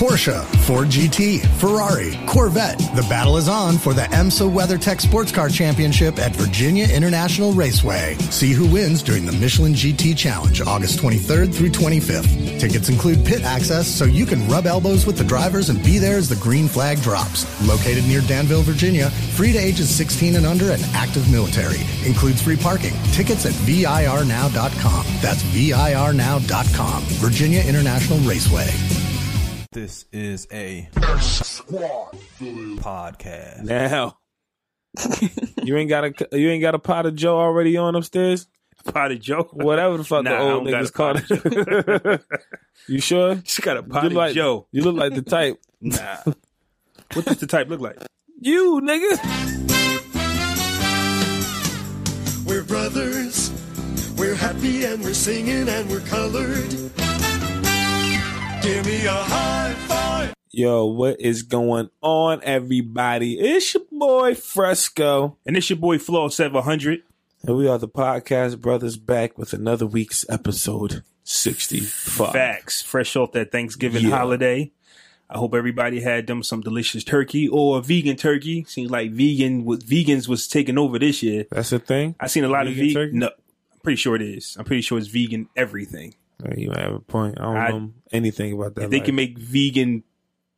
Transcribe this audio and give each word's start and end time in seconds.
Porsche, 0.00 0.42
Ford 0.64 0.88
GT, 0.88 1.44
Ferrari, 1.58 2.18
Corvette. 2.26 2.78
The 2.96 3.06
battle 3.10 3.36
is 3.36 3.50
on 3.50 3.76
for 3.76 3.92
the 3.92 4.04
IMSA 4.04 4.50
WeatherTech 4.50 4.98
Sports 4.98 5.30
Car 5.30 5.50
Championship 5.50 6.18
at 6.18 6.34
Virginia 6.36 6.88
International 6.88 7.52
Raceway. 7.52 8.14
See 8.30 8.52
who 8.52 8.66
wins 8.66 9.02
during 9.02 9.26
the 9.26 9.32
Michelin 9.32 9.74
GT 9.74 10.16
Challenge, 10.16 10.62
August 10.62 11.00
23rd 11.00 11.54
through 11.54 11.68
25th. 11.68 12.58
Tickets 12.58 12.88
include 12.88 13.26
pit 13.26 13.44
access 13.44 13.86
so 13.86 14.06
you 14.06 14.24
can 14.24 14.48
rub 14.48 14.64
elbows 14.64 15.04
with 15.04 15.18
the 15.18 15.24
drivers 15.24 15.68
and 15.68 15.84
be 15.84 15.98
there 15.98 16.16
as 16.16 16.30
the 16.30 16.36
green 16.36 16.66
flag 16.66 17.02
drops. 17.02 17.44
Located 17.68 18.04
near 18.06 18.22
Danville, 18.22 18.62
Virginia, 18.62 19.10
free 19.10 19.52
to 19.52 19.58
ages 19.58 19.94
16 19.94 20.36
and 20.36 20.46
under 20.46 20.70
and 20.70 20.82
active 20.94 21.30
military. 21.30 21.80
Includes 22.06 22.40
free 22.40 22.56
parking. 22.56 22.94
Tickets 23.12 23.44
at 23.44 23.52
VIRnow.com. 23.52 25.06
That's 25.20 25.42
VIRnow.com. 25.42 27.02
Virginia 27.02 27.60
International 27.60 28.18
Raceway. 28.20 28.99
This 29.72 30.04
is 30.12 30.48
a 30.50 30.88
podcast. 32.80 33.62
Now, 33.62 34.18
you 35.62 35.76
ain't 35.76 35.88
got 35.88 36.02
a 36.06 36.12
you 36.36 36.50
ain't 36.50 36.60
got 36.60 36.74
a 36.74 36.80
pot 36.80 37.06
of 37.06 37.14
Joe 37.14 37.38
already 37.38 37.76
on 37.76 37.94
upstairs. 37.94 38.48
Pot 38.84 39.12
of 39.12 39.20
Joe. 39.20 39.48
Whatever 39.52 39.98
the 39.98 40.02
fuck 40.02 40.24
Nah, 40.24 40.30
the 40.30 40.36
I 40.36 40.40
old 40.40 40.68
got 40.68 40.82
niggas 40.82 40.88
a 40.88 40.92
call 40.92 41.14
pot 41.14 41.24
it. 41.30 42.22
you 42.88 42.98
sure? 43.00 43.40
She 43.44 43.62
got 43.62 43.76
a 43.76 43.84
pot 43.84 44.02
you 44.02 44.08
of 44.08 44.14
like, 44.14 44.34
Joe. 44.34 44.66
You 44.72 44.82
look 44.82 44.96
like 44.96 45.14
the 45.14 45.22
type. 45.22 45.60
Nah. 45.80 46.16
what 47.14 47.24
does 47.24 47.38
the 47.38 47.46
type 47.46 47.68
look 47.68 47.80
like? 47.80 47.96
You 48.40 48.80
nigga. 48.82 49.18
We're 52.44 52.64
brothers. 52.64 53.52
We're 54.18 54.34
happy 54.34 54.84
and 54.84 55.00
we're 55.00 55.14
singing 55.14 55.68
and 55.68 55.88
we're 55.88 56.00
colored. 56.00 56.74
Give 58.62 58.84
me 58.84 59.06
a 59.06 59.10
high 59.12 59.72
five. 59.88 60.34
Yo, 60.50 60.84
what 60.86 61.20
is 61.20 61.42
going 61.42 61.88
on, 62.02 62.40
everybody? 62.42 63.38
It's 63.38 63.72
your 63.74 63.84
boy 63.90 64.34
Fresco, 64.34 65.38
And 65.46 65.56
it's 65.56 65.70
your 65.70 65.78
boy 65.78 65.98
Flaw 65.98 66.28
Seven 66.28 66.62
Hundred. 66.62 67.02
and 67.46 67.56
we 67.56 67.66
are 67.68 67.78
the 67.78 67.88
podcast 67.88 68.60
brothers 68.60 68.96
back 68.96 69.38
with 69.38 69.52
another 69.54 69.86
week's 69.86 70.26
episode 70.28 71.02
sixty-five. 71.24 72.32
Facts. 72.32 72.82
Fresh 72.82 73.16
off 73.16 73.32
that 73.32 73.50
Thanksgiving 73.50 74.04
Yeah. 74.04 74.16
holiday. 74.18 74.72
I 75.30 75.38
hope 75.38 75.54
everybody 75.54 76.00
had 76.00 76.26
them 76.26 76.42
some 76.42 76.60
delicious 76.60 77.04
turkey 77.04 77.48
or 77.48 77.80
vegan 77.80 78.16
turkey. 78.16 78.64
Seems 78.68 78.90
like 78.90 79.12
vegan 79.12 79.64
with 79.64 79.88
vegans 79.88 80.28
was 80.28 80.46
taking 80.48 80.76
over 80.76 80.98
this 80.98 81.22
year. 81.22 81.46
That's 81.50 81.70
the 81.70 81.78
thing. 81.78 82.14
I 82.20 82.26
seen 82.26 82.44
a 82.44 82.48
lot 82.48 82.66
Vegan 82.66 82.84
of 82.86 82.94
vegan. 82.94 83.18
No, 83.20 83.26
I'm 83.28 83.78
pretty 83.82 83.96
sure 83.96 84.16
it 84.16 84.22
is. 84.22 84.56
I'm 84.58 84.64
pretty 84.64 84.82
sure 84.82 84.98
it's 84.98 85.06
vegan 85.06 85.48
everything. 85.56 86.14
You 86.56 86.68
might 86.70 86.80
have 86.80 86.94
a 86.94 87.00
point. 87.00 87.38
I 87.40 87.44
don't 87.44 87.56
I- 87.56 87.68
know 87.70 87.92
anything 88.12 88.52
about 88.52 88.74
that. 88.76 88.84
If 88.84 88.90
they 88.90 88.98
life. 88.98 89.06
can 89.06 89.14
make 89.14 89.38
vegan 89.38 90.02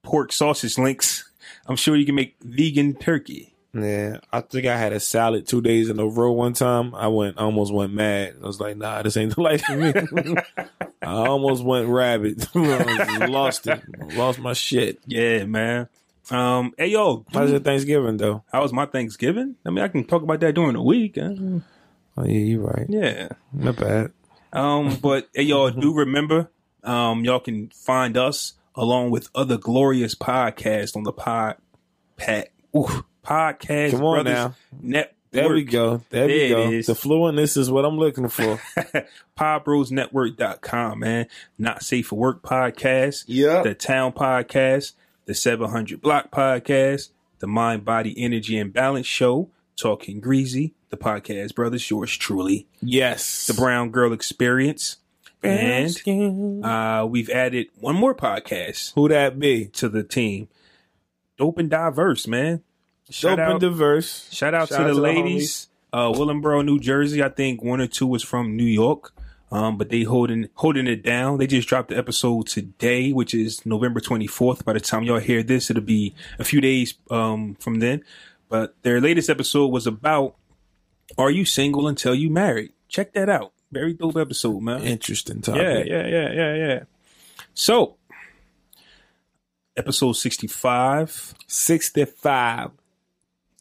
pork 0.03 0.33
sausage 0.33 0.79
links, 0.79 1.29
I'm 1.67 1.77
sure 1.77 1.97
you 1.97 2.07
can 2.07 2.15
make 2.15 2.37
vegan 2.43 2.95
turkey. 2.95 3.49
Yeah, 3.75 4.19
I 4.31 4.43
think 4.43 4.67
I 4.67 4.77
had 4.77 4.93
a 4.93 5.01
salad 5.01 5.47
two 5.49 5.63
days 5.63 5.89
in 5.89 5.99
a 5.99 6.07
row 6.07 6.33
one 6.33 6.53
time. 6.53 6.95
I 6.95 7.09
went 7.09 7.39
almost 7.39 7.73
went 7.73 7.95
mad. 7.95 8.35
I 8.43 8.47
was 8.47 8.61
like, 8.61 8.77
nah, 8.77 9.01
this 9.01 9.17
ain't 9.17 9.35
the 9.35 9.41
life 9.49 9.63
for 9.63 9.77
me. 9.77 9.93
I 11.03 11.07
almost 11.27 11.65
went 11.65 11.89
rabid. 11.89 12.47
Lost 12.55 13.67
it. 13.67 13.81
Lost 14.15 14.39
my 14.41 14.53
shit. 14.53 14.99
Yeah, 15.07 15.45
man. 15.47 15.89
Um, 16.31 16.73
hey 16.79 16.89
yo, 16.89 17.25
How's 17.33 17.51
your 17.51 17.61
Thanksgiving 17.61 18.17
though? 18.19 18.45
how 18.53 18.63
was 18.63 18.73
my 18.73 18.87
Thanksgiving? 18.87 19.57
I 19.67 19.71
mean, 19.71 19.83
I 19.85 19.89
can 19.89 20.05
talk 20.05 20.23
about 20.23 20.41
that 20.41 20.55
during 20.55 20.75
the 20.75 20.83
week. 20.83 21.17
huh? 21.21 21.31
Oh 22.17 22.25
yeah, 22.25 22.27
you're 22.27 22.61
right. 22.61 22.87
Yeah. 22.91 23.29
Not 23.55 23.77
bad. 23.77 24.13
Um, 24.53 24.97
but 25.03 25.29
hey, 25.35 25.43
y'all 25.43 25.71
do 25.71 25.95
remember, 25.95 26.51
um, 26.85 27.25
y'all 27.25 27.41
can 27.41 27.71
find 27.71 28.17
us 28.17 28.55
along 28.75 29.11
with 29.11 29.29
other 29.35 29.59
glorious 29.59 30.15
podcasts 30.15 30.97
on 30.97 31.05
the 31.05 31.13
pod 31.13 31.57
pack 32.17 32.53
ooh, 32.77 33.05
podcast. 33.25 33.93
Come 33.93 34.05
on 34.05 34.25
Brothers 34.25 34.55
now. 34.81 35.05
There 35.33 35.49
we 35.49 35.65
go. 35.65 36.03
There, 36.11 36.27
we 36.27 36.49
go. 36.51 36.71
is. 36.71 36.87
The 36.87 36.93
fluentness 36.93 37.57
is 37.57 37.71
what 37.71 37.87
I'm 37.87 37.97
looking 37.97 38.29
for. 38.29 38.61
podbrosnetwork.com, 39.39 40.99
man. 40.99 41.27
Not 41.57 41.83
safe 41.83 42.09
for 42.09 42.17
work 42.17 42.43
podcast. 42.43 43.25
Yeah. 43.29 43.63
The 43.63 43.75
town 43.75 44.13
podcast, 44.13 44.93
the 45.25 45.35
700 45.35 46.03
block 46.03 46.31
podcast, 46.31 47.09
the 47.39 47.47
mind, 47.47 47.83
body, 47.83 48.15
energy 48.23 48.59
and 48.59 48.75
balance 48.75 49.07
show, 49.07 49.49
talking 49.83 50.21
greasy, 50.21 50.75
the 50.91 50.97
podcast 50.97 51.55
brothers, 51.55 51.91
yours 51.91 52.17
truly, 52.17 52.67
yes. 52.81 53.47
the 53.47 53.55
brown 53.55 53.91
girl 53.91 54.13
experience. 54.13 54.97
And 55.43 56.65
uh, 56.65 57.05
we've 57.11 57.29
added 57.29 57.67
one 57.81 57.97
more 57.97 58.15
podcast 58.15 58.93
Who 58.95 59.09
that 59.09 59.41
be? 59.41 59.67
to 59.67 59.89
the 59.89 60.05
team. 60.05 60.47
Dope 61.37 61.59
and 61.59 61.69
diverse, 61.69 62.29
man. 62.29 62.63
Shout 63.11 63.39
Dope 63.39 63.49
and 63.49 63.61
diverse. 63.61 64.29
shout 64.33 64.55
out 64.55 64.69
Shout 64.69 64.79
to 64.79 64.85
out 64.85 64.87
the 64.87 64.91
to 64.91 64.95
the 64.95 65.01
ladies. 65.01 65.67
uh, 65.93 66.13
Willingboro, 66.13 66.65
New 66.65 66.79
Jersey. 66.79 67.25
I 67.25 67.29
think 67.29 67.61
one 67.63 67.81
or 67.81 67.89
two 67.89 68.07
was 68.07 68.23
from 68.23 68.57
New 68.57 68.65
York. 68.65 69.13
Um, 69.51 69.77
but 69.77 69.91
they 69.91 70.03
holding 70.05 70.49
holding 70.55 70.87
it 70.87 71.03
down. 71.03 71.37
They 71.39 71.47
just 71.47 71.69
dropped 71.69 71.91
the 71.91 71.99
episode 71.99 72.47
today, 72.47 73.13
which 73.13 73.35
is 73.35 73.67
November 73.67 74.01
24th. 74.01 74.65
By 74.65 74.73
the 74.73 74.81
time 74.81 75.03
y'all 75.03 75.19
hear 75.19 75.43
this, 75.43 75.69
it'll 75.71 75.83
be 75.83 76.15
a 76.39 76.45
few 76.45 76.63
days 76.63 76.95
um, 77.11 77.57
from 77.57 77.81
then. 77.81 78.03
But 78.53 78.77
their 78.83 79.01
latest 79.01 79.31
episode 79.31 79.69
was 79.69 79.87
about 79.87 80.37
Are 81.17 81.31
you 81.31 81.47
single 81.47 81.89
until 81.89 82.15
you 82.15 82.29
married? 82.29 82.75
Check 82.87 83.15
that 83.15 83.31
out. 83.31 83.55
Very 83.71 83.95
dope 83.95 84.19
episode, 84.19 84.61
man. 84.61 84.83
Interesting 84.83 85.41
topic. 85.41 85.87
Yeah, 85.87 86.03
yeah, 86.03 86.07
yeah, 86.07 86.33
yeah, 86.35 86.55
yeah. 86.55 86.81
So, 87.55 87.97
episode 89.75 90.13
65. 90.13 91.35
65. 91.47 92.73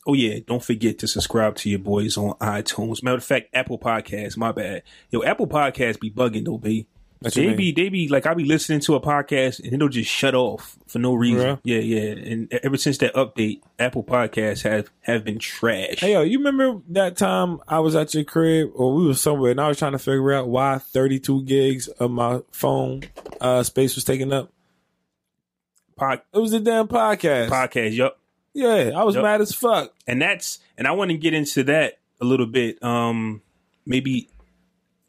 Oh, 0.05 0.13
yeah. 0.13 0.39
Don't 0.45 0.61
forget 0.61 0.99
to 0.99 1.07
subscribe 1.07 1.55
to 1.55 1.69
your 1.69 1.79
boys 1.79 2.17
on 2.17 2.33
iTunes. 2.39 3.01
Matter 3.01 3.15
of 3.15 3.23
fact, 3.23 3.47
Apple 3.53 3.79
Podcasts. 3.79 4.35
My 4.35 4.51
bad. 4.51 4.83
Yo, 5.09 5.23
Apple 5.23 5.47
Podcasts 5.47 6.01
be 6.01 6.11
bugging, 6.11 6.43
though, 6.43 6.57
B. 6.57 6.85
They 7.23 7.53
be, 7.53 7.71
they 7.71 7.89
be 7.89 8.07
like, 8.07 8.25
I 8.25 8.33
be 8.33 8.45
listening 8.45 8.79
to 8.81 8.95
a 8.95 8.99
podcast 8.99 9.63
and 9.63 9.71
it'll 9.73 9.89
just 9.89 10.09
shut 10.09 10.33
off 10.33 10.77
for 10.87 10.97
no 10.97 11.13
reason. 11.13 11.59
Yeah, 11.63 11.77
yeah. 11.77 12.11
And 12.13 12.51
ever 12.63 12.77
since 12.77 12.97
that 12.97 13.13
update, 13.13 13.61
Apple 13.77 14.03
Podcasts 14.03 14.63
have, 14.63 14.89
have 15.01 15.23
been 15.23 15.37
trash. 15.37 15.99
Hey 15.99 16.13
yo, 16.13 16.21
you 16.23 16.39
remember 16.39 16.81
that 16.89 17.17
time 17.17 17.59
I 17.67 17.79
was 17.79 17.95
at 17.95 18.13
your 18.15 18.23
crib 18.23 18.71
or 18.73 18.95
we 18.95 19.05
were 19.05 19.13
somewhere 19.13 19.51
and 19.51 19.61
I 19.61 19.67
was 19.67 19.77
trying 19.77 19.91
to 19.91 19.99
figure 19.99 20.33
out 20.33 20.47
why 20.49 20.79
32 20.79 21.43
gigs 21.43 21.87
of 21.89 22.09
my 22.09 22.41
phone 22.51 23.03
uh, 23.39 23.61
space 23.61 23.93
was 23.93 24.03
taken 24.03 24.33
up? 24.33 24.51
Pod, 25.95 26.21
It 26.33 26.39
was 26.39 26.51
the 26.51 26.59
damn 26.59 26.87
podcast. 26.87 27.49
podcast, 27.49 27.95
yup. 27.95 28.17
yeah, 28.53 28.91
I 28.95 29.03
was 29.03 29.13
Yup. 29.15 29.23
mad 29.23 29.41
as 29.41 29.53
fuck. 29.53 29.93
and 30.07 30.19
that's 30.21 30.57
and 30.77 30.87
I 30.87 30.91
want 30.93 31.11
to 31.11 31.17
get 31.17 31.35
into 31.35 31.63
that 31.65 31.99
a 32.19 32.25
little 32.25 32.47
bit. 32.47 32.81
Um, 32.83 33.43
maybe 33.85 34.27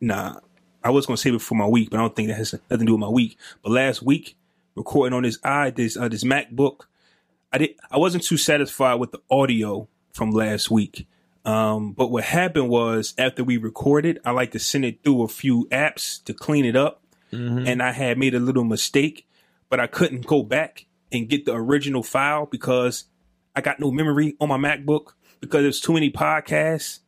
nah, 0.00 0.40
I 0.84 0.90
was 0.90 1.06
gonna 1.06 1.16
save 1.16 1.34
it 1.34 1.42
for 1.42 1.54
my 1.54 1.66
week, 1.66 1.90
but 1.90 1.98
I 1.98 2.00
don't 2.00 2.14
think 2.14 2.28
that 2.28 2.34
has 2.34 2.52
nothing 2.52 2.80
to 2.80 2.84
do 2.84 2.92
with 2.92 3.00
my 3.00 3.08
week. 3.08 3.38
But 3.62 3.72
last 3.72 4.02
week, 4.02 4.36
recording 4.74 5.16
on 5.16 5.22
this 5.22 5.38
i 5.44 5.70
this 5.70 5.96
uh, 5.96 6.08
this 6.08 6.24
MacBook, 6.24 6.82
I 7.52 7.58
did 7.58 7.74
I 7.90 7.98
wasn't 7.98 8.24
too 8.24 8.36
satisfied 8.36 8.94
with 8.96 9.12
the 9.12 9.20
audio 9.30 9.88
from 10.12 10.30
last 10.30 10.70
week. 10.70 11.06
Um, 11.44 11.92
but 11.92 12.10
what 12.10 12.24
happened 12.24 12.68
was 12.68 13.14
after 13.18 13.42
we 13.42 13.56
recorded, 13.56 14.20
I 14.24 14.30
like 14.30 14.52
to 14.52 14.60
send 14.60 14.84
it 14.84 15.02
through 15.02 15.22
a 15.22 15.28
few 15.28 15.66
apps 15.72 16.22
to 16.24 16.34
clean 16.34 16.64
it 16.64 16.76
up, 16.76 17.02
and 17.66 17.82
I 17.82 17.92
had 17.92 18.18
made 18.18 18.34
a 18.34 18.40
little 18.40 18.64
mistake, 18.64 19.26
but 19.68 19.80
I 19.80 19.86
couldn't 19.88 20.26
go 20.26 20.42
back 20.42 20.86
and 21.10 21.28
get 21.28 21.44
the 21.44 21.54
original 21.54 22.02
file 22.02 22.46
because 22.46 23.04
I 23.56 23.60
got 23.60 23.80
no 23.80 23.90
memory 23.90 24.36
on 24.40 24.48
my 24.48 24.56
MacBook 24.56 25.14
because 25.40 25.62
there's 25.62 25.80
too 25.80 25.92
many 25.92 26.10
podcasts 26.10 27.00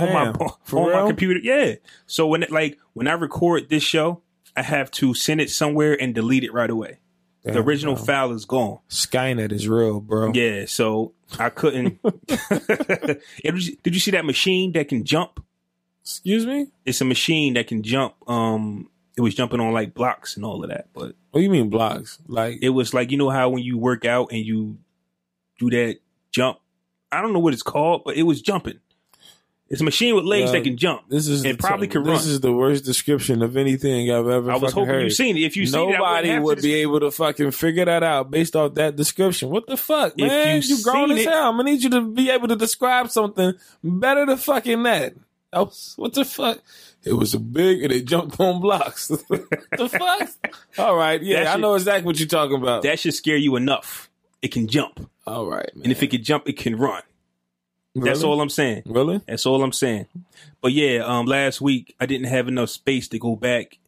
on 0.00 0.12
my 0.12 0.24
Damn, 0.32 0.48
for 0.64 0.92
on 0.94 1.02
my 1.02 1.06
computer. 1.06 1.40
Yeah. 1.42 1.74
So 2.06 2.26
when 2.26 2.42
it 2.42 2.50
like 2.50 2.78
when 2.92 3.08
I 3.08 3.12
record 3.12 3.68
this 3.68 3.82
show, 3.82 4.22
I 4.56 4.62
have 4.62 4.90
to 4.92 5.14
send 5.14 5.40
it 5.40 5.50
somewhere 5.50 6.00
and 6.00 6.14
delete 6.14 6.44
it 6.44 6.52
right 6.52 6.70
away. 6.70 6.98
the 7.42 7.58
original 7.58 7.94
bro. 7.94 8.04
file 8.04 8.32
is 8.32 8.44
gone. 8.44 8.78
Skynet 8.88 9.52
is 9.52 9.68
real, 9.68 10.00
bro. 10.00 10.32
Yeah, 10.34 10.64
so 10.66 11.12
I 11.38 11.50
couldn't. 11.50 11.98
It 13.44 13.52
was- 13.52 13.70
did 13.82 13.94
you 13.94 14.00
see 14.00 14.12
that 14.12 14.24
machine 14.24 14.72
that 14.72 14.88
can 14.88 15.04
jump? 15.04 15.44
Excuse 16.02 16.46
me? 16.46 16.66
It's 16.84 17.00
a 17.00 17.04
machine 17.04 17.54
that 17.54 17.66
can 17.66 17.82
jump. 17.82 18.14
Um, 18.28 18.90
it 19.16 19.20
was 19.22 19.34
jumping 19.34 19.60
on 19.60 19.72
like 19.72 19.94
blocks 19.94 20.36
and 20.36 20.44
all 20.44 20.62
of 20.62 20.70
that, 20.70 20.88
but 20.92 21.14
What 21.30 21.40
do 21.40 21.40
you 21.40 21.50
mean 21.50 21.70
blocks? 21.70 22.18
Like 22.26 22.58
it 22.62 22.70
was 22.70 22.92
like 22.92 23.10
you 23.10 23.16
know 23.18 23.30
how 23.30 23.48
when 23.48 23.62
you 23.62 23.78
work 23.78 24.04
out 24.04 24.30
and 24.32 24.44
you 24.44 24.78
do 25.58 25.70
that 25.70 25.98
jump. 26.30 26.58
I 27.12 27.20
don't 27.22 27.32
know 27.32 27.38
what 27.38 27.52
it's 27.54 27.62
called, 27.62 28.02
but 28.04 28.16
it 28.16 28.24
was 28.24 28.42
jumping. 28.42 28.80
It's 29.70 29.80
a 29.80 29.84
machine 29.84 30.14
with 30.14 30.24
legs 30.26 30.50
Uh, 30.50 30.52
that 30.52 30.64
can 30.64 30.76
jump. 30.76 31.02
this 31.08 31.26
is 31.26 31.42
it 31.44 31.56
the 31.56 31.58
probably 31.58 31.86
t- 31.88 31.92
could 31.94 32.04
This 32.04 32.26
is 32.26 32.40
the 32.40 32.52
worst 32.52 32.84
description 32.84 33.42
of 33.42 33.56
anything 33.56 34.10
I've 34.10 34.28
ever. 34.28 34.50
I 34.52 34.56
was 34.56 34.72
hoping 34.74 34.88
heard. 34.90 35.02
you 35.04 35.10
seen 35.10 35.36
it. 35.38 35.42
If 35.42 35.56
you 35.56 35.66
seen 35.66 35.88
it, 35.88 35.92
Nobody 35.94 36.38
wouldn't 36.38 36.58
have 36.58 36.62
be 36.62 36.74
able 36.74 37.00
to 37.00 37.10
fucking 37.10 37.50
figure 37.52 37.86
that 37.86 38.02
out 38.02 38.30
based 38.30 38.54
off 38.56 38.74
that 38.74 38.94
description. 38.94 39.48
What 39.48 39.66
the 39.66 39.76
fuck, 39.78 40.12
If 40.18 40.28
man? 40.28 40.60
you 40.62 40.76
You 40.76 40.84
grown 40.84 41.10
as 41.12 41.24
hell. 41.24 41.48
I'm 41.50 41.56
gonna 41.56 41.70
need 41.70 41.82
you 41.82 41.90
to 41.90 42.02
be 42.02 42.28
able 42.30 42.48
to 42.48 42.56
describe 42.56 43.10
something 43.10 43.54
better 43.82 44.26
than 44.26 44.36
fucking 44.36 44.82
that. 44.82 45.14
Else, 45.52 45.94
what 45.96 46.12
the 46.14 46.24
fuck? 46.24 46.58
It 47.04 47.12
was 47.14 47.32
a 47.32 47.38
big 47.38 47.82
and 47.84 47.92
it 47.92 48.04
jumped 48.06 48.38
on 48.40 48.60
blocks. 48.60 49.06
the 49.08 49.88
fuck? 49.88 50.30
All 50.78 50.96
right, 50.96 51.22
yeah, 51.22 51.52
I 51.54 51.56
know 51.56 51.74
exactly 51.74 52.04
what 52.06 52.18
you're 52.18 52.28
talking 52.28 52.56
about. 52.60 52.82
That 52.82 52.98
should 52.98 53.14
scare 53.14 53.36
you 53.36 53.56
enough. 53.56 54.10
It 54.42 54.48
can 54.52 54.66
jump, 54.68 55.08
all 55.26 55.46
right, 55.46 55.74
man. 55.74 55.84
and 55.84 55.92
if 55.92 56.02
it 56.02 56.08
can 56.10 56.22
jump, 56.22 56.48
it 56.48 56.58
can 56.58 56.76
run. 56.76 57.02
That's 57.94 58.22
all 58.24 58.40
I'm 58.40 58.48
saying. 58.48 58.82
Really? 58.86 59.20
That's 59.26 59.46
all 59.46 59.62
I'm 59.62 59.72
saying. 59.72 60.06
But 60.60 60.72
yeah, 60.72 60.98
um, 61.04 61.26
last 61.26 61.60
week 61.60 61.94
I 62.00 62.06
didn't 62.06 62.26
have 62.26 62.48
enough 62.48 62.70
space 62.70 63.08
to 63.08 63.18
go 63.18 63.36
back 63.36 63.78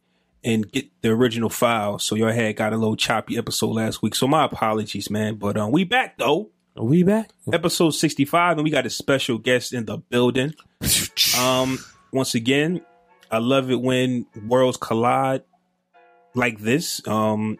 and 0.43 0.71
get 0.71 0.85
the 1.01 1.09
original 1.09 1.49
file, 1.49 1.99
so 1.99 2.15
y'all 2.15 2.31
had 2.31 2.55
got 2.55 2.71
a 2.71 2.77
little 2.77 2.95
choppy 2.95 3.37
episode 3.37 3.71
last 3.71 4.01
week. 4.01 4.15
So 4.15 4.27
my 4.27 4.45
apologies, 4.45 5.09
man. 5.09 5.35
But 5.35 5.57
um, 5.57 5.71
we 5.71 5.83
back 5.83 6.17
though, 6.17 6.51
Are 6.77 6.85
we 6.85 7.03
back? 7.03 7.31
episode 7.51 7.89
65, 7.91 8.57
and 8.57 8.63
we 8.63 8.69
got 8.69 8.85
a 8.85 8.89
special 8.89 9.37
guest 9.39 9.73
in 9.73 9.85
the 9.85 9.97
building. 9.97 10.53
Um, 11.37 11.77
once 12.13 12.35
again, 12.35 12.81
I 13.29 13.39
love 13.39 13.69
it 13.69 13.81
when 13.81 14.25
worlds 14.47 14.77
collide 14.77 15.43
like 16.33 16.59
this. 16.59 17.05
Um, 17.07 17.57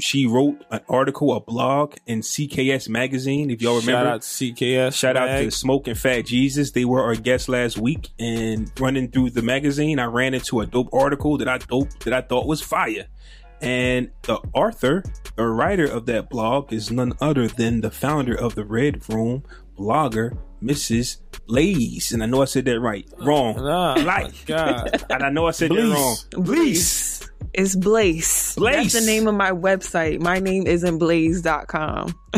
she 0.00 0.26
wrote 0.26 0.64
an 0.70 0.80
article, 0.88 1.34
a 1.34 1.40
blog 1.40 1.94
in 2.06 2.20
CKS 2.20 2.88
magazine. 2.88 3.50
If 3.50 3.62
y'all 3.62 3.78
remember, 3.80 3.92
Shout 3.92 4.06
out 4.06 4.22
to 4.22 4.28
CKS. 4.28 4.94
Shout 4.94 5.16
out 5.16 5.28
Mag. 5.28 5.44
to 5.44 5.50
Smoke 5.50 5.86
and 5.86 5.98
Fat 5.98 6.26
Jesus. 6.26 6.72
They 6.72 6.84
were 6.84 7.02
our 7.02 7.14
guests 7.14 7.48
last 7.48 7.78
week, 7.78 8.10
and 8.18 8.70
running 8.80 9.10
through 9.10 9.30
the 9.30 9.42
magazine, 9.42 9.98
I 9.98 10.06
ran 10.06 10.34
into 10.34 10.60
a 10.60 10.66
dope 10.66 10.92
article 10.92 11.38
that 11.38 11.48
I 11.48 11.58
dope 11.58 11.90
that 12.00 12.12
I 12.12 12.20
thought 12.22 12.46
was 12.46 12.60
fire. 12.60 13.06
And 13.60 14.10
the 14.22 14.40
author, 14.52 15.04
the 15.36 15.46
writer 15.46 15.86
of 15.86 16.06
that 16.06 16.28
blog, 16.28 16.72
is 16.72 16.90
none 16.90 17.14
other 17.20 17.46
than 17.48 17.80
the 17.80 17.90
founder 17.90 18.34
of 18.34 18.56
the 18.56 18.64
Red 18.64 19.08
Room 19.08 19.44
blogger, 19.78 20.36
Mrs. 20.62 21.18
Blaze. 21.46 22.12
And 22.12 22.22
I 22.22 22.26
know 22.26 22.42
I 22.42 22.46
said 22.46 22.64
that 22.66 22.80
right. 22.80 23.08
Uh, 23.20 23.24
wrong. 23.24 23.56
Nah, 23.56 23.94
like, 23.94 24.46
God. 24.46 25.04
and 25.10 25.22
I 25.22 25.30
know 25.30 25.46
I 25.46 25.52
said 25.52 25.70
Blaze. 25.70 25.88
that 25.88 25.94
wrong. 25.94 26.44
Blaze. 26.44 27.13
It's 27.52 27.76
Blaze. 27.76 28.54
Blaze. 28.56 28.92
That's 28.92 29.04
the 29.04 29.10
name 29.12 29.26
of 29.28 29.34
my 29.34 29.50
website. 29.50 30.20
My 30.20 30.38
name 30.38 30.66
isn't 30.66 30.98
blaze.com. 30.98 32.14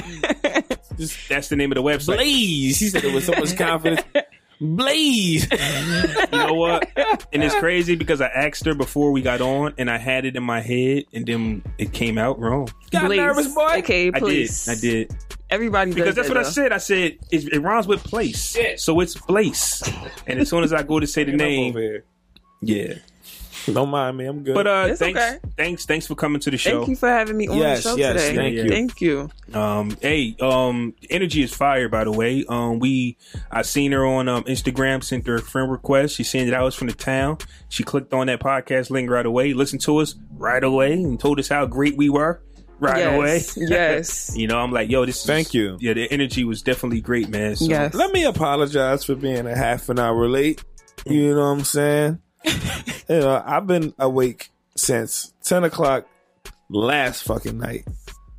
That's 1.29 1.49
the 1.49 1.57
name 1.57 1.73
of 1.73 1.77
the 1.77 1.83
website. 1.83 2.17
Blaze. 2.17 2.79
He 2.79 2.89
said 2.89 3.05
it 3.05 3.15
with 3.15 3.25
so 3.25 3.33
much 3.33 3.57
confidence. 3.57 4.03
Blaze. 4.61 5.47
You 5.51 6.39
know 6.39 6.55
what? 6.55 6.89
And 7.33 7.45
it's 7.45 7.55
crazy 7.57 7.95
because 7.95 8.21
I 8.23 8.29
asked 8.29 8.65
her 8.65 8.75
before 8.75 9.13
we 9.13 9.21
got 9.21 9.43
on, 9.43 9.75
and 9.77 9.91
I 9.91 9.99
had 9.99 10.25
it 10.25 10.35
in 10.35 10.43
my 10.43 10.61
head, 10.61 11.05
and 11.13 11.27
then 11.27 11.63
it 11.77 11.93
came 11.93 12.17
out 12.17 12.39
wrong. 12.39 12.69
Got 12.91 13.07
Blaze. 13.07 13.19
nervous, 13.19 13.55
boy. 13.55 13.79
Okay, 13.79 14.11
please. 14.11 14.67
I 14.69 14.75
did. 14.75 14.79
I 14.79 14.81
did. 15.11 15.17
Everybody 15.49 15.91
does 15.91 15.95
Because 15.95 16.15
that's 16.17 16.29
that, 16.29 16.37
what 16.37 16.45
I 16.45 16.49
said. 16.49 16.73
I 16.73 16.79
said 16.79 17.19
it, 17.31 17.53
it 17.53 17.61
rhymes 17.61 17.87
with 17.87 18.03
place, 18.03 18.57
so 18.79 18.99
it's 19.01 19.15
place. 19.15 19.83
And 20.27 20.41
as 20.41 20.49
soon 20.49 20.65
as 20.65 20.73
I 20.73 20.83
go 20.83 20.99
to 20.99 21.07
say 21.07 21.25
the 21.25 21.33
name, 21.33 22.03
yeah. 22.63 22.95
Don't 23.73 23.89
mind 23.91 24.17
me. 24.17 24.27
I'm 24.27 24.43
good. 24.43 24.55
But 24.55 24.67
uh, 24.67 24.87
It's 24.91 24.99
thanks, 24.99 25.21
okay. 25.21 25.39
thanks, 25.57 25.87
thanks 25.87 26.07
for 26.07 26.15
coming 26.15 26.41
to 26.41 26.51
the 26.51 26.57
show. 26.57 26.79
Thank 26.79 26.89
you 26.89 26.97
for 26.97 27.09
having 27.09 27.37
me 27.37 27.49
on 27.49 27.59
Yes, 27.59 27.83
the 27.83 27.91
show 27.91 27.97
yes, 27.97 28.23
today. 28.23 28.37
thank 28.37 28.55
you. 28.55 28.69
Thank 28.69 29.01
you. 29.01 29.31
Um, 29.55 29.97
hey, 30.01 30.37
um, 30.41 30.95
energy 31.11 31.43
is 31.43 31.53
fire. 31.53 31.89
By 31.89 32.05
the 32.05 32.13
way, 32.13 32.45
um, 32.49 32.79
we 32.79 33.17
I 33.51 33.63
seen 33.63 33.93
her 33.93 34.05
on 34.07 34.29
um 34.29 34.45
Instagram, 34.45 35.03
sent 35.03 35.27
her 35.27 35.37
a 35.37 35.43
friend 35.43 35.71
request. 35.71 36.15
She 36.15 36.25
seen 36.25 36.47
that 36.49 36.55
I 36.55 36.63
was 36.63 36.75
from 36.75 36.89
the 36.89 36.95
town. 36.95 37.39
She 37.69 37.83
clicked 37.83 38.13
on 38.13 38.29
that 38.29 38.41
podcast 38.41 38.91
link 38.91 39.11
right 39.11 39.27
away, 39.27 39.53
listened 39.53 39.83
to 39.83 39.99
us 39.99 40.15
right 40.37 40.63
away, 40.63 40.93
and 40.93 41.19
told 41.19 41.39
us 41.41 41.49
how 41.49 41.67
great 41.67 41.97
we 41.97 42.09
were 42.09 42.41
right 42.79 42.99
yes. 42.99 43.57
away. 43.57 43.67
yes. 43.69 44.37
You 44.37 44.47
know, 44.49 44.59
I'm 44.59 44.71
like, 44.73 44.91
yo, 44.91 45.05
this. 45.07 45.25
Thank 45.25 45.49
is, 45.49 45.55
you. 45.55 45.79
Yeah, 45.81 45.95
the 45.95 46.11
energy 46.11 46.45
was 46.45 46.63
definitely 46.63 47.01
great, 47.01 47.29
man. 47.29 47.57
So, 47.57 47.67
Yes. 47.67 47.95
Let 47.95 48.13
me 48.13 48.25
apologize 48.25 49.05
for 49.05 49.15
being 49.15 49.47
a 49.47 49.57
half 49.57 49.89
an 49.89 49.99
hour 49.99 50.29
late. 50.29 50.63
You 51.07 51.35
know 51.35 51.41
what 51.41 51.47
I'm 51.59 51.65
saying? 51.65 52.19
you 53.09 53.21
know, 53.21 53.43
I've 53.45 53.67
been 53.67 53.95
awake 53.99 54.51
since 54.77 55.33
10 55.45 55.65
o'clock 55.65 56.07
last 56.69 57.25
fucking 57.25 57.59
night. 57.59 57.85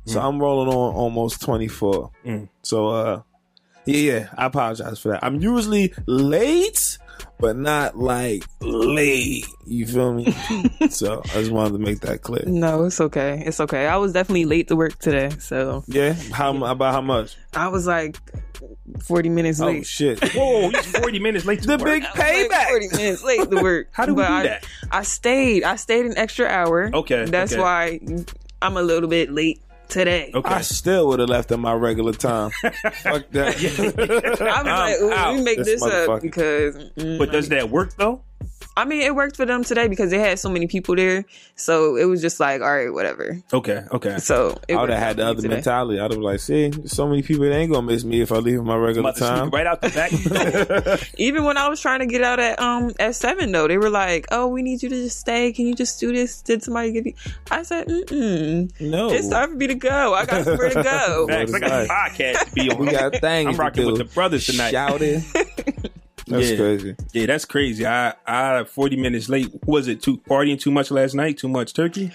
So 0.06 0.20
I'm 0.20 0.38
rolling 0.40 0.68
on 0.68 0.94
almost 0.94 1.42
24. 1.42 2.10
Mm. 2.24 2.48
So, 2.62 2.88
uh, 2.88 3.22
yeah, 3.84 4.12
yeah, 4.12 4.28
I 4.38 4.46
apologize 4.46 4.98
for 5.00 5.10
that. 5.10 5.22
I'm 5.22 5.40
usually 5.40 5.92
late, 6.06 6.96
but 7.40 7.56
not 7.56 7.96
like 7.96 8.44
late. 8.60 9.46
You 9.66 9.86
feel 9.86 10.12
me? 10.14 10.32
so 10.90 11.20
I 11.24 11.28
just 11.40 11.50
wanted 11.50 11.72
to 11.72 11.78
make 11.78 12.00
that 12.00 12.22
clear. 12.22 12.44
No, 12.46 12.84
it's 12.84 13.00
okay. 13.00 13.42
It's 13.46 13.60
okay. 13.60 13.86
I 13.86 13.96
was 13.96 14.12
definitely 14.12 14.44
late 14.46 14.68
to 14.68 14.76
work 14.76 14.98
today, 14.98 15.30
so 15.38 15.84
Yeah? 15.86 16.14
How, 16.32 16.54
about 16.64 16.92
how 16.94 17.00
much? 17.00 17.36
I 17.54 17.68
was 17.68 17.86
like 17.86 18.16
40 19.04 19.28
minutes 19.28 19.60
late. 19.60 19.66
Oh, 19.66 19.72
late. 19.72 19.86
shit. 19.86 20.24
Whoa, 20.34 20.70
he's 20.70 20.86
40 20.98 21.18
minutes 21.18 21.44
late 21.44 21.60
to 21.62 21.66
The 21.68 21.76
work. 21.76 21.84
big 21.84 22.04
I 22.04 22.08
was 22.08 22.18
like 22.18 22.50
payback. 22.50 22.68
40 22.68 22.88
minutes 22.96 23.22
late 23.24 23.50
to 23.50 23.62
work. 23.62 23.88
How 23.92 24.06
do 24.06 24.14
we 24.14 24.22
But 24.22 24.28
do 24.28 24.34
I, 24.34 24.42
that? 24.44 24.66
I 24.90 25.02
stayed. 25.02 25.62
I 25.64 25.76
stayed 25.76 26.06
an 26.06 26.16
extra 26.18 26.46
hour. 26.46 26.90
Okay, 26.92 27.24
That's 27.26 27.52
okay. 27.52 27.60
why 27.60 28.00
I'm 28.62 28.76
a 28.76 28.82
little 28.82 29.08
bit 29.08 29.30
late 29.30 29.62
today. 29.88 30.30
Okay. 30.34 30.54
I 30.54 30.60
still 30.60 31.08
would 31.08 31.20
have 31.20 31.28
left 31.28 31.50
at 31.52 31.58
my 31.58 31.72
regular 31.72 32.12
time. 32.12 32.50
Fuck 33.02 33.30
that. 33.30 33.56
I 34.40 34.62
was 34.62 34.68
like, 34.68 35.00
I'm 35.00 35.02
ooh, 35.02 35.12
out. 35.12 35.34
we 35.34 35.42
make 35.42 35.58
This 35.58 35.80
this, 35.80 35.82
up 35.82 36.22
because. 36.22 36.76
mm, 36.76 37.18
but 37.18 37.32
does 37.32 37.48
that 37.50 37.70
work 37.70 37.94
though? 37.96 38.22
I 38.78 38.84
mean, 38.84 39.02
it 39.02 39.14
worked 39.14 39.36
for 39.36 39.44
them 39.44 39.64
today 39.64 39.88
because 39.88 40.10
they 40.10 40.18
had 40.20 40.38
so 40.38 40.48
many 40.48 40.68
people 40.68 40.94
there. 40.94 41.24
So 41.56 41.96
it 41.96 42.04
was 42.04 42.20
just 42.22 42.38
like, 42.38 42.60
all 42.62 42.72
right, 42.72 42.92
whatever. 42.92 43.42
Okay, 43.52 43.82
okay. 43.90 44.18
So 44.18 44.56
it 44.68 44.76
I 44.76 44.80
would 44.80 44.90
have 44.90 44.98
had 45.00 45.16
the 45.16 45.26
other 45.26 45.42
today. 45.42 45.54
mentality. 45.54 45.98
I'd 45.98 46.02
have 46.04 46.10
been 46.12 46.22
like, 46.22 46.38
see, 46.38 46.70
so 46.86 47.08
many 47.08 47.22
people 47.22 47.44
that 47.44 47.54
ain't 47.54 47.72
gonna 47.72 47.86
miss 47.86 48.04
me 48.04 48.20
if 48.20 48.30
I 48.30 48.36
leave 48.36 48.58
at 48.60 48.64
my 48.64 48.74
I'm 48.76 48.80
regular 48.80 49.08
about 49.10 49.16
to 49.16 49.20
time. 49.24 49.38
sneak 49.46 49.54
right 49.54 49.66
out 49.66 49.82
the 49.82 49.88
back. 49.90 51.10
Even 51.18 51.42
when 51.44 51.56
I 51.56 51.68
was 51.68 51.80
trying 51.80 51.98
to 52.00 52.06
get 52.06 52.22
out 52.22 52.38
at 52.38 52.60
um 52.60 52.92
at 53.00 53.16
seven 53.16 53.50
though, 53.50 53.66
they 53.66 53.78
were 53.78 53.90
like, 53.90 54.26
"Oh, 54.30 54.46
we 54.46 54.62
need 54.62 54.82
you 54.82 54.88
to 54.88 54.94
just 54.94 55.18
stay. 55.18 55.52
Can 55.52 55.66
you 55.66 55.74
just 55.74 55.98
do 55.98 56.12
this? 56.12 56.40
Did 56.42 56.62
somebody 56.62 56.92
give 56.92 57.06
you?" 57.06 57.14
I 57.50 57.64
said, 57.64 57.88
"Mm, 57.88 58.80
no, 58.80 59.10
it's 59.10 59.28
time 59.28 59.50
for 59.50 59.56
me 59.56 59.66
to 59.66 59.74
go. 59.74 60.14
I 60.14 60.24
got 60.24 60.44
somewhere 60.44 60.70
to 60.70 60.82
go." 60.84 61.26
Facts. 61.28 61.52
I 61.52 61.58
got 61.58 61.84
a 61.84 61.88
podcast 61.88 62.44
to 62.46 62.52
be 62.52 62.70
on. 62.70 62.78
we 62.78 62.90
got 62.92 63.16
things. 63.16 63.48
I'm 63.48 63.54
to 63.54 63.58
rocking 63.58 63.84
do. 63.86 63.90
with 63.92 63.98
the 63.98 64.04
brothers 64.04 64.46
tonight. 64.46 64.70
Shouting. 64.70 65.24
That's 66.28 66.50
Yeah. 66.50 66.56
crazy. 66.56 66.96
Yeah, 67.12 67.26
that's 67.26 67.44
crazy. 67.44 67.86
I 67.86 68.14
I 68.26 68.64
40 68.64 68.96
minutes 68.96 69.28
late. 69.28 69.50
Was 69.66 69.88
it 69.88 70.02
too 70.02 70.18
partying 70.18 70.60
too 70.60 70.70
much 70.70 70.90
last 70.90 71.14
night? 71.14 71.38
Too 71.38 71.48
much 71.48 71.74
turkey? 71.74 72.10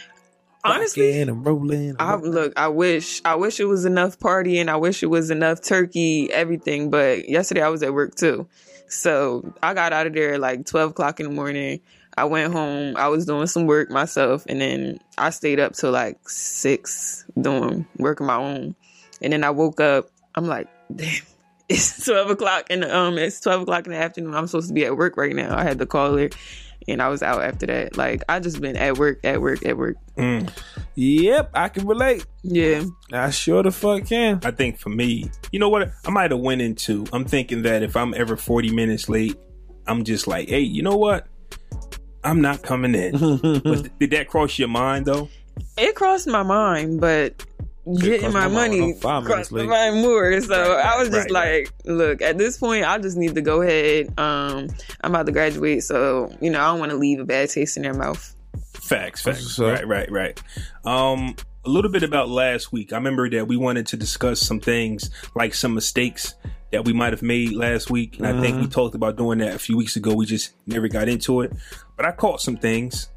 Honestly, 0.65 1.07
Rocking 1.07 1.29
and 1.29 1.45
rolling. 1.45 1.95
I 1.99 2.15
look. 2.15 2.53
I 2.55 2.69
wish. 2.69 3.21
I 3.25 3.35
wish 3.35 3.59
it 3.59 3.65
was 3.65 3.83
enough 3.83 4.17
partying. 4.19 4.69
I 4.69 4.77
wish 4.77 5.03
it 5.03 5.07
was 5.07 5.29
enough 5.29 5.61
turkey, 5.61 6.31
everything. 6.31 6.89
But 6.89 7.27
yesterday 7.27 7.61
I 7.61 7.67
was 7.67 7.83
at 7.83 7.93
work 7.93 8.15
too, 8.15 8.47
so 8.87 9.53
I 9.61 9.73
got 9.73 9.91
out 9.91 10.07
of 10.07 10.13
there 10.13 10.35
at 10.35 10.39
like 10.39 10.65
twelve 10.65 10.91
o'clock 10.91 11.19
in 11.19 11.27
the 11.27 11.33
morning. 11.33 11.81
I 12.15 12.25
went 12.25 12.53
home. 12.53 12.95
I 12.95 13.09
was 13.09 13.25
doing 13.25 13.47
some 13.47 13.65
work 13.67 13.89
myself, 13.91 14.45
and 14.47 14.61
then 14.61 14.99
I 15.17 15.31
stayed 15.31 15.59
up 15.59 15.73
till 15.73 15.91
like 15.91 16.29
six 16.29 17.25
doing 17.41 17.85
work 17.97 18.21
of 18.21 18.27
my 18.27 18.35
own. 18.37 18.75
And 19.21 19.33
then 19.33 19.43
I 19.43 19.49
woke 19.49 19.81
up. 19.81 20.09
I'm 20.35 20.45
like, 20.47 20.67
damn. 20.95 21.23
It's 21.69 22.05
twelve 22.05 22.29
o'clock 22.29 22.69
in 22.69 22.81
the 22.81 22.95
um. 22.95 23.17
It's 23.17 23.39
twelve 23.39 23.61
o'clock 23.61 23.85
in 23.85 23.91
the 23.91 23.97
afternoon. 23.97 24.35
I'm 24.35 24.47
supposed 24.47 24.67
to 24.67 24.73
be 24.73 24.85
at 24.85 24.97
work 24.97 25.17
right 25.17 25.35
now. 25.35 25.57
I 25.57 25.63
had 25.63 25.79
to 25.79 25.85
call 25.85 26.17
her, 26.17 26.29
and 26.87 27.01
I 27.01 27.09
was 27.09 27.23
out 27.23 27.43
after 27.43 27.65
that. 27.67 27.97
Like 27.97 28.23
I 28.29 28.39
just 28.39 28.61
been 28.61 28.75
at 28.75 28.97
work, 28.97 29.19
at 29.23 29.41
work, 29.41 29.65
at 29.65 29.77
work. 29.77 29.97
Mm. 30.17 30.49
Yep, 30.95 31.51
I 31.53 31.69
can 31.69 31.87
relate. 31.87 32.25
Yeah. 32.43 32.83
I 33.11 33.29
sure 33.31 33.63
the 33.63 33.71
fuck 33.71 34.05
can. 34.05 34.39
I 34.43 34.51
think 34.51 34.77
for 34.77 34.89
me, 34.89 35.29
you 35.51 35.59
know 35.59 35.69
what? 35.69 35.91
I 36.05 36.11
might 36.11 36.31
have 36.31 36.39
went 36.39 36.61
into. 36.61 37.05
I'm 37.11 37.25
thinking 37.25 37.63
that 37.63 37.83
if 37.83 37.95
I'm 37.95 38.13
ever 38.13 38.37
40 38.37 38.73
minutes 38.73 39.09
late, 39.09 39.37
I'm 39.87 40.03
just 40.03 40.27
like, 40.27 40.49
hey, 40.49 40.59
you 40.59 40.83
know 40.83 40.97
what? 40.97 41.27
I'm 42.23 42.41
not 42.41 42.61
coming 42.61 42.95
in. 42.95 43.11
but 43.63 43.99
did 43.99 44.11
that 44.11 44.27
cross 44.29 44.57
your 44.59 44.67
mind 44.67 45.05
though? 45.05 45.29
It 45.77 45.95
crossed 45.95 46.27
my 46.27 46.43
mind, 46.43 47.01
but 47.01 47.45
getting 47.99 48.31
my 48.31 48.47
my 48.47 48.47
money 48.47 48.93
I'm 48.93 48.95
five 48.95 49.23
minutes 49.23 49.51
my 49.51 49.61
late. 49.61 49.69
mind 49.69 50.01
more. 50.01 50.41
So 50.41 50.75
Right, 50.75 50.85
I 50.85 50.97
was 50.97 51.09
just 51.09 51.31
right, 51.31 51.63
like, 51.63 51.73
look, 51.85 52.21
at 52.21 52.37
this 52.37 52.57
point, 52.57 52.85
I 52.85 52.97
just 52.97 53.17
need 53.17 53.35
to 53.35 53.41
go 53.41 53.61
ahead. 53.61 54.07
Um, 54.19 54.69
I'm 55.01 55.11
about 55.11 55.25
to 55.25 55.31
graduate, 55.31 55.83
so 55.83 56.35
you 56.41 56.49
know, 56.49 56.61
I 56.61 56.67
don't 56.67 56.79
want 56.79 56.91
to 56.91 56.97
leave 56.97 57.19
a 57.19 57.25
bad 57.25 57.49
taste 57.49 57.77
in 57.77 57.83
their 57.83 57.93
mouth. 57.93 58.35
Facts, 58.73 59.21
facts. 59.21 59.57
what's. 59.57 59.59
Right, 59.59 59.87
right, 59.87 60.11
right. 60.11 60.41
Um, 60.85 61.35
a 61.65 61.69
little 61.69 61.91
bit 61.91 62.03
about 62.03 62.29
last 62.29 62.71
week. 62.71 62.91
I 62.91 62.97
remember 62.97 63.29
that 63.29 63.47
we 63.47 63.57
wanted 63.57 63.87
to 63.87 63.97
discuss 63.97 64.41
some 64.41 64.59
things 64.59 65.09
like 65.35 65.53
some 65.53 65.73
mistakes 65.73 66.35
that 66.71 66.85
we 66.85 66.91
might 66.91 67.13
have 67.13 67.21
made 67.21 67.53
last 67.53 67.89
week, 67.89 68.17
and 68.17 68.27
I 68.27 68.41
think 68.41 68.59
we 68.59 68.67
talked 68.67 68.95
about 68.95 69.15
doing 69.15 69.39
that 69.39 69.53
a 69.55 69.59
few 69.59 69.77
weeks 69.77 69.95
ago. 69.95 70.13
We 70.15 70.25
just 70.25 70.53
never 70.65 70.87
got 70.87 71.07
into 71.07 71.41
it, 71.41 71.53
but 71.95 72.05
I 72.05 72.11
caught 72.11 72.41
some 72.41 72.57
things. 72.57 73.09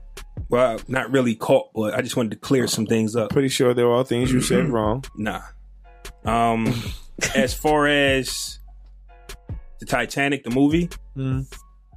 Well, 0.49 0.79
not 0.89 1.11
really 1.11 1.35
caught, 1.35 1.73
but 1.75 1.95
I 1.95 2.03
just 2.03 2.17
wanted 2.17 2.31
to 2.31 2.37
clear 2.37 2.67
some 2.67 2.87
things 2.87 3.17
up. 3.17 3.31
Pretty 3.31 3.49
sure 3.49 3.75
there 3.75 3.87
were 3.87 3.95
all 3.95 4.05
things 4.05 4.31
you 4.33 4.41
said 4.41 4.69
wrong. 4.69 5.05
Nah. 5.17 5.41
Um, 6.25 6.73
as 7.35 7.53
far 7.55 7.87
as 7.87 8.59
the 9.81 9.87
Titanic, 9.87 10.45
the 10.45 10.51
movie, 10.51 10.89
Mm. 11.17 11.47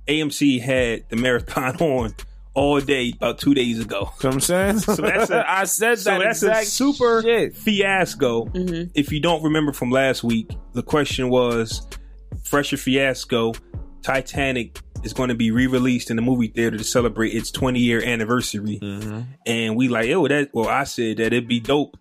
AMC 0.07 0.61
had 0.61 1.03
the 1.09 1.15
marathon 1.17 1.75
on 1.81 2.15
all 2.53 2.79
day 2.79 3.13
about 3.15 3.37
two 3.37 3.53
days 3.53 3.79
ago. 3.79 4.09
You 4.23 4.29
know 4.29 4.29
what 4.29 4.33
I'm 4.35 4.39
saying? 4.39 4.79
So 4.79 4.95
that's 4.95 5.29
a- 5.29 5.49
I 5.49 5.65
said 5.65 5.99
So 5.99 6.11
that 6.17 6.19
that's 6.19 6.41
a 6.43 6.65
super 6.65 7.21
shit. 7.21 7.55
fiasco. 7.55 8.49
If 8.95 9.11
you 9.11 9.19
don't 9.19 9.43
remember 9.43 9.71
from 9.73 9.91
last 9.91 10.23
week, 10.23 10.49
the 10.73 10.81
question 10.81 11.29
was 11.29 11.85
Fresher 12.43 12.77
Fiasco, 12.77 13.53
Titanic 14.01 14.79
is 15.03 15.13
going 15.13 15.29
to 15.29 15.35
be 15.35 15.51
re-released 15.51 16.09
in 16.09 16.15
the 16.15 16.21
movie 16.21 16.47
theater 16.47 16.77
to 16.77 16.83
celebrate 16.83 17.33
its 17.33 17.51
20 17.51 17.79
year 17.79 18.03
anniversary. 18.03 18.79
Mm-hmm. 18.81 19.21
And 19.45 19.75
we 19.75 19.87
like, 19.87 20.09
oh, 20.11 20.27
that, 20.27 20.49
well, 20.53 20.67
I 20.69 20.83
said 20.83 21.17
that 21.17 21.27
it'd 21.27 21.47
be 21.47 21.59
dope 21.59 21.97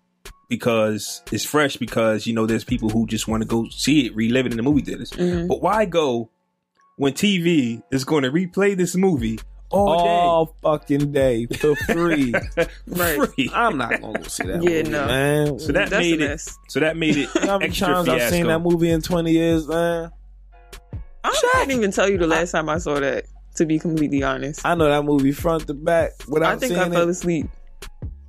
because 0.49 1.21
it's 1.31 1.45
fresh 1.45 1.77
because, 1.77 2.25
you 2.27 2.33
know, 2.33 2.45
there's 2.45 2.63
people 2.63 2.89
who 2.89 3.05
just 3.07 3.27
want 3.27 3.41
to 3.43 3.47
go 3.47 3.67
see 3.69 4.05
it, 4.07 4.15
relive 4.15 4.45
it 4.47 4.51
in 4.51 4.57
the 4.57 4.63
movie 4.63 4.81
theaters. 4.81 5.11
Mm-hmm. 5.11 5.47
But 5.47 5.61
why 5.61 5.85
go 5.85 6.29
when 6.97 7.13
TV 7.13 7.81
is 7.91 8.03
going 8.03 8.23
to 8.23 8.31
replay 8.31 8.75
this 8.75 8.95
movie 8.95 9.39
all, 9.71 9.99
All 9.99 10.55
fucking 10.63 11.11
day 11.11 11.45
for 11.45 11.75
free. 11.75 12.33
Right. 12.87 13.19
Free. 13.35 13.51
I'm 13.53 13.77
not 13.77 14.01
gonna 14.01 14.17
go 14.17 14.23
see 14.27 14.43
that 14.47 14.63
Yeah, 14.63 14.69
movie, 14.79 14.89
no. 14.89 15.05
man. 15.05 15.59
So 15.59 15.71
that 15.73 15.91
That's 15.91 16.01
made 16.01 16.21
it. 16.21 16.27
mess. 16.27 16.57
So 16.69 16.79
that 16.79 16.97
made 16.97 17.17
it 17.17 17.29
You 17.35 17.41
how 17.41 17.59
many 17.59 17.69
extra 17.69 17.87
times 17.87 18.07
fiasco. 18.07 18.25
I've 18.25 18.31
seen 18.31 18.47
that 18.47 18.59
movie 18.59 18.89
in 18.89 19.01
20 19.03 19.31
years, 19.31 19.67
man. 19.67 20.09
I 21.23 21.49
can't 21.53 21.71
even 21.71 21.91
tell 21.91 22.09
you 22.09 22.17
the 22.17 22.27
last 22.27 22.51
time 22.51 22.69
I 22.69 22.77
saw 22.77 22.99
that. 22.99 23.25
To 23.55 23.65
be 23.65 23.77
completely 23.79 24.23
honest, 24.23 24.65
I 24.65 24.75
know 24.75 24.87
that 24.87 25.03
movie 25.03 25.31
front 25.33 25.67
to 25.67 25.73
back 25.73 26.11
without 26.29 26.53
I 26.55 26.57
think 26.59 26.71
seeing 26.73 26.81
I 26.81 26.89
fell 26.89 27.07
it. 27.07 27.11
asleep. 27.11 27.47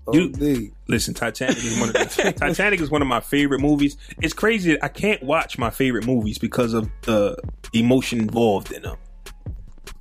Oh, 0.09 0.15
you- 0.15 0.33
OD. 0.35 0.73
Listen, 0.89 1.15
Titanic 1.15 1.59
is 1.59 1.79
one 1.79 1.91
of 1.91 1.95
the, 2.17 2.33
Titanic 2.37 2.81
is 2.81 2.91
one 2.91 3.01
of 3.03 3.07
my 3.07 3.21
favorite 3.21 3.61
movies. 3.61 3.97
It's 4.21 4.33
crazy 4.35 4.83
I 4.83 4.89
can't 4.89 5.23
watch 5.23 5.57
my 5.57 5.71
favorite 5.71 6.05
movies 6.05 6.39
because 6.39 6.73
of 6.73 6.89
the 7.03 7.37
emotion 7.73 8.19
involved 8.19 8.73
in 8.73 8.83
them. 8.83 8.97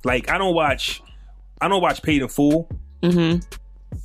Like 0.04 0.30
I 0.30 0.38
don't 0.38 0.54
watch, 0.54 1.00
I 1.60 1.68
don't 1.68 1.82
watch 1.82 2.02
Paid 2.02 2.22
in 2.22 2.28
Full 2.28 2.68
mm-hmm. 3.02 3.38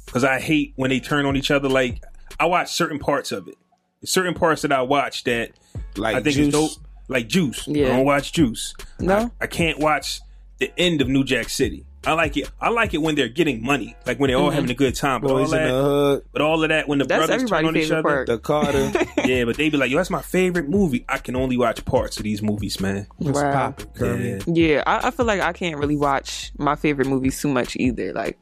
because 0.05 0.23
I 0.23 0.39
hate 0.39 0.73
when 0.75 0.89
they 0.89 0.99
turn 0.99 1.25
on 1.25 1.35
each 1.37 1.49
other. 1.49 1.69
Like 1.69 2.03
I 2.39 2.45
watch 2.45 2.71
certain 2.73 2.99
parts 2.99 3.31
of 3.31 3.47
it. 3.47 3.55
There's 4.01 4.11
certain 4.11 4.33
parts 4.35 4.61
that 4.63 4.71
I 4.73 4.81
watch 4.83 5.23
that 5.23 5.51
Like 5.95 6.17
I 6.17 6.21
think 6.21 6.35
Juice. 6.35 6.47
is 6.47 6.53
dope. 6.53 6.84
Like 7.07 7.27
Juice. 7.27 7.67
Yeah. 7.67 7.87
I 7.87 7.89
don't 7.97 8.05
watch 8.05 8.33
Juice. 8.33 8.73
No? 8.99 9.31
I, 9.39 9.43
I 9.43 9.47
can't 9.47 9.79
watch 9.79 10.21
the 10.59 10.71
end 10.77 11.01
of 11.01 11.07
New 11.07 11.23
Jack 11.23 11.49
City. 11.49 11.85
I 12.07 12.13
like 12.13 12.37
it. 12.37 12.49
I 12.61 12.69
like 12.69 12.93
it 12.93 12.99
when 12.99 13.15
they're 13.15 13.27
getting 13.29 13.63
money, 13.63 13.95
like 14.05 14.19
when 14.19 14.29
they're 14.29 14.37
all 14.37 14.49
mm-hmm. 14.49 14.55
having 14.55 14.69
a 14.69 14.75
good 14.75 14.93
time. 14.93 15.21
But 15.21 15.31
all 15.31 15.37
Boys 15.37 15.51
in 15.53 15.57
the 15.57 15.63
that, 15.65 15.71
hood, 15.71 16.25
but 16.31 16.41
all 16.43 16.61
of 16.63 16.69
that 16.69 16.87
when 16.87 16.99
the 16.99 17.05
That's 17.05 17.25
brothers 17.25 17.49
turn 17.49 17.65
on 17.65 17.65
everybody's 17.65 17.87
each 17.87 17.91
other. 17.91 18.03
part. 18.03 18.27
the 18.27 18.37
Carter. 18.37 18.91
Yeah, 19.25 19.45
but 19.45 19.57
they 19.57 19.69
be 19.69 19.77
like, 19.77 19.89
"Yo, 19.89 19.97
that's 19.97 20.11
my 20.11 20.21
favorite 20.21 20.69
movie." 20.69 21.03
I 21.09 21.17
can 21.17 21.35
only 21.35 21.57
watch 21.57 21.83
parts 21.83 22.17
of 22.17 22.23
these 22.23 22.43
movies, 22.43 22.79
man. 22.79 23.07
What's 23.17 23.41
Wow. 23.41 23.51
poppin', 23.51 23.87
Kermit? 23.95 24.43
Yeah. 24.47 24.53
Yeah, 24.67 24.83
I, 24.85 25.07
I 25.07 25.11
feel 25.11 25.25
like 25.25 25.41
I 25.41 25.51
can't 25.51 25.79
really 25.79 25.97
watch 25.97 26.51
my 26.59 26.75
favorite 26.75 27.07
movies 27.07 27.41
too 27.41 27.47
much 27.47 27.75
either. 27.75 28.13
Like, 28.13 28.37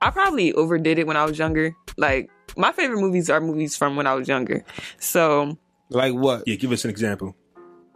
I 0.00 0.08
probably 0.10 0.54
overdid 0.54 0.98
it 0.98 1.06
when 1.06 1.18
I 1.18 1.26
was 1.26 1.38
younger. 1.38 1.76
Like, 1.98 2.30
my 2.56 2.72
favorite 2.72 3.00
movies 3.00 3.28
are 3.28 3.40
movies 3.40 3.76
from 3.76 3.96
when 3.96 4.06
I 4.06 4.14
was 4.14 4.28
younger. 4.28 4.64
So, 4.98 5.58
Like 5.90 6.14
what? 6.14 6.44
Yeah, 6.46 6.56
give 6.56 6.72
us 6.72 6.84
an 6.84 6.90
example. 6.90 7.36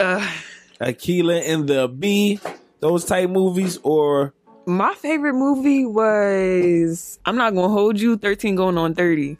Uh, 0.01 0.27
Akeelah 0.81 1.43
and 1.49 1.69
the 1.69 1.89
Bee, 1.89 2.41
those 2.81 3.05
type 3.05 3.31
movies, 3.31 3.79
or 3.83 4.33
my 4.67 4.95
favorite 4.95 5.35
movie 5.35 5.87
was 5.87 7.19
I'm 7.25 7.37
not 7.37 7.55
gonna 7.55 7.69
hold 7.69 7.99
you 7.99 8.17
13 8.17 8.55
going 8.55 8.79
on 8.79 8.95
30. 8.95 9.39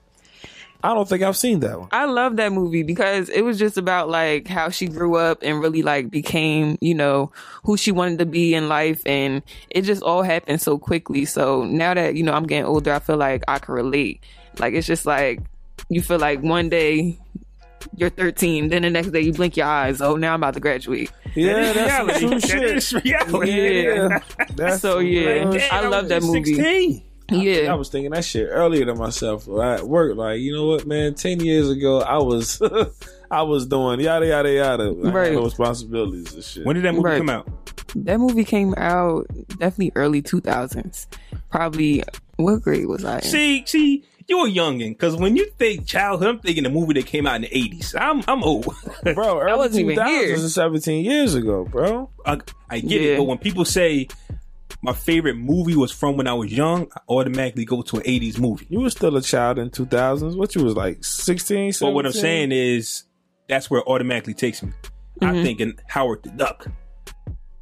I 0.83 0.95
don't 0.95 1.09
think 1.09 1.23
I've 1.23 1.37
seen 1.37 1.61
that 1.61 1.79
one. 1.79 1.89
I 1.91 2.05
love 2.05 2.37
that 2.37 2.53
movie 2.53 2.85
because 2.85 3.29
it 3.29 3.43
was 3.43 3.59
just 3.59 3.77
about 3.77 4.09
like 4.09 4.47
how 4.47 4.69
she 4.69 4.87
grew 4.87 5.17
up 5.17 5.41
and 5.43 5.61
really 5.61 5.83
like 5.83 6.09
became, 6.09 6.79
you 6.81 6.95
know, 6.95 7.33
who 7.65 7.77
she 7.77 7.91
wanted 7.91 8.21
to 8.21 8.27
be 8.27 8.55
in 8.55 8.69
life 8.69 9.03
and 9.05 9.43
it 9.71 9.83
just 9.83 10.03
all 10.03 10.23
happened 10.23 10.61
so 10.61 10.79
quickly. 10.79 11.25
So 11.25 11.65
now 11.65 11.95
that, 11.95 12.15
you 12.15 12.23
know, 12.23 12.33
I'm 12.33 12.47
getting 12.47 12.65
older, 12.65 12.93
I 12.93 13.01
feel 13.01 13.17
like 13.17 13.43
I 13.49 13.59
can 13.59 13.75
relate. 13.75 14.23
Like 14.59 14.75
it's 14.75 14.87
just 14.87 15.05
like 15.05 15.41
you 15.89 16.01
feel 16.01 16.19
like 16.19 16.43
one 16.43 16.69
day 16.69 17.19
you're 18.01 18.11
13, 18.11 18.69
then 18.69 18.83
the 18.83 18.91
next 18.91 19.09
day 19.11 19.21
you 19.21 19.33
blink 19.33 19.57
your 19.57 19.67
eyes, 19.67 20.01
oh 20.01 20.17
now 20.17 20.35
I'm 20.35 20.41
about 20.41 20.55
to 20.55 20.61
graduate. 20.61 21.11
Yeah, 21.35 21.73
that's 21.73 21.97
some 21.97 22.07
reality. 22.07 22.29
true 22.29 22.41
shit. 22.41 22.77
is 22.77 22.93
reality. 22.93 23.83
Yeah. 23.85 24.19
That's 24.57 24.81
So, 24.83 24.95
some 24.99 25.07
yeah. 25.07 25.21
real 25.29 25.55
I 25.55 25.59
shit. 25.59 25.91
love 25.91 26.09
that 26.09 26.23
movie. 26.23 26.55
16. 26.55 27.03
Yeah. 27.31 27.71
I 27.71 27.75
was 27.75 27.91
thinking 27.91 28.11
that 28.13 28.25
shit 28.25 28.49
earlier 28.51 28.87
to 28.87 28.95
myself 28.95 29.47
at 29.49 29.87
work. 29.87 30.17
Like, 30.17 30.41
you 30.41 30.53
know 30.55 30.67
what, 30.69 30.87
man? 30.87 31.13
Ten 31.15 31.41
years 31.41 31.69
ago, 31.69 32.01
I 32.01 32.17
was, 32.19 32.61
I 33.31 33.43
was 33.43 33.67
doing 33.67 34.01
yada 34.01 34.27
yada 34.27 34.51
yada. 34.51 34.85
I 34.85 35.07
had 35.07 35.15
Right. 35.15 35.33
no 35.35 35.45
responsibilities 35.45 36.33
and 36.33 36.43
shit. 36.43 36.65
When 36.65 36.77
did 36.77 36.85
that 36.87 36.93
movie 36.95 37.05
Right. 37.05 37.19
come 37.19 37.29
out? 37.29 37.47
That 37.97 38.19
movie 38.19 38.45
came 38.45 38.75
out 38.79 39.27
definitely 39.59 39.93
early 39.95 40.23
2000s. 40.23 41.07
Probably 41.51 42.03
what 42.37 42.63
grade 42.63 42.87
was 42.87 43.05
I 43.05 43.17
in? 43.17 43.23
See, 43.23 43.63
see, 43.67 44.05
you're 44.29 44.47
a 44.47 44.51
youngin' 44.51 44.91
because 44.91 45.17
when 45.17 45.37
you 45.37 45.47
think 45.59 45.87
childhood, 45.87 46.29
I'm 46.29 46.39
thinking 46.41 46.65
the 46.65 46.71
movie 46.71 46.95
that 46.95 47.07
came 47.07 47.27
out 47.27 47.37
in 47.37 47.43
the 47.43 47.49
80s. 47.49 47.95
I'm, 47.99 48.23
I'm 48.29 48.43
old. 48.45 48.67
bro, 49.15 49.41
early 49.41 49.57
wasn't 49.57 49.91
even 49.91 49.97
2000s 49.97 50.09
here. 50.09 50.35
is 50.35 50.55
17 50.55 51.05
years 51.05 51.35
ago, 51.35 51.65
bro. 51.65 52.11
I, 52.27 52.39
I 52.69 52.81
get 52.81 53.01
Yeah. 53.01 53.11
it, 53.13 53.17
but 53.19 53.25
when 53.25 53.39
people 53.39 53.65
say 53.65 54.07
my 54.83 54.93
favorite 54.93 55.35
movie 55.37 55.75
was 55.75 55.91
from 55.91 56.17
when 56.19 56.27
I 56.29 56.35
was 56.35 56.53
young, 56.53 56.89
I 56.95 57.01
automatically 57.09 57.65
go 57.65 57.81
to 57.83 57.97
an 57.97 58.03
80s 58.03 58.39
movie. 58.39 58.67
You 58.69 58.81
were 58.81 58.91
still 58.91 59.17
a 59.17 59.23
child 59.23 59.59
in 59.59 59.71
2000s. 59.71 60.37
What 60.37 60.55
you 60.55 60.63
was 60.63 60.77
like 60.77 61.03
16, 61.05 61.73
17? 61.73 61.89
But 61.89 61.95
what 61.95 62.05
I'm 62.07 62.13
saying 62.13 62.53
is, 62.53 63.05
that's 63.49 63.71
where 63.71 63.81
it 63.81 63.87
automatically 63.87 64.35
takes 64.35 64.63
me. 64.63 64.69
Mm-hmm. 64.71 65.25
I'm 65.25 65.43
thinking 65.43 65.79
Howard 65.89 66.23
the 66.23 66.31
Duck, 66.31 66.67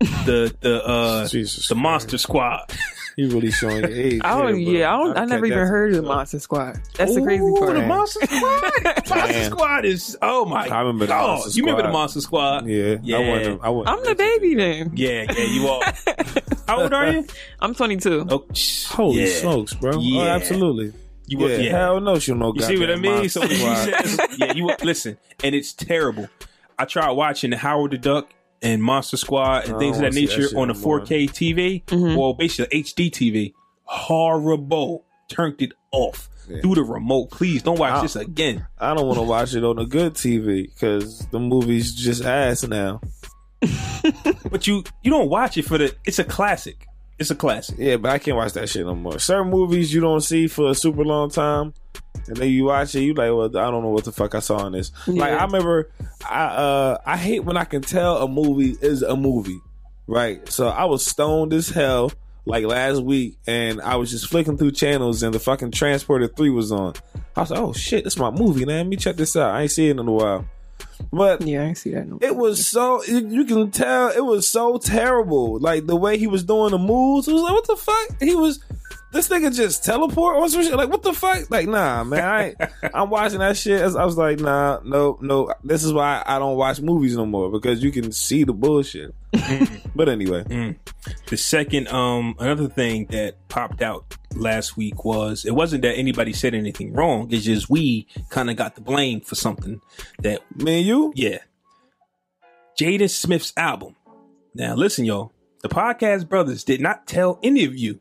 the 0.00 0.54
the 0.60 0.84
uh 0.84 1.28
Jesus 1.28 1.68
the 1.68 1.74
Christ. 1.74 1.82
Monster 1.82 2.18
Squad. 2.18 2.70
you 3.16 3.28
really 3.30 3.50
showing 3.50 3.78
your 3.78 3.90
age. 3.90 4.20
I 4.22 4.38
don't, 4.40 4.56
here, 4.58 4.80
yeah, 4.80 4.94
I 4.94 4.96
don't. 4.98 5.16
I 5.16 5.22
I'll 5.22 5.26
never 5.26 5.46
even 5.46 5.58
heard 5.58 5.94
of 5.94 6.02
the. 6.02 6.08
Monster 6.08 6.38
Squad. 6.38 6.80
That's 6.96 7.14
the 7.14 7.22
crazy 7.22 7.42
Ooh, 7.42 7.56
part. 7.58 7.74
The 7.74 7.86
Monster 7.86 8.20
Squad. 8.26 8.72
Monster 9.08 9.44
Squad 9.44 9.84
is 9.86 10.18
oh 10.22 10.44
my 10.44 10.66
I 10.68 10.80
remember 10.80 11.06
the 11.06 11.12
god. 11.12 11.26
Monster 11.38 11.56
You 11.58 11.64
remember 11.64 11.82
the 11.82 11.92
Monster 11.92 12.20
Squad? 12.20 12.66
Yeah, 12.66 12.96
Yeah. 13.02 13.16
I 13.16 13.28
wasn't. 13.30 13.64
I 13.64 13.68
wasn't 13.70 13.96
I'm 13.98 14.04
the 14.04 14.14
baby 14.14 14.54
then. 14.54 14.92
Yeah, 14.94 15.24
yeah, 15.36 15.44
you 15.44 15.66
are. 15.68 15.82
How 16.68 16.82
old 16.82 16.92
are 16.92 17.10
you? 17.10 17.26
I'm 17.60 17.74
22. 17.74 18.26
Oh, 18.28 18.44
sh- 18.52 18.84
Holy 18.86 19.20
yeah. 19.24 19.34
smokes, 19.40 19.72
bro! 19.74 19.92
Oh, 19.94 20.00
yeah. 20.00 20.20
Oh, 20.22 20.26
absolutely. 20.26 20.92
You 21.28 21.38
yeah, 21.38 21.44
were- 21.44 21.60
yeah. 21.62 21.70
hell 21.70 22.00
no, 22.00 22.18
she'll 22.18 22.34
know. 22.36 22.52
You 22.54 22.62
see 22.62 22.78
what 22.78 22.90
I 22.90 22.96
mean? 22.96 23.28
So 23.28 23.40
Monster 23.40 23.64
when 23.64 23.76
she 23.76 23.92
says, 24.16 24.28
yeah, 24.38 24.52
you 24.52 24.70
listen, 24.84 25.16
and 25.42 25.54
it's 25.54 25.72
terrible. 25.72 26.28
I 26.78 26.84
tried 26.84 27.12
watching 27.12 27.52
Howard 27.52 27.92
the 27.92 27.98
Duck 27.98 28.28
and 28.62 28.82
Monster 28.82 29.16
Squad 29.16 29.66
and 29.66 29.76
I 29.76 29.78
things 29.78 29.96
of 29.96 30.02
that 30.02 30.12
oh, 30.12 30.16
wanna 30.16 30.26
that 30.26 30.38
nature 30.38 30.58
on 30.58 30.70
a 30.70 30.74
no 30.74 30.80
more. 30.80 31.00
4K 31.00 31.30
TV, 31.30 31.84
mm-hmm. 31.84 32.16
well, 32.16 32.34
basically 32.34 32.82
HD 32.82 33.10
TV. 33.10 33.54
Horrible. 33.84 35.04
Turned 35.28 35.60
it 35.60 35.72
off 35.92 36.28
through 36.46 36.74
the 36.76 36.82
remote. 36.82 37.30
Please 37.30 37.62
don't 37.62 37.78
watch 37.78 37.94
I- 37.94 38.02
this 38.02 38.16
again. 38.16 38.66
I 38.78 38.94
don't 38.94 39.06
want 39.06 39.18
to 39.18 39.22
watch 39.22 39.54
it 39.54 39.64
on 39.64 39.78
a 39.78 39.86
good 39.86 40.14
TV 40.14 40.64
because 40.72 41.26
the 41.26 41.40
movie's 41.40 41.94
just 41.94 42.24
ass 42.24 42.62
now. 42.62 43.00
But 44.50 44.66
you 44.68 44.84
you 45.02 45.10
don't 45.10 45.28
watch 45.28 45.56
it 45.56 45.64
for 45.64 45.78
the. 45.78 45.94
It's 46.04 46.20
a 46.20 46.24
classic. 46.24 46.85
It's 47.18 47.30
a 47.30 47.34
classic. 47.34 47.76
Yeah, 47.78 47.96
but 47.96 48.12
I 48.12 48.18
can't 48.18 48.36
watch 48.36 48.52
that 48.52 48.68
shit 48.68 48.84
no 48.84 48.94
more. 48.94 49.18
Certain 49.18 49.48
movies 49.48 49.92
you 49.92 50.00
don't 50.00 50.20
see 50.20 50.48
for 50.48 50.70
a 50.70 50.74
super 50.74 51.02
long 51.02 51.30
time, 51.30 51.72
and 52.26 52.36
then 52.36 52.50
you 52.50 52.64
watch 52.64 52.94
it, 52.94 53.00
you 53.02 53.14
like, 53.14 53.30
well, 53.30 53.46
I 53.46 53.70
don't 53.70 53.82
know 53.82 53.88
what 53.88 54.04
the 54.04 54.12
fuck 54.12 54.34
I 54.34 54.40
saw 54.40 54.66
in 54.66 54.72
this. 54.72 54.92
Like 55.06 55.32
I 55.32 55.44
remember, 55.44 55.90
I 56.28 56.44
uh, 56.44 56.98
I 57.06 57.16
hate 57.16 57.44
when 57.44 57.56
I 57.56 57.64
can 57.64 57.80
tell 57.80 58.18
a 58.18 58.28
movie 58.28 58.76
is 58.82 59.02
a 59.02 59.16
movie, 59.16 59.60
right? 60.06 60.46
So 60.50 60.68
I 60.68 60.84
was 60.84 61.04
stoned 61.04 61.54
as 61.54 61.70
hell 61.70 62.12
like 62.44 62.64
last 62.64 63.02
week, 63.02 63.38
and 63.46 63.80
I 63.80 63.96
was 63.96 64.10
just 64.10 64.28
flicking 64.28 64.58
through 64.58 64.72
channels, 64.72 65.22
and 65.22 65.34
the 65.34 65.40
fucking 65.40 65.70
Transporter 65.70 66.28
Three 66.28 66.50
was 66.50 66.70
on. 66.70 66.94
I 67.34 67.40
was 67.40 67.50
like, 67.50 67.60
oh 67.60 67.72
shit, 67.72 68.04
this 68.04 68.12
is 68.14 68.18
my 68.18 68.30
movie, 68.30 68.64
man. 68.66 68.78
Let 68.78 68.86
me 68.88 68.96
check 68.96 69.16
this 69.16 69.36
out. 69.36 69.54
I 69.54 69.62
ain't 69.62 69.70
seen 69.70 69.88
it 69.88 70.00
in 70.00 70.06
a 70.06 70.12
while, 70.12 70.46
but 71.12 71.42
Yeah, 71.42 71.64
I 71.64 71.72
see 71.74 71.90
that. 71.92 72.06
No. 72.08 72.18
it 72.20 72.36
was 72.36 72.66
so 72.66 73.02
you 73.04 73.18
you 73.28 73.44
can 73.44 73.70
tell 73.70 74.08
it 74.10 74.24
was 74.24 74.46
so 74.48 74.78
terrible. 74.78 75.58
Like 75.58 75.86
the 75.86 75.96
way 75.96 76.18
he 76.18 76.26
was 76.26 76.42
doing 76.44 76.70
the 76.72 76.78
moves, 76.78 77.28
it 77.28 77.32
was 77.32 77.42
like 77.42 77.52
what 77.52 77.66
the 77.66 77.76
fuck? 77.76 78.20
He 78.20 78.34
was 78.34 78.60
this 79.12 79.28
nigga 79.28 79.54
just 79.54 79.84
teleport 79.84 80.36
or 80.36 80.48
some 80.48 80.62
shit. 80.62 80.74
Like, 80.74 80.90
what 80.90 81.02
the 81.02 81.12
fuck? 81.12 81.50
Like, 81.50 81.68
nah, 81.68 82.04
man. 82.04 82.24
I 82.60 82.68
I'm 82.94 83.10
watching 83.10 83.38
that 83.38 83.56
shit. 83.56 83.80
I 83.80 84.04
was 84.04 84.16
like, 84.16 84.40
nah, 84.40 84.80
no, 84.84 85.18
no. 85.20 85.52
This 85.64 85.84
is 85.84 85.92
why 85.92 86.22
I 86.26 86.38
don't 86.38 86.56
watch 86.56 86.80
movies 86.80 87.16
no 87.16 87.26
more 87.26 87.50
because 87.50 87.82
you 87.82 87.92
can 87.92 88.12
see 88.12 88.44
the 88.44 88.52
bullshit. 88.52 89.14
but 89.94 90.08
anyway, 90.08 90.76
The 91.26 91.36
second, 91.36 91.88
um, 91.88 92.34
another 92.38 92.68
thing 92.68 93.06
that 93.06 93.36
popped 93.48 93.82
out 93.82 94.16
last 94.34 94.76
week 94.76 95.04
was 95.04 95.44
it 95.44 95.54
wasn't 95.54 95.82
that 95.82 95.96
anybody 95.96 96.32
said 96.32 96.54
anything 96.54 96.92
wrong. 96.92 97.28
It's 97.30 97.44
just 97.44 97.70
we 97.70 98.06
kind 98.30 98.50
of 98.50 98.56
got 98.56 98.74
the 98.74 98.80
blame 98.80 99.20
for 99.20 99.34
something 99.34 99.80
that, 100.20 100.42
me 100.56 100.78
and 100.78 100.86
you, 100.86 101.12
yeah. 101.14 101.38
Jaden 102.78 103.10
Smith's 103.10 103.52
album. 103.56 103.96
Now, 104.54 104.74
listen, 104.74 105.04
y'all. 105.04 105.32
The 105.62 105.68
podcast 105.74 106.28
brothers 106.28 106.62
did 106.62 106.80
not 106.80 107.06
tell 107.06 107.40
any 107.42 107.64
of 107.64 107.74
you 107.74 107.98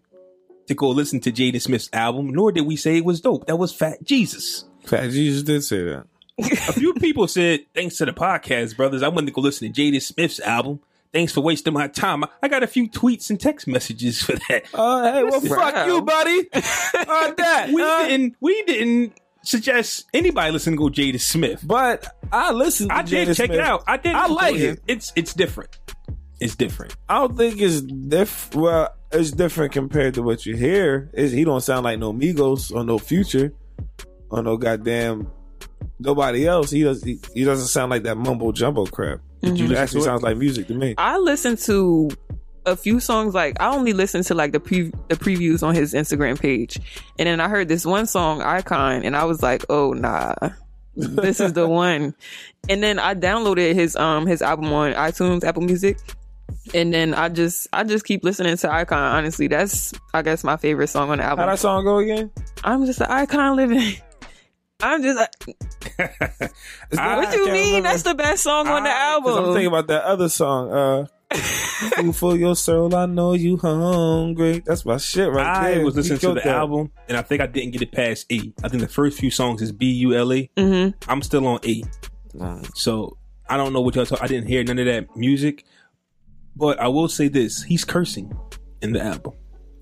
to 0.67 0.73
go 0.75 0.89
listen 0.89 1.19
to 1.21 1.31
Jaden 1.31 1.61
Smith's 1.61 1.89
album, 1.93 2.29
nor 2.29 2.51
did 2.51 2.65
we 2.65 2.75
say 2.75 2.97
it 2.97 3.05
was 3.05 3.21
dope. 3.21 3.47
That 3.47 3.57
was 3.57 3.73
Fat 3.73 4.03
Jesus. 4.03 4.65
Fat 4.85 5.09
Jesus 5.11 5.43
did 5.43 5.63
say 5.63 5.83
that. 5.83 6.05
A 6.37 6.73
few 6.73 6.93
people 6.95 7.27
said, 7.27 7.61
thanks 7.73 7.97
to 7.97 8.05
the 8.05 8.11
podcast 8.11 8.75
brothers, 8.75 9.03
I 9.03 9.07
went 9.07 9.27
to 9.27 9.33
go 9.33 9.41
listen 9.41 9.71
to 9.71 9.81
Jaden 9.81 10.01
Smith's 10.01 10.39
album. 10.41 10.79
Thanks 11.13 11.31
for 11.31 11.39
wasting 11.41 11.71
my 11.73 11.87
time. 11.87 12.25
I- 12.43 12.49
got 12.49 12.61
a 12.63 12.67
few 12.67 12.89
tweets 12.89 13.29
and 13.29 13.39
text 13.39 13.67
messages 13.67 14.21
for 14.21 14.33
that. 14.49 14.65
Uh, 14.73 15.13
hey, 15.13 15.23
well, 15.23 15.39
Wow. 15.41 15.71
fuck 15.71 15.87
you, 15.87 16.01
buddy. 16.01 16.49
uh, 16.53 17.31
that. 17.37 17.69
we 17.73 17.81
uh, 17.81 18.07
didn't 18.07 18.35
we 18.41 18.63
didn't 18.63 19.13
suggest 19.43 20.05
anybody 20.13 20.51
listen 20.51 20.73
to 20.73 20.77
go 20.77 20.89
Jada 20.89 21.21
Smith. 21.21 21.63
But 21.65 22.05
I 22.33 22.51
listened. 22.51 22.89
To 22.89 22.97
I 22.97 23.01
did 23.03 23.29
Jada 23.29 23.37
check 23.37 23.45
Smith. 23.47 23.59
it 23.59 23.63
out. 23.63 23.83
I 23.87 23.95
did. 23.95 24.13
I 24.13 24.27
like 24.27 24.55
it. 24.55 24.81
It's 24.87 25.13
it's 25.15 25.33
different. 25.33 25.77
It's 26.41 26.55
different. 26.57 26.97
I 27.07 27.19
don't 27.19 27.37
think 27.37 27.61
it's 27.61 27.79
diff. 27.79 28.53
Well, 28.53 28.93
it's 29.15 29.31
different 29.31 29.71
compared 29.71 30.13
to 30.15 30.23
what 30.23 30.45
you 30.45 30.55
hear. 30.55 31.09
Is 31.13 31.31
he 31.31 31.43
don't 31.43 31.61
sound 31.61 31.83
like 31.83 31.99
no 31.99 32.13
Migos 32.13 32.73
or 32.73 32.83
no 32.83 32.97
Future 32.97 33.53
or 34.29 34.43
no 34.43 34.57
goddamn 34.57 35.31
nobody 35.99 36.47
else. 36.47 36.71
He 36.71 36.83
does. 36.83 37.03
He, 37.03 37.19
he 37.33 37.43
doesn't 37.43 37.67
sound 37.67 37.89
like 37.89 38.03
that 38.03 38.17
mumbo 38.17 38.51
jumbo 38.51 38.85
crap. 38.85 39.19
It 39.41 39.71
actually 39.73 40.01
sounds 40.01 40.23
like 40.23 40.37
music 40.37 40.67
to 40.67 40.73
me. 40.73 40.95
I 40.97 41.17
listened 41.17 41.59
to 41.59 42.09
a 42.65 42.75
few 42.75 42.99
songs. 42.99 43.33
Like 43.33 43.57
I 43.59 43.75
only 43.75 43.93
listened 43.93 44.25
to 44.25 44.33
like 44.33 44.51
the 44.51 44.59
pre- 44.59 44.91
the 45.07 45.15
previews 45.15 45.61
on 45.63 45.75
his 45.75 45.93
Instagram 45.93 46.39
page, 46.39 46.79
and 47.19 47.27
then 47.27 47.39
I 47.39 47.47
heard 47.47 47.67
this 47.67 47.85
one 47.85 48.07
song, 48.07 48.41
Icon, 48.41 49.03
and 49.03 49.15
I 49.15 49.25
was 49.25 49.43
like, 49.43 49.63
oh 49.69 49.93
nah, 49.93 50.33
this 50.95 51.39
is 51.39 51.53
the 51.53 51.67
one. 51.67 52.15
And 52.67 52.81
then 52.81 52.97
I 52.97 53.13
downloaded 53.13 53.75
his 53.75 53.95
um 53.95 54.25
his 54.25 54.41
album 54.41 54.73
on 54.73 54.93
iTunes, 54.93 55.43
Apple 55.43 55.63
Music. 55.63 55.99
And 56.73 56.93
then 56.93 57.13
I 57.13 57.29
just 57.29 57.67
I 57.73 57.83
just 57.83 58.05
keep 58.05 58.23
listening 58.23 58.57
to 58.57 58.71
Icon. 58.73 58.97
Honestly, 58.97 59.47
that's 59.47 59.93
I 60.13 60.21
guess 60.21 60.43
my 60.43 60.57
favorite 60.57 60.87
song 60.87 61.09
on 61.11 61.17
the 61.19 61.23
How 61.23 61.31
album. 61.31 61.47
that 61.47 61.59
song 61.59 61.83
go 61.83 61.97
again? 61.99 62.31
I'm 62.63 62.85
just 62.85 63.01
an 63.01 63.07
icon 63.07 63.55
living. 63.55 63.95
I'm 64.81 65.01
just. 65.03 65.17
I 65.99 67.17
what 67.17 67.31
do 67.31 67.39
you 67.39 67.45
mean? 67.51 67.67
remember. 67.75 67.89
That's 67.89 68.03
the 68.03 68.15
best 68.15 68.43
song 68.43 68.67
on 68.67 68.83
the 68.83 68.89
album. 68.89 69.33
I'm 69.37 69.45
thinking 69.53 69.67
about 69.67 69.87
that 69.87 70.03
other 70.03 70.27
song. 70.29 70.71
Uh, 70.71 71.05
food 71.35 72.15
for 72.15 72.35
your 72.35 72.55
soul. 72.55 72.93
I 72.95 73.05
know 73.05 73.33
you 73.33 73.57
hungry. 73.57 74.61
That's 74.65 74.85
my 74.85 74.97
shit 74.97 75.29
right 75.31 75.45
I 75.45 75.71
there. 75.75 75.85
was 75.85 75.95
listening 75.95 76.19
to 76.19 76.27
the 76.29 76.33
that. 76.35 76.47
album, 76.47 76.91
and 77.07 77.17
I 77.17 77.21
think 77.21 77.41
I 77.41 77.47
didn't 77.47 77.71
get 77.71 77.81
it 77.81 77.91
past 77.91 78.31
E. 78.31 78.53
I 78.63 78.69
think 78.69 78.81
the 78.81 78.87
first 78.89 79.19
few 79.19 79.31
songs 79.31 79.61
is 79.61 79.71
B 79.71 79.87
U 79.91 80.13
L 80.15 80.33
E. 80.33 80.49
hmm 80.57 80.89
I'm 81.07 81.21
still 81.21 81.45
on 81.47 81.59
E. 81.63 81.83
So 82.75 83.17
I 83.49 83.57
don't 83.57 83.73
know 83.73 83.81
what 83.81 83.95
y'all 83.95 84.05
talk. 84.05 84.21
I 84.21 84.27
didn't 84.27 84.47
hear 84.47 84.63
none 84.63 84.79
of 84.79 84.85
that 84.85 85.15
music, 85.15 85.65
but 86.55 86.79
I 86.79 86.87
will 86.87 87.07
say 87.07 87.27
this: 87.27 87.63
he's 87.63 87.85
cursing 87.85 88.35
in 88.81 88.93
the 88.93 89.01
album. 89.01 89.33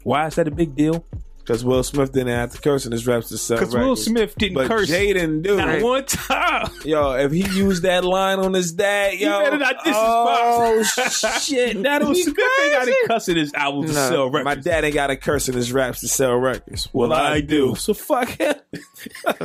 Why 0.03 0.27
is 0.27 0.35
that 0.35 0.47
a 0.47 0.51
big 0.51 0.75
deal? 0.75 1.05
Because 1.43 1.65
Will 1.65 1.83
Smith 1.83 2.13
didn't 2.13 2.29
have 2.29 2.51
to 2.51 2.61
curse 2.61 2.85
in 2.85 2.93
his 2.93 3.05
raps 3.05 3.27
to 3.27 3.37
sell 3.37 3.57
records. 3.57 3.73
Because 3.73 3.85
Will. 3.85 3.95
Smith 3.97 4.33
didn't 4.37 4.55
but 4.55 4.67
curse 4.67 4.89
Jaden 4.89 5.43
do. 5.43 5.57
not 5.57 5.81
one 5.81 6.05
time. 6.05 6.69
Yo, 6.85 7.11
if 7.15 7.33
he 7.33 7.41
used 7.57 7.83
that 7.83 8.05
line 8.05 8.39
on 8.39 8.53
his 8.53 8.71
dad, 8.71 9.15
yo, 9.15 9.39
better 9.41 9.57
not 9.57 9.75
diss 9.83 9.87
his 9.87 9.95
oh 9.97 10.83
shit, 11.41 11.83
that'll 11.83 12.07
Will 12.07 12.15
be 12.15 12.23
Smith 12.23 12.37
ain't 12.63 12.71
got 12.71 12.83
crazy. 12.83 12.97
to 13.01 13.07
cuss 13.07 13.27
in 13.29 13.35
his 13.37 13.53
album 13.53 13.81
to 13.87 13.93
No. 13.93 14.09
sell 14.09 14.29
My 14.29 14.55
dad 14.55 14.85
ain't 14.85 14.93
got 14.93 15.09
a 15.11 15.17
curse 15.17 15.49
in 15.49 15.55
his 15.55 15.73
raps 15.73 15.99
to 15.99 16.07
sell 16.07 16.33
records. 16.35 16.87
Well, 16.93 17.09
Well, 17.09 17.19
I, 17.19 17.33
I 17.33 17.41
do. 17.41 17.71
do. 17.71 17.75
So 17.75 17.93
fuck 17.93 18.29
him. 18.29 18.55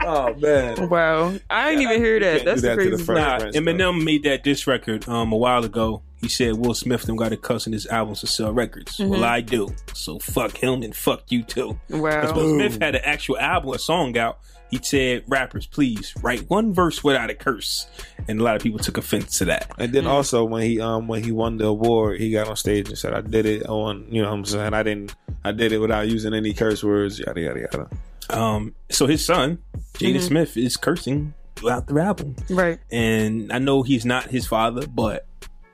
oh 0.00 0.34
man. 0.34 0.88
Wow, 0.88 1.34
I 1.50 1.70
didn't 1.70 1.82
even 1.82 2.02
hear 2.02 2.20
that. 2.20 2.44
That's 2.44 2.62
the 2.62 2.68
that 2.68 2.76
to 2.78 2.96
the 2.96 3.04
crazy 3.04 3.12
Nah, 3.14 3.38
Eminem 3.72 4.04
made 4.04 4.22
that 4.24 4.42
diss 4.42 4.66
record 4.66 5.08
um 5.08 5.32
a 5.32 5.36
while 5.36 5.64
ago. 5.64 6.02
He 6.20 6.28
said 6.28 6.54
Will 6.56 6.74
Smith 6.74 7.06
don't 7.06 7.16
got 7.16 7.28
to 7.30 7.36
cuss 7.36 7.66
in 7.66 7.72
his 7.72 7.86
albums 7.86 8.20
to 8.20 8.26
sell 8.26 8.52
records. 8.52 8.98
Well, 8.98 9.24
I 9.24 9.40
do. 9.40 9.68
So 9.94 10.18
fuck 10.18 10.56
him 10.56 10.82
and 10.82 10.94
fuck 10.94 11.22
you 11.30 11.42
too. 11.44 11.78
Because 11.86 12.00
Wow. 12.00 12.34
Will 12.34 12.54
Smith 12.54 12.78
had 12.82 12.94
an 12.96 13.02
actual 13.04 13.38
album, 13.38 13.70
a 13.74 13.78
song 13.78 14.16
out. 14.18 14.38
He 14.70 14.78
said, 14.82 15.24
"Rappers, 15.28 15.66
please 15.66 16.12
write 16.20 16.50
one 16.50 16.74
verse 16.74 17.02
without 17.02 17.30
a 17.30 17.34
curse," 17.34 17.86
and 18.28 18.38
a 18.38 18.42
lot 18.42 18.54
of 18.56 18.62
people 18.62 18.78
took 18.78 18.98
offense 18.98 19.38
to 19.38 19.46
that. 19.46 19.70
And 19.78 19.92
then 19.94 20.06
also 20.06 20.44
when 20.44 20.62
he 20.62 20.78
um 20.80 21.08
when 21.08 21.22
he 21.24 21.32
won 21.32 21.56
the 21.56 21.64
award, 21.66 22.20
he 22.20 22.30
got 22.32 22.48
on 22.48 22.56
stage 22.56 22.88
and 22.90 22.98
said, 22.98 23.14
"I 23.14 23.22
did 23.22 23.46
it 23.46 23.66
on 23.66 24.04
you 24.10 24.20
know 24.20 24.28
what 24.28 24.34
I'm 24.38 24.44
saying 24.44 24.74
I 24.74 24.82
didn't 24.82 25.14
I 25.42 25.52
did 25.52 25.72
it 25.72 25.78
without 25.78 26.08
using 26.08 26.34
any 26.34 26.52
curse 26.52 26.84
words 26.84 27.18
yada 27.18 27.40
yada 27.40 27.60
yada." 27.60 27.88
Um, 28.28 28.74
so 28.90 29.06
his 29.06 29.24
son, 29.24 29.56
Jaden 29.94 30.20
Smith, 30.20 30.54
is 30.58 30.76
cursing 30.76 31.32
throughout 31.56 31.86
the 31.86 31.98
album, 31.98 32.36
Right. 32.50 32.78
and 32.92 33.50
I 33.50 33.58
know 33.58 33.82
he's 33.82 34.04
not 34.04 34.24
his 34.24 34.46
father, 34.46 34.86
but 34.86 35.24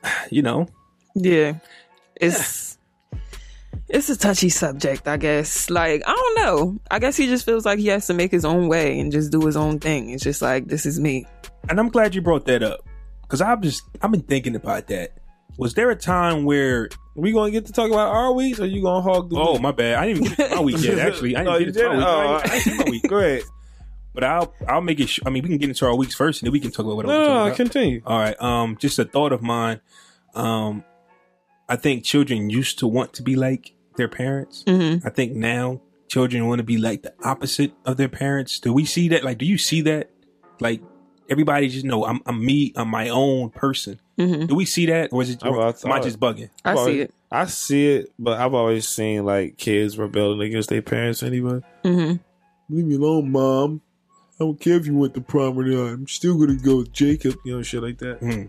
you 0.31 0.43
know, 0.43 0.67
Yeah. 1.15 1.55
It's 2.21 2.79
it's 3.89 4.09
a 4.09 4.17
touchy 4.17 4.49
subject, 4.49 5.07
I 5.09 5.17
guess. 5.17 5.69
Like, 5.69 6.03
I 6.07 6.13
don't 6.15 6.37
know. 6.37 6.81
I 6.91 6.99
guess 6.99 7.17
he 7.17 7.27
just 7.27 7.45
feels 7.45 7.67
like 7.67 7.79
he 7.79 7.89
has 7.89 8.07
to 8.07 8.15
make 8.15 8.31
his 8.31 8.45
own 8.45 8.69
way 8.69 8.99
and 8.99 9.13
just 9.13 9.31
do 9.33 9.45
his 9.45 9.57
own 9.57 9.79
thing. 9.79 10.11
It's 10.11 10.23
just 10.25 10.41
like 10.43 10.67
this 10.69 10.87
is 10.87 10.99
me. 11.01 11.27
and 11.69 11.79
I'm 11.79 11.89
glad 11.89 12.15
you 12.15 12.23
brought 12.23 12.47
that 12.47 12.63
up 12.63 12.81
because 13.23 13.41
I've 13.41 13.61
just 13.61 13.83
I've 14.01 14.11
been 14.11 14.23
thinking 14.23 14.55
about 14.57 14.87
that. 14.89 15.13
Was 15.59 15.75
there 15.75 15.91
a 15.91 15.97
time 15.97 16.45
where 16.45 16.89
We 17.15 17.33
gonna 17.33 17.51
get 17.53 17.67
to 17.67 17.73
talk 17.73 17.89
about 17.91 18.09
our 18.13 18.33
weeks, 18.33 18.59
or 18.59 18.67
you 18.67 18.83
gonna 18.83 19.03
hog 19.03 19.31
the? 19.31 19.37
Oh 19.37 19.53
week? 19.53 19.63
my 19.63 19.73
bad. 19.73 19.97
I 19.97 20.07
didn't 20.07 20.25
even 20.25 20.37
get 20.37 20.49
to 20.51 20.57
my 20.57 20.63
week 20.63 20.77
yet. 20.83 20.99
Actually, 21.07 21.37
I 21.37 21.45
didn't 21.45 21.49
oh, 21.49 21.53
No, 21.53 21.59
get 21.59 21.67
you 21.67 21.73
to 21.73 21.89
my 21.89 21.95
oh, 21.95 21.95
didn't? 21.95 21.99
week. 21.99 22.07
Oh, 22.07 22.11
I 22.17 22.41
didn't- 22.41 22.51
I 22.51 22.59
didn't 22.59 22.77
get 22.79 22.87
my 22.87 22.91
week. 22.91 23.03
Go 23.09 23.19
ahead. 23.19 23.43
But 24.15 24.25
I'll 24.25 24.55
I'll 24.69 24.81
make 24.81 25.01
it. 25.01 25.09
Sh- 25.09 25.21
I 25.27 25.31
mean, 25.31 25.43
we 25.43 25.49
can 25.49 25.59
get 25.59 25.69
into 25.69 25.85
our 25.87 25.95
weeks 25.97 26.15
first, 26.15 26.41
and 26.41 26.47
then 26.47 26.53
we 26.53 26.61
can 26.61 26.71
talk 26.71 26.87
about 26.87 26.97
what 26.97 27.07
No, 27.07 27.13
I'm 27.13 27.19
no, 27.19 27.25
talking 27.27 27.35
no, 27.41 27.47
about. 27.47 27.57
continue. 27.57 28.03
All 28.07 28.19
right. 28.19 28.41
Um, 28.41 28.77
just 28.79 28.99
a 28.99 29.05
thought 29.05 29.33
of 29.33 29.43
mine. 29.43 29.81
Um, 30.35 30.85
I 31.69 31.77
think 31.77 32.05
children 32.05 32.49
used 32.51 32.79
to 32.81 32.87
want 32.87 33.13
to 33.15 33.23
be 33.23 33.37
like 33.37 33.73
their 33.97 34.09
parents. 34.09 34.63
Mm-hmm. 34.67 35.07
I 35.07 35.11
think 35.11 35.33
now 35.35 35.81
children 36.09 36.47
want 36.47 36.59
to 36.61 36.65
be 36.65 36.77
like 36.79 37.03
the 37.03 37.13
opposite 37.25 37.73
of 37.85 37.97
their 37.97 38.09
parents. 38.09 38.61
Do 38.61 38.73
we 38.73 38.85
see 38.85 39.09
that? 39.09 39.25
Like, 39.25 39.39
do 39.39 39.47
you 39.47 39.59
see 39.59 39.81
that? 39.83 40.11
Like, 40.61 40.81
everybody 41.29 41.69
just 41.69 41.85
know 41.85 42.05
I'm 42.05 42.21
I'm 42.27 42.45
me. 42.45 42.73
I'm 42.77 42.89
my 42.89 43.09
own 43.09 43.51
person. 43.51 44.01
Mm-hmm. 44.17 44.47
Do 44.47 44.55
we 44.55 44.65
see 44.65 44.87
that, 44.87 45.13
or 45.13 45.23
is 45.23 45.31
it? 45.31 45.45
Or 45.45 45.61
I 45.61 45.69
am 45.85 45.93
I 45.93 45.99
just 45.99 46.21
bugging? 46.21 46.51
I 46.65 46.75
Well, 46.75 46.87
see 46.87 47.01
it. 47.01 47.15
I 47.33 47.47
see 47.47 47.89
it, 47.97 48.13
but 48.17 48.39
I've 48.39 48.55
always 48.55 48.87
seen 48.87 49.25
like 49.25 49.57
kids 49.57 49.99
rebelling 49.99 50.41
against 50.41 50.69
their 50.69 50.83
parents 50.83 51.25
anyway. 51.25 51.63
Mm-hmm. 51.83 52.23
Leave 52.75 52.85
me 52.85 52.95
alone, 52.95 53.33
mom. 53.33 53.81
I 54.41 54.45
don't 54.45 54.61
care 54.61 54.77
if 54.77 54.87
you 54.87 54.97
went 54.97 55.15
to 55.15 55.21
prom 55.21 55.57
or 55.57 55.65
not. 55.65 55.93
I'm 55.93 56.09
still 56.09 56.37
gonna 56.37 56.57
go 56.57 56.79
with 56.79 56.93
Jacob. 56.93 57.37
You 57.45 57.57
know, 57.57 57.63
shit 57.63 57.83
like 57.83 57.99
that. 57.99 58.19
Hmm. 58.19 58.45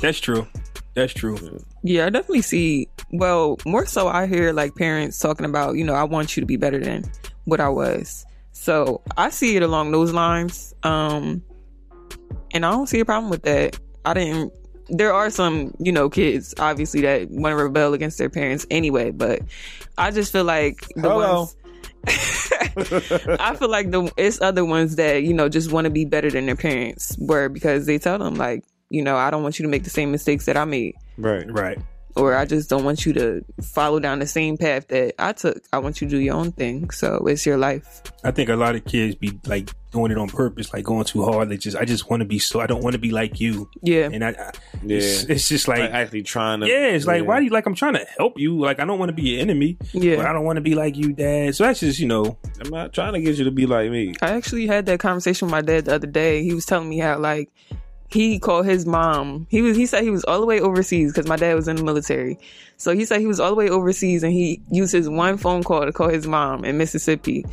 That's 0.00 0.20
true. 0.20 0.46
That's 0.94 1.12
true. 1.12 1.38
Yeah, 1.82 2.06
I 2.06 2.10
definitely 2.10 2.42
see. 2.42 2.88
Well, 3.12 3.58
more 3.66 3.86
so, 3.86 4.08
I 4.08 4.26
hear 4.26 4.52
like 4.52 4.74
parents 4.74 5.18
talking 5.18 5.44
about, 5.44 5.76
you 5.76 5.84
know, 5.84 5.94
I 5.94 6.04
want 6.04 6.36
you 6.36 6.40
to 6.40 6.46
be 6.46 6.56
better 6.56 6.78
than 6.78 7.04
what 7.44 7.60
I 7.60 7.68
was. 7.68 8.24
So 8.52 9.02
I 9.16 9.30
see 9.30 9.56
it 9.56 9.62
along 9.62 9.92
those 9.92 10.12
lines. 10.12 10.74
Um, 10.82 11.42
and 12.52 12.64
I 12.64 12.70
don't 12.70 12.86
see 12.86 13.00
a 13.00 13.04
problem 13.04 13.30
with 13.30 13.42
that. 13.42 13.78
I 14.04 14.14
didn't. 14.14 14.52
There 14.88 15.12
are 15.12 15.30
some, 15.30 15.74
you 15.78 15.92
know, 15.92 16.08
kids 16.08 16.54
obviously 16.58 17.00
that 17.02 17.28
want 17.30 17.52
to 17.52 17.56
rebel 17.56 17.92
against 17.92 18.18
their 18.18 18.30
parents 18.30 18.66
anyway, 18.70 19.10
but 19.10 19.42
I 19.98 20.10
just 20.12 20.32
feel 20.32 20.44
like 20.44 20.86
the 20.94 21.10
Hello. 21.10 21.40
ones. 21.40 21.56
I 23.40 23.56
feel 23.56 23.68
like 23.68 23.90
the 23.90 24.12
it's 24.16 24.40
other 24.40 24.64
ones 24.64 24.96
that 24.96 25.22
you 25.22 25.34
know 25.34 25.48
just 25.48 25.72
want 25.72 25.84
to 25.84 25.90
be 25.90 26.04
better 26.04 26.30
than 26.30 26.46
their 26.46 26.56
parents, 26.56 27.16
were 27.18 27.48
because 27.48 27.86
they 27.86 27.98
tell 27.98 28.18
them 28.18 28.36
like, 28.36 28.64
you 28.90 29.02
know, 29.02 29.16
I 29.16 29.30
don't 29.30 29.42
want 29.42 29.58
you 29.58 29.64
to 29.64 29.68
make 29.68 29.84
the 29.84 29.90
same 29.90 30.10
mistakes 30.10 30.46
that 30.46 30.56
I 30.56 30.64
made 30.64 30.94
Right. 31.18 31.50
Right. 31.50 31.78
Or 32.16 32.34
I 32.34 32.44
just 32.46 32.70
don't 32.70 32.84
want 32.84 33.04
you 33.06 33.12
to 33.14 33.44
follow 33.62 34.00
down 34.00 34.18
the 34.18 34.26
same 34.26 34.56
path 34.56 34.88
that 34.88 35.14
I 35.18 35.32
took. 35.32 35.62
I 35.72 35.78
want 35.78 36.00
you 36.00 36.08
to 36.08 36.10
do 36.16 36.20
your 36.20 36.34
own 36.34 36.52
thing. 36.52 36.90
So 36.90 37.26
it's 37.26 37.44
your 37.44 37.58
life. 37.58 38.02
I 38.24 38.30
think 38.30 38.48
a 38.48 38.56
lot 38.56 38.74
of 38.74 38.84
kids 38.84 39.14
be 39.14 39.38
like 39.46 39.70
doing 39.92 40.10
it 40.10 40.18
on 40.18 40.28
purpose, 40.28 40.72
like 40.72 40.84
going 40.84 41.04
too 41.04 41.24
hard. 41.24 41.48
They 41.48 41.56
just, 41.56 41.76
I 41.76 41.84
just 41.84 42.10
want 42.10 42.20
to 42.20 42.24
be 42.26 42.38
so. 42.38 42.60
I 42.60 42.66
don't 42.66 42.82
want 42.82 42.94
to 42.94 42.98
be 42.98 43.10
like 43.10 43.38
you. 43.40 43.68
Yeah. 43.82 44.08
And 44.12 44.24
I, 44.24 44.30
I 44.30 44.50
Yeah. 44.82 44.96
it's, 44.98 45.22
it's 45.24 45.48
just 45.48 45.68
like, 45.68 45.78
Like 45.80 45.90
actually 45.92 46.22
trying 46.22 46.60
to. 46.60 46.66
yeah, 46.66 46.86
it's 46.88 47.06
like, 47.06 47.22
yeah. 47.22 47.28
why 47.28 47.38
do 47.38 47.44
you 47.44 47.50
like? 47.50 47.66
I'm 47.66 47.74
trying 47.74 47.94
to 47.94 48.04
help 48.18 48.38
you. 48.38 48.58
Like, 48.58 48.80
I 48.80 48.84
don't 48.84 48.98
want 48.98 49.10
to 49.10 49.14
be 49.14 49.22
your 49.30 49.40
enemy. 49.42 49.76
Yeah. 49.92 50.16
But 50.16 50.26
I 50.26 50.32
don't 50.32 50.44
want 50.44 50.56
to 50.56 50.62
be 50.62 50.74
like 50.74 50.96
you, 50.96 51.12
dad. 51.12 51.54
So 51.54 51.64
that's 51.64 51.80
just, 51.80 51.98
you 52.00 52.06
know, 52.08 52.36
I'm 52.60 52.70
not 52.70 52.92
trying 52.92 53.12
to 53.12 53.20
get 53.20 53.36
you 53.36 53.44
to 53.44 53.50
be 53.50 53.66
like 53.66 53.90
me. 53.90 54.14
I 54.22 54.30
actually 54.30 54.66
had 54.66 54.86
that 54.86 55.00
conversation 55.00 55.46
with 55.46 55.52
my 55.52 55.60
dad 55.62 55.84
the 55.86 55.94
other 55.94 56.06
day. 56.06 56.42
He 56.42 56.54
was 56.54 56.66
telling 56.66 56.88
me 56.88 56.98
how 56.98 57.18
like 57.18 57.50
he 58.08 58.38
called 58.38 58.66
his 58.66 58.86
mom. 58.86 59.46
He 59.50 59.62
was 59.62 59.76
he 59.76 59.86
said 59.86 60.02
he 60.04 60.10
was 60.10 60.24
all 60.24 60.40
the 60.40 60.46
way 60.46 60.60
overseas 60.60 61.12
because 61.12 61.28
my 61.28 61.36
dad 61.36 61.54
was 61.54 61.68
in 61.68 61.76
the 61.76 61.84
military. 61.84 62.38
So 62.76 62.94
he 62.94 63.04
said 63.04 63.20
he 63.20 63.26
was 63.26 63.40
all 63.40 63.50
the 63.50 63.56
way 63.56 63.68
overseas 63.68 64.22
and 64.22 64.32
he 64.32 64.62
used 64.70 64.92
his 64.92 65.08
one 65.08 65.36
phone 65.38 65.62
call 65.62 65.84
to 65.84 65.92
call 65.92 66.08
his 66.08 66.26
mom 66.26 66.64
in 66.64 66.78
Mississippi 66.78 67.44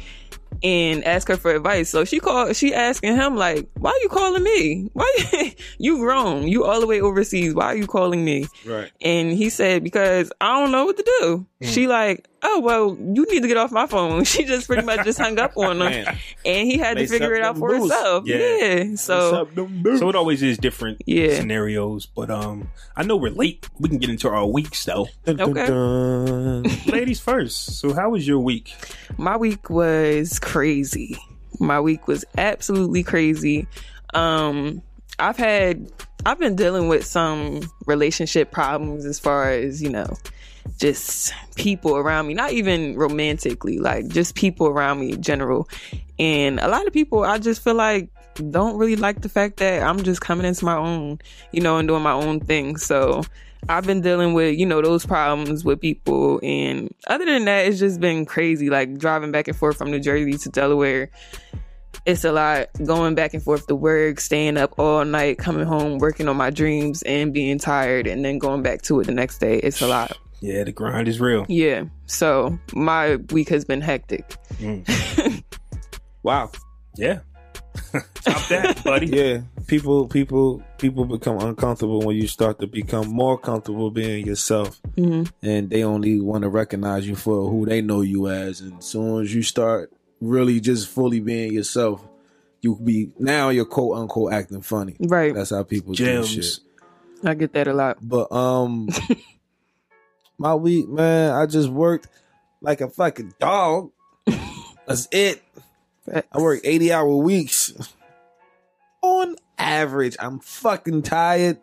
and 0.61 1.03
ask 1.03 1.27
her 1.27 1.37
for 1.37 1.53
advice. 1.53 1.89
So 1.89 2.05
she 2.05 2.19
called 2.19 2.55
she 2.55 2.73
asking 2.73 3.15
him 3.15 3.35
like, 3.35 3.67
"Why 3.79 3.91
are 3.91 4.01
you 4.01 4.09
calling 4.09 4.43
me? 4.43 4.89
Why 4.93 5.55
you 5.77 5.97
grown? 5.97 6.47
You 6.47 6.65
all 6.65 6.79
the 6.79 6.87
way 6.87 7.01
overseas. 7.01 7.53
Why 7.53 7.65
are 7.65 7.75
you 7.75 7.87
calling 7.87 8.23
me?" 8.23 8.47
Right. 8.65 8.91
And 9.01 9.31
he 9.31 9.49
said, 9.49 9.83
"Because 9.83 10.31
I 10.39 10.59
don't 10.59 10.71
know 10.71 10.85
what 10.85 10.97
to 10.97 11.03
do." 11.19 11.45
She 11.61 11.85
hmm. 11.85 11.89
like, 11.89 12.27
"Oh 12.43 12.59
well, 12.59 12.95
you 12.99 13.25
need 13.29 13.41
to 13.41 13.47
get 13.47 13.57
off 13.57 13.71
my 13.71 13.87
phone." 13.87 14.23
She 14.33 14.43
just 14.45 14.67
pretty 14.67 14.83
much 14.83 15.03
just 15.05 15.19
hung 15.19 15.39
up 15.39 15.55
on 15.57 15.81
him, 15.81 16.05
and 16.45 16.67
he 16.67 16.77
had 16.77 16.97
to 16.97 17.07
figure 17.07 17.33
it 17.33 17.41
out 17.43 17.57
for 17.57 17.69
boots. 17.69 17.81
himself. 17.93 18.25
Yeah. 18.27 18.37
Yeah. 18.37 18.95
So 18.95 19.47
So 19.97 20.09
it 20.09 20.15
always 20.15 20.43
is 20.43 20.57
different 20.57 21.01
Yeah. 21.05 21.35
scenarios, 21.35 22.05
but 22.05 22.29
um, 22.29 22.69
I 22.95 23.03
know 23.03 23.15
we're 23.15 23.31
late. 23.31 23.67
We 23.79 23.89
can 23.89 23.97
get 23.99 24.09
into 24.09 24.29
our 24.29 24.45
weeks 24.45 24.83
though. 24.85 25.07
Okay. 25.27 25.69
Ladies 26.91 27.19
first. 27.19 27.79
So 27.79 27.93
how 27.93 28.09
was 28.11 28.27
your 28.27 28.39
week? 28.39 28.73
my 29.17 29.37
week 29.37 29.69
was 29.69 30.39
crazy. 30.39 31.17
My 31.59 31.79
week 31.79 32.07
was 32.07 32.25
absolutely 32.37 33.03
crazy. 33.03 33.67
Um, 34.13 34.81
I've 35.19 35.37
had, 35.37 35.91
I've 36.25 36.39
been 36.39 36.55
dealing 36.55 36.87
with 36.87 37.05
some 37.05 37.61
relationship 37.85 38.51
problems 38.51 39.05
as 39.05 39.19
far 39.19 39.51
as, 39.51 39.81
you 39.81 39.89
know, 39.89 40.17
just 40.79 41.33
people 41.55 41.95
around 41.95 42.27
me, 42.27 42.33
not 42.33 42.51
even 42.51 42.95
romantically, 42.95 43.79
like 43.79 44.07
just 44.07 44.35
people 44.35 44.67
around 44.67 44.99
me 44.99 45.13
in 45.13 45.21
general. 45.21 45.67
And 46.19 46.59
a 46.59 46.67
lot 46.67 46.87
of 46.87 46.93
people, 46.93 47.23
I 47.23 47.37
just 47.37 47.63
feel 47.63 47.75
like 47.75 48.09
don't 48.49 48.77
really 48.77 48.95
like 48.95 49.21
the 49.21 49.29
fact 49.29 49.57
that 49.57 49.83
I'm 49.83 50.01
just 50.03 50.21
coming 50.21 50.45
into 50.45 50.65
my 50.65 50.75
own, 50.75 51.19
you 51.51 51.61
know, 51.61 51.77
and 51.77 51.87
doing 51.87 52.03
my 52.03 52.11
own 52.11 52.39
thing. 52.39 52.77
So 52.77 53.23
I've 53.69 53.85
been 53.85 54.01
dealing 54.01 54.33
with, 54.33 54.57
you 54.57 54.65
know, 54.65 54.81
those 54.81 55.05
problems 55.05 55.63
with 55.63 55.79
people. 55.79 56.39
And 56.43 56.93
other 57.07 57.25
than 57.25 57.45
that, 57.45 57.65
it's 57.65 57.79
just 57.79 57.99
been 57.99 58.25
crazy, 58.25 58.69
like 58.69 58.97
driving 58.97 59.31
back 59.31 59.47
and 59.47 59.55
forth 59.57 59.77
from 59.77 59.91
New 59.91 59.99
Jersey 59.99 60.37
to 60.37 60.49
Delaware. 60.49 61.09
It's 62.05 62.25
a 62.25 62.33
lot 62.33 62.67
going 62.83 63.15
back 63.15 63.33
and 63.33 63.41
forth 63.41 63.67
to 63.67 63.75
work, 63.75 64.19
staying 64.19 64.57
up 64.57 64.77
all 64.77 65.05
night, 65.05 65.37
coming 65.37 65.65
home, 65.65 65.99
working 65.99 66.27
on 66.27 66.35
my 66.35 66.49
dreams 66.49 67.01
and 67.03 67.33
being 67.33 67.59
tired, 67.59 68.07
and 68.07 68.25
then 68.25 68.39
going 68.39 68.61
back 68.61 68.81
to 68.83 68.99
it 68.99 69.07
the 69.07 69.13
next 69.13 69.37
day. 69.37 69.59
It's 69.59 69.81
a 69.81 69.87
lot. 69.87 70.17
Yeah, 70.43 70.65
the 70.65 70.73
grind 70.73 71.07
is 71.07 71.21
real. 71.21 71.45
Yeah. 71.47 71.85
So 72.05 72.59
my 72.73 73.15
week 73.31 73.47
has 73.47 73.63
been 73.63 73.79
hectic. 73.81 74.35
Wow. 76.23 76.51
Yeah. 76.95 77.19
Stop 78.21 78.47
that, 78.47 78.81
buddy. 78.83 79.07
Yeah, 79.07 79.41
people, 79.67 80.07
people, 80.07 80.63
people 80.77 81.03
become 81.05 81.39
uncomfortable 81.39 82.01
when 82.01 82.15
you 82.15 82.27
start 82.27 82.59
to 82.59 82.67
become 82.67 83.09
more 83.09 83.37
comfortable 83.37 83.91
being 83.91 84.25
yourself, 84.25 84.79
hmm 84.95 85.23
and 85.41 85.69
they 85.69 85.83
only 85.83 86.21
want 86.21 86.43
to 86.43 86.49
recognize 86.49 87.05
you 87.07 87.15
for 87.15 87.49
who 87.49 87.65
they 87.65 87.81
know 87.81 87.99
you 88.01 88.29
as. 88.29 88.61
And 88.61 88.77
as 88.77 88.85
soon 88.85 89.21
as 89.21 89.35
you 89.35 89.43
start 89.43 89.91
really 90.21 90.61
just 90.61 90.87
fully 90.87 91.19
being 91.19 91.51
yourself, 91.51 92.07
you 92.61 92.79
be 92.81 93.11
now 93.19 93.49
you're 93.49 93.65
quote 93.65 93.97
unquote 93.97 94.31
acting 94.31 94.61
funny. 94.61 94.95
Right. 94.99 95.35
That's 95.35 95.49
how 95.49 95.63
people 95.63 95.93
do 95.93 96.25
shit. 96.25 96.59
I 97.23 97.33
get 97.33 97.51
that 97.53 97.67
a 97.67 97.73
lot. 97.73 97.97
But 98.01 98.31
um, 98.31 98.87
my 100.43 100.53
week, 100.55 100.89
man, 100.89 101.31
I 101.31 101.45
just 101.45 101.69
worked 101.69 102.09
like 102.59 102.81
a 102.81 102.89
fucking 102.89 103.33
dog. 103.39 103.91
That's 104.85 105.07
it. 105.09 105.41
I 106.13 106.37
work 106.37 106.59
80 106.65 106.91
hour 106.91 107.15
weeks. 107.15 107.73
On 109.01 109.37
average, 109.57 110.17
I'm 110.19 110.39
fucking 110.39 111.03
tired. 111.03 111.59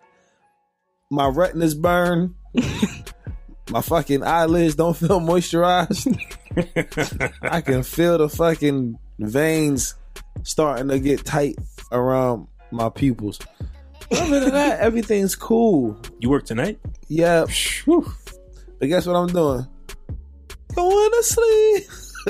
My 1.10 1.28
retinas 1.28 1.74
burn. 1.74 2.36
My 3.70 3.82
fucking 3.82 4.24
eyelids 4.24 4.76
don't 4.76 4.96
feel 4.96 5.20
moisturized. 5.20 6.18
I 7.42 7.60
can 7.60 7.82
feel 7.82 8.16
the 8.16 8.30
fucking 8.30 8.98
veins 9.18 9.94
starting 10.42 10.88
to 10.88 10.98
get 10.98 11.26
tight 11.26 11.56
around 11.92 12.48
my 12.72 12.88
pupils. 12.88 13.38
Other 14.10 14.40
than 14.40 14.54
that, 14.54 14.80
everything's 14.80 15.36
cool. 15.36 16.00
You 16.18 16.30
work 16.30 16.46
tonight? 16.46 16.80
Yeah. 17.08 17.44
Whew. 17.84 18.12
But 18.80 18.88
guess 18.88 19.06
what 19.06 19.14
I'm 19.14 19.28
doing? 19.28 19.66
Going 20.74 21.10
to 21.10 21.22
sleep. 21.22 21.84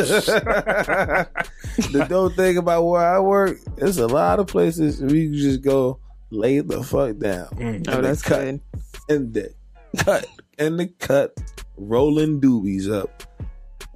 the 1.93 2.07
dope 2.09 2.35
thing 2.35 2.57
about 2.59 2.85
where 2.85 3.03
I 3.17 3.19
work, 3.21 3.59
there's 3.77 3.99
a 3.99 4.07
lot 4.07 4.39
of 4.41 4.47
places 4.47 5.01
where 5.01 5.15
you 5.15 5.31
can 5.31 5.39
just 5.39 5.63
go 5.63 5.99
lay 6.31 6.61
the 6.61 6.83
fuck 6.83 7.19
down. 7.19 7.47
Mm. 7.51 7.89
Oh, 7.89 7.93
And 7.97 8.05
that's 8.05 8.23
the 8.23 8.29
cut, 8.29 8.41
good. 8.45 8.61
And 9.09 9.35
the 9.35 9.55
cut. 9.97 10.27
And 10.59 10.79
the 10.81 10.87
cut. 10.89 11.37
Rolling 11.77 12.41
doobies 12.41 12.91
up. 12.93 13.23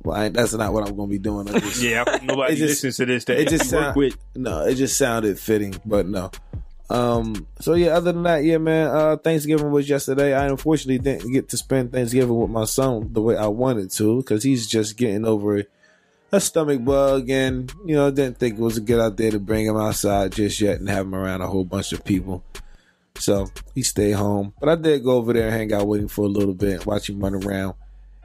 Well, 0.02 0.16
I, 0.16 0.28
that's 0.30 0.52
not 0.54 0.72
what 0.72 0.86
I'm 0.88 0.96
going 0.96 1.08
to 1.08 1.12
be 1.12 1.18
doing. 1.18 1.46
Just, 1.60 1.82
Yeah, 1.82 2.04
I 2.06 2.10
hope 2.12 2.22
nobody 2.22 2.56
just- 2.56 2.82
listens 2.84 2.96
to 2.98 3.06
this 3.06 3.24
that 3.26 3.38
it 3.40 3.48
just 3.48 3.70
you 3.72 3.76
work 3.78 3.84
sound- 3.86 3.96
with. 3.96 4.16
no, 4.36 4.62
it 4.66 4.74
just 4.76 4.96
sounded 4.98 5.38
fitting, 5.38 5.74
but 5.86 6.06
no. 6.06 6.30
Um. 6.90 7.46
So 7.60 7.74
yeah, 7.74 7.96
other 7.96 8.12
than 8.12 8.22
that, 8.24 8.44
yeah, 8.44 8.58
man. 8.58 8.88
Uh, 8.88 9.16
Thanksgiving 9.16 9.70
was 9.70 9.88
yesterday. 9.88 10.34
I 10.34 10.46
unfortunately 10.46 10.98
didn't 10.98 11.32
get 11.32 11.48
to 11.50 11.56
spend 11.56 11.92
Thanksgiving 11.92 12.36
with 12.36 12.50
my 12.50 12.64
son 12.64 13.12
the 13.12 13.22
way 13.22 13.36
I 13.36 13.46
wanted 13.46 13.90
to 13.92 14.18
because 14.18 14.42
he's 14.42 14.66
just 14.66 14.96
getting 14.96 15.24
over 15.24 15.64
a 16.32 16.40
stomach 16.40 16.84
bug, 16.84 17.30
and 17.30 17.72
you 17.86 17.94
know, 17.94 18.10
didn't 18.10 18.38
think 18.38 18.58
it 18.58 18.62
was 18.62 18.76
a 18.76 18.82
good 18.82 19.00
idea 19.00 19.30
to 19.30 19.40
bring 19.40 19.66
him 19.66 19.76
outside 19.76 20.32
just 20.32 20.60
yet 20.60 20.78
and 20.78 20.88
have 20.88 21.06
him 21.06 21.14
around 21.14 21.40
a 21.40 21.46
whole 21.46 21.64
bunch 21.64 21.92
of 21.92 22.04
people. 22.04 22.44
So 23.16 23.48
he 23.74 23.82
stayed 23.82 24.12
home, 24.12 24.52
but 24.58 24.68
I 24.68 24.74
did 24.74 25.04
go 25.04 25.12
over 25.12 25.32
there 25.32 25.44
and 25.48 25.54
hang 25.54 25.72
out 25.72 25.86
with 25.86 26.00
him 26.00 26.08
for 26.08 26.24
a 26.24 26.28
little 26.28 26.54
bit, 26.54 26.84
watch 26.84 27.08
him 27.08 27.20
run 27.20 27.34
around. 27.34 27.74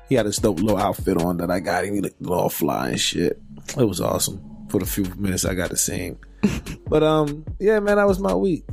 He 0.10 0.16
had 0.16 0.26
this 0.26 0.38
dope 0.38 0.60
little 0.60 0.80
outfit 0.80 1.22
on 1.22 1.38
that 1.38 1.52
I 1.52 1.60
got 1.60 1.86
him. 1.86 1.94
He 1.94 2.02
looked 2.02 2.26
all 2.26 2.50
fly 2.50 2.90
and 2.90 3.00
shit. 3.00 3.40
It 3.78 3.86
was 3.86 4.02
awesome 4.02 4.42
for 4.70 4.80
the 4.80 4.88
few 4.88 5.06
minutes 5.16 5.46
I 5.46 5.54
got 5.54 5.70
to 5.70 5.78
see 5.78 5.98
him. 5.98 6.18
But 6.90 7.04
um, 7.04 7.46
yeah, 7.60 7.80
man, 7.80 7.98
that 7.98 8.08
was 8.08 8.20
my 8.20 8.34
week. 8.34 8.64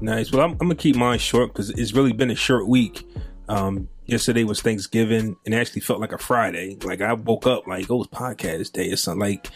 Nice. 0.00 0.30
Well, 0.30 0.42
I'm, 0.42 0.52
I'm 0.52 0.58
gonna 0.58 0.76
keep 0.76 0.94
mine 0.94 1.18
short 1.18 1.52
because 1.52 1.70
it's 1.70 1.92
really 1.92 2.12
been 2.12 2.30
a 2.30 2.36
short 2.36 2.68
week. 2.68 3.04
Um, 3.48 3.88
yesterday 4.06 4.44
was 4.44 4.62
Thanksgiving, 4.62 5.36
and 5.44 5.54
it 5.54 5.56
actually 5.56 5.80
felt 5.80 6.00
like 6.00 6.12
a 6.12 6.18
Friday. 6.18 6.76
Like 6.82 7.00
I 7.00 7.12
woke 7.12 7.46
up 7.46 7.66
like 7.66 7.90
oh, 7.90 7.96
it 7.96 7.98
was 7.98 8.06
podcast 8.08 8.72
day 8.72 8.92
or 8.92 8.96
something. 8.96 9.20
Like 9.20 9.50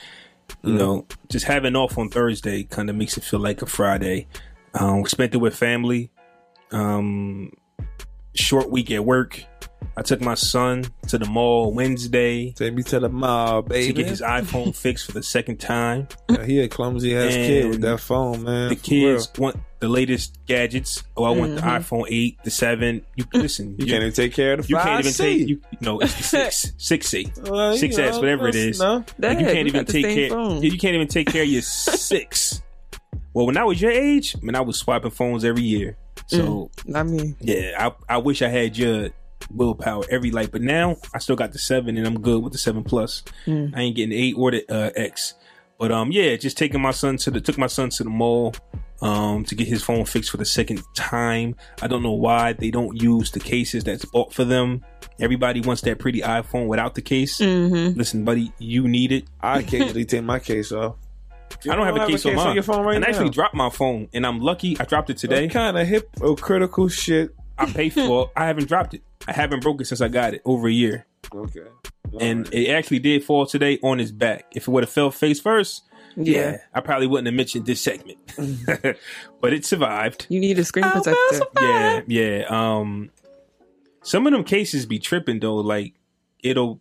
you 0.63 0.73
know, 0.75 1.07
just 1.29 1.47
having 1.47 1.77
off 1.77 1.97
on 1.99 2.11
Thursday 2.11 2.65
kind 2.65 2.91
of 2.91 2.97
makes 2.97 3.17
it 3.17 3.25
feel 3.25 3.41
like 3.41 3.63
a 3.63 3.67
Friday. 3.67 4.27
Um, 4.75 5.07
spent 5.07 5.35
it 5.35 5.39
with 5.39 5.55
family. 5.55 6.11
Um, 6.73 7.53
short 8.35 8.71
week 8.71 8.91
at 8.91 9.05
work. 9.05 9.45
I 9.97 10.03
took 10.03 10.21
my 10.21 10.35
son 10.35 10.85
to 11.09 11.19
the 11.19 11.27
mall 11.27 11.73
Wednesday 11.73 12.51
Take 12.53 12.75
me 12.75 12.83
to 12.85 12.99
the 12.99 13.09
mall, 13.09 13.63
baby. 13.63 13.87
to 13.87 13.93
get 13.93 14.07
his 14.07 14.21
iPhone 14.21 14.75
fixed 14.75 15.07
for 15.07 15.13
the 15.13 15.23
second 15.23 15.59
time. 15.61 16.09
Yeah, 16.29 16.45
he 16.45 16.61
a 16.61 16.69
clumsy 16.69 17.17
ass 17.17 17.33
kid 17.33 17.69
with 17.69 17.81
that 17.83 18.01
phone, 18.01 18.43
man. 18.43 18.71
the 18.71 18.75
for 18.77 18.83
kids 18.83 19.29
real. 19.39 19.43
want 19.45 19.57
the 19.79 19.89
latest 19.89 20.37
gadgets. 20.47 21.05
Oh, 21.17 21.25
I 21.25 21.31
want 21.31 21.55
the 21.57 21.61
iPhone 21.61 22.07
eight, 22.11 22.39
the 22.43 22.51
seven. 22.51 23.05
You 23.15 23.25
listen, 23.35 23.77
You 23.79 23.87
can't 23.87 24.03
even 24.03 24.13
take 24.13 24.33
care 24.33 24.55
of 24.55 24.63
the 24.63 24.69
you 24.69 24.77
can't 24.77 25.01
even 25.01 25.13
5C. 25.13 25.17
take 25.19 25.49
you 25.49 25.61
no, 25.81 26.01
it's 26.01 26.17
the 26.17 26.23
six, 26.51 26.73
six 26.79 27.07
C, 27.09 27.31
Well, 27.45 27.73
you 27.73 27.79
six 27.79 27.97
S, 27.99 28.17
whatever 28.17 28.49
it 28.49 28.55
is. 28.57 28.79
that's- 28.79 29.03
is. 29.11 29.17
No, 29.19 29.29
Like, 29.29 29.39
you 29.39 29.47
can't 29.47 29.69
even 29.69 29.85
take 29.85 30.07
care. 30.07 30.29
phone. 30.31 30.63
You 30.63 30.77
can't 30.79 30.95
even 30.97 31.09
take 31.09 31.29
care 31.29 31.43
of 31.43 31.49
your 31.49 31.63
six. 31.63 32.63
Well, 33.33 33.47
when 33.47 33.57
I 33.57 33.65
was 33.65 33.81
your 33.81 33.91
age, 33.93 34.35
I 34.37 34.45
man, 34.45 34.55
I 34.57 34.61
was 34.61 34.79
swiping 34.79 35.11
phones 35.11 35.45
every 35.45 35.63
year. 35.63 35.97
So 36.27 36.71
I 36.95 37.03
mean, 37.03 37.37
yeah, 37.41 37.73
I 38.09 38.15
I 38.15 38.19
wish 38.19 38.43
I 38.43 38.49
had 38.49 38.77
your 38.79 39.11
willpower 39.51 40.05
every 40.11 40.31
light, 40.31 40.51
but 40.53 40.63
now 40.63 40.97
I 41.13 41.19
still 41.19 41.37
got 41.37 41.53
the 41.53 41.59
seven, 41.59 41.97
and 41.97 42.07
I'm 42.07 42.21
good 42.21 42.43
with 42.43 42.53
the 42.53 42.59
seven 42.59 42.85
plus. 42.85 43.23
I 43.75 43.81
ain't 43.83 43.97
getting 43.97 44.11
the 44.11 44.17
eight 44.17 44.35
or 44.37 44.51
the 44.51 44.65
uh, 44.69 44.91
X. 44.97 45.35
But 45.79 45.91
um, 45.93 46.13
yeah, 46.13 46.37
just 46.37 46.57
taking 46.57 46.81
my 46.81 46.93
son 46.93 47.17
to 47.19 47.31
the 47.31 47.41
took 47.41 47.59
my 47.59 47.67
son 47.67 47.91
to 47.91 48.05
the 48.05 48.11
mall 48.11 48.55
um 49.03 49.45
to 49.45 49.55
get 49.55 49.67
his 49.67 49.83
phone 49.83 50.05
fixed 50.05 50.31
for 50.31 50.37
the 50.37 50.45
second 50.45 50.83
time. 50.95 51.57
I 51.83 51.89
don't 51.89 52.03
know 52.03 52.13
why 52.13 52.53
they 52.53 52.71
don't 52.71 53.01
use 53.01 53.33
the 53.33 53.41
cases 53.41 53.85
that's 53.85 54.05
bought 54.05 54.33
for 54.33 54.45
them. 54.45 54.85
Everybody 55.21 55.61
wants 55.61 55.83
that 55.83 55.99
pretty 55.99 56.21
iPhone 56.21 56.69
without 56.69 56.95
the 56.95 57.03
case. 57.03 57.39
mm-hmm. 57.39 57.99
Listen, 57.99 58.25
buddy, 58.25 58.53
you 58.59 58.89
need 58.89 59.13
it. 59.13 59.25
I 59.41 59.61
occasionally 59.61 60.05
take 60.05 60.25
my 60.25 60.39
case 60.39 60.73
off. 60.73 60.97
I 61.71 61.77
don't 61.77 61.87
have 61.87 61.97
a 61.97 62.07
case, 62.07 62.27
on 62.27 62.35
mine. 62.35 62.55
your 62.55 62.63
phone 62.63 62.85
right 62.85 62.97
and 62.97 63.05
I 63.05 63.09
actually 63.09 63.31
dropped 63.31 63.55
my 63.55 63.71
phone, 63.71 64.09
and 64.13 64.27
I'm 64.27 64.41
lucky 64.41 64.77
I 64.79 64.85
dropped 64.85 65.11
it 65.11 65.19
today. 65.19 65.49
Kind 65.49 65.79
of 65.79 65.87
hypocritical 65.87 66.89
shit? 66.89 67.35
I 67.59 67.67
paid 67.67 67.93
for. 67.93 68.25
it. 68.25 68.31
I 68.37 68.47
haven't 68.47 68.69
dropped 68.69 68.95
it. 68.95 69.03
I 69.27 69.33
haven't 69.33 69.63
broke 69.63 69.81
it 69.81 69.87
since 69.87 70.01
I 70.01 70.09
got 70.09 70.35
it 70.35 70.43
over 70.45 70.69
a 70.69 70.73
year. 70.73 71.07
Okay. 71.35 71.67
and 72.21 72.53
it 72.53 72.71
actually 72.71 72.99
did 73.01 73.25
fall 73.25 73.47
today 73.47 73.79
on 73.83 73.99
his 73.99 74.13
back. 74.13 74.53
If 74.55 74.69
it 74.69 74.71
would 74.71 74.85
have 74.85 74.91
fell 74.91 75.11
face 75.11 75.41
first, 75.41 75.83
yeah. 76.17 76.41
Yeah. 76.41 76.57
I 76.73 76.81
probably 76.81 77.07
wouldn't 77.07 77.27
have 77.27 77.35
mentioned 77.35 77.67
this 77.67 77.81
segment. 77.81 78.19
but 79.41 79.53
it 79.53 79.65
survived. 79.65 80.27
you 80.29 80.41
need 80.41 80.59
a 80.59 80.65
screen 80.65 80.85
protector. 80.85 81.41
Yeah, 81.61 82.01
yeah. 82.07 82.45
Um, 82.49 83.11
some 84.03 84.27
of 84.27 84.33
them 84.33 84.45
cases 84.45 84.87
be 84.87 84.99
tripping 84.99 85.41
though. 85.41 85.57
Like 85.57 85.95
it'll. 86.43 86.81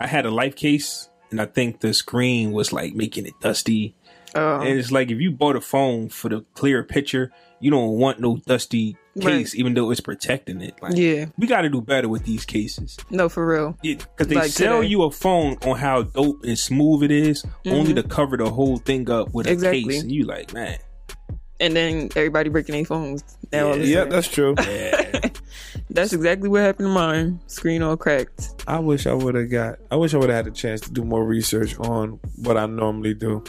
I 0.00 0.06
had 0.06 0.26
a 0.26 0.30
life 0.30 0.56
case, 0.56 1.08
and 1.30 1.40
I 1.40 1.46
think 1.46 1.80
the 1.80 1.94
screen 1.94 2.52
was 2.52 2.72
like 2.72 2.94
making 2.94 3.26
it 3.26 3.34
dusty. 3.40 3.94
Oh. 4.34 4.60
And 4.60 4.78
it's 4.78 4.90
like 4.90 5.10
if 5.10 5.20
you 5.20 5.30
bought 5.30 5.56
a 5.56 5.60
phone 5.60 6.08
for 6.08 6.28
the 6.28 6.44
clear 6.54 6.82
picture, 6.82 7.30
you 7.60 7.70
don't 7.70 7.98
want 7.98 8.20
no 8.20 8.36
dusty 8.36 8.96
case, 9.20 9.52
Right. 9.52 9.60
even 9.60 9.74
though 9.74 9.90
it's 9.90 10.00
protecting 10.00 10.60
it. 10.60 10.74
Like, 10.82 10.96
Yeah. 10.96 11.26
we 11.38 11.46
got 11.46 11.62
to 11.62 11.68
do 11.68 11.80
better 11.80 12.08
with 12.08 12.24
these 12.24 12.44
cases. 12.44 12.96
No, 13.10 13.28
for 13.28 13.46
real. 13.46 13.76
Because 13.82 14.26
they 14.28 14.34
Like 14.36 14.50
sell 14.50 14.78
today. 14.78 14.88
you 14.88 15.02
a 15.02 15.10
phone 15.10 15.56
on 15.64 15.78
how 15.78 16.02
dope 16.02 16.44
and 16.44 16.58
smooth 16.58 17.02
it 17.04 17.10
is, 17.10 17.44
only 17.66 17.94
to 17.94 18.02
cover 18.02 18.36
the 18.36 18.50
whole 18.50 18.78
thing 18.78 19.08
up 19.10 19.32
with 19.32 19.46
a 19.46 19.50
Mm-hmm. 19.50 19.54
Exactly. 19.54 19.84
case. 19.84 20.02
And 20.02 20.12
you 20.12 20.24
like, 20.24 20.52
man, 20.52 20.78
And 21.60 21.74
then 21.76 22.08
everybody 22.16 22.50
breaking 22.50 22.74
their 22.74 22.84
phones. 22.84 23.22
Now 23.52 23.68
all 23.68 23.74
of 23.74 23.80
a 23.80 23.86
Yeah, 23.86 24.04
that's 24.06 24.28
true. 24.28 24.54
That's 25.90 26.12
exactly 26.12 26.48
what 26.48 26.62
happened 26.62 26.88
to 26.88 26.92
mine. 26.92 27.38
Screen 27.46 27.82
all 27.82 27.96
cracked. 27.96 28.64
I 28.66 28.80
wish 28.80 29.06
I 29.06 29.12
would 29.14 29.34
have 29.36 29.50
got. 29.50 29.78
I 29.90 29.96
wish 29.96 30.12
I 30.14 30.16
would 30.18 30.28
have 30.30 30.44
had 30.44 30.52
a 30.52 30.56
chance 30.56 30.80
to 30.82 30.90
do 30.90 31.04
more 31.04 31.24
research 31.24 31.78
on 31.78 32.18
what 32.36 32.56
I 32.56 32.66
normally 32.66 33.14
do. 33.14 33.44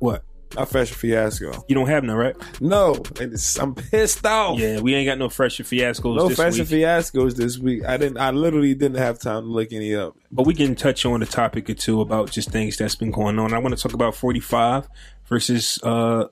what? 0.00 0.24
A 0.56 0.64
fashion 0.64 0.96
fiasco. 0.96 1.64
You 1.68 1.74
don't 1.74 1.88
have 1.88 2.04
none, 2.04 2.16
right? 2.16 2.34
No, 2.60 2.94
and 3.20 3.34
it's, 3.34 3.58
I'm 3.58 3.74
pissed 3.74 4.24
off. 4.24 4.58
Yeah, 4.58 4.80
we 4.80 4.94
ain't 4.94 5.06
got 5.06 5.18
no 5.18 5.28
fresh 5.28 5.58
fiascos 5.58 6.16
No 6.16 6.28
this 6.28 6.38
fashion 6.38 6.60
week. 6.60 6.68
fiascos 6.84 7.36
this 7.36 7.58
week. 7.58 7.84
I 7.84 7.96
didn't. 7.98 8.16
I 8.18 8.30
literally 8.30 8.74
didn't 8.74 8.96
have 8.98 9.18
time 9.18 9.42
to 9.42 9.48
look 9.48 9.72
any 9.72 9.94
up. 9.94 10.16
but 10.32 10.46
we 10.46 10.54
can 10.54 10.74
touch 10.74 11.04
on 11.04 11.22
a 11.22 11.26
topic 11.26 11.68
or 11.68 11.74
two 11.74 12.00
about 12.00 12.30
just 12.30 12.50
things 12.50 12.76
that's 12.78 12.94
been 12.96 13.10
going 13.10 13.38
on. 13.38 13.52
I 13.52 13.58
want 13.58 13.76
to 13.76 13.82
talk 13.82 13.92
about 13.92 14.14
45 14.14 14.88
versus 15.26 15.78
uh 15.82 16.24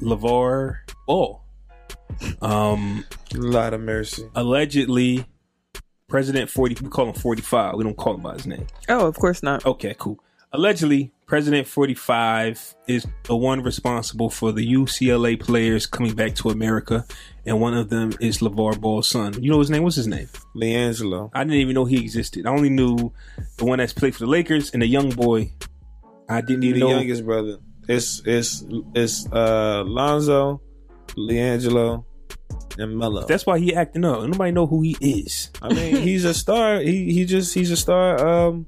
LaVar 0.00 0.78
Ball. 1.06 1.40
Um, 2.40 3.04
Lot 3.34 3.74
of 3.74 3.80
mercy. 3.80 4.28
allegedly, 4.34 5.24
President 6.08 6.50
40, 6.50 6.84
we 6.84 6.90
call 6.90 7.06
him 7.08 7.14
45. 7.14 7.74
We 7.76 7.84
don't 7.84 7.96
call 7.96 8.14
him 8.16 8.22
by 8.22 8.34
his 8.34 8.46
name. 8.46 8.66
Oh, 8.88 9.06
of 9.06 9.16
course 9.16 9.42
not. 9.42 9.64
Okay, 9.64 9.94
cool. 9.98 10.18
Allegedly, 10.52 11.12
President 11.32 11.66
45 11.66 12.74
is 12.88 13.06
the 13.22 13.34
one 13.34 13.62
responsible 13.62 14.28
for 14.28 14.52
the 14.52 14.74
UCLA 14.74 15.40
players 15.40 15.86
coming 15.86 16.14
back 16.14 16.34
to 16.34 16.50
America, 16.50 17.06
and 17.46 17.58
one 17.58 17.72
of 17.72 17.88
them 17.88 18.12
is 18.20 18.40
LaVar 18.40 18.78
Ball's 18.78 19.08
son. 19.08 19.42
You 19.42 19.50
know 19.50 19.58
his 19.58 19.70
name? 19.70 19.82
What's 19.82 19.96
his 19.96 20.06
name? 20.06 20.28
LiAngelo. 20.54 21.30
I 21.32 21.44
didn't 21.44 21.60
even 21.60 21.72
know 21.72 21.86
he 21.86 22.02
existed. 22.02 22.44
I 22.44 22.50
only 22.50 22.68
knew 22.68 23.14
the 23.56 23.64
one 23.64 23.78
that's 23.78 23.94
played 23.94 24.14
for 24.14 24.18
the 24.18 24.30
Lakers 24.30 24.72
and 24.74 24.82
the 24.82 24.86
young 24.86 25.08
boy. 25.08 25.50
I 26.28 26.42
didn't 26.42 26.60
The 26.60 26.66
even 26.66 26.80
know. 26.80 26.88
The 26.88 26.94
youngest 26.96 27.24
brother. 27.24 27.56
It's 27.88 28.20
it's 28.26 28.66
it's 28.94 29.26
uh 29.32 29.84
Lonzo, 29.86 30.60
LiAngelo, 31.16 32.04
and 32.76 32.98
Melo. 32.98 33.24
That's 33.24 33.46
why 33.46 33.58
he 33.58 33.74
acting 33.74 34.04
up. 34.04 34.22
Nobody 34.24 34.52
know 34.52 34.66
who 34.66 34.82
he 34.82 34.98
is. 35.00 35.50
I 35.62 35.72
mean, 35.72 35.96
he's 35.96 36.26
a 36.26 36.34
star. 36.34 36.80
He 36.80 37.10
he 37.14 37.24
just 37.24 37.54
he's 37.54 37.70
a 37.70 37.76
star. 37.78 38.18
Um, 38.22 38.66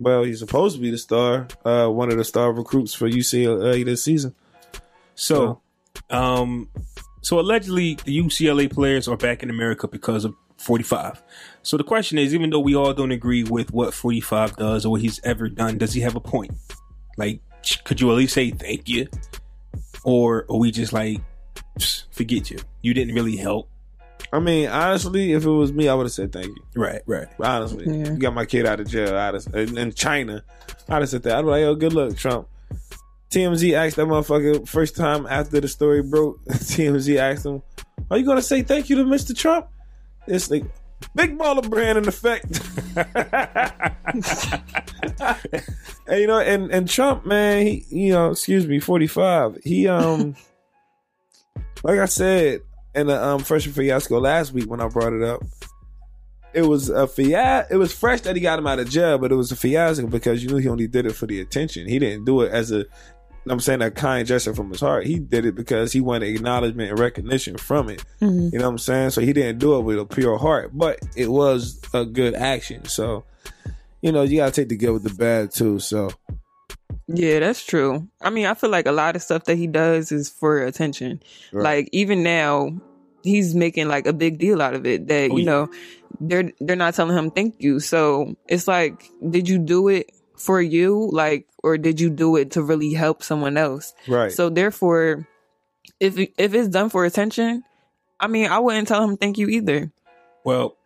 well, 0.00 0.24
he's 0.24 0.38
supposed 0.38 0.76
to 0.76 0.82
be 0.82 0.90
the 0.90 0.98
star. 0.98 1.46
Uh, 1.64 1.86
one 1.88 2.10
of 2.10 2.16
the 2.16 2.24
star 2.24 2.52
recruits 2.52 2.94
for 2.94 3.08
UCLA 3.08 3.84
this 3.84 4.02
season. 4.02 4.34
So, 5.14 5.60
um, 6.08 6.70
so 7.20 7.38
allegedly 7.38 7.96
the 8.04 8.18
UCLA 8.18 8.72
players 8.72 9.06
are 9.06 9.16
back 9.18 9.42
in 9.42 9.50
America 9.50 9.86
because 9.86 10.24
of 10.24 10.34
45. 10.56 11.22
So 11.62 11.76
the 11.76 11.84
question 11.84 12.16
is, 12.16 12.34
even 12.34 12.48
though 12.48 12.60
we 12.60 12.74
all 12.74 12.94
don't 12.94 13.12
agree 13.12 13.44
with 13.44 13.72
what 13.72 13.92
45 13.92 14.56
does 14.56 14.86
or 14.86 14.92
what 14.92 15.02
he's 15.02 15.20
ever 15.22 15.50
done, 15.50 15.76
does 15.76 15.92
he 15.92 16.00
have 16.00 16.16
a 16.16 16.20
point? 16.20 16.52
Like, 17.18 17.42
could 17.84 18.00
you 18.00 18.10
at 18.10 18.16
least 18.16 18.34
say 18.34 18.50
thank 18.50 18.88
you? 18.88 19.06
Or 20.02 20.46
are 20.48 20.56
we 20.56 20.70
just 20.70 20.94
like, 20.94 21.20
forget 22.10 22.50
you? 22.50 22.58
You 22.80 22.94
didn't 22.94 23.14
really 23.14 23.36
help. 23.36 23.68
I 24.32 24.38
mean, 24.38 24.68
honestly, 24.68 25.32
if 25.32 25.44
it 25.44 25.50
was 25.50 25.72
me, 25.72 25.88
I 25.88 25.94
would 25.94 26.04
have 26.06 26.12
said 26.12 26.32
thank 26.32 26.46
you. 26.46 26.62
Right, 26.74 27.02
right. 27.06 27.28
Honestly, 27.40 27.84
Yeah. 27.86 28.12
you 28.12 28.18
got 28.18 28.34
my 28.34 28.44
kid 28.46 28.66
out 28.66 28.80
of 28.80 28.88
jail. 28.88 29.16
I'd 29.16 29.34
have, 29.34 29.46
in 29.54 29.76
in 29.78 29.92
China, 29.92 30.44
I'd 30.88 31.00
have 31.02 31.08
said 31.08 31.22
that. 31.24 31.36
I'd 31.36 31.42
be 31.42 31.48
like, 31.48 31.60
"Yo, 31.62 31.74
good 31.74 31.92
luck, 31.92 32.16
Trump." 32.16 32.48
TMZ 33.30 33.74
asked 33.74 33.96
that 33.96 34.06
motherfucker 34.06 34.66
first 34.68 34.96
time 34.96 35.26
after 35.26 35.60
the 35.60 35.68
story 35.68 36.02
broke. 36.02 36.44
TMZ 36.46 37.16
asked 37.16 37.46
him, 37.46 37.62
"Are 38.10 38.18
you 38.18 38.24
gonna 38.26 38.42
say 38.42 38.62
thank 38.62 38.90
you 38.90 38.96
to 38.96 39.04
Mr. 39.04 39.36
Trump?" 39.36 39.66
It's 40.26 40.50
like 40.50 40.64
big 41.14 41.38
baller 41.38 41.68
brand 41.68 41.98
in 41.98 42.08
effect. 42.08 42.60
and 46.06 46.20
you 46.20 46.26
know, 46.26 46.38
and 46.40 46.70
and 46.70 46.88
Trump, 46.88 47.26
man, 47.26 47.66
he 47.66 47.84
you 47.90 48.12
know, 48.12 48.30
excuse 48.30 48.66
me, 48.66 48.78
forty 48.80 49.06
five. 49.06 49.56
He 49.64 49.88
um, 49.88 50.34
like 51.82 51.98
I 51.98 52.06
said 52.06 52.60
in 52.94 53.06
the 53.06 53.22
um 53.22 53.40
freshman 53.40 53.74
fiasco 53.74 54.18
last 54.20 54.52
week 54.52 54.68
when 54.68 54.80
I 54.80 54.88
brought 54.88 55.12
it 55.12 55.22
up, 55.22 55.42
it 56.52 56.62
was 56.62 56.88
a 56.88 57.06
fiasco. 57.06 57.74
It 57.74 57.78
was 57.78 57.92
fresh 57.92 58.22
that 58.22 58.36
he 58.36 58.42
got 58.42 58.58
him 58.58 58.66
out 58.66 58.78
of 58.78 58.88
jail, 58.90 59.18
but 59.18 59.32
it 59.32 59.36
was 59.36 59.52
a 59.52 59.56
fiasco 59.56 60.06
because 60.06 60.42
you 60.42 60.50
knew 60.50 60.56
he 60.56 60.68
only 60.68 60.86
did 60.88 61.06
it 61.06 61.12
for 61.12 61.26
the 61.26 61.40
attention. 61.40 61.86
He 61.86 61.98
didn't 61.98 62.24
do 62.24 62.40
it 62.42 62.50
as 62.52 62.72
a, 62.72 62.86
I'm 63.48 63.60
saying 63.60 63.82
a 63.82 63.90
kind 63.90 64.26
gesture 64.26 64.54
from 64.54 64.70
his 64.70 64.80
heart. 64.80 65.06
He 65.06 65.18
did 65.18 65.46
it 65.46 65.54
because 65.54 65.92
he 65.92 66.00
wanted 66.00 66.34
acknowledgement 66.34 66.90
and 66.90 66.98
recognition 66.98 67.56
from 67.56 67.88
it. 67.88 68.02
You 68.52 68.58
know 68.58 68.64
what 68.66 68.72
I'm 68.72 68.78
saying? 68.78 69.10
So 69.10 69.20
he 69.20 69.32
didn't 69.32 69.58
do 69.60 69.76
it 69.76 69.82
with 69.82 69.98
a 69.98 70.04
pure 70.04 70.36
heart, 70.38 70.70
but 70.74 70.98
it 71.16 71.30
was 71.30 71.80
a 71.94 72.04
good 72.04 72.34
action. 72.34 72.84
So, 72.86 73.24
you 74.02 74.10
know, 74.12 74.22
you 74.22 74.38
gotta 74.38 74.52
take 74.52 74.68
the 74.68 74.76
good 74.76 74.92
with 74.92 75.04
the 75.04 75.14
bad 75.14 75.52
too. 75.52 75.78
So, 75.78 76.10
Yeah, 77.08 77.40
that's 77.40 77.64
true. 77.64 78.08
I 78.20 78.30
mean, 78.30 78.46
I 78.46 78.54
feel 78.54 78.70
like 78.70 78.86
a 78.86 78.92
lot 78.92 79.16
of 79.16 79.22
stuff 79.22 79.44
that 79.44 79.56
he 79.56 79.66
does 79.66 80.12
is 80.12 80.28
for 80.28 80.62
attention. 80.62 81.22
Right. 81.52 81.62
Like 81.64 81.88
even 81.92 82.22
now, 82.22 82.70
he's 83.22 83.54
making 83.54 83.88
like 83.88 84.06
a 84.06 84.12
big 84.12 84.38
deal 84.38 84.62
out 84.62 84.74
of 84.74 84.86
it 84.86 85.08
that 85.08 85.30
Oh, 85.30 85.36
you 85.36 85.44
yeah. 85.44 85.50
know 85.50 85.68
they're 86.20 86.52
they're 86.60 86.76
not 86.76 86.94
telling 86.94 87.16
him 87.16 87.30
thank 87.30 87.56
you. 87.60 87.80
So 87.80 88.36
it's 88.48 88.68
like, 88.68 89.10
did 89.28 89.48
you 89.48 89.58
do 89.58 89.88
it 89.88 90.10
for 90.36 90.60
you, 90.60 91.08
like, 91.12 91.46
or 91.62 91.76
did 91.78 92.00
you 92.00 92.08
do 92.10 92.36
it 92.36 92.52
to 92.52 92.62
really 92.62 92.92
help 92.94 93.22
someone 93.22 93.56
else? 93.56 93.92
right. 94.08 94.32
So 94.32 94.48
therefore, 94.48 95.26
if 95.98 96.16
if 96.18 96.54
it's 96.54 96.68
done 96.68 96.88
for 96.90 97.04
attention, 97.04 97.62
I 98.18 98.26
mean, 98.28 98.46
I 98.50 98.58
wouldn't 98.58 98.88
tell 98.88 99.02
him 99.02 99.16
thank 99.16 99.36
you 99.38 99.48
either. 99.48 99.90
Well, 100.44 100.76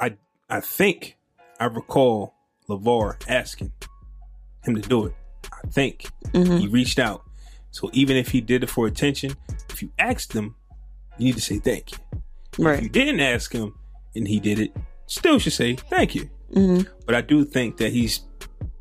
I 0.00 0.14
I 0.48 0.60
think 0.60 1.16
I 1.60 1.66
recall 1.66 2.34
LaVar 2.68 3.16
asking 3.28 3.72
him 4.64 4.80
to 4.80 4.88
do 4.88 5.06
it. 5.06 5.14
I 5.52 5.66
think 5.68 6.06
Mhm. 6.32 6.60
he 6.60 6.66
reached 6.68 6.98
out. 6.98 7.24
So 7.70 7.90
even 7.92 8.16
if 8.16 8.28
he 8.30 8.40
did 8.40 8.62
it 8.62 8.70
for 8.70 8.86
attention, 8.86 9.32
if 9.70 9.82
you 9.82 9.90
asked 9.98 10.32
him, 10.32 10.54
you 11.18 11.26
need 11.26 11.34
to 11.36 11.40
say 11.40 11.58
thank 11.58 11.92
you. 11.92 11.98
If 12.58 12.82
you 12.82 12.88
didn't 12.88 13.20
ask 13.20 13.52
him 13.52 13.74
and 14.14 14.26
he 14.26 14.40
did 14.40 14.58
it, 14.58 14.76
still 15.06 15.38
should 15.38 15.52
say 15.52 15.74
thank 15.76 16.14
you. 16.14 16.28
hmm 16.52 16.80
But 17.06 17.14
I 17.14 17.20
do 17.20 17.44
think 17.44 17.76
that 17.78 17.92
he's 17.92 18.20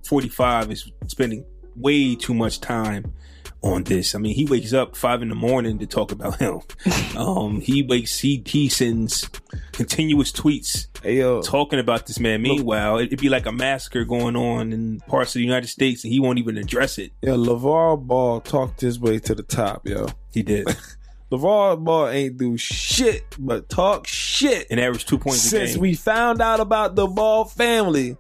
45 0.06 0.72
is 0.72 0.90
spending 1.08 1.44
way 1.76 2.16
too 2.16 2.34
much 2.34 2.60
time 2.62 3.14
on 3.62 3.84
this. 3.84 4.16
I 4.16 4.20
mean, 4.20 4.36
he 4.36 4.46
wakes 4.46 4.74
up 4.74 4.96
five 4.96 5.22
in 5.22 5.30
the 5.30 5.36
morning 5.36 5.80
to 5.80 5.86
talk 5.86 6.12
about 6.12 6.38
him. 6.38 6.62
um, 7.18 7.62
he 7.62 7.84
wakes, 7.84 8.20
he, 8.20 8.44
he 8.46 8.70
sends 8.70 9.30
continuous 9.72 10.32
tweets 10.32 10.88
Hey, 11.04 11.20
yo, 11.20 11.42
talking 11.42 11.80
about 11.80 12.08
this 12.08 12.20
man. 12.20 12.42
Meanwhile, 12.42 13.00
it'd 13.00 13.20
be 13.20 13.30
like 13.30 13.46
a 13.46 13.52
massacre 13.52 14.04
going 14.04 14.36
on 14.36 14.74
in 14.74 15.00
parts 15.02 15.32
of 15.32 15.40
the 15.40 15.46
United 15.46 15.68
States 15.68 16.04
and 16.04 16.12
he 16.12 16.20
won't 16.20 16.40
even 16.40 16.58
address 16.58 16.98
it. 16.98 17.12
yo, 17.22 17.38
LaVar 17.38 18.06
Ball 18.06 18.42
talked 18.42 18.82
his 18.82 19.00
way 19.00 19.20
to 19.20 19.36
the 19.36 19.44
top, 19.44 19.88
yo. 19.88 20.08
He 20.34 20.44
did. 20.44 20.68
LaVar 21.32 21.84
Ball 21.84 22.10
ain't 22.10 22.38
do 22.38 22.58
shit 22.58 23.24
but 23.38 23.70
talk 23.70 24.08
shit 24.08 24.68
and 24.70 24.80
averaged 24.80 25.08
two 25.08 25.18
points 25.18 25.46
a 25.46 25.50
since 25.50 25.78
we 25.78 25.94
found 25.94 26.42
out 26.42 26.60
about 26.60 26.96
the 26.96 27.06
Ball 27.06 27.46
family, 27.46 28.18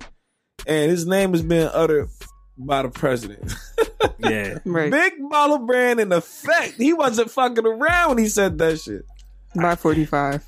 and 0.65 0.91
his 0.91 1.05
name 1.05 1.31
has 1.31 1.41
been 1.41 1.69
uttered 1.73 2.09
by 2.57 2.81
the 2.83 2.89
president. 2.89 3.53
yeah. 4.19 4.59
Right. 4.65 4.91
Big 4.91 5.19
baller 5.19 5.65
brand 5.65 5.99
in 5.99 6.11
effect. 6.11 6.73
He 6.77 6.93
wasn't 6.93 7.31
fucking 7.31 7.65
around 7.65 8.09
when 8.09 8.17
he 8.17 8.29
said 8.29 8.57
that 8.57 8.79
shit. 8.79 9.05
By 9.55 9.75
forty 9.75 10.05
five. 10.05 10.43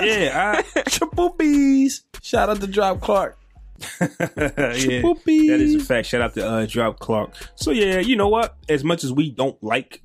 Yeah. 0.00 0.62
I, 0.76 0.82
Triple 0.82 1.30
B's. 1.30 2.04
Shout 2.22 2.48
out 2.48 2.60
to 2.60 2.66
Drop 2.66 3.00
Clark. 3.00 3.38
yeah, 4.00 4.08
Triple 4.16 5.14
that 5.14 5.60
is 5.60 5.74
a 5.74 5.80
fact. 5.80 6.06
Shout 6.06 6.22
out 6.22 6.34
to 6.34 6.48
uh, 6.48 6.66
Drop 6.66 6.98
Clark. 6.98 7.34
So 7.56 7.70
yeah, 7.70 7.98
you 7.98 8.16
know 8.16 8.28
what? 8.28 8.56
As 8.68 8.84
much 8.84 9.04
as 9.04 9.12
we 9.12 9.30
don't 9.30 9.60
like 9.62 10.02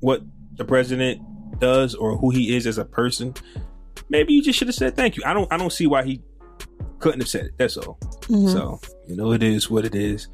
what 0.00 0.22
the 0.56 0.64
president 0.64 1.20
does 1.58 1.94
or 1.94 2.16
who 2.16 2.30
he 2.30 2.56
is 2.56 2.66
as 2.66 2.78
a 2.78 2.84
person, 2.84 3.34
maybe 4.08 4.32
you 4.32 4.42
just 4.42 4.58
should 4.58 4.68
have 4.68 4.74
said 4.74 4.96
thank 4.96 5.16
you. 5.16 5.22
I 5.24 5.34
don't. 5.34 5.52
I 5.52 5.56
don't 5.56 5.72
see 5.72 5.86
why 5.86 6.04
he 6.04 6.22
couldn't 6.98 7.20
have 7.20 7.28
said 7.28 7.46
it. 7.46 7.52
That's 7.56 7.76
all. 7.76 7.98
Mm-hmm. 8.22 8.48
So 8.48 8.80
you 9.08 9.16
know, 9.16 9.32
it 9.32 9.42
is 9.42 9.70
what 9.70 9.84
it 9.84 9.94
is. 9.94 10.28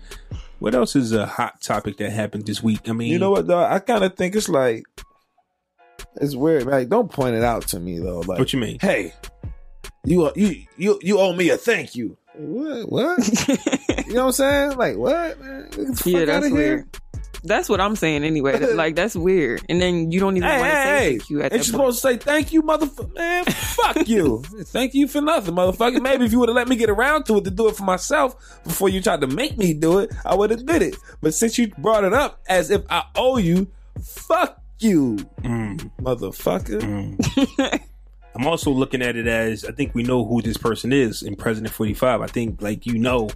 What 0.59 0.75
else 0.75 0.97
is 0.97 1.13
a 1.13 1.27
hot 1.27 1.61
topic 1.61 1.99
that 1.99 2.11
happened 2.11 2.47
this 2.47 2.63
week? 2.63 2.89
I 2.89 2.93
mean, 2.93 3.13
You 3.13 3.19
know 3.19 3.31
what 3.31 3.47
though? 3.47 3.63
I 3.63 3.79
kind 3.79 4.05
of 4.05 4.17
think 4.17 4.35
it's 4.35 4.49
like 4.49 4.85
it's 6.21 6.35
weird. 6.35 6.65
Like, 6.65 6.89
don't 6.89 7.11
point 7.11 7.35
it 7.37 7.43
out 7.43 7.69
to 7.69 7.81
me 7.81 7.99
though. 7.99 8.21
Like, 8.21 8.39
What 8.39 8.53
you 8.53 8.59
mean? 8.59 8.79
Hey, 8.81 9.13
you 10.05 10.31
you 10.35 10.63
you 10.77 10.99
you 11.03 11.19
owe 11.19 11.33
me 11.35 11.51
a 11.51 11.57
thank 11.57 11.95
you. 11.95 12.17
What? 12.39 12.91
What? 12.93 13.49
you 14.07 14.13
know 14.13 14.27
what 14.27 14.27
I'm 14.27 14.33
saying? 14.33 14.77
Like 14.77 14.97
what? 14.99 15.41
Man? 15.41 15.63
Get 15.71 15.73
the 15.73 16.03
Yeah, 16.11 16.19
fuck 16.19 16.27
that's 16.27 16.47
outta 16.47 16.49
here. 16.57 16.87
Weird. 17.43 17.49
That's 17.49 17.69
what 17.69 17.81
I'm 17.81 17.97
saying 17.97 18.25
anyway. 18.25 18.59
like 18.75 18.95
that's 18.97 19.15
weird. 19.17 19.63
And 19.69 19.81
then 19.81 20.11
you 20.13 20.21
don't 20.21 20.37
even 20.37 20.49
Hey, 20.49 20.61
want 20.61 20.71
to 20.73 20.77
hey, 20.77 20.83
say 20.85 20.89
hey. 21.05 21.11
thank 21.19 21.31
you 21.31 21.39
at 21.41 21.43
Ain't 21.45 21.51
that 21.53 21.57
you 21.57 21.59
point. 21.59 21.95
supposed 21.95 22.03
to 22.03 22.09
say 22.09 22.17
thank 22.19 22.53
you, 22.53 22.63
motherfucker? 22.63 23.15
Man, 23.15 23.45
fuck 23.45 24.09
you. 24.09 24.43
thank 24.67 24.95
you 24.95 25.09
for 25.09 25.21
nothing, 25.21 25.55
motherfucker. 25.55 26.01
Maybe 26.03 26.25
if 26.27 26.33
you 26.33 26.39
would 26.41 26.49
have 26.49 26.57
let 26.57 26.69
me 26.69 26.77
get 26.77 26.91
around 26.91 27.25
to 27.25 27.37
it 27.39 27.45
to 27.45 27.51
do 27.51 27.69
it 27.69 27.77
for 27.77 27.85
myself 27.85 28.37
before 28.65 28.89
you 28.89 29.01
tried 29.01 29.21
to 29.23 29.27
make 29.27 29.57
me 29.59 29.75
do 29.75 29.99
it, 29.99 30.11
I 30.25 30.35
would 30.35 30.51
have 30.51 30.65
did 30.67 30.83
it. 30.83 30.97
But 31.21 31.35
since 31.35 31.59
you 31.59 31.69
brought 31.79 32.05
it 32.05 32.13
up 32.13 32.41
as 32.49 32.71
if 32.71 32.83
I 32.91 33.05
owe 33.15 33.37
you, 33.39 33.67
fuck 34.03 34.61
you, 34.79 35.17
Mm. 35.43 35.91
motherfucker. 36.01 37.81
I'm 38.35 38.47
also 38.47 38.71
looking 38.71 39.01
at 39.01 39.17
it 39.17 39.27
as 39.27 39.65
I 39.65 39.73
think 39.73 39.95
we 39.95 40.03
know 40.03 40.25
who 40.27 40.43
this 40.43 40.59
person 40.59 40.93
is 40.93 41.23
in 41.23 41.37
President 41.37 41.73
45. 41.73 42.21
I 42.21 42.27
think 42.27 42.61
like 42.61 42.85
you 42.85 42.99
know, 42.99 43.31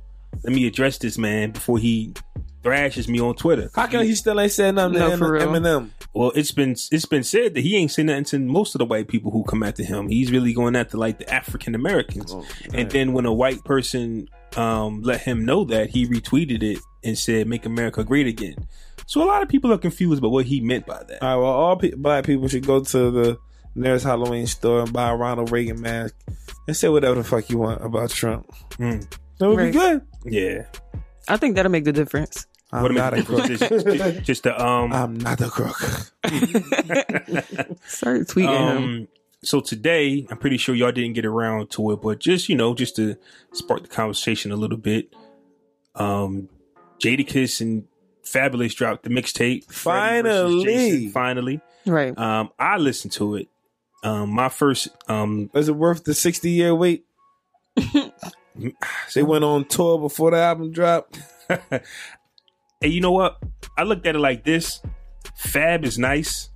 let 0.44 0.52
me 0.52 0.66
address 0.66 0.98
this 0.98 1.16
man 1.16 1.52
before 1.52 1.78
he 1.78 2.12
thrashes 2.62 3.08
me 3.08 3.20
on 3.20 3.34
Twitter. 3.34 3.70
How 3.74 3.86
come 3.86 4.04
he 4.04 4.14
still 4.14 4.38
ain't 4.40 4.52
said 4.52 4.74
nothing 4.74 4.98
No, 4.98 5.10
to 5.10 5.16
for 5.16 5.32
real. 5.32 5.46
Eminem? 5.48 5.90
Well, 6.12 6.32
it's 6.34 6.52
been 6.52 6.72
it's 6.90 7.06
been 7.06 7.22
said 7.22 7.54
that 7.54 7.60
he 7.60 7.76
ain't 7.76 7.90
saying 7.90 8.06
nothing 8.06 8.24
to 8.24 8.38
most 8.40 8.74
of 8.74 8.80
the 8.80 8.84
white 8.84 9.08
people 9.08 9.30
who 9.30 9.44
come 9.44 9.62
after 9.62 9.82
him. 9.84 10.08
He's 10.08 10.30
really 10.32 10.52
going 10.52 10.76
after 10.76 10.96
like 10.98 11.18
the 11.18 11.32
African 11.32 11.74
Americans. 11.74 12.34
and 12.74 12.90
then 12.90 13.12
when 13.12 13.26
a 13.26 13.32
white 13.32 13.62
person 13.64 14.28
um, 14.56 15.02
let 15.02 15.20
him 15.20 15.44
know 15.44 15.64
that, 15.64 15.90
he 15.90 16.06
retweeted 16.06 16.62
it 16.62 16.78
and 17.04 17.16
said, 17.16 17.46
"Make 17.46 17.64
America 17.66 18.02
Great 18.04 18.26
Again." 18.26 18.56
So 19.06 19.22
a 19.22 19.26
lot 19.26 19.42
of 19.42 19.48
people 19.48 19.72
are 19.72 19.78
confused 19.78 20.18
about 20.18 20.30
what 20.32 20.46
he 20.46 20.60
meant 20.60 20.86
by 20.86 21.02
that. 21.02 21.22
All 21.22 21.28
right, 21.28 21.36
well, 21.36 21.52
all 21.52 21.76
pe- 21.76 21.92
black 21.92 22.24
people 22.26 22.46
should 22.48 22.66
go 22.66 22.80
to 22.82 23.10
the 23.10 23.38
nearest 23.74 24.04
Halloween 24.04 24.46
store 24.46 24.80
and 24.82 24.92
buy 24.92 25.10
a 25.10 25.16
Ronald 25.16 25.50
Reagan 25.52 25.80
mask 25.80 26.14
and 26.66 26.76
say 26.76 26.88
whatever 26.88 27.14
the 27.16 27.24
fuck 27.24 27.48
you 27.50 27.58
want 27.58 27.84
about 27.84 28.10
Trump. 28.10 28.48
Mm. 28.78 29.08
That 29.38 29.48
would 29.48 29.58
Right. 29.58 29.72
be 29.72 29.78
good. 29.78 30.02
Yeah, 30.26 30.64
I 31.28 31.36
think 31.36 31.54
that'll 31.56 31.70
make 31.72 31.84
the 31.84 31.92
difference. 31.92 32.46
I'm 32.72 32.82
what 32.82 32.92
not 32.92 33.18
a 33.18 33.22
crook. 33.22 33.46
just, 33.46 33.68
just, 33.68 34.22
just 34.22 34.42
the 34.44 34.64
um 34.64 34.92
I'm 34.92 35.16
not 35.18 35.40
a 35.40 35.48
crook. 35.48 35.76
Start 37.84 38.28
tweeting 38.28 38.58
him. 38.58 38.76
Um, 38.76 39.08
so 39.42 39.60
today, 39.60 40.26
I'm 40.30 40.36
pretty 40.36 40.58
sure 40.58 40.74
y'all 40.74 40.92
didn't 40.92 41.14
get 41.14 41.24
around 41.24 41.70
to 41.70 41.92
it, 41.92 42.02
but 42.02 42.18
just 42.20 42.48
you 42.48 42.56
know, 42.56 42.74
just 42.74 42.96
to 42.96 43.16
spark 43.52 43.82
the 43.82 43.88
conversation 43.88 44.52
a 44.52 44.56
little 44.56 44.76
bit, 44.76 45.12
um, 45.94 46.48
Jadakiss 47.02 47.60
and 47.60 47.84
Fabolous 48.22 48.74
dropped 48.74 49.04
the 49.04 49.10
mixtape. 49.10 49.64
Finally. 49.72 50.64
Jason, 50.64 51.10
finally. 51.10 51.60
Right. 51.86 52.16
Um, 52.16 52.50
I 52.58 52.76
listened 52.76 53.12
to 53.14 53.36
it. 53.36 53.48
Um, 54.02 54.30
my 54.30 54.48
first, 54.48 54.88
um, 55.08 55.50
Is 55.54 55.68
it 55.68 55.76
worth 55.76 56.04
the 56.04 56.14
60 56.14 56.50
year 56.50 56.74
wait? 56.74 57.04
they 59.14 59.22
went 59.22 59.44
on 59.44 59.64
tour 59.64 59.98
before 59.98 60.30
the 60.30 60.38
album 60.38 60.72
dropped. 60.72 61.20
and 62.82 62.92
you 62.92 63.00
know 63.00 63.12
what? 63.12 63.38
I 63.76 63.82
looked 63.84 64.06
at 64.06 64.14
it 64.14 64.18
like 64.20 64.44
this: 64.44 64.80
Fab 65.36 65.84
is 65.84 65.98
nice, 65.98 66.50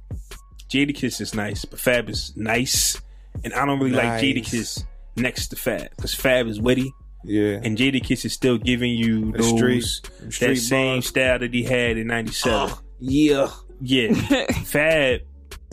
Jadakiss 0.71 1.21
is 1.21 1.35
nice, 1.35 1.65
but 1.65 1.79
Fab 1.79 2.09
is 2.09 2.33
nice, 2.37 3.01
and 3.45 3.53
I 3.55 3.65
don't 3.67 3.79
really 3.79 3.93
like 3.93 4.05
Nice. 4.05 4.23
Jadakiss 4.23 4.85
next 5.17 5.49
to 5.49 5.57
Fab 5.57 5.89
because 5.97 6.15
Fab 6.15 6.47
is 6.47 6.61
witty. 6.61 6.93
Yeah. 7.27 7.59
and 7.63 7.79
Jadakiss 7.79 8.27
is 8.27 8.35
still 8.35 8.59
giving 8.59 8.93
you 8.93 9.33
The 9.33 9.39
those 9.39 9.57
street- 9.57 10.11
that 10.21 10.33
street 10.35 10.57
same 10.57 11.01
style 11.01 11.39
that 11.39 11.55
he 11.55 11.63
had 11.63 11.97
in 11.97 12.09
'97. 12.09 12.75
Yeah. 13.01 13.51
Yeah, 13.81 14.13
Fab 14.65 15.21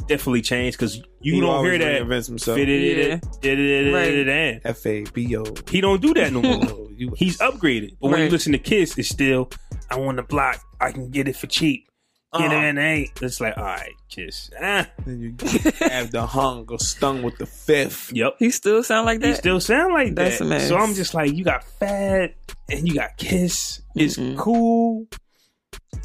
definitely 0.08 0.42
changed 0.42 0.78
because 0.78 0.98
you 1.22 1.36
He 1.36 1.40
don't 1.40 1.64
hear 1.64 1.78
that. 1.78 2.02
reinvents 2.02 2.30
F 4.66 4.86
A 4.86 5.04
B 5.14 5.38
O. 5.38 5.44
He 5.70 5.82
don't 5.82 6.02
do 6.02 6.14
that 6.16 6.34
no 6.34 6.42
more. 6.42 6.88
He's 7.16 7.38
upgraded, 7.38 7.96
but 8.02 8.12
when 8.12 8.22
you 8.22 8.30
listen 8.30 8.52
to 8.54 8.58
Kiss, 8.58 8.98
it's 8.98 9.10
still 9.10 9.50
I 9.92 9.98
want 9.98 10.18
the 10.18 10.24
block. 10.24 10.60
I 10.80 10.92
can 10.92 11.10
get 11.12 11.28
it 11.28 11.36
for 11.36 11.48
cheap. 11.48 11.88
Get 12.38 12.46
it 12.50 12.54
and 12.56 12.80
ain't. 12.80 13.10
It's 13.22 13.42
like 13.42 13.58
all 13.58 13.66
right, 13.66 13.92
Kiss. 14.10 14.50
Ah, 14.62 14.88
Then 15.06 15.20
you 15.20 15.36
have 15.90 16.12
the 16.12 16.26
hunger 16.26 16.78
stung 16.78 17.24
with 17.24 17.38
the 17.38 17.46
fifth. 17.46 18.14
yep. 18.14 18.36
he 18.40 18.52
still 18.52 18.82
sound 18.84 19.06
like 19.06 19.20
that. 19.20 19.28
He 19.28 19.34
still 19.36 19.60
sound 19.60 19.94
like 19.94 20.16
That's 20.16 20.38
that. 20.40 20.46
a 20.46 20.48
mess. 20.48 20.68
So 20.70 20.78
I'm 20.78 20.94
just 20.94 21.14
like, 21.14 21.34
you 21.34 21.44
got 21.44 21.66
Fab 21.66 22.32
and 22.70 22.88
you 22.88 22.94
got 22.96 23.18
Kiss. 23.18 23.82
It's 23.96 24.16
Mm-mm. 24.16 24.38
cool. 24.38 25.08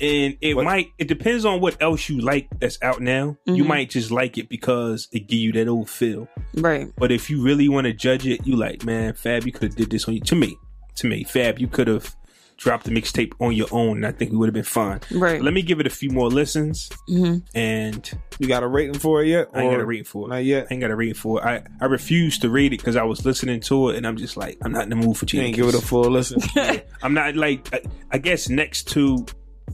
And 0.01 0.37
it 0.41 0.55
What- 0.57 0.65
might 0.65 0.89
it 0.99 1.07
depends 1.09 1.45
on 1.45 1.61
what 1.61 1.81
else 1.81 2.09
you 2.09 2.19
like 2.21 2.49
that's 2.59 2.79
out 2.83 3.01
now. 3.01 3.37
You 3.47 3.63
Mhm. 3.63 3.69
might 3.69 3.91
just 3.91 4.11
like 4.11 4.37
it 4.37 4.49
because 4.49 5.07
it 5.13 5.29
give 5.29 5.39
you 5.39 5.53
that 5.53 5.69
old 5.69 5.89
feel. 5.89 6.29
right. 6.55 6.89
But 6.99 7.13
if 7.13 7.31
you 7.31 7.41
really 7.43 7.69
want 7.69 7.87
to 7.87 7.93
judge 7.93 8.27
it, 8.27 8.45
you 8.47 8.57
like, 8.57 8.85
man, 8.85 9.15
Fab, 9.15 9.47
you 9.47 9.53
could 9.53 9.63
have 9.71 9.77
did 9.77 9.91
this 9.91 10.07
on 10.09 10.15
you. 10.15 10.21
To 10.23 10.35
me, 10.35 10.57
to 10.97 11.07
me, 11.07 11.23
Fab, 11.25 11.61
you 11.61 11.69
could 11.69 11.87
have 11.87 12.15
dropped 12.57 12.85
the 12.85 12.91
mixtape 12.91 13.33
on 13.41 13.53
your 13.53 13.69
own, 13.71 13.99
and 13.99 14.07
I 14.07 14.13
think 14.13 14.31
we 14.33 14.39
would 14.39 14.47
have 14.49 14.55
been 14.55 14.63
fine. 14.65 15.01
Right. 15.13 15.43
Let 15.43 15.53
me 15.53 15.63
give 15.63 15.79
it 15.81 15.87
a 15.87 15.91
few 15.91 16.11
more 16.11 16.29
listens, 16.29 16.91
hmm 17.07 17.39
and 17.55 18.11
You 18.39 18.49
got 18.49 18.63
a 18.63 18.67
rating 18.67 18.99
for 18.99 19.23
it 19.23 19.29
yet? 19.29 19.49
I 19.55 19.63
ain't 19.63 19.71
got 19.73 19.81
Or 19.81 19.83
a 19.83 19.87
rating 19.87 20.05
for 20.05 20.27
it. 20.27 20.31
Not 20.31 20.45
yet. 20.45 20.67
I 20.71 20.75
ain't 20.75 20.81
got 20.81 20.91
a 20.91 20.97
rating 20.97 21.15
for 21.15 21.41
it. 21.41 21.45
I, 21.45 21.63
I 21.81 21.87
refuse 21.87 22.39
to 22.41 22.49
rate 22.51 22.73
it 22.73 22.79
because 22.79 22.97
I 22.97 23.03
was 23.05 23.25
listening 23.25 23.61
to 23.63 23.91
it, 23.91 23.97
and 23.97 24.07
I'm 24.07 24.17
just 24.17 24.37
like, 24.37 24.59
I'm 24.63 24.73
not 24.73 24.85
in 24.85 24.91
the 24.91 24.97
mood 24.97 25.17
for 25.19 25.25
You 25.25 25.29
cheating. 25.29 25.47
ain't 25.49 25.57
give 25.57 25.69
it 25.69 25.75
a 25.75 25.81
full 25.81 26.11
listen. 26.11 26.41
I'm 27.03 27.15
not 27.15 27.37
like 27.37 27.69
I, 27.75 27.81
I 28.13 28.19
guess 28.19 28.49
next 28.49 28.89
to 28.93 29.27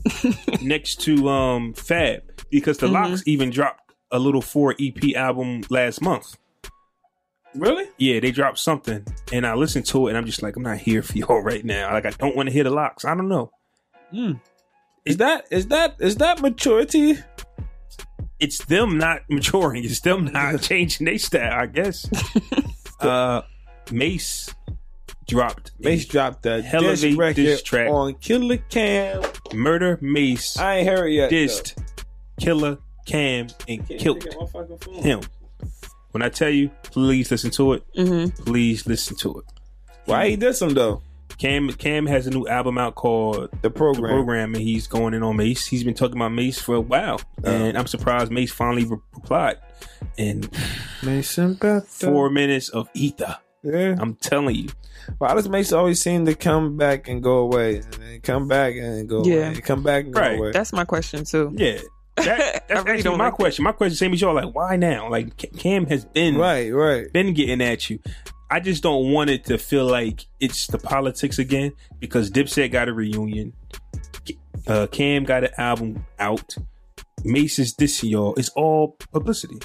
next 0.61 1.01
to 1.01 1.29
um 1.29 1.73
Fab 1.73 2.21
because 2.49 2.77
the 2.77 2.87
Mhm. 2.87 2.93
LOX 3.09 3.23
even 3.25 3.49
dropped 3.49 3.93
a 4.11 4.19
little 4.19 4.41
four 4.41 4.75
EP 4.79 5.15
album 5.15 5.61
last 5.69 6.01
month. 6.01 6.35
Really? 7.55 7.85
Yeah, 7.97 8.19
they 8.19 8.31
dropped 8.31 8.59
something, 8.59 9.05
and 9.31 9.45
I 9.45 9.53
listened 9.53 9.85
to 9.87 10.07
it, 10.07 10.11
and 10.11 10.17
I'm 10.17 10.25
just 10.25 10.41
like, 10.41 10.55
I'm 10.55 10.63
not 10.63 10.77
here 10.79 11.01
for 11.03 11.17
y'all 11.17 11.41
right 11.41 11.63
now. 11.63 11.91
Like, 11.93 12.05
I 12.05 12.11
don't 12.11 12.35
want 12.35 12.47
to 12.49 12.53
hear 12.53 12.63
the 12.63 12.69
LOX. 12.71 13.05
I 13.05 13.13
don't 13.15 13.27
know. 13.29 13.51
Is 15.05 15.17
that 15.17 15.45
is 15.51 15.67
that 15.67 15.95
is 15.99 16.15
that 16.17 16.41
maturity? 16.41 17.17
It's 18.39 18.63
them 18.65 18.97
not 18.97 19.21
maturing. 19.29 19.83
It's 19.83 19.99
them 20.01 20.25
not 20.25 20.61
changing 20.61 21.05
their 21.05 21.17
style. 21.17 21.59
I 21.61 21.65
guess. 21.65 22.07
uh, 22.99 23.41
Mase 23.91 24.53
dropped 25.27 25.71
Mase 25.79 26.05
dropped 26.05 26.43
that 26.43 26.63
Hell 26.63 26.85
of 26.89 27.03
a 27.03 27.15
record 27.15 27.35
diss 27.37 27.63
track. 27.63 27.89
on 27.89 28.13
Killer 28.15 28.57
Cam. 28.69 29.21
Murder 29.53 29.97
Mase 30.01 30.57
I 30.57 30.77
ain't 30.77 30.87
heard 30.87 31.07
it 31.07 31.13
yet. 31.13 31.31
dissed 31.31 31.77
Killer 32.39 32.77
Cam 33.05 33.47
and 33.67 33.85
killed 33.87 34.21
get 34.21 34.35
my 34.39 34.45
fucking 34.45 34.77
phone. 34.77 34.95
him. 35.03 35.21
When 36.13 36.21
I 36.23 36.29
tell 36.29 36.49
you, 36.49 36.69
please 36.83 37.29
listen 37.31 37.51
to 37.51 37.73
it. 37.73 37.83
hmm 37.95 38.27
Please 38.45 38.87
listen 38.87 39.17
to 39.17 39.39
it. 39.39 39.45
Why 40.05 40.29
he 40.29 40.35
did 40.35 40.53
some 40.55 40.73
though? 40.73 41.01
Cam 41.39 41.69
Cam 41.73 42.05
has 42.05 42.27
a 42.27 42.29
new 42.29 42.47
album 42.47 42.77
out 42.77 42.93
called 42.95 43.49
The 43.51 43.57
The 43.63 43.69
program. 43.71 44.11
Program, 44.11 44.53
and 44.53 44.63
he's 44.63 44.85
going 44.87 45.13
in 45.15 45.23
on 45.23 45.35
Mase. 45.35 45.65
He's 45.65 45.83
been 45.83 45.95
talking 45.95 46.15
about 46.17 46.31
Mase 46.31 46.59
for 46.61 46.75
a 46.75 46.81
while, 46.81 47.19
and 47.43 47.75
I'm 47.77 47.87
surprised 47.87 48.31
Mase 48.31 48.51
finally 48.51 48.85
re- 48.85 48.97
replied 49.15 49.57
in 50.17 50.47
Mason 51.01 51.55
Beth. 51.55 51.87
four 51.87 52.29
minutes 52.29 52.69
of 52.69 52.87
ether. 52.93 53.37
Yeah. 53.63 53.95
I'm 53.97 54.15
telling 54.15 54.55
you, 54.55 54.69
Why 55.17 55.33
does 55.33 55.49
Mase 55.49 55.73
always 55.73 55.99
seem 56.01 56.25
to 56.27 56.35
come 56.35 56.77
back 56.77 57.07
and 57.07 57.23
go 57.23 57.39
away, 57.39 57.77
and 57.77 57.93
then 57.95 58.21
come 58.21 58.47
back 58.47 58.75
and 58.75 59.09
go 59.09 59.23
Yeah. 59.25 59.49
away, 59.51 59.61
come 59.61 59.81
back 59.83 60.05
and 60.05 60.15
Right. 60.15 60.37
away? 60.37 60.51
That's 60.51 60.71
my 60.71 60.85
question 60.85 61.25
too. 61.25 61.51
yeah. 61.57 61.79
That, 62.17 62.65
that's 62.67 62.85
really 62.85 62.97
actually 62.99 63.17
my 63.17 63.25
like 63.25 63.33
question. 63.33 63.63
My 63.63 63.71
question, 63.71 63.95
same 63.95 64.13
as 64.13 64.21
y'all, 64.21 64.35
like, 64.35 64.53
why 64.53 64.75
now? 64.75 65.09
Like, 65.09 65.37
Cam 65.57 65.85
has 65.87 66.05
been 66.05 66.37
right, 66.37 66.69
right. 66.69 67.11
been 67.11 67.33
getting 67.33 67.61
at 67.61 67.89
you. 67.89 67.99
I 68.51 68.59
just 68.59 68.83
don't 68.83 69.11
want 69.11 69.31
it 69.31 69.45
to 69.45 69.57
feel 69.57 69.85
like 69.85 70.25
it's 70.39 70.67
the 70.67 70.77
politics 70.77 71.39
again 71.39 71.71
because 71.99 72.29
Dipset 72.29 72.71
got 72.71 72.87
a 72.87 72.93
reunion. 72.93 73.53
Uh, 74.67 74.85
Cam 74.87 75.23
got 75.23 75.43
an 75.43 75.49
album 75.57 76.05
out. 76.19 76.55
Mase 77.23 77.57
is 77.59 77.73
dissing 77.73 78.11
y'all. 78.11 78.35
It's 78.35 78.49
all 78.49 78.95
publicity. 79.11 79.57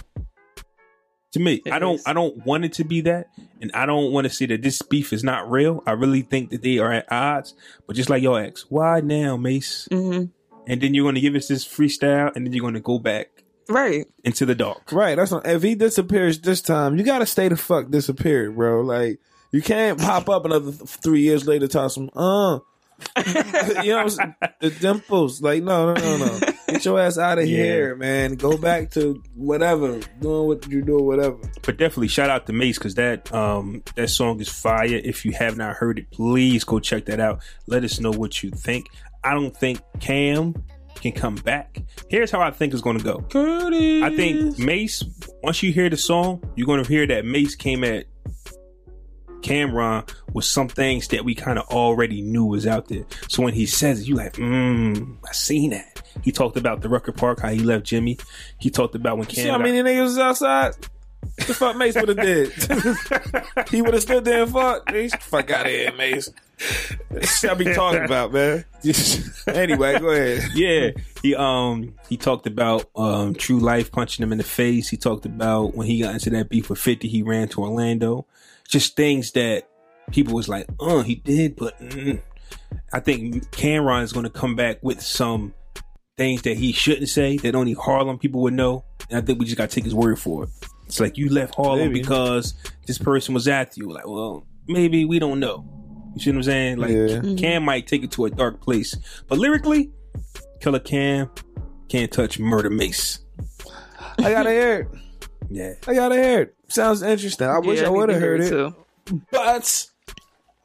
To 1.32 1.40
me, 1.40 1.60
It 1.66 1.72
I 1.72 1.78
don't. 1.78 1.96
is. 1.96 2.06
I 2.06 2.14
don't 2.14 2.46
want 2.46 2.64
it 2.64 2.72
to 2.74 2.84
be 2.84 3.02
that, 3.02 3.28
and 3.60 3.70
I 3.74 3.84
don't 3.84 4.12
want 4.12 4.26
to 4.26 4.32
see 4.32 4.46
that 4.46 4.62
this 4.62 4.80
beef 4.80 5.12
is 5.12 5.22
not 5.22 5.50
real. 5.50 5.82
I 5.86 5.90
really 5.92 6.22
think 6.22 6.48
that 6.50 6.62
they 6.62 6.78
are 6.78 6.90
at 6.90 7.12
odds. 7.12 7.54
But 7.86 7.96
just 7.96 8.08
like 8.08 8.22
y'all 8.22 8.38
ask, 8.38 8.64
why 8.70 9.00
now, 9.00 9.36
Mase? 9.36 9.86
hmm 9.90 10.24
And 10.68 10.80
then 10.80 10.94
you're 10.94 11.04
going 11.04 11.14
to 11.16 11.20
give 11.20 11.34
us 11.34 11.48
this 11.48 11.66
freestyle, 11.66 12.30
and 12.36 12.46
then 12.46 12.52
you're 12.52 12.62
going 12.62 12.74
to 12.74 12.80
go 12.80 12.98
back 13.00 13.28
Right. 13.68 14.06
into 14.22 14.46
the 14.46 14.54
dark. 14.54 14.92
Right. 14.92 15.16
That's 15.16 15.30
not, 15.32 15.46
if 15.46 15.62
he 15.62 15.74
disappears 15.74 16.40
this 16.40 16.62
time, 16.62 16.96
you 16.96 17.04
gotta 17.04 17.26
stay 17.26 17.48
the 17.48 17.56
fuck 17.56 17.90
disappeared, 17.90 18.54
bro. 18.56 18.80
Like 18.80 19.18
you 19.52 19.60
can't 19.60 19.98
pop 20.00 20.28
up 20.30 20.44
another 20.46 20.72
th- 20.72 20.88
three 20.88 21.20
years 21.20 21.46
later, 21.46 21.68
talk 21.68 21.90
some 21.90 22.08
uh. 22.16 22.60
you 23.84 23.92
know 23.92 23.98
I'm 23.98 24.08
saying? 24.08 24.34
The 24.60 24.70
dimples. 24.70 25.40
Like, 25.42 25.62
no, 25.62 25.92
no, 25.92 26.00
no, 26.00 26.16
no. 26.26 26.40
Get 26.68 26.84
your 26.84 26.98
ass 26.98 27.16
out 27.18 27.38
of 27.38 27.46
Yeah. 27.46 27.62
here, 27.62 27.94
man. 27.96 28.34
Go 28.34 28.56
back 28.56 28.90
to 28.92 29.22
whatever. 29.34 30.00
Doing 30.20 30.48
what 30.48 30.66
you 30.68 30.82
do, 30.82 30.96
whatever. 30.98 31.36
but 31.62 31.76
definitely 31.76 32.08
shout 32.08 32.28
out 32.30 32.46
to 32.46 32.52
Mase 32.52 32.78
because 32.78 32.94
that 32.96 33.32
um 33.34 33.82
that 33.96 34.08
song 34.08 34.40
is 34.40 34.48
fire. 34.48 34.86
If 35.04 35.24
you 35.24 35.32
have 35.32 35.56
not 35.56 35.76
heard 35.76 35.98
it, 35.98 36.10
please 36.10 36.64
go 36.64 36.80
check 36.80 37.04
that 37.06 37.20
out. 37.20 37.40
Let 37.66 37.84
us 37.84 38.00
know 38.00 38.10
what 38.10 38.42
you 38.42 38.50
think. 38.50 38.86
I 39.24 39.34
don't 39.34 39.56
think 39.56 39.80
Cam 40.00 40.54
can 40.96 41.12
come 41.12 41.34
back. 41.36 41.82
Here's 42.08 42.30
how 42.30 42.40
I 42.40 42.50
think 42.50 42.72
it's 42.72 42.82
going 42.82 42.98
to 42.98 43.04
go. 43.04 43.20
Curtis. 43.30 44.02
I 44.02 44.14
think 44.16 44.58
Mase. 44.58 45.04
Once 45.42 45.62
you 45.62 45.72
hear 45.72 45.88
the 45.90 45.96
song, 45.96 46.42
you're 46.56 46.66
going 46.66 46.82
to 46.82 46.88
hear 46.88 47.06
that 47.06 47.24
Mase 47.24 47.54
came 47.54 47.84
at 47.84 48.06
Cam'ron 49.40 50.08
with 50.32 50.44
some 50.44 50.68
things 50.68 51.08
that 51.08 51.24
we 51.24 51.34
kind 51.34 51.58
of 51.58 51.66
already 51.68 52.22
knew 52.22 52.44
was 52.44 52.66
out 52.66 52.88
there. 52.88 53.04
So 53.28 53.42
when 53.42 53.54
he 53.54 53.66
says 53.66 54.00
it, 54.00 54.08
you 54.08 54.16
like, 54.16 54.32
mmm, 54.34 55.16
I 55.28 55.32
seen 55.32 55.70
that. 55.70 56.02
He 56.22 56.32
talked 56.32 56.56
about 56.56 56.80
the 56.80 56.88
Rucker 56.88 57.12
Park, 57.12 57.40
how 57.40 57.50
he 57.50 57.60
left 57.60 57.84
Jimmy. 57.86 58.18
He 58.58 58.70
talked 58.70 58.96
about 58.96 59.16
when 59.18 59.28
See 59.28 59.36
Cam. 59.42 59.50
how 59.52 59.58
got- 59.58 59.64
many 59.64 59.78
niggas 59.78 60.02
was 60.02 60.18
outside? 60.18 60.72
The 61.48 61.54
fuck 61.54 61.76
Mase 61.76 61.94
would 61.94 62.08
have 62.08 62.18
did? 62.18 63.68
he 63.70 63.80
would 63.80 63.94
have 63.94 64.02
stood 64.02 64.26
there 64.26 64.44
and. 64.44 64.82
Mase, 64.92 65.14
fuck 65.14 65.50
out 65.50 65.64
of 65.64 65.72
here, 65.72 65.90
Mase. 65.94 66.30
That's 67.10 67.42
what 67.42 67.52
I 67.52 67.54
be 67.54 67.72
talking 67.72 68.04
about, 68.04 68.34
man. 68.34 68.66
anyway, 69.46 69.98
go 69.98 70.10
ahead. 70.10 70.50
yeah, 70.54 70.90
he 71.22 71.34
um 71.34 71.94
he 72.06 72.18
talked 72.18 72.46
about 72.46 72.90
um 72.94 73.34
True 73.34 73.60
Life 73.60 73.90
punching 73.90 74.22
him 74.22 74.30
in 74.30 74.36
the 74.36 74.44
face. 74.44 74.90
He 74.90 74.98
talked 74.98 75.24
about 75.24 75.74
when 75.74 75.86
he 75.86 76.02
got 76.02 76.12
into 76.12 76.28
that 76.30 76.50
beef 76.50 76.68
with 76.68 76.78
Fifty, 76.78 77.08
he 77.08 77.22
ran 77.22 77.48
to 77.48 77.62
Orlando. 77.62 78.26
Just 78.68 78.94
things 78.94 79.32
that 79.32 79.66
people 80.10 80.34
was 80.34 80.50
like, 80.50 80.66
"Uh, 80.78 81.00
he 81.00 81.14
did," 81.14 81.56
but 81.56 81.80
mm. 81.80 82.20
I 82.92 83.00
think 83.00 83.50
Cam'ron 83.52 84.02
is 84.02 84.12
going 84.12 84.24
to 84.24 84.30
come 84.30 84.54
back 84.54 84.82
with 84.82 85.00
some 85.00 85.54
things 86.18 86.42
that 86.42 86.58
he 86.58 86.72
shouldn't 86.72 87.08
say 87.08 87.38
that 87.38 87.54
only 87.54 87.72
Harlem 87.72 88.18
people 88.18 88.42
would 88.42 88.52
know, 88.52 88.84
and 89.08 89.16
I 89.16 89.22
think 89.22 89.38
we 89.38 89.46
just 89.46 89.56
got 89.56 89.70
to 89.70 89.74
take 89.74 89.84
his 89.84 89.94
word 89.94 90.18
for 90.18 90.44
it. 90.44 90.50
It's 90.88 91.00
like 91.00 91.18
you 91.18 91.28
left 91.28 91.54
Harlem 91.54 91.88
Maybe. 91.92 92.00
because 92.00 92.54
this 92.86 92.96
person 92.98 93.34
was 93.34 93.46
after 93.46 93.80
you. 93.80 93.90
Like, 93.90 94.06
well, 94.06 94.46
maybe 94.66 95.04
we 95.04 95.18
don't 95.18 95.38
know. 95.38 95.64
You 96.14 96.20
see 96.22 96.30
what 96.30 96.36
I'm 96.38 96.42
saying? 96.44 96.78
Like, 96.78 96.90
Yeah. 96.90 96.96
Mm-hmm. 96.96 97.36
Cam 97.36 97.62
might 97.62 97.86
take 97.86 98.02
it 98.02 98.10
to 98.12 98.24
a 98.24 98.30
dark 98.30 98.60
place, 98.60 98.96
but 99.28 99.38
lyrically, 99.38 99.90
Killer 100.60 100.80
Cam 100.80 101.30
can't 101.88 102.10
touch 102.10 102.38
Murder 102.38 102.70
Mase. 102.70 103.20
I 104.18 104.30
gotta 104.30 104.50
hear 104.50 104.80
it. 104.80 104.88
Yeah, 105.50 105.72
I 105.86 105.94
gotta 105.94 106.14
hear 106.16 106.42
it. 106.42 106.54
Sounds 106.68 107.00
interesting. 107.00 107.46
I 107.48 107.58
wish 107.58 107.80
Yeah, 107.80 107.86
I 107.86 107.90
would 107.90 108.10
have 108.10 108.20
heard 108.20 108.42
it, 108.42 108.50
too. 108.50 108.74
but 109.30 109.88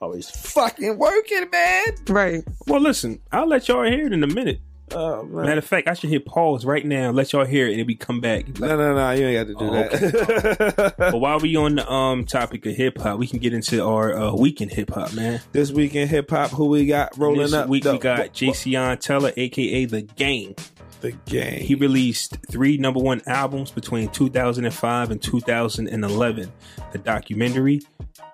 always 0.02 0.30
fucking 0.30 0.98
working, 0.98 1.50
man. 1.50 1.86
Right. 2.10 2.44
Well, 2.68 2.82
listen, 2.82 3.22
I'll 3.32 3.48
let 3.48 3.70
y'all 3.70 3.84
hear 3.86 4.08
it 4.08 4.12
in 4.12 4.24
a 4.24 4.28
minute. 4.28 4.60
Oh 4.92 5.24
man. 5.24 5.46
Matter 5.46 5.60
of 5.60 5.66
fact, 5.66 5.88
I 5.88 5.94
should 5.94 6.10
hit 6.12 6.26
pause 6.26 6.66
right 6.66 6.86
now, 6.86 7.10
let 7.12 7.32
y'all 7.34 7.46
hear 7.46 7.68
it, 7.68 7.72
and 7.72 7.80
then 7.80 7.88
we 7.88 7.96
come 7.96 8.20
back. 8.22 8.60
No, 8.60 8.68
no, 8.78 8.94
no. 8.94 9.12
You 9.12 9.26
ain't 9.28 9.48
got 9.48 9.60
to 9.60 9.66
do 9.66 9.72
Oh, 9.72 10.78
that. 10.78 10.96
but 10.98 11.20
while 11.20 11.40
we 11.40 11.56
on 11.56 11.76
the 11.76 11.90
um 11.92 12.26
topic 12.26 12.66
of 12.66 12.76
hip 12.76 12.98
hop, 13.00 13.18
we 13.18 13.26
can 13.28 13.40
get 13.40 13.54
into 13.54 13.84
our 13.84 14.14
uh, 14.16 14.34
weekend 14.36 14.72
hip 14.72 14.92
hop, 14.92 15.14
man. 15.14 15.42
this 15.52 15.72
week 15.72 15.96
in 15.96 16.08
hip 16.08 16.30
hop, 16.30 16.52
who 16.52 16.68
we 16.68 16.86
got 16.86 17.18
rolling 17.18 17.40
this 17.40 17.54
up? 17.54 17.70
week 17.70 17.84
the, 17.84 17.94
we 17.94 17.98
got 18.00 18.34
Jayceon 18.34 19.00
Taylor, 19.00 19.32
aka 19.36 19.86
The 19.86 20.02
Game. 20.04 20.56
the 21.02 21.12
game. 21.26 21.62
He 21.62 21.76
released 21.76 22.38
three 22.52 22.78
number 22.78 23.00
one 23.00 23.22
albums 23.26 23.72
between 23.72 24.10
2005 24.10 25.12
and 25.12 25.22
2011 25.22 26.52
The 26.92 26.98
Documentary, 27.00 27.82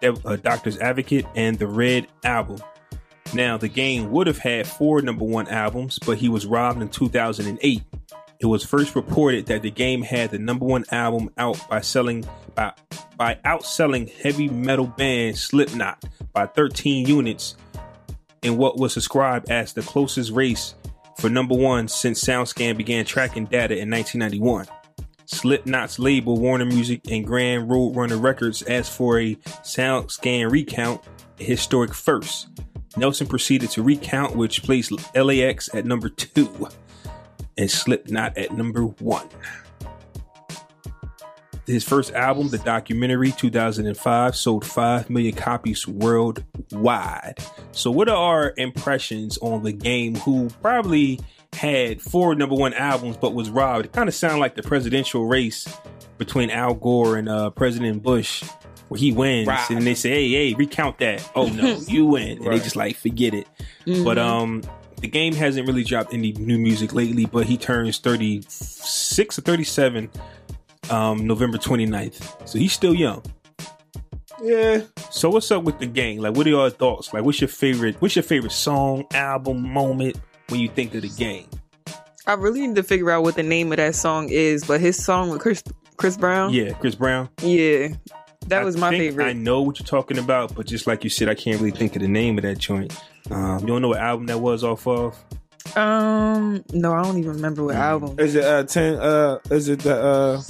Dev- 0.02 0.26
uh, 0.26 0.36
Doctor's 0.36 0.78
Advocate, 0.80 1.26
and 1.36 1.58
The 1.58 1.68
Red 1.68 2.08
Album. 2.24 2.60
Now, 3.34 3.58
The 3.58 3.70
Game 3.70 4.12
would 4.12 4.28
have 4.28 4.40
had 4.40 4.68
four 4.68 5.02
number 5.02 5.26
one 5.26 5.48
albums, 5.48 6.00
but 6.00 6.18
he 6.18 6.30
was 6.30 6.46
robbed 6.46 6.82
in 6.82 6.90
2008. 6.90 7.84
It 8.40 8.46
was 8.46 8.64
first 8.64 8.96
reported 8.96 9.48
that 9.48 9.62
the 9.64 9.72
game 9.72 10.02
had 10.02 10.32
the 10.32 10.40
number 10.40 10.66
one 10.66 10.86
album 10.92 11.30
out 11.38 11.60
by 11.70 11.82
selling 11.82 12.26
by 12.56 12.72
by 13.18 13.36
outselling 13.46 14.10
heavy 14.10 14.48
metal 14.48 14.88
band 14.88 15.38
Slipknot 15.38 16.06
by 16.32 16.46
13 16.46 17.06
units 17.06 17.58
in 18.42 18.56
what 18.56 18.78
was 18.78 18.94
described 18.94 19.52
as 19.52 19.74
the 19.74 19.82
closest 19.82 20.32
race 20.32 20.76
for 21.18 21.30
number 21.30 21.54
one 21.54 21.90
since 21.90 22.24
SoundScan 22.24 22.78
began 22.78 23.04
tracking 23.04 23.46
data 23.46 23.78
in 23.78 23.90
1991. 23.90 24.68
Slipknot's 25.26 26.00
label 26.00 26.40
Warner 26.40 26.66
Music 26.66 27.02
and 27.12 27.26
Grand 27.26 27.70
Roadrunner 27.70 28.22
Records 28.22 28.64
asked 28.64 28.94
for 28.94 29.20
a 29.20 29.36
SoundScan 29.36 30.50
recount, 30.50 31.02
a 31.40 31.44
historic 31.44 31.94
first. 31.94 32.48
Nielsen 32.98 33.28
proceeded 33.28 33.70
to 33.72 33.84
recount, 33.84 34.36
which 34.36 34.64
placed 34.64 34.92
LAX 35.16 35.74
at 35.74 35.86
number 35.86 36.10
two 36.10 36.68
and 37.58 37.70
Slipknot 37.70 38.38
at 38.38 38.54
number 38.54 38.84
one. 38.84 39.28
His 41.68 41.84
first 41.84 42.14
album, 42.14 42.50
the 42.50 42.58
documentary 42.58 43.32
2005, 43.32 44.36
sold 44.36 44.66
5 44.66 45.10
million 45.12 45.36
copies 45.36 45.88
worldwide. 45.88 47.38
So, 47.74 47.92
what 47.92 48.10
are 48.10 48.16
our 48.16 48.54
impressions 48.58 49.38
on 49.38 49.62
the 49.62 49.72
game 49.72 50.16
who 50.16 50.50
probably 50.64 51.20
had 51.54 52.02
four 52.02 52.34
number 52.34 52.56
one 52.56 52.74
albums 52.74 53.18
but 53.18 53.36
was 53.36 53.52
robbed? 53.52 53.86
It 53.86 53.92
kind 53.92 54.10
of 54.10 54.16
sounded 54.16 54.40
like 54.40 54.56
the 54.56 54.64
presidential 54.64 55.28
race 55.28 55.68
between 56.18 56.50
Al 56.50 56.74
Gore 56.74 57.18
and 57.18 57.30
uh, 57.30 57.52
President 57.52 58.02
Bush, 58.02 58.44
where 58.90 59.00
he 59.00 59.12
wins 59.12 59.48
Right. 59.48 59.70
and 59.70 59.86
they 59.88 59.94
say, 59.96 60.10
hey, 60.10 60.30
hey, 60.50 60.54
recount 60.56 60.98
that. 61.00 61.28
Oh, 61.36 61.48
no, 61.48 61.80
you 61.88 62.06
win. 62.06 62.38
And 62.44 62.48
they 62.54 62.60
just 62.60 62.76
like, 62.76 62.96
forget 62.98 63.34
it. 63.34 63.48
But 64.04 64.18
um, 64.20 64.62
the 65.02 65.08
game 65.08 65.34
hasn't 65.34 65.66
really 65.68 65.84
dropped 65.84 66.14
any 66.14 66.34
new 66.34 66.58
music 66.60 66.94
lately, 66.94 67.26
but 67.26 67.46
he 67.46 67.58
turns 67.58 67.98
36 68.00 69.40
or 69.40 69.42
37 69.42 70.10
um, 70.90 71.26
November 71.26 71.58
29th. 71.58 72.48
So 72.48 72.60
he's 72.60 72.74
still 72.74 72.94
young. 72.94 73.24
yeah. 74.44 74.82
So 75.12 75.30
what's 75.30 75.50
up 75.52 75.64
with 75.64 75.80
the 75.80 75.86
game? 75.86 76.20
Like, 76.22 76.36
what 76.36 76.46
are 76.46 76.50
your 76.50 76.70
thoughts? 76.70 77.14
Like, 77.14 77.24
what's 77.24 77.42
your 77.42 77.48
favorite? 77.48 77.96
What's 78.02 78.16
your 78.16 78.24
favorite 78.24 78.52
song, 78.52 79.06
album, 79.14 79.68
moment 79.72 80.20
when 80.50 80.60
you 80.60 80.70
think 80.70 80.94
of 80.96 81.02
the 81.02 81.10
game? 81.10 81.48
I 82.28 82.34
really 82.34 82.66
need 82.68 82.76
to 82.76 82.84
figure 82.84 83.10
out 83.10 83.24
what 83.24 83.36
the 83.36 83.44
name 83.44 83.72
of 83.72 83.78
that 83.78 83.96
song 83.96 84.30
is, 84.30 84.64
but 84.64 84.80
his 84.80 85.04
song 85.04 85.30
with 85.32 85.42
Chris 85.42 85.64
Chris 85.98 86.16
Brown. 86.16 86.54
Yeah, 86.54 86.74
Chris 86.74 86.96
Brown. 86.96 87.28
Yeah. 87.42 87.90
That 88.50 88.62
I 88.62 88.66
was 88.66 88.78
my 88.78 88.90
think 88.90 89.02
favorite. 89.04 89.26
I 89.26 89.34
know 89.34 89.62
what 89.62 89.80
you're 89.80 89.86
talking 89.88 90.18
about, 90.18 90.54
but 90.56 90.66
just 90.66 90.86
like 90.88 91.04
you 91.04 91.10
said, 91.10 91.30
I 91.30 91.36
can't 91.36 91.60
really 91.62 91.72
think 91.78 91.96
of 91.96 92.02
the 92.02 92.08
name 92.08 92.38
of 92.38 92.44
that 92.44 92.58
joint. 92.58 92.96
Um, 93.32 93.60
you 93.60 93.68
don't 93.68 93.82
know 93.82 93.90
what 93.90 94.00
album 94.00 94.26
that 94.28 94.40
was 94.40 94.64
off 94.64 94.88
of? 94.88 95.16
Um, 95.76 96.64
no, 96.74 96.94
I 96.94 97.04
don't 97.04 97.18
even 97.18 97.32
remember 97.34 97.62
Mm. 97.62 97.66
what 97.68 97.76
album. 97.76 98.20
Is 98.20 98.36
it 98.36 98.44
uh 98.44 98.64
ten? 98.64 98.96
Uh, 98.96 99.38
is 99.52 99.70
it 99.70 99.80
the 99.80 99.96
uh? 99.96 100.42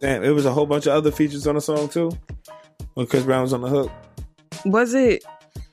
Damn, 0.00 0.24
it 0.24 0.30
was 0.30 0.46
a 0.46 0.52
whole 0.52 0.66
bunch 0.66 0.86
of 0.86 0.94
other 0.94 1.10
features 1.12 1.46
on 1.46 1.54
the 1.54 1.60
song 1.60 1.88
too. 1.88 2.10
When 2.94 3.06
Chris 3.06 3.22
Brown 3.24 3.42
was 3.42 3.52
on 3.52 3.60
the 3.62 3.68
hook. 3.68 3.90
Was 4.64 4.94
it? 4.94 5.24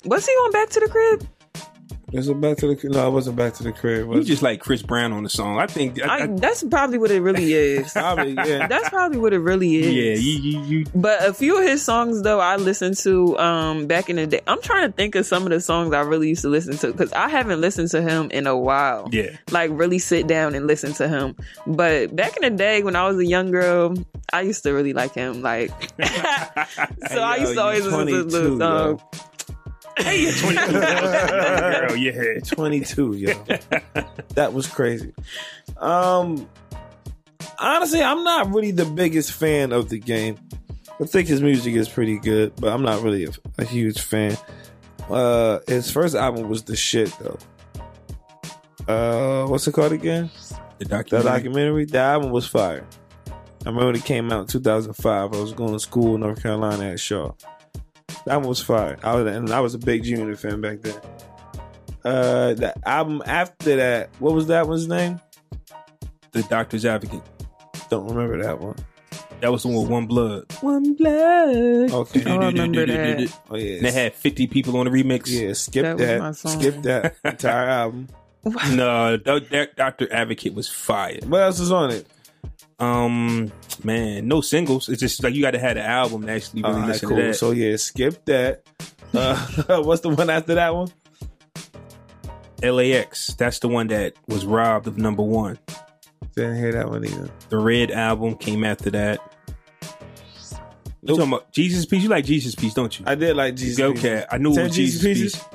Was 0.06 0.26
he 0.26 0.32
on 0.32 0.52
Back 0.52 0.70
to 0.70 0.80
the 0.80 0.88
Crib? 0.88 1.28
Is 2.12 2.28
it 2.28 2.40
back 2.42 2.58
to 2.58 2.74
the? 2.74 2.90
No, 2.90 3.08
it 3.08 3.12
wasn't 3.12 3.36
back 3.36 3.54
to 3.56 3.64
the 3.64 3.72
crib. 3.72 4.12
You 4.12 4.24
just 4.24 4.42
like 4.42 4.60
Chris 4.60 4.82
Brown 4.82 5.14
on 5.14 5.24
the 5.24 5.30
song. 5.30 5.60
I 5.60 5.68
think. 5.68 6.02
I, 6.02 6.06
I, 6.06 6.24
I, 6.24 6.28
that's 6.28 6.64
probably 6.64 6.98
what 6.98 7.12
it 7.12 7.22
really 7.22 7.54
is. 7.54 7.94
Probably, 8.00 8.34
yeah. 8.34 8.68
that's 8.68 8.90
probably 8.90 9.18
what 9.20 9.34
it 9.34 9.40
really 9.40 9.76
is. 9.76 9.94
yeah, 9.94 10.14
you, 10.14 10.40
you, 10.40 10.64
you 10.64 10.86
But 10.96 11.28
a 11.28 11.34
few 11.34 11.58
of 11.58 11.64
his 11.64 11.84
songs, 11.84 12.22
though, 12.22 12.40
I 12.40 12.56
listened 12.56 12.98
to 12.98 13.38
um 13.38 13.88
back 13.88 14.10
in 14.10 14.16
the 14.16 14.28
day. 14.28 14.42
I'm 14.48 14.62
trying 14.62 14.88
to 14.90 14.94
think 14.96 15.16
of 15.16 15.26
some 15.26 15.44
of 15.44 15.50
the 15.50 15.60
songs 15.60 15.94
I 15.94 16.02
really 16.02 16.30
used 16.30 16.42
to 16.44 16.50
listen 16.50 16.78
to 16.78 16.92
because 16.92 17.12
I 17.14 17.30
haven't 17.30 17.62
listened 17.62 17.90
to 17.92 18.02
him 18.02 18.32
in 18.32 18.48
a 18.48 18.58
while. 18.58 19.10
Yeah. 19.12 19.38
like 19.52 19.72
really 19.74 20.00
sit 20.00 20.28
down 20.28 20.56
and 20.56 20.68
listen 20.68 20.94
to 20.94 21.08
him. 21.08 21.36
But 21.68 22.16
back 22.16 22.38
in 22.38 22.44
the 22.44 22.58
day 22.58 22.84
when 22.84 22.96
I 22.96 23.08
was 23.08 23.18
a 23.18 23.26
young 23.26 23.52
girl, 23.52 23.96
I 24.32 24.42
used 24.42 24.64
to 24.64 24.72
really 24.72 24.94
like 24.94 25.14
him. 25.14 25.42
Like, 25.42 25.72
so 27.10 27.22
I 27.22 27.38
used 27.38 27.54
to 27.54 27.62
always 27.62 27.86
listen 27.86 28.08
to 28.08 28.24
22, 28.30 28.58
the 28.58 28.66
um, 28.66 28.98
yo. 28.98 29.29
Hey, 30.00 30.22
you're 30.24 30.32
22. 30.34 30.72
Girl, 30.72 31.96
yeah. 31.96 32.40
22, 32.46 33.14
yo. 33.16 33.34
that 34.36 34.54
was 34.54 34.68
crazy. 34.68 35.14
Um 35.78 36.48
honestly, 37.60 38.02
I'm 38.02 38.24
not 38.24 38.54
really 38.54 38.72
the 38.72 38.86
biggest 38.86 39.34
fan 39.34 39.72
of 39.72 39.90
the 39.90 40.00
game. 40.00 40.38
I 41.02 41.06
think 41.06 41.28
his 41.28 41.42
music 41.42 41.76
is 41.76 41.88
pretty 41.90 42.18
good, 42.20 42.54
but 42.58 42.72
I'm 42.74 42.82
not 42.84 43.02
really 43.02 43.26
a, 43.26 43.30
a 43.58 43.66
huge 43.66 44.00
fan. 44.02 44.38
Uh 45.10 45.60
his 45.68 45.92
first 45.92 46.16
album 46.16 46.50
was 46.50 46.64
the 46.64 46.76
shit 46.76 47.14
though. 47.20 47.38
Uh 48.88 49.48
what's 49.48 49.68
it 49.68 49.74
called 49.74 49.92
again? 49.92 50.30
The 50.80 50.86
The 50.86 50.86
documentary. 50.86 51.32
documentary. 51.32 51.86
The 51.86 51.98
album 52.00 52.32
was 52.32 52.48
fire. 52.48 52.86
I 53.28 53.34
remember 53.66 53.88
when 53.88 53.96
it 53.96 54.06
came 54.06 54.32
out 54.32 54.42
in 54.42 54.48
2005. 54.48 55.34
I 55.34 55.38
was 55.38 55.52
going 55.52 55.74
to 55.74 55.80
school 55.80 56.16
in 56.16 56.22
North 56.22 56.42
Carolina 56.42 56.92
at 56.92 57.00
Shaw. 57.02 57.34
That 58.26 58.34
album 58.34 58.50
was 58.50 58.62
fire. 58.62 58.98
I 59.04 59.16
was, 59.16 59.34
and 59.36 59.50
I 59.52 59.60
was 59.60 59.74
a 59.74 59.78
big 59.80 60.04
G 60.04 60.12
Unit 60.12 60.38
fan 60.40 60.62
back 60.62 60.82
then. 60.82 60.96
Uh, 62.04 62.54
the 62.54 62.74
album 62.88 63.22
after 63.26 63.76
that, 63.76 64.10
what 64.20 64.34
was 64.34 64.48
that 64.48 64.68
one's 64.68 64.88
name? 64.88 65.20
the 66.32 66.44
Doctor's 66.44 66.86
Advocate. 66.86 67.24
Don't 67.90 68.08
remember 68.08 68.42
that 68.44 68.60
one. 68.60 68.76
That 69.42 69.52
was 69.52 69.64
the 69.64 69.70
one 69.70 69.82
with 69.84 69.90
One 69.90 70.06
Blood. 70.06 70.52
One 70.62 70.94
Blood. 70.94 71.92
Okay. 71.92 72.24
Oh, 72.28 72.40
I 72.40 72.48
remember 72.50 72.86
that. 72.86 73.40
Oh 73.50 73.56
yeah. 73.56 73.78
And 73.78 73.86
they 73.86 73.92
had 73.92 74.14
50 74.14 74.48
people 74.48 74.78
on 74.78 74.86
the 74.86 74.92
remix. 74.92 75.24
yeah, 75.28 75.54
skip 75.54 75.84
That 75.84 75.98
was 75.98 76.06
that. 76.06 76.20
my 76.20 76.32
song. 76.34 76.60
Skip 76.60 76.82
that 76.84 77.16
entire 77.26 77.68
album. 77.70 78.08
No, 78.72 79.18
that, 79.18 79.50
that 79.50 79.76
Doctor 79.76 80.12
Advocate 80.14 80.54
was 80.54 80.70
fire. 80.70 81.18
What 81.26 81.42
else 81.42 81.60
is 81.60 81.72
on 81.72 81.90
it? 81.92 82.06
Um, 82.80 83.52
man, 83.84 84.28
no 84.28 84.42
singles. 84.42 84.90
It's 84.90 85.02
just 85.02 85.24
like 85.24 85.34
you 85.34 85.42
got 85.42 85.52
to 85.52 85.60
have 85.60 85.76
the 85.76 85.86
album 85.86 86.26
to 86.26 86.32
actually 86.32 86.62
really 86.62 86.74
All 86.74 86.80
right, 86.82 86.88
listen 86.88 87.10
cool. 87.10 87.18
to 87.18 87.24
that. 87.24 87.34
So 87.36 87.52
yeah, 87.52 87.76
skip 87.76 88.26
that. 88.26 88.64
Uh, 89.14 89.82
what's 89.84 90.02
the 90.02 90.10
one 90.10 90.30
after 90.30 90.56
that 90.56 90.74
one? 90.74 90.90
LAX. 92.64 93.34
That's 93.36 93.60
the 93.60 93.68
one 93.68 93.88
that 93.88 94.14
was 94.28 94.46
robbed 94.46 94.88
of 94.88 94.98
number 94.98 95.24
one. 95.24 95.60
Didn't 96.36 96.58
hear 96.58 96.72
that 96.74 96.90
one 96.90 97.06
either. 97.06 97.30
The 97.50 97.58
Red 97.58 97.92
album 97.92 98.36
came 98.36 98.64
after 98.64 98.90
that. 98.92 99.20
You 101.02 101.16
talking 101.16 101.34
about 101.34 101.52
Jesus 101.52 101.86
Piece? 101.86 102.04
You 102.04 102.10
like 102.10 102.26
Jesus 102.26 102.56
Piece, 102.56 102.74
don't 102.74 102.98
you? 103.00 103.06
I 103.08 103.16
did 103.16 103.36
like 103.36 103.56
Jesus. 103.56 103.80
okay, 103.80 104.26
I 104.30 104.38
knew 104.38 104.52
it 104.54 104.64
was 104.64 104.76
Jesus 104.76 105.02
Jesus? 105.02 105.36
Piece. 105.36 105.46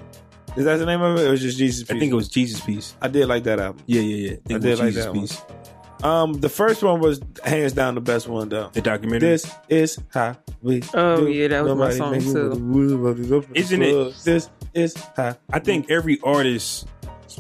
Is 0.57 0.65
that 0.65 0.77
the 0.77 0.87
name 0.87 1.03
of 1.03 1.19
it? 1.19 1.27
Or 1.27 1.31
was 1.33 1.43
it 1.43 1.49
just 1.49 1.59
Jesus? 1.59 1.91
I 1.91 1.99
think 1.99 2.13
it 2.13 2.15
was 2.15 2.29
Jesus 2.29 2.61
Piece. 2.61 2.97
I 3.03 3.09
did 3.09 3.27
like 3.27 3.45
that 3.45 3.59
album. 3.59 3.83
Yeah, 3.87 4.01
yeah, 4.01 4.31
yeah. 4.31 4.37
think 4.47 4.53
I 4.53 4.59
did 4.59 4.79
like 4.79 4.89
Jesus 4.95 5.05
that 5.05 5.15
one. 5.15 5.65
Piece. 6.05 6.11
Um, 6.11 6.33
the 6.35 6.49
first 6.49 6.83
one 6.83 7.01
was 7.01 7.21
hands 7.45 7.73
down 7.73 7.95
the 7.95 8.01
best 8.01 8.29
one 8.29 8.49
though. 8.49 8.71
The 8.73 8.81
documentary. 8.83 9.31
This 9.31 9.55
is 9.69 9.99
how 10.13 10.37
we. 10.63 10.83
Oh, 10.95 11.17
do. 11.23 11.29
yeah, 11.31 11.49
that 11.49 11.65
was 11.65 11.75
my 11.77 11.91
song, 11.93 12.13
make 12.13 12.23
too. 12.23 12.33
too. 12.33 13.47
Isn't 13.55 13.83
it- 13.83 14.15
This 14.25 14.51
is 14.75 14.95
how 15.17 15.37
I 15.53 15.59
think 15.61 15.91
every 15.91 16.19
artist 16.23 16.87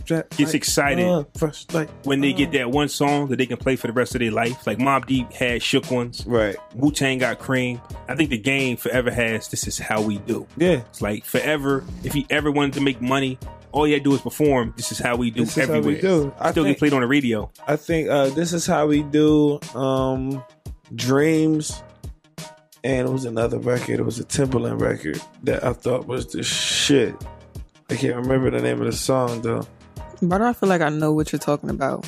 gets 0.06 0.54
excited 0.54 1.24
First, 1.36 1.72
like 1.72 1.88
when 2.04 2.20
they 2.20 2.32
get 2.32 2.50
that 2.52 2.68
one 2.70 2.88
song 2.88 3.28
that 3.28 3.36
they 3.36 3.46
can 3.46 3.56
play 3.58 3.76
for 3.76 3.86
the 3.86 3.92
rest 3.92 4.14
of 4.16 4.20
their 4.20 4.32
life. 4.32 4.66
Like 4.66 4.78
Mobb 4.78 5.06
Deep 5.06 5.32
had 5.32 5.62
Shook 5.62 5.88
Ones. 5.90 6.24
right. 6.26 6.56
Wu 6.74 6.90
Tang 6.90 7.18
got 7.18 7.38
Cream. 7.38 7.80
I 8.08 8.16
think 8.16 8.30
the 8.30 8.38
game 8.38 8.76
forever 8.76 9.10
has 9.12 9.48
This 9.48 9.68
Is 9.68 9.78
How 9.78 10.02
We 10.02 10.18
Do. 10.18 10.46
Yeah, 10.56 10.80
It's 10.90 11.00
like 11.00 11.24
forever. 11.24 11.84
If 12.02 12.12
he 12.12 12.26
ever 12.30 12.50
wanted 12.50 12.72
to 12.74 12.80
make 12.80 13.00
money, 13.00 13.38
all 13.74 13.86
you 13.86 13.94
had 13.94 14.04
to 14.04 14.10
do 14.10 14.14
is 14.16 14.22
perform. 14.22 14.72
This 14.76 14.92
is 14.92 14.98
how 14.98 15.16
we 15.16 15.30
do 15.30 15.40
This 15.44 15.56
is 15.58 15.66
how 15.68 15.74
everywhere. 15.74 15.94
we 15.96 16.00
do. 16.00 16.32
I 16.38 16.50
Still 16.52 16.64
think- 16.64 16.76
get 16.76 16.78
played 16.78 16.92
on 16.94 17.00
the 17.02 17.06
radio. 17.06 17.50
I 17.66 17.76
think 17.76 18.08
uh, 18.08 18.28
this 18.30 18.52
is 18.52 18.66
how 18.66 18.86
we 18.86 19.02
do. 19.02 19.58
Um, 19.74 20.42
Dreams, 20.94 21.82
and 22.84 23.08
it 23.08 23.10
was 23.10 23.24
another 23.24 23.58
record. 23.58 23.98
It 23.98 24.04
was 24.04 24.20
a 24.20 24.24
Timbaland 24.24 24.80
record 24.80 25.20
that 25.44 25.64
I 25.64 25.72
thought 25.72 26.06
was 26.06 26.26
the 26.32 26.42
shit. 26.42 27.14
I 27.90 27.96
can't 27.96 28.16
remember 28.16 28.50
the 28.50 28.60
name 28.62 28.80
of 28.80 28.86
the 28.86 28.92
song 28.92 29.40
though. 29.42 29.66
But 30.22 30.40
I 30.42 30.52
feel 30.52 30.68
like 30.68 30.80
I 30.82 30.88
know 30.90 31.12
what 31.12 31.32
you're 31.32 31.38
talking 31.40 31.70
about. 31.70 32.06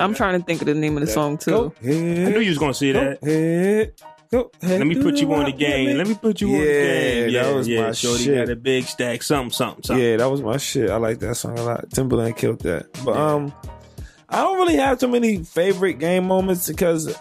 I'm 0.00 0.14
trying 0.14 0.38
to 0.38 0.44
think 0.44 0.60
of 0.62 0.66
the 0.66 0.74
name 0.74 0.96
of 0.96 1.00
the 1.00 1.06
song 1.10 1.38
too. 1.38 1.72
I 1.82 1.86
knew 1.86 2.40
you 2.40 2.50
was 2.50 2.58
gonna 2.58 2.74
say 2.74 2.92
Go 2.92 3.00
that. 3.00 3.22
ahead. 3.22 3.92
Go 4.30 4.50
ahead. 4.62 4.78
Let 4.78 4.86
me 4.86 5.00
put 5.00 5.16
you 5.16 5.32
on 5.34 5.44
the 5.44 5.52
game. 5.52 5.96
Let 5.96 6.08
me 6.08 6.14
put 6.14 6.40
you 6.40 6.48
yeah, 6.48 6.56
on 6.56 6.60
the 6.60 6.66
game. 6.66 7.30
Yeah, 7.30 7.42
that 7.42 7.54
was 7.54 7.68
yeah. 7.68 7.80
my 7.82 7.92
Shorty 7.92 8.24
shit. 8.24 8.46
got 8.46 8.52
a 8.52 8.56
big 8.56 8.84
stack. 8.84 9.22
Something, 9.22 9.52
something, 9.52 9.84
something. 9.84 10.04
Yeah, 10.04 10.16
that 10.16 10.30
was 10.30 10.42
my 10.42 10.56
shit. 10.56 10.90
I 10.90 10.96
like 10.96 11.20
that 11.20 11.34
song 11.36 11.58
a 11.58 11.62
lot. 11.62 11.88
Timbaland 11.90 12.36
killed 12.36 12.60
that. 12.60 12.86
But 13.04 13.16
um, 13.16 13.52
I 14.28 14.38
don't 14.42 14.58
really 14.58 14.76
have 14.76 14.98
too 14.98 15.08
many 15.08 15.44
favorite 15.44 15.94
game 15.94 16.26
moments 16.26 16.66
because 16.66 17.16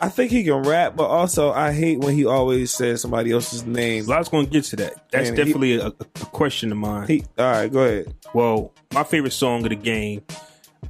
I 0.00 0.08
think 0.08 0.30
he 0.30 0.44
can 0.44 0.62
rap, 0.62 0.96
but 0.96 1.06
also 1.06 1.52
I 1.52 1.72
hate 1.72 2.00
when 2.00 2.14
he 2.14 2.26
always 2.26 2.72
says 2.72 3.00
somebody 3.00 3.32
else's 3.32 3.64
name. 3.64 4.10
I 4.10 4.18
was 4.18 4.28
gonna 4.28 4.46
get 4.46 4.64
to 4.64 4.76
that. 4.76 5.10
That's 5.10 5.28
And 5.28 5.38
he- 5.38 5.44
definitely 5.44 5.76
a, 5.76 5.86
a 5.86 6.26
question 6.32 6.72
of 6.72 6.78
mine. 6.78 7.06
He, 7.06 7.24
all 7.38 7.44
right, 7.44 7.72
go 7.72 7.80
ahead. 7.84 8.14
Well, 8.34 8.72
my 8.92 9.04
favorite 9.04 9.32
song 9.32 9.62
of 9.64 9.70
the 9.70 9.76
game 9.76 10.22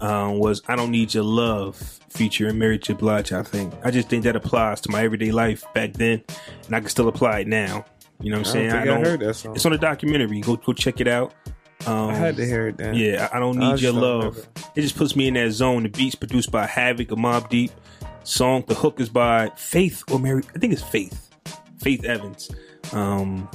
um, 0.01 0.39
was 0.39 0.63
"I 0.69 0.77
Don't 0.77 0.91
Need 0.91 1.15
Your 1.15 1.25
Love" 1.25 1.77
featuring 2.09 2.59
Mary 2.59 2.79
J. 2.79 2.95
Blige. 2.95 3.33
I 3.33 3.43
think 3.43 3.75
I 3.85 3.91
just 3.91 4.09
think 4.09 4.25
that 4.25 4.37
applies 4.37 4.81
to 4.83 4.91
my 4.91 5.03
everyday 5.03 5.33
life 5.33 5.65
back 5.75 5.95
then, 5.95 6.23
and 6.67 6.77
I 6.77 6.81
can 6.81 6.89
still 6.89 7.09
apply 7.09 7.41
it 7.41 7.49
now. 7.49 7.85
You 8.21 8.31
know 8.31 8.39
what 8.39 8.49
I'm 8.49 8.57
I 8.57 8.63
don't 8.63 8.71
saying? 8.71 8.89
I 8.91 9.09
heard 9.09 9.21
that 9.21 9.35
song. 9.35 9.55
It's 9.57 9.67
on 9.67 9.73
the 9.73 9.79
documentary. 9.79 10.41
Go 10.41 10.57
go 10.57 10.73
check 10.73 11.01
it 11.01 11.09
out. 11.09 11.35
Um, 11.87 12.11
I 12.11 12.15
had 12.15 12.37
to 12.37 12.47
hear 12.47 12.69
it 12.69 12.77
then. 12.79 12.95
Yeah, 12.95 13.29
I 13.33 13.37
I 13.37 13.41
don't 13.41 13.59
need 13.59 13.81
your 13.81 13.93
love. 13.93 14.37
remember. 14.37 14.49
It 14.75 14.83
just 14.83 14.97
puts 14.97 15.15
me 15.17 15.29
in 15.29 15.35
that 15.35 15.51
zone. 15.51 15.83
The 15.83 15.89
beats 15.91 16.15
produced 16.15 16.51
by 16.51 16.67
Havoc 16.67 17.13
or 17.13 17.17
Mobb 17.17 17.49
Deep. 17.51 17.73
Song, 18.23 18.65
the 18.67 18.75
hook 18.75 19.01
is 19.01 19.11
by 19.11 19.51
Faith 19.57 20.03
or 20.11 20.19
Mary. 20.19 20.43
I 20.55 20.59
think 20.59 20.73
it's 20.73 20.83
Faith. 20.83 21.29
Faith 21.81 22.05
Evans. 22.05 22.51
Um, 22.93 23.49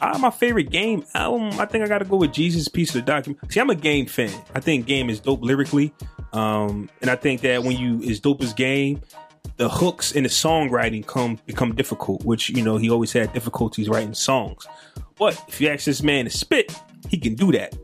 ah, 0.00 0.18
my 0.18 0.30
favorite 0.30 0.70
game 0.70 1.04
album. 1.14 1.58
I 1.58 1.66
think 1.66 1.84
I 1.84 1.88
got 1.88 1.98
to 1.98 2.04
go 2.04 2.16
with 2.16 2.32
Jesus 2.32 2.68
Piece 2.68 2.90
of 2.90 2.96
the 2.96 3.02
document. 3.02 3.52
See, 3.52 3.60
I'm 3.60 3.70
a 3.70 3.74
Game 3.74 4.06
fan. 4.06 4.32
I 4.54 4.60
think 4.60 4.86
Game 4.86 5.10
is 5.10 5.20
dope 5.20 5.42
lyrically, 5.42 5.92
um, 6.32 6.88
and 7.00 7.10
I 7.10 7.16
think 7.16 7.40
that 7.42 7.62
when 7.62 7.76
you 7.76 8.02
as 8.08 8.20
dope 8.20 8.42
as 8.42 8.52
Game, 8.52 9.00
the 9.56 9.68
hooks 9.68 10.12
and 10.14 10.24
the 10.24 10.30
songwriting 10.30 11.06
come 11.06 11.38
become 11.46 11.74
difficult. 11.74 12.24
Which 12.24 12.50
you 12.50 12.62
know 12.62 12.76
he 12.76 12.90
always 12.90 13.12
had 13.12 13.32
difficulties 13.32 13.88
writing 13.88 14.14
songs. 14.14 14.66
But 15.18 15.42
if 15.48 15.60
you 15.60 15.68
ask 15.68 15.84
this 15.86 16.02
man 16.02 16.24
to 16.24 16.30
spit, 16.30 16.78
he 17.08 17.18
can 17.18 17.34
do 17.34 17.52
that. 17.52 17.74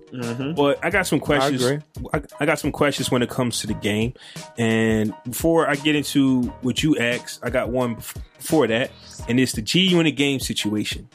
But 0.55 0.85
I 0.85 0.91
got 0.91 1.07
some 1.07 1.21
questions. 1.21 1.65
agree. 1.65 1.83
I, 2.13 2.23
I 2.41 2.47
got 2.47 2.59
some 2.59 2.73
questions 2.73 3.11
when 3.11 3.23
it 3.23 3.31
comes 3.31 3.61
to 3.61 3.67
the 3.67 3.75
game. 3.75 4.13
And 4.59 5.15
before 5.25 5.69
I 5.69 5.77
get 5.77 5.97
into 5.97 6.43
what 6.61 6.83
you 6.83 6.99
asked, 6.99 7.41
I 7.43 7.49
got 7.49 7.71
one 7.71 7.95
before 7.95 8.67
that, 8.67 8.91
and 9.29 9.41
it's 9.41 9.53
the 9.53 9.63
G 9.63 9.81
Unit 9.87 10.17
game 10.17 10.41
situation. 10.41 11.09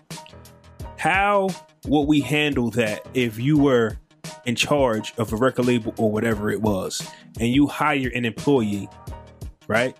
How 0.97 1.49
would 1.85 2.03
we 2.03 2.21
handle 2.21 2.69
that 2.71 3.05
if 3.13 3.39
you 3.39 3.57
were 3.57 3.97
in 4.45 4.55
charge 4.55 5.13
of 5.17 5.31
a 5.31 5.35
record 5.35 5.65
label 5.65 5.93
or 5.97 6.11
whatever 6.11 6.49
it 6.49 6.61
was, 6.61 7.07
and 7.39 7.49
you 7.49 7.67
hire 7.67 8.09
an 8.13 8.25
employee, 8.25 8.89
right? 9.67 9.95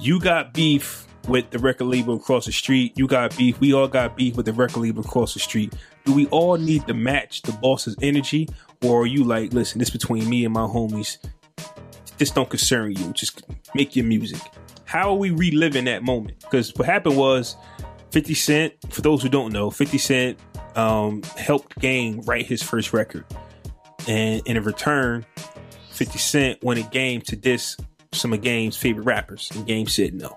You 0.00 0.20
got 0.20 0.54
beef 0.54 1.06
with 1.26 1.50
the 1.50 1.58
record 1.58 1.86
label 1.86 2.16
across 2.16 2.46
the 2.46 2.52
street. 2.52 2.96
You 2.96 3.06
got 3.06 3.36
beef. 3.36 3.58
We 3.60 3.74
all 3.74 3.88
got 3.88 4.16
beef 4.16 4.36
with 4.36 4.46
the 4.46 4.52
record 4.52 4.80
label 4.80 5.00
across 5.04 5.34
the 5.34 5.40
street. 5.40 5.74
Do 6.04 6.14
we 6.14 6.26
all 6.26 6.56
need 6.56 6.86
to 6.86 6.94
match 6.94 7.42
the 7.42 7.52
boss's 7.52 7.96
energy, 8.00 8.48
or 8.82 9.02
are 9.02 9.06
you 9.06 9.24
like, 9.24 9.52
listen, 9.52 9.78
this 9.78 9.90
between 9.90 10.28
me 10.28 10.44
and 10.44 10.54
my 10.54 10.62
homies? 10.62 11.18
This 12.16 12.30
don't 12.30 12.48
concern 12.48 12.92
you. 12.92 13.12
Just 13.12 13.42
make 13.74 13.96
your 13.96 14.06
music. 14.06 14.40
How 14.84 15.10
are 15.10 15.16
we 15.16 15.30
reliving 15.30 15.84
that 15.84 16.02
moment? 16.02 16.40
Because 16.40 16.74
what 16.76 16.86
happened 16.86 17.16
was, 17.16 17.56
Fifty 18.10 18.34
Cent. 18.34 18.74
For 18.90 19.02
those 19.02 19.22
who 19.22 19.28
don't 19.28 19.52
know, 19.52 19.70
Fifty 19.70 19.98
Cent 19.98 20.38
um, 20.76 21.22
helped 21.36 21.78
Game 21.78 22.20
write 22.22 22.46
his 22.46 22.62
first 22.62 22.92
record, 22.92 23.24
and 24.06 24.42
in 24.46 24.62
return, 24.62 25.26
50 25.90 26.18
Cent 26.18 26.62
wanted 26.62 26.90
Game 26.92 27.20
to 27.22 27.34
diss 27.34 27.76
some 28.12 28.32
of 28.32 28.40
Game's 28.40 28.76
favorite 28.76 29.02
rappers, 29.02 29.50
and 29.54 29.66
Game 29.66 29.88
said 29.88 30.14
no. 30.14 30.36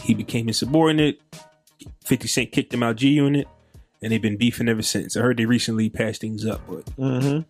He 0.00 0.14
became 0.14 0.48
insubordinate. 0.48 1.20
50 2.04 2.26
Cent 2.26 2.52
kicked 2.52 2.72
him 2.72 2.82
out 2.82 2.96
G 2.96 3.10
Unit, 3.10 3.46
and 4.02 4.10
they've 4.10 4.22
been 4.22 4.38
beefing 4.38 4.68
ever 4.68 4.80
since. 4.82 5.16
I 5.16 5.20
heard 5.20 5.36
they 5.36 5.44
recently 5.44 5.90
patched 5.90 6.22
things 6.22 6.46
up, 6.46 6.62
but 6.66 6.84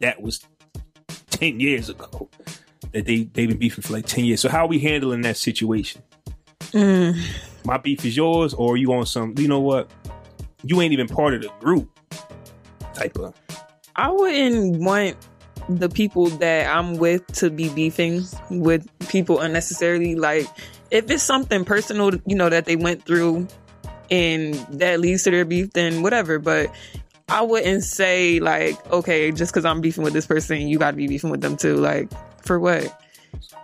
that 0.00 0.20
was 0.20 0.40
10 1.30 1.60
years 1.60 1.88
ago 1.88 2.28
that 2.92 3.06
they, 3.06 3.24
they've 3.32 3.48
been 3.48 3.58
beefing 3.58 3.82
for 3.82 3.92
like 3.92 4.06
10 4.06 4.24
years. 4.24 4.40
So, 4.40 4.48
how 4.48 4.64
are 4.64 4.68
we 4.68 4.80
handling 4.80 5.20
that 5.22 5.36
situation? 5.36 6.02
My 7.64 7.78
beef 7.78 8.04
is 8.04 8.16
yours, 8.16 8.54
or 8.54 8.76
you 8.76 8.92
on 8.92 9.06
some, 9.06 9.34
you 9.38 9.48
know 9.48 9.60
what? 9.60 9.90
You 10.62 10.80
ain't 10.80 10.92
even 10.92 11.08
part 11.08 11.34
of 11.34 11.42
the 11.42 11.50
group 11.60 11.88
type 12.94 13.16
of. 13.16 13.34
I 13.96 14.10
wouldn't 14.10 14.80
want 14.80 15.16
the 15.68 15.88
people 15.88 16.26
that 16.26 16.74
I'm 16.74 16.96
with 16.98 17.26
to 17.34 17.48
be 17.48 17.68
beefing 17.70 18.24
with 18.50 18.86
people 19.08 19.40
unnecessarily. 19.40 20.14
Like, 20.14 20.46
if 20.90 21.10
it's 21.10 21.22
something 21.22 21.64
personal, 21.64 22.12
you 22.26 22.36
know, 22.36 22.50
that 22.50 22.66
they 22.66 22.76
went 22.76 23.04
through 23.04 23.48
and 24.10 24.54
that 24.78 25.00
leads 25.00 25.22
to 25.24 25.30
their 25.30 25.44
beef, 25.44 25.72
then 25.72 26.02
whatever. 26.02 26.38
But 26.38 26.70
I 27.28 27.42
wouldn't 27.42 27.84
say, 27.84 28.40
like, 28.40 28.92
okay, 28.92 29.32
just 29.32 29.52
because 29.52 29.64
I'm 29.64 29.80
beefing 29.80 30.04
with 30.04 30.12
this 30.12 30.26
person, 30.26 30.68
you 30.68 30.78
got 30.78 30.90
to 30.90 30.96
be 30.96 31.08
beefing 31.08 31.30
with 31.30 31.40
them 31.40 31.56
too. 31.56 31.76
Like, 31.76 32.10
for 32.42 32.60
what? 32.60 33.00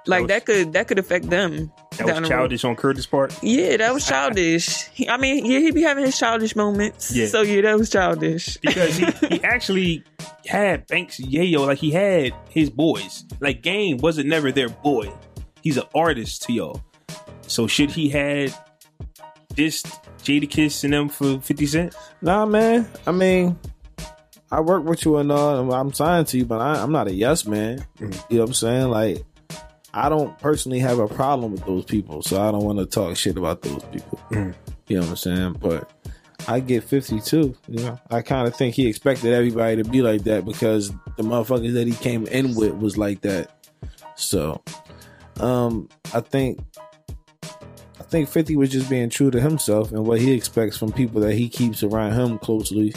Like 0.06 0.28
that 0.28 0.46
could 0.46 0.72
that 0.72 0.88
could 0.88 0.98
affect 0.98 1.28
them. 1.28 1.70
That 1.98 2.20
was 2.20 2.28
childish 2.28 2.64
on 2.64 2.76
Curtis' 2.76 3.06
part. 3.06 3.36
Yeah, 3.42 3.76
that 3.76 3.92
was 3.92 4.06
childish. 4.06 4.84
He- 4.94 5.08
I 5.08 5.16
mean, 5.18 5.44
yeah, 5.44 5.58
he 5.58 5.70
be 5.72 5.82
having 5.82 6.04
his 6.04 6.18
childish 6.18 6.56
moments. 6.56 7.14
Yeah. 7.14 7.26
So 7.26 7.42
yeah, 7.42 7.60
that 7.62 7.78
was 7.78 7.90
childish. 7.90 8.56
because 8.58 8.96
he, 8.96 9.06
he 9.28 9.44
actually 9.44 10.02
had 10.46 10.86
Banks 10.86 11.20
Yayo, 11.20 11.66
like 11.66 11.78
he 11.78 11.90
had 11.90 12.32
his 12.48 12.70
boys. 12.70 13.24
Like 13.40 13.62
Game 13.62 13.98
wasn't 13.98 14.28
never 14.28 14.50
their 14.50 14.68
boy. 14.70 15.12
He's 15.62 15.76
an 15.76 15.84
artist 15.94 16.42
to 16.44 16.52
y'all. 16.52 16.82
So 17.46 17.66
should 17.66 17.90
he 17.90 18.08
had 18.08 18.54
this 19.54 19.82
Jadakiss 20.22 20.84
and 20.84 20.92
them 20.94 21.08
for 21.10 21.40
fifty 21.40 21.66
cent? 21.66 21.94
Nah, 22.22 22.46
man. 22.46 22.88
I 23.06 23.12
mean, 23.12 23.58
I 24.50 24.60
work 24.60 24.84
with 24.84 25.04
you 25.04 25.16
and 25.18 25.30
all. 25.30 25.60
and 25.60 25.72
I'm 25.72 25.92
signed 25.92 26.28
to 26.28 26.38
you, 26.38 26.44
but 26.46 26.60
I, 26.60 26.82
I'm 26.82 26.92
not 26.92 27.08
a 27.08 27.12
yes 27.12 27.44
man. 27.46 27.84
Mm-hmm. 27.98 28.32
You 28.32 28.38
know 28.38 28.44
what 28.44 28.50
I'm 28.50 28.54
saying? 28.54 28.88
Like, 28.90 29.24
I 29.92 30.08
don't 30.08 30.38
personally 30.38 30.78
have 30.80 30.98
a 30.98 31.08
problem 31.08 31.52
with 31.52 31.64
those 31.64 31.84
people, 31.84 32.22
so 32.22 32.40
I 32.40 32.50
don't 32.50 32.64
want 32.64 32.78
to 32.78 32.86
talk 32.86 33.16
shit 33.16 33.36
about 33.36 33.62
those 33.62 33.82
people. 33.84 34.20
You 34.30 34.96
know 34.96 35.02
what 35.02 35.10
I'm 35.10 35.16
saying? 35.16 35.56
But 35.60 35.88
I 36.48 36.58
get 36.60 36.82
52. 36.82 37.56
You 37.68 37.76
know, 37.76 38.00
I 38.10 38.22
kind 38.22 38.48
of 38.48 38.56
think 38.56 38.74
he 38.74 38.88
expected 38.88 39.32
everybody 39.32 39.76
to 39.76 39.88
be 39.88 40.02
like 40.02 40.24
that 40.24 40.44
because 40.44 40.90
the 41.16 41.22
motherfuckers 41.22 41.74
that 41.74 41.86
he 41.86 41.94
came 41.94 42.26
in 42.26 42.56
with 42.56 42.74
was 42.74 42.98
like 42.98 43.20
that. 43.20 43.68
So, 44.16 44.62
um, 45.38 45.88
I 46.12 46.20
think 46.20 46.60
I 47.44 48.02
think 48.02 48.28
50 48.28 48.56
was 48.56 48.70
just 48.70 48.90
being 48.90 49.10
true 49.10 49.30
to 49.30 49.40
himself 49.40 49.92
and 49.92 50.04
what 50.04 50.20
he 50.20 50.32
expects 50.32 50.76
from 50.76 50.90
people 50.92 51.20
that 51.20 51.34
he 51.34 51.48
keeps 51.48 51.82
around 51.82 52.12
him 52.12 52.38
closely. 52.38 52.92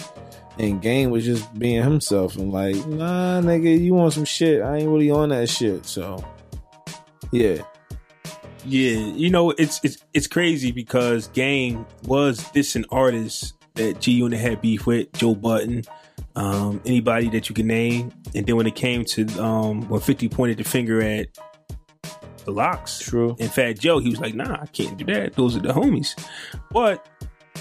And 0.58 0.82
Game 0.82 1.12
was 1.12 1.26
just 1.26 1.54
being 1.58 1.84
himself 1.84 2.36
and 2.36 2.52
like, 2.52 2.76
nah, 2.88 3.42
nigga, 3.42 3.80
you 3.80 3.94
want 3.94 4.14
some 4.14 4.26
shit. 4.26 4.62
I 4.62 4.78
ain't 4.78 4.90
really 4.90 5.12
on 5.12 5.30
that 5.30 5.50
shit. 5.50 5.86
So, 5.86 6.24
yeah. 7.34 7.64
Yeah, 8.66 8.92
you 8.92 9.30
know 9.30 9.52
it's 9.52 9.82
it's 9.84 9.98
it's 10.14 10.28
crazy 10.28 10.72
because 10.72 11.28
Game 11.28 11.86
was 12.06 12.40
dissing 12.52 12.86
artists 12.92 13.54
that 13.74 14.00
G 14.00 14.14
Unit 14.14 14.40
had 14.40 14.62
beef 14.62 14.86
with, 14.86 15.12
Joe 15.14 15.36
Budden, 15.36 15.84
um, 16.38 16.82
anybody 16.86 17.28
that 17.30 17.50
you 17.50 17.56
can 17.56 17.68
name, 17.68 18.14
and 18.34 18.46
then 18.46 18.56
when 18.56 18.66
it 18.66 18.76
came 18.76 19.04
to 19.06 19.28
um, 19.44 19.90
when 19.90 20.00
Fifty 20.00 20.30
pointed 20.30 20.60
the 20.60 20.64
finger 20.64 21.02
at 21.02 21.28
the 22.46 22.52
LOX, 22.52 23.00
True. 23.00 23.36
In 23.38 23.50
fact, 23.50 23.82
Joe, 23.82 24.00
he 24.00 24.10
was 24.10 24.22
like, 24.22 24.34
"Nah, 24.34 24.62
I 24.62 24.66
can't 24.68 24.96
do 24.96 25.04
that. 25.06 25.34
Those 25.34 25.58
are 25.58 25.62
the 25.62 25.74
homies." 25.74 26.16
But 26.72 27.06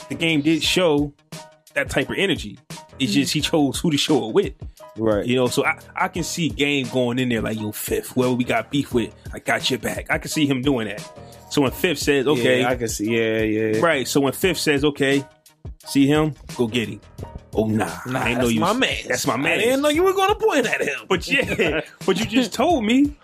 the 0.09 0.15
game 0.15 0.41
did 0.41 0.63
show 0.63 1.13
that 1.75 1.91
type 1.91 2.11
of 2.11 2.17
energy. 2.19 2.59
It's 2.71 3.13
mm-hmm. 3.13 3.21
just 3.21 3.33
he 3.33 3.41
chose 3.41 3.81
who 3.81 3.91
to 3.91 3.99
show 3.99 4.29
it 4.29 4.35
with. 4.35 4.53
Right. 4.97 5.27
You 5.27 5.37
know, 5.37 5.47
so 5.47 5.65
I, 5.65 5.79
I 5.97 6.09
can 6.09 6.23
see 6.23 6.49
Game 6.49 6.89
going 6.89 7.19
in 7.19 7.29
there 7.29 7.41
like, 7.41 7.59
yo, 7.59 7.73
Fifth, 7.73 8.11
whoever 8.11 8.35
we 8.35 8.45
got 8.45 8.71
beef 8.71 8.93
with, 8.93 9.15
I 9.33 9.39
got 9.39 9.69
your 9.71 9.79
back. 9.79 10.07
I 10.11 10.19
can 10.19 10.31
see 10.31 10.47
him 10.47 10.63
doing 10.63 10.89
that. 10.89 11.01
So 11.51 11.63
when 11.63 11.71
Fifth 11.71 11.99
says, 11.99 12.27
okay, 12.27 12.61
Yeah, 12.63 12.69
I 12.69 12.77
can 12.77 12.89
see. 12.89 13.15
Yeah, 13.15 13.43
yeah. 13.43 13.81
right. 13.81 14.09
So 14.09 14.21
when 14.21 14.33
Fifth 14.33 14.59
says, 14.59 14.85
okay, 14.85 15.25
see 15.87 16.07
him, 16.07 16.35
go 16.57 16.67
get 16.67 16.89
him. 16.89 17.01
Oh 17.55 17.67
nah, 17.67 17.91
Nah, 18.07 18.21
I 18.21 18.29
ain't 18.31 18.41
know 18.41 18.49
you. 18.49 18.61
my 18.61 18.73
man. 18.73 18.97
That's 19.09 19.27
my 19.27 19.37
man. 19.37 19.59
I 19.59 19.63
didn't 19.63 19.83
know 19.83 19.91
you 19.91 20.03
were 20.05 20.15
going 20.15 20.31
to 20.31 20.35
point 20.37 20.67
at 20.67 20.81
him. 20.81 21.01
But 21.09 21.29
yeah, 21.29 21.83
but 22.07 22.19
you 22.19 22.25
just 22.25 22.55
told 22.55 22.83
me. 22.85 23.15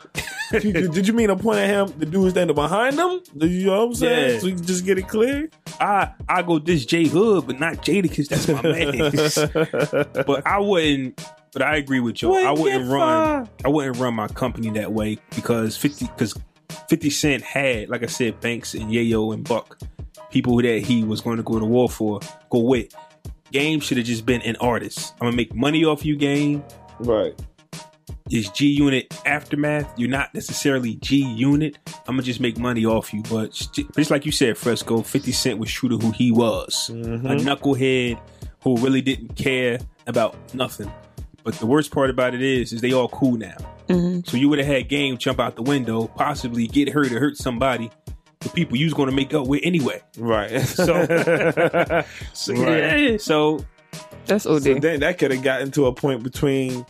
did, 0.50 0.64
you- 0.64 0.88
did 0.88 1.06
you 1.08 1.14
mean 1.14 1.28
to 1.28 1.36
point 1.36 1.60
at 1.60 1.68
him? 1.70 1.98
The 1.98 2.04
dude 2.04 2.32
standing 2.32 2.54
behind 2.54 2.96
him? 2.98 3.20
You 3.36 3.66
know 3.66 3.78
what 3.78 3.86
I'm 3.86 3.94
saying? 3.94 4.34
Yeah. 4.34 4.38
So 4.40 4.46
you 4.48 4.54
can 4.56 4.64
just 4.66 4.84
get 4.84 4.98
it 4.98 5.08
clear. 5.08 5.48
I 5.80 6.10
I 6.28 6.42
go 6.42 6.58
this 6.58 6.84
J 6.84 7.06
Hood, 7.08 7.46
but 7.46 7.58
not 7.58 7.76
Jadakiss. 7.76 8.28
That's 8.28 8.48
my 8.48 8.60
man. 8.62 10.24
but 10.26 10.46
I 10.46 10.58
wouldn't. 10.58 11.24
But 11.54 11.62
I 11.62 11.76
agree 11.76 12.00
with 12.00 12.20
you. 12.20 12.34
I 12.34 12.50
Wouldn't 12.50 12.60
wouldn't 12.60 12.90
run. 12.90 13.46
far. 13.46 13.48
I 13.64 13.68
wouldn't 13.68 13.96
run 13.96 14.12
my 14.14 14.28
company 14.28 14.68
that 14.72 14.92
way 14.92 15.16
because 15.34 15.74
fifty 15.76 16.06
because 16.06 16.34
Fifty 16.90 17.08
Cent 17.08 17.42
had, 17.42 17.88
like 17.88 18.02
I 18.02 18.06
said, 18.06 18.40
Banks 18.40 18.74
and 18.74 18.90
Yayo 18.90 19.32
and 19.32 19.42
Buck, 19.48 19.78
people 20.30 20.56
that 20.56 20.82
he 20.82 21.04
was 21.04 21.20
going 21.20 21.36
to 21.36 21.42
go 21.42 21.58
to 21.58 21.64
war 21.64 21.88
for, 21.88 22.20
go 22.50 22.60
with. 22.60 22.94
Game 23.52 23.80
should 23.80 23.96
have 23.96 24.06
just 24.06 24.26
been 24.26 24.42
an 24.42 24.56
artist. 24.56 25.14
I'm 25.20 25.28
gonna 25.28 25.36
make 25.36 25.54
money 25.54 25.84
off 25.84 26.04
you, 26.04 26.16
game. 26.16 26.62
Right. 27.00 27.34
Is 28.30 28.50
G 28.50 28.66
Unit 28.66 29.18
aftermath? 29.24 29.90
You're 29.98 30.10
not 30.10 30.34
necessarily 30.34 30.96
G 30.96 31.24
Unit. 31.24 31.78
I'm 32.06 32.16
gonna 32.16 32.22
just 32.22 32.40
make 32.40 32.58
money 32.58 32.84
off 32.84 33.14
you, 33.14 33.22
but 33.30 33.52
just 33.52 34.10
like 34.10 34.26
you 34.26 34.32
said, 34.32 34.58
Fresco, 34.58 35.00
50 35.00 35.32
Cent 35.32 35.58
was 35.58 35.72
true 35.72 35.88
to 35.88 35.96
who 35.96 36.10
he 36.10 36.30
was, 36.30 36.90
mm-hmm. 36.92 37.26
a 37.26 37.36
knucklehead 37.36 38.20
who 38.62 38.76
really 38.78 39.00
didn't 39.00 39.34
care 39.34 39.78
about 40.06 40.36
nothing. 40.54 40.92
But 41.42 41.54
the 41.54 41.66
worst 41.66 41.90
part 41.90 42.10
about 42.10 42.34
it 42.34 42.42
is, 42.42 42.74
is 42.74 42.82
they 42.82 42.92
all 42.92 43.08
cool 43.08 43.38
now. 43.38 43.56
Mm-hmm. 43.88 44.28
So 44.28 44.36
you 44.36 44.50
would 44.50 44.58
have 44.58 44.68
had 44.68 44.88
Game 44.88 45.16
jump 45.16 45.40
out 45.40 45.56
the 45.56 45.62
window, 45.62 46.06
possibly 46.08 46.66
get 46.66 46.90
hurt 46.90 47.10
or 47.10 47.20
hurt 47.20 47.38
somebody. 47.38 47.90
The 48.40 48.48
people 48.50 48.76
you 48.76 48.86
was 48.86 48.94
going 48.94 49.10
to 49.10 49.14
make 49.16 49.34
up 49.34 49.46
with 49.46 49.60
anyway. 49.64 50.02
Right. 50.16 50.50
So, 50.68 51.06
so 52.34 52.52
yeah. 52.52 53.16
So 53.18 53.64
That's 54.26 54.46
OD. 54.46 54.62
So 54.62 54.74
then 54.74 55.00
that 55.00 55.18
could 55.18 55.32
have 55.32 55.42
gotten 55.42 55.70
to 55.72 55.86
a 55.86 55.92
point 55.92 56.22
between 56.22 56.86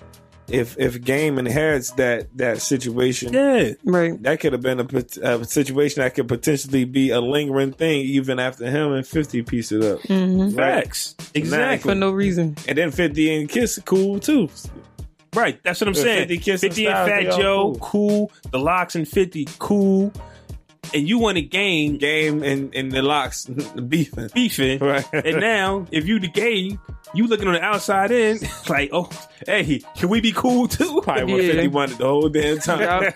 if 0.49 0.79
if 0.79 1.03
Game 1.03 1.39
inherits 1.39 1.93
that 1.93 2.27
that 2.37 2.61
situation. 2.61 3.33
yeah, 3.33 3.73
right. 3.85 4.21
That 4.23 4.41
could 4.41 4.53
have 4.53 4.63
been 4.63 4.81
a, 4.81 4.87
a 5.23 5.45
situation 5.45 6.03
that 6.03 6.15
could 6.15 6.29
potentially 6.29 6.85
be 6.85 7.11
a 7.11 7.21
lingering 7.21 7.73
thing 7.73 8.01
even 8.01 8.39
after 8.39 8.71
him 8.71 8.93
and 8.93 9.07
50 9.07 9.43
piece 9.43 9.73
it 9.73 9.83
up. 9.83 10.01
Mm-hmm. 10.01 10.57
facts. 10.57 11.15
Exactly. 11.35 11.91
For 11.91 11.95
no 11.95 12.11
reason. 12.11 12.57
And 12.67 12.77
then 12.79 12.91
50 12.91 13.41
and 13.41 13.49
Kiss 13.49 13.79
cool 13.85 14.19
too. 14.19 14.49
Right, 15.35 15.63
that's 15.63 15.81
what 15.81 15.89
I'm 15.89 15.95
saying. 15.95 16.29
50 16.29 16.57
50, 16.57 16.87
and 16.87 16.95
and 16.95 17.11
Fat 17.11 17.21
they 17.21 17.29
all 17.29 17.39
Joe, 17.73 17.79
cool. 17.81 18.33
The 18.51 18.59
LOX 18.59 18.97
and 18.97 19.07
50, 19.07 19.47
cool. 19.59 20.13
And 20.95 21.07
you 21.09 21.19
want 21.19 21.37
a 21.39 21.43
game 21.43 21.99
Game 21.99 22.43
and, 22.43 22.75
and 22.75 22.91
the 22.91 23.03
LOX 23.03 23.45
beefing. 23.89 24.31
beefing. 24.35 24.79
Right. 24.79 25.05
And 25.13 25.41
now, 25.41 25.87
if 25.91 26.07
you 26.07 26.19
the 26.19 26.29
game, 26.29 26.81
you 27.15 27.27
looking 27.27 27.47
on 27.47 27.55
the 27.55 27.63
outside 27.63 28.11
in, 28.11 28.39
like, 28.69 28.91
oh, 28.93 29.11
hey, 29.47 29.83
can 29.97 30.09
we 30.09 30.21
be 30.21 30.33
cool 30.33 30.69
too? 30.69 31.01
Probably 31.05 31.25
what 31.25 31.45
Yeah. 31.45 31.53
50 31.63 31.97
the 31.97 32.05
whole 32.05 32.29
damn 32.29 32.59
time. 32.59 33.13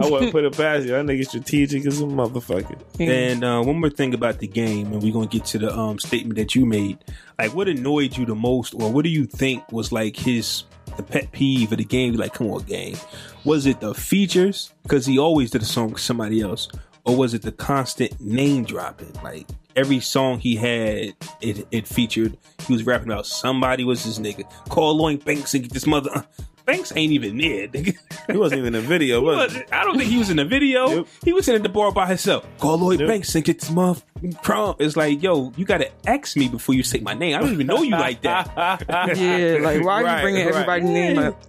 I 0.00 0.08
wouldn't 0.10 0.32
put 0.32 0.44
it 0.44 0.56
past 0.56 0.84
you. 0.84 0.92
That 0.92 1.04
nigga 1.06 1.26
strategic 1.26 1.86
as 1.86 2.00
a 2.00 2.04
motherfucker. 2.04 2.78
And 3.00 3.44
uh, 3.44 3.62
one 3.62 3.80
more 3.80 3.90
thing 3.90 4.14
about 4.14 4.38
the 4.38 4.46
game, 4.46 4.92
and 4.92 5.02
we're 5.02 5.12
gonna 5.12 5.26
get 5.26 5.44
to 5.46 5.58
the 5.58 5.76
um, 5.76 5.98
statement 5.98 6.36
that 6.36 6.54
you 6.54 6.66
made. 6.66 6.98
Like, 7.38 7.54
what 7.54 7.68
annoyed 7.68 8.16
you 8.16 8.26
the 8.26 8.34
most, 8.34 8.74
or 8.74 8.90
what 8.92 9.04
do 9.04 9.10
you 9.10 9.26
think 9.26 9.70
was 9.72 9.92
like 9.92 10.16
his 10.16 10.64
the 10.98 11.02
pet 11.02 11.32
peeve 11.32 11.72
of 11.72 11.78
the 11.78 11.84
game? 11.84 12.14
Like, 12.14 12.34
come 12.34 12.48
on, 12.48 12.62
game. 12.64 12.96
Was 13.44 13.64
it 13.64 13.80
the 13.80 13.94
features 13.94 14.74
because 14.82 15.06
he 15.06 15.18
always 15.18 15.50
did 15.50 15.62
a 15.62 15.64
song 15.64 15.92
with 15.92 16.02
somebody 16.02 16.42
else, 16.42 16.68
or 17.06 17.16
was 17.16 17.32
it 17.32 17.40
the 17.40 17.52
constant 17.52 18.20
name 18.20 18.64
dropping? 18.64 19.14
Like 19.22 19.46
every 19.74 20.00
song 20.00 20.38
he 20.40 20.56
had, 20.56 21.14
it 21.40 21.66
it 21.70 21.88
featured. 21.88 22.36
He 22.66 22.72
was 22.74 22.84
rapping 22.84 23.10
about 23.10 23.26
somebody 23.26 23.84
was 23.84 24.04
his 24.04 24.18
nigga. 24.18 24.44
Call 24.68 24.96
Lloyd 24.96 25.24
Banks 25.24 25.54
and 25.54 25.62
get 25.62 25.72
this 25.72 25.86
mother. 25.86 26.10
Uh, 26.14 26.22
Banks 26.68 26.92
ain't 26.94 27.12
even 27.12 27.38
there. 27.38 27.66
nigga. 27.68 27.96
He 28.30 28.36
wasn't 28.36 28.58
even 28.58 28.74
in 28.74 28.82
the 28.82 28.86
video, 28.86 29.22
was 29.22 29.54
he? 29.54 29.62
I 29.72 29.84
don't 29.84 29.96
think 29.96 30.10
he 30.10 30.18
was 30.18 30.28
in 30.28 30.36
the 30.36 30.44
video. 30.44 30.88
Yep. 30.88 31.06
He 31.24 31.32
was 31.32 31.46
sitting 31.46 31.60
at 31.60 31.62
the 31.62 31.70
bar 31.70 31.90
by 31.92 32.06
himself. 32.06 32.46
Call 32.58 32.76
Lloyd 32.76 33.00
Yep. 33.00 33.08
Banks 33.08 33.34
and 33.34 33.42
get 33.42 33.60
this 33.60 33.70
mother 33.70 34.02
prom. 34.42 34.76
It's 34.78 34.94
like, 34.94 35.22
yo, 35.22 35.50
you 35.56 35.64
gotta 35.64 35.90
ask 36.06 36.36
me 36.36 36.46
before 36.46 36.74
you 36.74 36.82
say 36.82 37.00
my 37.00 37.14
name. 37.14 37.34
I 37.34 37.38
don't 37.40 37.54
even 37.54 37.66
know 37.66 37.82
you 37.82 37.92
like 37.92 38.20
that. 38.20 38.48
Yeah, 39.18 39.60
like 39.62 39.82
why 39.82 40.02
are 40.02 40.04
Right, 40.04 40.16
you 40.16 40.22
bringing 40.22 40.44
right. 40.44 40.54
everybody's 40.54 40.90
name 40.90 41.18
up? 41.18 41.42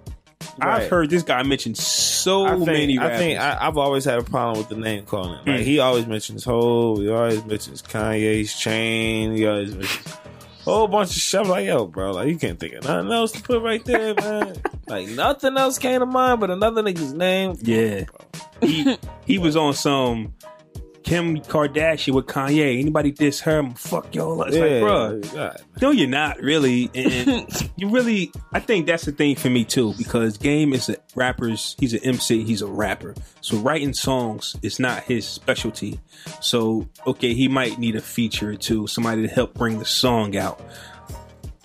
Right. 0.57 0.83
I've 0.83 0.89
heard 0.89 1.09
this 1.09 1.23
guy 1.23 1.43
mention 1.43 1.75
so 1.75 2.45
I 2.45 2.55
think, 2.55 2.65
many 2.67 2.97
I 2.97 3.17
think 3.17 3.39
I, 3.41 3.57
I've 3.59 3.77
always 3.77 4.05
had 4.05 4.19
a 4.19 4.23
problem 4.23 4.57
with 4.57 4.69
the 4.69 4.77
name 4.77 5.05
calling. 5.05 5.39
Like 5.45 5.57
hmm. 5.57 5.63
he 5.63 5.79
always 5.79 6.07
mentions 6.07 6.45
Hov, 6.45 6.99
he 6.99 7.09
always 7.09 7.43
mentions 7.43 7.81
Kanye's 7.81 8.57
chain, 8.57 9.35
he 9.35 9.45
always 9.45 9.75
mentions 9.75 10.17
a 10.25 10.28
whole 10.69 10.87
bunch 10.87 11.09
of 11.09 11.21
shit. 11.21 11.41
I'm 11.41 11.47
like, 11.49 11.65
yo, 11.65 11.85
bro, 11.85 12.11
like 12.11 12.27
you 12.27 12.37
can't 12.37 12.59
think 12.59 12.73
of 12.73 12.83
nothing 12.83 13.11
else 13.11 13.31
to 13.33 13.41
put 13.41 13.61
right 13.61 13.83
there, 13.85 14.13
man. 14.15 14.55
like 14.87 15.07
nothing 15.09 15.57
else 15.57 15.77
came 15.77 15.99
to 15.99 16.05
mind 16.05 16.39
but 16.39 16.49
another 16.49 16.81
nigga's 16.83 17.13
name. 17.13 17.57
yeah, 17.61 18.05
he 18.61 18.97
he 19.25 19.37
was 19.37 19.55
on 19.55 19.73
some 19.73 20.33
Kim 21.03 21.37
Kardashian 21.37 22.13
with 22.13 22.25
Kanye. 22.27 22.79
Anybody 22.79 23.11
diss 23.11 23.39
her? 23.41 23.59
I'm 23.59 23.73
fuck 23.73 24.13
y'all. 24.13 24.41
It's 24.43 24.55
like, 24.57 24.81
bro, 24.81 25.21
God. 25.33 25.61
No, 25.81 25.91
you're 25.91 26.07
not 26.07 26.39
really, 26.41 26.89
and 26.93 27.71
you 27.77 27.89
really. 27.89 28.31
I 28.53 28.59
think 28.59 28.85
that's 28.85 29.05
the 29.05 29.11
thing 29.11 29.35
for 29.35 29.49
me 29.49 29.63
too, 29.65 29.93
because 29.97 30.37
Game 30.37 30.73
is 30.73 30.89
a 30.89 30.97
rapper's. 31.15 31.75
He's 31.79 31.93
an 31.93 32.03
MC. 32.03 32.43
He's 32.43 32.61
a 32.61 32.67
rapper. 32.67 33.15
So 33.41 33.57
writing 33.57 33.93
songs 33.93 34.55
is 34.61 34.79
not 34.79 35.03
his 35.03 35.25
specialty. 35.27 35.99
So 36.41 36.87
okay, 37.07 37.33
he 37.33 37.47
might 37.47 37.79
need 37.79 37.95
a 37.95 38.01
feature 38.01 38.51
or 38.51 38.55
two, 38.55 38.87
somebody 38.87 39.21
to 39.23 39.27
help 39.33 39.53
bring 39.53 39.79
the 39.79 39.85
song 39.85 40.35
out. 40.35 40.61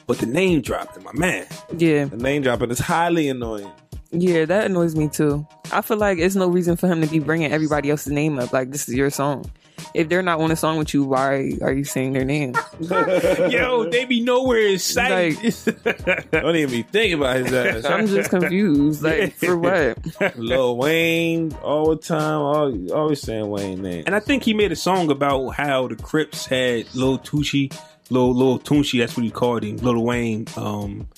But 0.07 0.19
the 0.19 0.27
name 0.27 0.61
dropping, 0.61 1.03
my 1.03 1.13
man. 1.15 1.47
Yeah, 1.79 2.05
The 2.05 2.19
name 2.19 2.43
dropping 2.43 2.71
is 2.71 2.79
highly 2.79 3.29
annoying. 3.29 3.71
Yeah, 4.15 4.45
that 4.45 4.67
annoys 4.67 4.95
me 4.95 5.09
too. 5.09 5.47
I 5.73 5.81
feel 5.81 5.97
like 5.97 6.19
it's 6.19 6.37
no 6.37 6.49
reason 6.49 6.77
for 6.77 6.87
him 6.87 7.01
to 7.01 7.07
be 7.07 7.19
bringing 7.19 7.53
everybody 7.53 7.91
else's 7.91 8.13
name 8.13 8.39
up. 8.39 8.53
Like 8.53 8.71
this 8.71 8.89
is 8.89 8.95
your 8.95 9.11
song. 9.11 9.51
If 9.93 10.09
they're 10.09 10.23
not 10.23 10.41
on 10.41 10.51
a 10.51 10.57
song 10.57 10.79
with 10.79 10.95
you, 10.95 11.05
why 11.05 11.53
are 11.61 11.73
you 11.73 11.85
saying 11.85 12.13
their 12.13 12.25
name? 12.25 12.55
Yo, 12.81 13.89
they 13.91 14.05
be 14.05 14.21
nowhere 14.21 14.61
in 14.61 14.79
sight. 14.79 15.37
Don't 16.31 16.57
even 16.57 16.71
be 16.71 16.83
thinking 16.83 17.15
about 17.15 17.37
his 17.37 17.53
ass. 17.53 17.85
I'm 17.91 18.07
just 18.07 18.31
confused. 18.31 19.03
Like 19.03 19.35
for 19.35 19.57
what? 19.59 19.99
Lil 20.37 20.77
Wayne 20.77 21.53
all 21.63 21.91
the 21.91 21.97
time, 21.97 22.41
always, 22.41 22.91
always 22.91 23.21
saying 23.21 23.49
Wayne 23.49 23.83
name. 23.83 24.05
And 24.07 24.15
I 24.15 24.21
think 24.21 24.45
he 24.45 24.55
made 24.55 24.73
a 24.73 24.77
song 24.77 25.11
about 25.11 25.51
how 25.51 25.89
the 25.89 25.97
Crips 25.97 26.47
had 26.47 26.93
Lil 26.95 27.19
Tucci, 27.19 27.77
Lil 28.11 28.35
Lil 28.35 28.59
Tunechi, 28.61 29.01
that's 29.01 29.17
what 29.17 29.25
he 29.25 29.31
called 29.31 29.65
him, 29.65 29.77
Lil 29.77 30.03
Wayne, 30.03 30.47
um, 30.57 31.09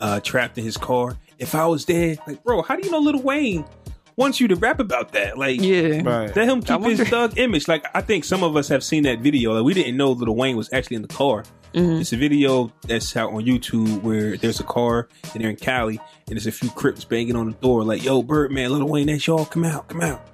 uh, 0.00 0.20
trapped 0.20 0.58
in 0.58 0.64
his 0.64 0.76
car. 0.76 1.16
If 1.38 1.54
I 1.54 1.66
was 1.66 1.84
there, 1.84 2.16
like, 2.26 2.42
bro, 2.44 2.62
how 2.62 2.76
do 2.76 2.84
you 2.86 2.90
know 2.90 2.98
Little 2.98 3.22
Wayne 3.22 3.64
wants 4.16 4.40
you 4.40 4.48
to 4.48 4.56
rap 4.56 4.80
about 4.80 5.12
that? 5.12 5.36
Like, 5.36 5.60
Yeah, 5.60 6.00
Right. 6.02 6.34
let 6.34 6.48
him 6.48 6.58
I 6.58 6.60
keep 6.60 6.68
his 6.68 6.98
wonder- 6.98 7.04
thug 7.04 7.38
image. 7.38 7.68
Like, 7.68 7.84
I 7.94 8.00
think 8.00 8.24
some 8.24 8.42
of 8.42 8.56
us 8.56 8.68
have 8.68 8.82
seen 8.82 9.02
that 9.04 9.20
video. 9.20 9.52
Like, 9.54 9.64
we 9.64 9.74
didn't 9.74 9.96
know 9.96 10.12
Little 10.12 10.34
Wayne 10.36 10.56
was 10.56 10.72
actually 10.72 10.96
in 10.96 11.02
the 11.02 11.08
car. 11.08 11.44
Mm-hmm. 11.74 12.00
It's 12.00 12.12
a 12.14 12.16
video 12.16 12.72
that's 12.86 13.14
out 13.16 13.32
on 13.34 13.42
YouTube 13.44 14.00
where 14.02 14.38
there's 14.38 14.60
a 14.60 14.64
car 14.64 15.08
and 15.34 15.42
they're 15.42 15.50
in 15.50 15.56
Cali 15.56 16.00
and 16.26 16.36
there's 16.36 16.46
a 16.46 16.52
few 16.52 16.70
Crips 16.70 17.04
banging 17.04 17.36
on 17.36 17.46
the 17.50 17.52
door, 17.58 17.84
like, 17.84 18.02
yo, 18.02 18.22
Birdman, 18.22 18.70
Little 18.72 18.88
Wayne, 18.88 19.08
that's 19.08 19.26
y'all, 19.26 19.44
come 19.44 19.64
out, 19.64 19.88
come 19.88 20.00
out. 20.00 20.26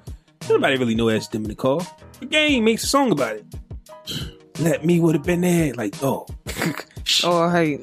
Nobody 0.49 0.77
really 0.77 0.95
know 0.95 1.11
that's 1.11 1.27
them 1.29 1.43
in 1.43 1.49
the 1.49 1.57
car. 1.57 1.81
The 2.21 2.27
game 2.27 2.63
makes 2.65 2.85
a 2.85 2.87
song 2.87 3.11
about 3.11 3.37
it. 3.37 3.45
Let 4.61 4.85
me 4.85 5.01
would 5.01 5.17
have 5.17 5.25
been 5.25 5.41
there, 5.41 5.75
like, 5.75 5.97
oh. 6.03 6.27
Oh, 7.25 7.51
hey, 7.51 7.81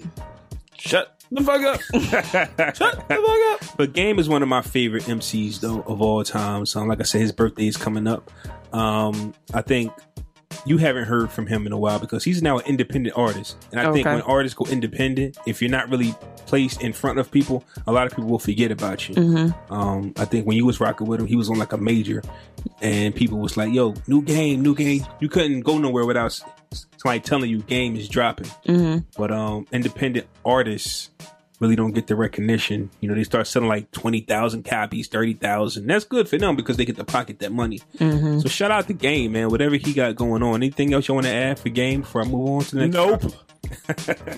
Shut 0.78 1.19
the 1.32 1.44
fuck 1.44 1.62
up. 1.62 1.82
Shut 2.76 3.08
the 3.08 3.16
fuck 3.16 3.70
up. 3.70 3.78
But 3.78 3.94
Game 3.94 4.20
is 4.20 4.28
one 4.30 4.42
of 4.44 4.50
my 4.50 4.62
favorite 4.62 5.04
MCs 5.04 5.60
though 5.60 5.82
of 5.82 6.02
all 6.02 6.24
time. 6.24 6.66
So 6.66 6.82
like 6.84 7.00
I 7.00 7.04
said, 7.04 7.22
his 7.22 7.32
birthday 7.32 7.68
is 7.68 7.78
coming 7.78 8.08
up. 8.08 8.32
Um, 8.74 9.34
I 9.54 9.62
think 9.62 9.92
you 10.66 10.78
haven't 10.78 11.06
heard 11.06 11.32
from 11.32 11.48
him 11.48 11.66
in 11.66 11.72
a 11.72 11.78
while 11.78 12.00
because 12.00 12.24
he's 12.24 12.42
now 12.42 12.58
an 12.58 12.66
independent 12.66 13.18
artist. 13.18 13.58
And 13.72 13.80
I 13.80 13.92
think 13.92 14.06
when 14.06 14.22
artists 14.22 14.56
go 14.56 14.66
independent, 14.66 15.38
if 15.46 15.62
you're 15.62 15.72
not 15.72 15.90
really 15.90 16.14
placed 16.46 16.82
in 16.82 16.94
front 16.94 17.20
of 17.20 17.32
people, 17.32 17.64
a 17.88 17.92
lot 17.92 18.08
of 18.08 18.12
people 18.16 18.30
will 18.30 18.40
forget 18.40 18.72
about 18.72 19.08
you. 19.08 19.16
Mm-hmm. 19.16 19.74
Um, 19.74 20.14
I 20.18 20.26
think 20.26 20.46
when 20.46 20.58
you 20.58 20.66
was 20.66 20.80
rocking 20.80 21.08
with 21.08 21.20
him, 21.20 21.28
he 21.28 21.36
was 21.36 21.50
on 21.50 21.58
like 21.58 21.74
a 21.74 21.78
major, 21.78 22.22
and 22.82 23.16
people 23.16 23.40
was 23.40 23.58
like, 23.58 23.74
"Yo, 23.74 23.94
new 24.08 24.22
game, 24.22 24.62
new 24.62 24.76
game." 24.76 25.06
You 25.20 25.30
couldn't 25.30 25.62
go 25.62 25.78
nowhere 25.78 26.06
without 26.06 26.40
somebody 26.98 27.20
telling 27.20 27.50
you 27.50 27.62
game 27.64 27.96
is 27.96 28.10
dropping. 28.10 28.48
Mm-hmm. 28.66 29.00
But 29.18 29.32
um, 29.32 29.68
independent 29.72 30.28
artists 30.46 31.12
really 31.60 31.76
don't 31.76 31.92
get 31.92 32.08
the 32.08 32.16
recognition. 32.16 32.90
You 33.00 33.10
know, 33.10 33.16
they 33.16 33.24
start 33.24 33.48
selling 33.48 33.70
like 33.70 33.92
twenty 33.92 34.22
thousand 34.22 34.64
copies, 34.64 35.08
thirty 35.08 35.34
thousand. 35.34 35.88
That's 35.88 36.06
good 36.06 36.28
for 36.28 36.38
them 36.38 36.56
because 36.56 36.78
they 36.78 36.86
get 36.86 36.96
to 36.98 37.04
pocket 37.04 37.40
that 37.40 37.52
money. 37.52 37.80
Mm-hmm. 37.98 38.40
So 38.40 38.50
shout 38.50 38.72
out 38.72 38.88
to 38.88 38.94
Game, 38.94 39.34
man. 39.34 39.50
Whatever 39.50 39.76
he 39.76 39.94
got 39.94 40.16
going 40.16 40.44
on. 40.44 40.56
Anything 40.56 40.94
else 40.94 41.08
you 41.08 41.14
want 41.14 41.28
to 41.28 41.34
add 41.34 41.60
for 41.60 41.70
Game 41.70 42.02
before 42.02 42.22
I 42.22 42.26
move 42.26 42.50
on 42.50 42.62
to 42.62 42.76
the 42.76 42.88
next? 42.88 42.94
Nope. 42.94 43.34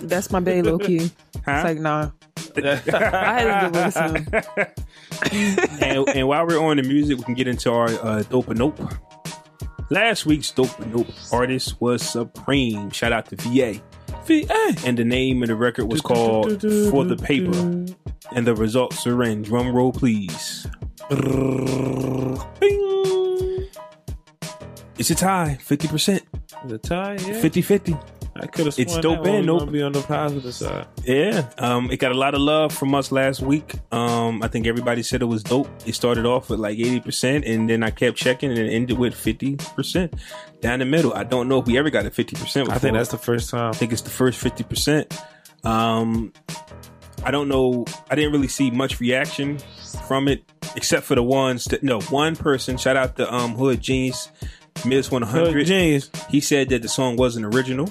that's 0.02 0.30
my 0.30 0.40
bae, 0.40 0.60
low 0.60 0.78
key. 0.78 1.10
Huh? 1.44 1.52
It's 1.52 1.64
like 1.64 1.78
nah. 1.78 2.10
I 2.56 3.40
had 3.40 3.70
to 3.70 3.80
listen. 3.80 4.28
and, 5.80 6.08
and 6.08 6.28
while 6.28 6.46
we're 6.46 6.62
on 6.62 6.76
the 6.76 6.82
music, 6.82 7.18
we 7.18 7.24
can 7.24 7.34
get 7.34 7.48
into 7.48 7.72
our 7.72 7.88
uh, 7.88 8.22
dope 8.24 8.48
and 8.48 8.58
nope. 8.58 8.78
Last 9.90 10.26
week's 10.26 10.50
dope 10.50 10.78
and 10.80 10.94
nope 10.94 11.08
artist 11.30 11.80
was 11.80 12.02
Supreme. 12.02 12.90
Shout 12.90 13.12
out 13.12 13.26
to 13.26 13.36
VA. 13.36 13.80
VA. 14.26 14.74
And 14.84 14.98
the 14.98 15.04
name 15.04 15.42
of 15.42 15.48
the 15.48 15.56
record 15.56 15.86
was 15.86 16.00
called 16.00 16.60
For 16.60 17.04
the 17.04 17.16
Paper. 17.16 17.56
And 18.34 18.46
the 18.46 18.54
results 18.54 19.06
are 19.06 19.22
in. 19.22 19.42
Drum 19.42 19.74
roll, 19.74 19.92
please. 19.92 20.66
Bing. 21.08 22.38
It's 25.02 25.10
a 25.10 25.16
tie, 25.16 25.58
50%. 25.60 26.20
The 26.68 26.78
tie, 26.78 27.14
yeah. 27.14 27.40
50 27.40 27.60
50. 27.60 27.96
I 28.36 28.46
could 28.46 28.66
have. 28.66 28.78
It's 28.78 28.96
dope 28.98 29.26
and 29.26 29.44
nope. 29.44 29.72
Be 29.72 29.82
on 29.82 29.90
the 29.90 30.00
positive 30.00 30.54
side. 30.54 30.86
Yeah, 31.04 31.50
um, 31.58 31.90
it 31.90 31.96
got 31.96 32.12
a 32.12 32.14
lot 32.14 32.36
of 32.36 32.40
love 32.40 32.72
from 32.72 32.94
us 32.94 33.10
last 33.10 33.40
week. 33.40 33.74
Um, 33.90 34.44
I 34.44 34.46
think 34.46 34.68
everybody 34.68 35.02
said 35.02 35.20
it 35.20 35.24
was 35.24 35.42
dope. 35.42 35.68
It 35.86 35.96
started 35.96 36.24
off 36.24 36.50
with 36.50 36.60
like 36.60 36.78
eighty 36.78 37.00
percent, 37.00 37.44
and 37.46 37.68
then 37.68 37.82
I 37.82 37.90
kept 37.90 38.16
checking, 38.16 38.50
and 38.50 38.60
it 38.60 38.70
ended 38.70 38.96
with 38.96 39.12
fifty 39.12 39.56
percent 39.56 40.14
down 40.60 40.78
the 40.78 40.84
middle. 40.84 41.12
I 41.14 41.24
don't 41.24 41.48
know 41.48 41.58
if 41.58 41.66
we 41.66 41.76
ever 41.76 41.90
got 41.90 42.06
a 42.06 42.10
fifty 42.12 42.36
percent. 42.36 42.70
I 42.70 42.78
think 42.78 42.94
that's 42.94 43.10
the 43.10 43.18
first 43.18 43.50
time. 43.50 43.70
I 43.70 43.72
think 43.72 43.92
it's 43.92 44.02
the 44.02 44.10
first 44.10 44.38
fifty 44.38 44.62
percent. 44.62 45.20
Um, 45.64 46.32
I 47.24 47.32
don't 47.32 47.48
know. 47.48 47.86
I 48.08 48.14
didn't 48.14 48.30
really 48.30 48.48
see 48.48 48.70
much 48.70 49.00
reaction 49.00 49.58
from 50.06 50.28
it, 50.28 50.44
except 50.76 51.06
for 51.06 51.16
the 51.16 51.24
ones 51.24 51.64
that 51.64 51.82
no 51.82 52.00
one 52.02 52.36
person. 52.36 52.76
Shout 52.76 52.96
out 52.96 53.16
to 53.16 53.34
um 53.34 53.56
Hood 53.56 53.80
Genius, 53.80 54.30
Miss 54.86 55.10
One 55.10 55.22
Hundred. 55.22 55.52
Good 55.54 55.66
Genius. 55.66 56.10
He 56.28 56.40
said 56.40 56.68
that 56.70 56.82
the 56.82 56.88
song 56.88 57.16
wasn't 57.16 57.46
original. 57.46 57.86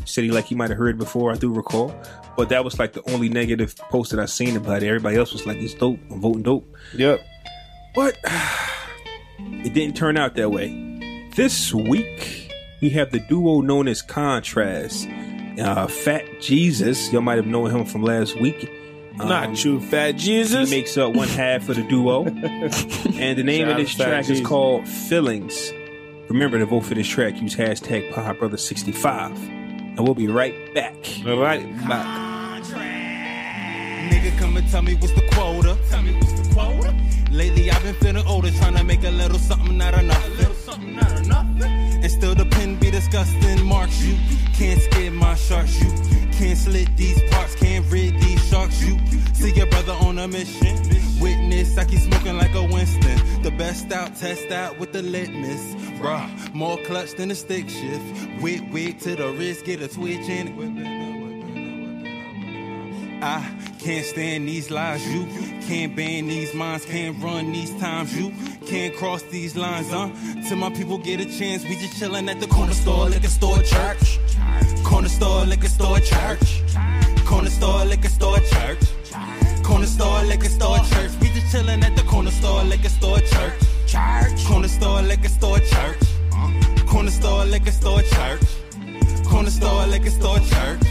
He 0.00 0.06
said 0.06 0.24
he 0.24 0.30
like 0.30 0.44
he 0.46 0.54
might 0.54 0.70
have 0.70 0.78
heard 0.78 0.94
it 0.94 0.98
before. 0.98 1.32
I 1.32 1.36
do 1.36 1.52
recall, 1.52 1.94
but 2.36 2.48
that 2.50 2.64
was 2.64 2.78
like 2.78 2.92
the 2.92 3.02
only 3.10 3.28
negative 3.28 3.76
post 3.90 4.10
that 4.10 4.20
I 4.20 4.26
seen 4.26 4.56
about 4.56 4.82
it. 4.82 4.86
Everybody 4.86 5.16
else 5.16 5.32
was 5.32 5.46
like, 5.46 5.56
"It's 5.58 5.74
dope. 5.74 5.98
I'm 6.10 6.20
voting 6.20 6.42
dope." 6.42 6.66
Yep. 6.94 7.20
But 7.94 8.18
it 9.38 9.72
didn't 9.74 9.96
turn 9.96 10.16
out 10.16 10.34
that 10.36 10.50
way. 10.50 11.30
This 11.34 11.72
week 11.74 12.50
we 12.80 12.90
have 12.90 13.10
the 13.10 13.20
duo 13.20 13.60
known 13.60 13.88
as 13.88 14.02
Kontrast. 14.02 15.10
Uh, 15.60 15.86
Fat 15.86 16.24
Jesus, 16.40 17.12
y'all 17.12 17.22
might 17.22 17.36
have 17.36 17.46
known 17.46 17.70
him 17.70 17.84
from 17.86 18.02
last 18.02 18.38
week. 18.40 18.68
Um, 19.20 19.28
Not 19.28 19.64
you, 19.64 19.80
Fat 19.80 20.14
He 20.14 20.26
Jesus. 20.26 20.70
makes 20.70 20.96
up 20.98 21.14
one 21.14 21.28
half 21.28 21.68
of 21.68 21.76
the 21.76 21.84
duo. 21.84 22.24
and 22.24 23.38
the 23.38 23.42
name 23.44 23.66
Shout 23.68 23.70
of 23.70 23.76
this 23.76 23.94
track 23.94 24.28
is 24.28 24.40
called 24.40 24.88
Feelings. 24.88 25.72
Remember 26.28 26.58
to 26.58 26.66
vote 26.66 26.80
for 26.80 26.94
this 26.94 27.06
track. 27.06 27.40
Use 27.40 27.54
hashtag 27.54 28.12
PodBrother65. 28.12 29.36
And 29.96 30.00
we'll 30.00 30.14
be 30.14 30.28
right 30.28 30.74
back. 30.74 30.94
right 31.24 31.62
back. 31.88 32.62
Nigga, 34.10 34.38
come 34.38 34.56
and 34.56 34.68
tell 34.68 34.82
me 34.82 34.94
what's 34.94 35.14
the 35.14 35.26
quota. 35.32 35.78
Tell 35.90 36.02
me 36.02 36.14
what's 36.14 36.32
the 36.32 36.54
quota. 36.54 36.94
Lately, 37.30 37.70
I've 37.70 37.82
been 37.82 37.94
feeling 37.96 38.26
older, 38.26 38.50
trying 38.52 38.76
to 38.76 38.84
make 38.84 39.04
a 39.04 39.10
little 39.10 39.38
something 39.38 39.80
out 39.80 39.94
of 39.94 40.04
nothing. 40.04 40.34
And 42.04 42.12
still, 42.12 42.34
the 42.34 42.44
pen 42.44 42.76
be 42.76 42.90
disgusting. 42.90 43.64
Marks 43.64 44.02
you 44.02 44.14
can't 44.54 44.80
skid 44.80 45.12
my 45.12 45.34
sharks. 45.34 45.80
You 45.80 45.88
can't 46.32 46.58
slit 46.58 46.94
these 46.96 47.22
parts, 47.30 47.54
can't 47.54 47.84
rid 47.90 48.20
these 48.20 48.46
sharks. 48.48 48.82
You 48.82 48.98
see 49.32 49.52
your 49.54 49.66
brother 49.66 49.92
on 49.92 50.18
a 50.18 50.28
mission. 50.28 50.93
Witness, 51.64 51.78
I 51.78 51.84
keep 51.84 52.00
smoking 52.00 52.36
like 52.36 52.54
a 52.54 52.62
Winston. 52.62 53.42
The 53.42 53.50
best 53.50 53.90
out, 53.90 54.14
test 54.16 54.50
out 54.50 54.78
with 54.78 54.92
the 54.92 55.00
litmus. 55.02 55.74
Bruh, 55.98 56.28
more 56.52 56.76
clutch 56.84 57.14
than 57.14 57.30
a 57.30 57.34
stick 57.34 57.70
shift. 57.70 58.42
Wig, 58.42 58.70
wig 58.70 59.00
to 59.00 59.16
the 59.16 59.32
wrist, 59.32 59.64
get 59.64 59.80
a 59.80 59.88
twitch 59.88 60.28
in 60.28 60.48
it. 60.48 60.54
I 63.22 63.40
can't 63.78 64.04
stand 64.04 64.46
these 64.46 64.70
lies, 64.70 65.06
you 65.08 65.24
can't 65.62 65.96
ban 65.96 66.26
these 66.28 66.52
minds, 66.52 66.84
can't 66.84 67.22
run 67.22 67.50
these 67.52 67.74
times, 67.80 68.14
you 68.14 68.30
can't 68.66 68.94
cross 68.94 69.22
these 69.22 69.56
lines, 69.56 69.90
huh? 69.90 70.10
Till 70.46 70.58
my 70.58 70.68
people 70.68 70.98
get 70.98 71.20
a 71.20 71.24
chance, 71.24 71.64
we 71.64 71.76
just 71.76 71.94
chillin' 71.94 72.28
at 72.28 72.40
the 72.40 72.46
corner 72.48 72.74
store, 72.74 73.08
liquor 73.08 73.28
store, 73.28 73.62
church. 73.62 74.18
Corner 74.84 75.08
store, 75.08 75.46
liquor 75.46 75.68
store, 75.68 75.98
church. 76.00 76.62
Corner 77.24 77.48
store, 77.48 77.86
liquor 77.86 78.08
store, 78.08 78.38
church. 78.40 78.93
Corner 79.64 79.86
store, 79.86 80.22
liquor 80.24 80.48
store, 80.48 80.78
church. 80.78 81.10
We 81.20 81.28
just 81.28 81.54
chillin' 81.54 81.82
at 81.82 81.96
the 81.96 82.02
corner 82.02 82.30
store, 82.30 82.64
liquor 82.64 82.90
store, 82.90 83.18
church. 83.18 83.54
Church. 83.86 84.44
Corner 84.46 84.68
store, 84.68 85.02
liquor 85.02 85.28
store, 85.28 85.58
church. 85.58 85.98
Corner 86.86 87.10
store, 87.10 87.44
liquor 87.46 87.70
store, 87.70 88.02
church. 88.02 88.42
Corner 89.28 89.50
store, 89.50 89.86
liquor 89.86 90.10
store, 90.10 90.38
church. 90.38 90.82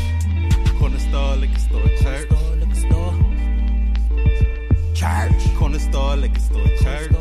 Corner 0.79 0.99
store, 0.99 1.35
liquor 1.35 1.59
store, 1.59 1.87
church. 2.01 2.29
Church. 4.95 5.55
Corner 5.57 5.79
store, 5.79 6.15
liquor 6.15 6.39
store, 6.39 6.67
church. 6.81 7.11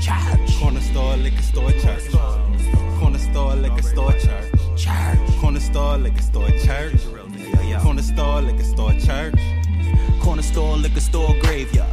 Church. 0.00 0.58
Corner 0.58 0.80
store, 0.80 1.16
liquor 1.16 1.42
store, 1.42 1.72
church. 1.72 2.10
Corner 2.98 3.18
store, 3.18 3.56
liquor 3.56 3.82
store, 3.82 4.12
church. 4.12 4.52
Church. 4.76 5.40
Corner 5.40 5.60
store, 5.60 5.98
liquor 5.98 6.22
store, 6.22 6.50
church. 6.64 7.25
Corner 7.74 8.02
store, 8.02 8.42
liquor 8.42 8.64
store, 8.64 8.92
church. 8.94 9.34
Corner 10.20 10.42
store, 10.42 10.76
liquor 10.76 11.00
store, 11.00 11.34
graveyard. 11.40 11.90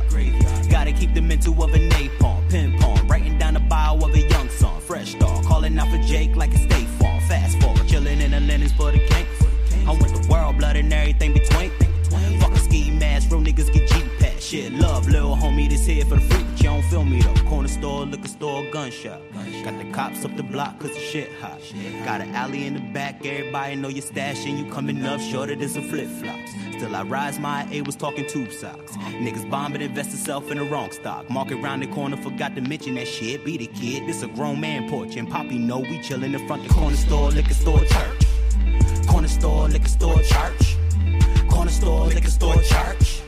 Gotta 0.69 0.91
keep 0.91 1.13
the 1.13 1.21
mental 1.21 1.61
of 1.63 1.73
a 1.73 1.77
napalm, 1.77 2.49
ping 2.49 2.79
pong, 2.79 3.07
writing 3.07 3.37
down 3.37 3.53
the 3.53 3.59
bio 3.59 3.97
of 3.97 4.13
a 4.13 4.19
young 4.19 4.49
son, 4.49 4.81
Fresh 4.81 5.15
dog, 5.15 5.45
calling 5.45 5.77
out 5.77 5.87
for 5.89 5.97
Jake 6.03 6.35
like 6.35 6.53
a 6.53 6.57
state 6.57 6.87
farm. 6.99 7.21
Fast 7.27 7.61
forward, 7.61 7.87
chilling 7.87 8.21
in 8.21 8.31
the 8.31 8.39
linens 8.39 8.71
for 8.73 8.91
the 8.91 8.99
king. 8.99 9.25
I 9.87 9.91
want 9.91 10.13
the 10.13 10.27
world, 10.29 10.57
blood, 10.57 10.75
and 10.75 10.91
everything 10.91 11.33
between. 11.33 11.71
Fuck 12.39 12.53
a 12.53 12.59
ski 12.59 12.91
mask, 12.91 13.31
real 13.31 13.41
niggas 13.41 13.71
get. 13.73 13.82
Shit, 14.53 14.71
love, 14.73 15.09
little 15.09 15.35
homie, 15.35 15.67
this 15.67 15.87
here 15.87 16.05
for 16.05 16.13
the 16.13 16.27
but 16.29 16.61
you 16.61 16.65
don't 16.65 16.83
feel 16.83 17.03
me 17.03 17.19
though. 17.21 17.33
Corner 17.49 17.67
store, 17.67 18.05
liquor 18.05 18.27
store, 18.27 18.63
gunshot. 18.69 19.19
Got 19.63 19.79
the 19.79 19.91
cops 19.91 20.23
up 20.23 20.37
the 20.37 20.43
block 20.43 20.77
cause 20.79 20.93
the 20.93 20.99
shit 20.99 21.31
hot. 21.41 21.59
Got 22.05 22.21
an 22.21 22.35
alley 22.35 22.67
in 22.67 22.75
the 22.75 22.79
back, 22.93 23.25
everybody 23.25 23.75
know 23.75 23.87
your 23.87 24.03
stash 24.03 24.45
and 24.45 24.59
you 24.59 24.71
coming 24.71 25.03
up 25.05 25.19
shorter 25.19 25.55
than 25.55 25.67
some 25.69 25.89
flip 25.89 26.07
flops. 26.07 26.51
Still 26.77 26.95
I 26.95 27.01
rise, 27.01 27.39
my 27.39 27.67
A 27.71 27.81
was 27.81 27.95
talking 27.95 28.27
tube 28.27 28.51
socks. 28.51 28.95
Niggas 29.25 29.49
bombing, 29.49 29.81
invest 29.81 30.13
itself 30.13 30.51
in 30.51 30.59
the 30.59 30.65
wrong 30.65 30.91
stock. 30.91 31.27
Market 31.31 31.55
round 31.55 31.81
the 31.81 31.87
corner, 31.87 32.15
forgot 32.15 32.53
to 32.53 32.61
mention 32.61 32.93
that 32.93 33.07
shit. 33.07 33.43
Be 33.43 33.57
the 33.57 33.65
kid, 33.65 34.07
this 34.07 34.21
a 34.21 34.27
grown 34.27 34.61
man 34.61 34.87
porch. 34.87 35.15
And 35.15 35.27
Poppy 35.27 35.57
know 35.57 35.79
we 35.79 35.97
chillin' 35.97 36.25
in 36.25 36.31
the 36.33 36.45
front 36.45 36.67
the 36.67 36.71
corner 36.71 36.95
store, 36.95 37.31
liquor 37.31 37.55
store, 37.55 37.79
church. 37.79 39.07
Corner 39.07 39.27
store, 39.29 39.67
liquor 39.67 39.87
store, 39.87 40.21
church. 40.21 40.77
Corner 41.49 41.71
store, 41.71 42.05
liquor 42.05 42.29
store, 42.29 42.61
church. 42.61 43.22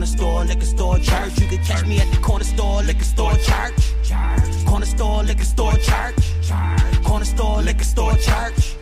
Corner 0.00 0.16
store, 0.16 0.44
liquor 0.46 0.64
store, 0.64 0.98
church. 0.98 1.38
You 1.38 1.46
can 1.46 1.58
catch 1.62 1.84
me 1.84 2.00
at 2.00 2.10
the 2.10 2.16
corner 2.22 2.42
store, 2.42 2.82
liquor 2.84 3.04
store, 3.04 3.34
church. 3.34 3.94
Corner 4.64 4.86
store, 4.86 5.22
liquor 5.24 5.44
store, 5.44 5.74
church. 5.74 6.14
Corner 7.04 7.26
store, 7.26 7.60
liquor 7.60 7.84
store, 7.84 8.14
church. 8.14 8.76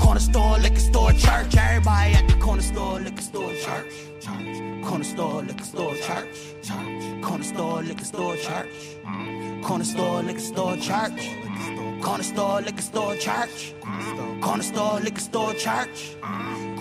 Corner 0.00 0.18
store, 0.18 0.58
liquor 0.58 0.80
store, 0.80 1.12
church. 1.12 1.54
Everybody 1.58 2.14
at 2.14 2.26
the 2.26 2.36
corner 2.40 2.62
store, 2.62 3.00
liquor 3.00 3.20
store, 3.20 3.52
church. 3.52 3.92
Corner 4.82 5.04
store, 5.04 5.42
liquor 5.42 5.64
store, 5.64 5.94
church. 5.96 6.38
Corner 7.20 7.44
store, 7.44 7.82
liquor 7.82 8.04
store, 8.04 8.36
church. 8.36 8.96
Corner 9.62 9.84
store, 9.84 10.22
liquor 10.22 10.40
store, 10.40 10.76
church. 10.78 11.34
Corner 12.00 12.24
store, 12.24 12.62
liquor 12.62 12.80
store, 12.80 13.16
church. 13.16 13.74
Corner 14.40 14.62
store, 14.62 15.00
liquor 15.00 15.20
store, 15.20 15.52
church. 15.52 16.16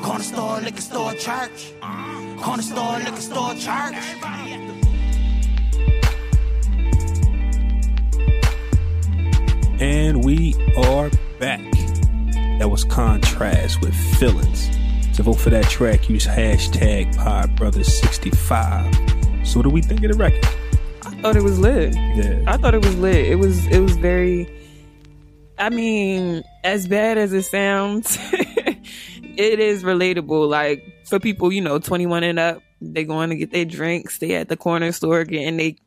Corner 0.01 0.23
store, 0.23 0.61
liquor 0.61 0.81
store, 0.81 1.13
church. 1.15 1.73
Corner 2.37 2.63
store, 2.63 2.99
liquor 2.99 3.21
store, 3.21 3.53
church. 3.55 3.95
And 9.79 10.23
we 10.23 10.55
are 10.77 11.09
back. 11.39 11.59
That 12.59 12.69
was 12.69 12.85
Kontrast 12.85 13.81
with 13.81 13.93
Feelings. 14.19 14.69
To 15.17 15.23
vote 15.23 15.33
for 15.33 15.49
that 15.49 15.65
track, 15.69 16.09
use 16.09 16.25
hashtag 16.25 17.13
PodBrothers65. 17.15 19.45
So, 19.47 19.59
what 19.59 19.63
do 19.63 19.69
we 19.69 19.81
think 19.81 20.03
of 20.03 20.11
the 20.11 20.17
record? 20.17 20.45
I 21.03 21.09
thought 21.21 21.35
it 21.35 21.43
was 21.43 21.59
lit. 21.59 21.93
Yeah. 21.95 22.43
I 22.47 22.57
thought 22.57 22.73
it 22.73 22.83
was 22.83 22.95
lit. 22.97 23.25
It 23.25 23.35
was 23.35 23.65
it 23.67 23.79
was 23.79 23.95
very 23.97 24.49
I 25.57 25.69
mean, 25.69 26.43
as 26.63 26.87
bad 26.87 27.17
as 27.17 27.31
it 27.31 27.43
sounds, 27.43 28.17
it 29.37 29.59
is 29.59 29.83
relatable. 29.83 30.49
Like 30.49 30.83
for 31.05 31.19
people, 31.19 31.51
you 31.51 31.61
know, 31.61 31.79
21 31.79 32.23
and 32.23 32.39
up, 32.39 32.61
they 32.81 33.03
going 33.03 33.29
to 33.29 33.35
get 33.35 33.51
their 33.51 33.65
drinks, 33.65 34.17
They 34.17 34.35
at 34.35 34.49
the 34.49 34.57
corner 34.57 34.91
store 34.91 35.23
getting 35.23 35.57
they 35.57 35.77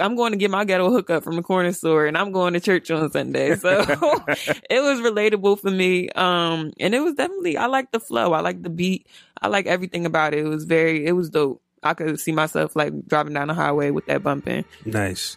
I'm 0.00 0.16
going 0.16 0.32
to 0.32 0.38
get 0.38 0.50
my 0.50 0.64
ghetto 0.64 0.90
hookup 0.90 1.24
from 1.24 1.36
the 1.36 1.42
corner 1.42 1.72
store 1.72 2.06
and 2.06 2.16
I'm 2.16 2.32
going 2.32 2.54
to 2.54 2.60
church 2.60 2.90
on 2.90 3.10
Sunday. 3.10 3.56
So 3.56 3.68
it 3.88 4.80
was 4.80 5.00
relatable 5.00 5.60
for 5.60 5.70
me. 5.70 6.08
Um 6.10 6.72
and 6.78 6.94
it 6.94 7.00
was 7.00 7.14
definitely 7.14 7.56
I 7.56 7.66
like 7.66 7.92
the 7.92 8.00
flow. 8.00 8.32
I 8.32 8.40
like 8.40 8.62
the 8.62 8.70
beat. 8.70 9.06
I 9.40 9.48
like 9.48 9.66
everything 9.66 10.06
about 10.06 10.34
it. 10.34 10.40
It 10.40 10.48
was 10.48 10.64
very 10.64 11.06
it 11.06 11.12
was 11.12 11.30
dope. 11.30 11.62
I 11.82 11.94
could 11.94 12.18
see 12.18 12.32
myself 12.32 12.74
like 12.74 12.92
driving 13.06 13.34
down 13.34 13.48
the 13.48 13.54
highway 13.54 13.90
with 13.90 14.06
that 14.06 14.22
bumping. 14.22 14.64
Nice. 14.84 15.36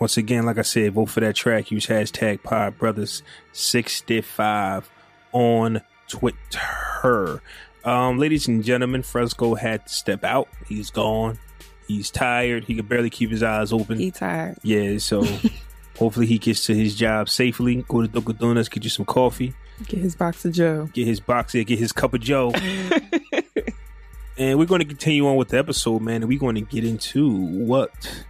Once 0.00 0.16
again, 0.16 0.46
like 0.46 0.58
I 0.58 0.62
said, 0.62 0.92
vote 0.92 1.06
for 1.06 1.20
that 1.20 1.34
track. 1.34 1.70
Use 1.72 1.86
hashtag 1.86 2.42
Pod 2.42 2.78
Brothers 2.78 3.22
sixty 3.52 4.20
five 4.20 4.88
on 5.32 5.82
Twitter. 6.08 7.42
Um, 7.84 8.18
ladies 8.18 8.48
and 8.48 8.64
gentlemen, 8.64 9.02
Fresco 9.02 9.54
had 9.54 9.86
to 9.86 9.92
step 9.92 10.24
out. 10.24 10.48
He's 10.66 10.90
gone. 10.90 11.38
He's 11.86 12.10
tired. 12.10 12.64
He 12.64 12.74
could 12.74 12.88
barely 12.88 13.08
keep 13.10 13.30
his 13.30 13.42
eyes 13.42 13.72
open. 13.72 13.98
He 13.98 14.10
tired. 14.10 14.58
yeah, 14.62 14.98
so 14.98 15.24
hopefully 15.98 16.26
he 16.26 16.38
gets 16.38 16.66
to 16.66 16.74
his 16.74 16.94
job 16.94 17.28
safely. 17.28 17.84
Go 17.88 18.02
to 18.02 18.08
Dunkin' 18.08 18.36
Donuts, 18.36 18.68
get 18.68 18.84
you 18.84 18.90
some 18.90 19.06
coffee, 19.06 19.54
Get 19.86 20.00
his 20.00 20.16
box 20.16 20.44
of 20.44 20.52
Joe. 20.52 20.88
get 20.92 21.06
his 21.06 21.20
box 21.20 21.52
here, 21.52 21.64
get 21.64 21.78
his 21.78 21.92
cup 21.92 22.12
of 22.12 22.20
Joe. 22.20 22.52
and 24.36 24.58
we're 24.58 24.66
going 24.66 24.80
to 24.80 24.84
continue 24.84 25.26
on 25.28 25.36
with 25.36 25.48
the 25.48 25.58
episode, 25.58 26.02
man. 26.02 26.16
And 26.22 26.28
we're 26.28 26.38
going 26.38 26.56
to 26.56 26.60
get 26.62 26.84
into 26.84 27.30
what 27.30 28.24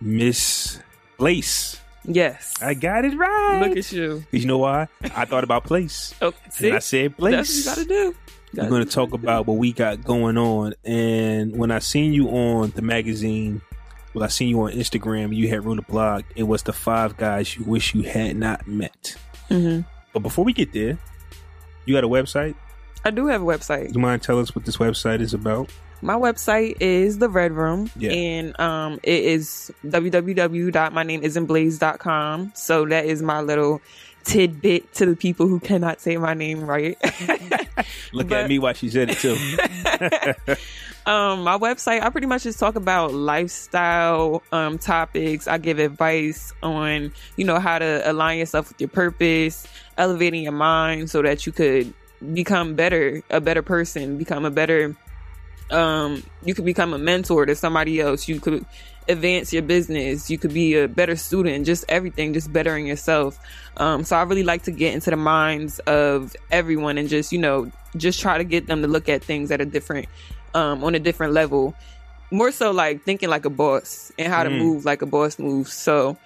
Miss 0.00 0.80
Blaise. 1.18 1.78
Yes. 2.04 2.54
I 2.60 2.74
got 2.74 3.04
it 3.04 3.16
right. 3.16 3.60
Look 3.68 3.76
at 3.78 3.92
you. 3.92 4.24
you 4.32 4.46
know 4.46 4.58
why? 4.58 4.88
I 5.02 5.24
thought 5.24 5.44
about 5.44 5.64
place. 5.64 6.14
Oh, 6.20 6.32
see? 6.50 6.66
And 6.68 6.76
I 6.76 6.78
said 6.80 7.12
That's 7.12 7.20
what 7.20 7.30
place. 7.32 7.58
you 7.58 7.64
gotta 7.64 7.84
do. 7.84 8.14
We're 8.54 8.68
going 8.68 8.84
to 8.84 8.90
talk 8.90 9.14
about 9.14 9.46
what 9.46 9.56
we 9.56 9.72
got 9.72 10.04
going 10.04 10.36
on. 10.36 10.74
And 10.84 11.56
when 11.56 11.70
I 11.70 11.78
seen 11.78 12.12
you 12.12 12.28
on 12.28 12.70
the 12.72 12.82
magazine, 12.82 13.62
well, 14.12 14.24
I 14.24 14.26
seen 14.28 14.48
you 14.48 14.60
on 14.62 14.72
Instagram, 14.72 15.34
you 15.34 15.48
had 15.48 15.64
wrote 15.64 15.78
a 15.78 15.82
blog. 15.82 16.24
It 16.36 16.42
was 16.42 16.62
the 16.62 16.72
five 16.74 17.16
guys 17.16 17.56
you 17.56 17.64
wish 17.64 17.94
you 17.94 18.02
had 18.02 18.36
not 18.36 18.66
met. 18.68 19.16
Mhm. 19.48 19.86
But 20.12 20.20
before 20.20 20.44
we 20.44 20.52
get 20.52 20.72
there, 20.74 20.98
you 21.86 21.94
got 21.94 22.04
a 22.04 22.08
website? 22.08 22.54
I 23.06 23.10
do 23.10 23.26
have 23.28 23.40
a 23.40 23.44
website. 23.44 23.94
You 23.94 24.00
mind 24.00 24.20
tell 24.22 24.38
us 24.38 24.54
what 24.54 24.66
this 24.66 24.76
website 24.76 25.20
is 25.22 25.32
about? 25.32 25.70
My 26.04 26.14
website 26.14 26.78
is 26.80 27.18
the 27.18 27.28
Red 27.28 27.52
Room, 27.52 27.88
Yeah. 27.96 28.10
and 28.10 28.58
um, 28.60 28.98
it 29.04 29.22
is 29.24 29.70
www.mynameisn'tblaze.com. 29.86 32.52
So 32.56 32.86
that 32.86 33.06
is 33.06 33.22
my 33.22 33.40
little 33.40 33.80
tidbit 34.24 34.92
to 34.94 35.06
the 35.06 35.14
people 35.16 35.46
who 35.48 35.58
cannot 35.60 36.00
say 36.00 36.16
my 36.16 36.34
name 36.34 36.64
right. 36.64 36.96
Look 38.12 38.28
But- 38.28 38.44
at 38.44 38.48
me 38.48 38.58
while 38.58 38.74
she 38.74 38.90
said 38.90 39.10
it 39.10 39.18
too. 39.18 39.36
um, 41.10 41.44
my 41.44 41.56
website, 41.58 42.02
I 42.02 42.10
pretty 42.10 42.26
much 42.26 42.42
just 42.42 42.58
talk 42.58 42.74
about 42.76 43.14
lifestyle 43.14 44.42
um, 44.52 44.78
topics. 44.78 45.46
I 45.46 45.58
give 45.58 45.78
advice 45.78 46.52
on, 46.62 47.12
you 47.36 47.44
know, 47.44 47.58
how 47.60 47.78
to 47.78 48.02
align 48.10 48.38
yourself 48.38 48.68
with 48.70 48.80
your 48.80 48.88
purpose, 48.88 49.66
elevating 49.98 50.42
your 50.42 50.52
mind 50.52 51.10
so 51.10 51.22
that 51.22 51.46
you 51.46 51.52
could 51.52 51.92
become 52.34 52.74
better, 52.74 53.22
a 53.30 53.40
better 53.40 53.62
person, 53.62 54.18
become 54.18 54.44
a 54.44 54.50
better 54.50 54.96
um 55.70 56.22
you 56.44 56.54
could 56.54 56.64
become 56.64 56.92
a 56.94 56.98
mentor 56.98 57.46
to 57.46 57.54
somebody 57.54 58.00
else. 58.00 58.28
You 58.28 58.40
could 58.40 58.64
advance 59.08 59.52
your 59.52 59.62
business. 59.62 60.30
You 60.30 60.38
could 60.38 60.52
be 60.54 60.74
a 60.76 60.88
better 60.88 61.16
student. 61.16 61.66
Just 61.66 61.84
everything 61.88 62.32
just 62.34 62.52
bettering 62.52 62.86
yourself. 62.86 63.38
Um 63.76 64.04
so 64.04 64.16
i 64.16 64.22
really 64.22 64.42
like 64.44 64.62
to 64.64 64.70
get 64.72 64.94
into 64.94 65.10
the 65.10 65.16
minds 65.16 65.78
of 65.80 66.34
everyone 66.50 66.98
and 66.98 67.08
just 67.08 67.32
you 67.32 67.38
know 67.38 67.70
just 67.96 68.20
try 68.20 68.38
to 68.38 68.44
get 68.44 68.66
them 68.66 68.82
to 68.82 68.88
look 68.88 69.08
at 69.08 69.22
things 69.24 69.50
at 69.50 69.60
a 69.60 69.64
different 69.66 70.08
um 70.54 70.82
on 70.84 70.94
a 70.94 70.98
different 70.98 71.32
level. 71.32 71.74
More 72.30 72.50
so 72.50 72.70
like 72.70 73.02
thinking 73.02 73.28
like 73.28 73.44
a 73.44 73.50
boss 73.50 74.10
and 74.18 74.32
how 74.32 74.42
to 74.44 74.50
Mm. 74.50 74.58
move 74.58 74.84
like 74.86 75.02
a 75.02 75.06
boss 75.06 75.38
moves 75.38 75.72
so 75.72 76.16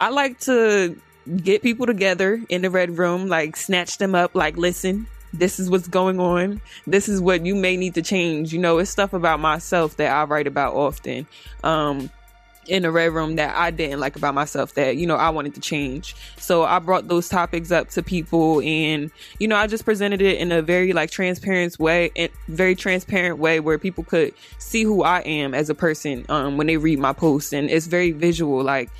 i 0.00 0.08
like 0.08 0.40
to 0.40 0.96
get 1.36 1.60
people 1.62 1.84
together 1.86 2.40
in 2.48 2.62
the 2.62 2.70
red 2.70 2.96
room 2.98 3.28
like 3.28 3.54
snatch 3.56 3.98
them 3.98 4.14
up 4.14 4.34
like 4.34 4.56
listen 4.56 5.06
this 5.32 5.58
is 5.58 5.70
what's 5.70 5.88
going 5.88 6.20
on. 6.20 6.60
This 6.86 7.08
is 7.08 7.20
what 7.20 7.44
you 7.46 7.54
may 7.54 7.76
need 7.76 7.94
to 7.94 8.02
change. 8.02 8.52
You 8.52 8.58
know 8.58 8.78
it's 8.78 8.90
stuff 8.90 9.12
about 9.12 9.40
myself 9.40 9.96
that 9.96 10.12
i 10.12 10.24
write 10.24 10.46
about 10.46 10.74
often 10.74 11.26
um 11.64 12.10
in 12.68 12.82
the 12.82 12.92
red 12.92 13.12
room 13.12 13.34
that 13.34 13.56
i 13.56 13.72
didn't 13.72 13.98
like 13.98 14.14
about 14.14 14.34
myself 14.34 14.74
that 14.74 14.96
you 14.96 15.04
know 15.04 15.16
i 15.16 15.28
wanted 15.28 15.54
to 15.54 15.60
change. 15.60 16.14
So 16.36 16.62
i 16.62 16.78
brought 16.78 17.08
those 17.08 17.28
topics 17.28 17.70
up 17.70 17.88
to 17.90 18.02
people 18.02 18.60
and 18.60 19.10
you 19.38 19.48
know 19.48 19.56
i 19.56 19.66
just 19.66 19.84
presented 19.84 20.22
it 20.22 20.38
in 20.38 20.52
a 20.52 20.62
very 20.62 20.92
like 20.92 21.10
transparent 21.10 21.78
way 21.78 22.10
and 22.16 22.30
very 22.48 22.74
transparent 22.74 23.38
way 23.38 23.60
where 23.60 23.78
people 23.78 24.04
could 24.04 24.34
see 24.58 24.84
who 24.84 25.02
i 25.02 25.20
am 25.20 25.54
as 25.54 25.70
a 25.70 25.74
person 25.74 26.24
um 26.28 26.56
when 26.56 26.66
they 26.66 26.76
read 26.76 26.98
my 26.98 27.12
posts. 27.12 27.52
And 27.52 27.70
it's 27.70 27.86
very 27.86 28.12
visual 28.12 28.62
like 28.62 28.90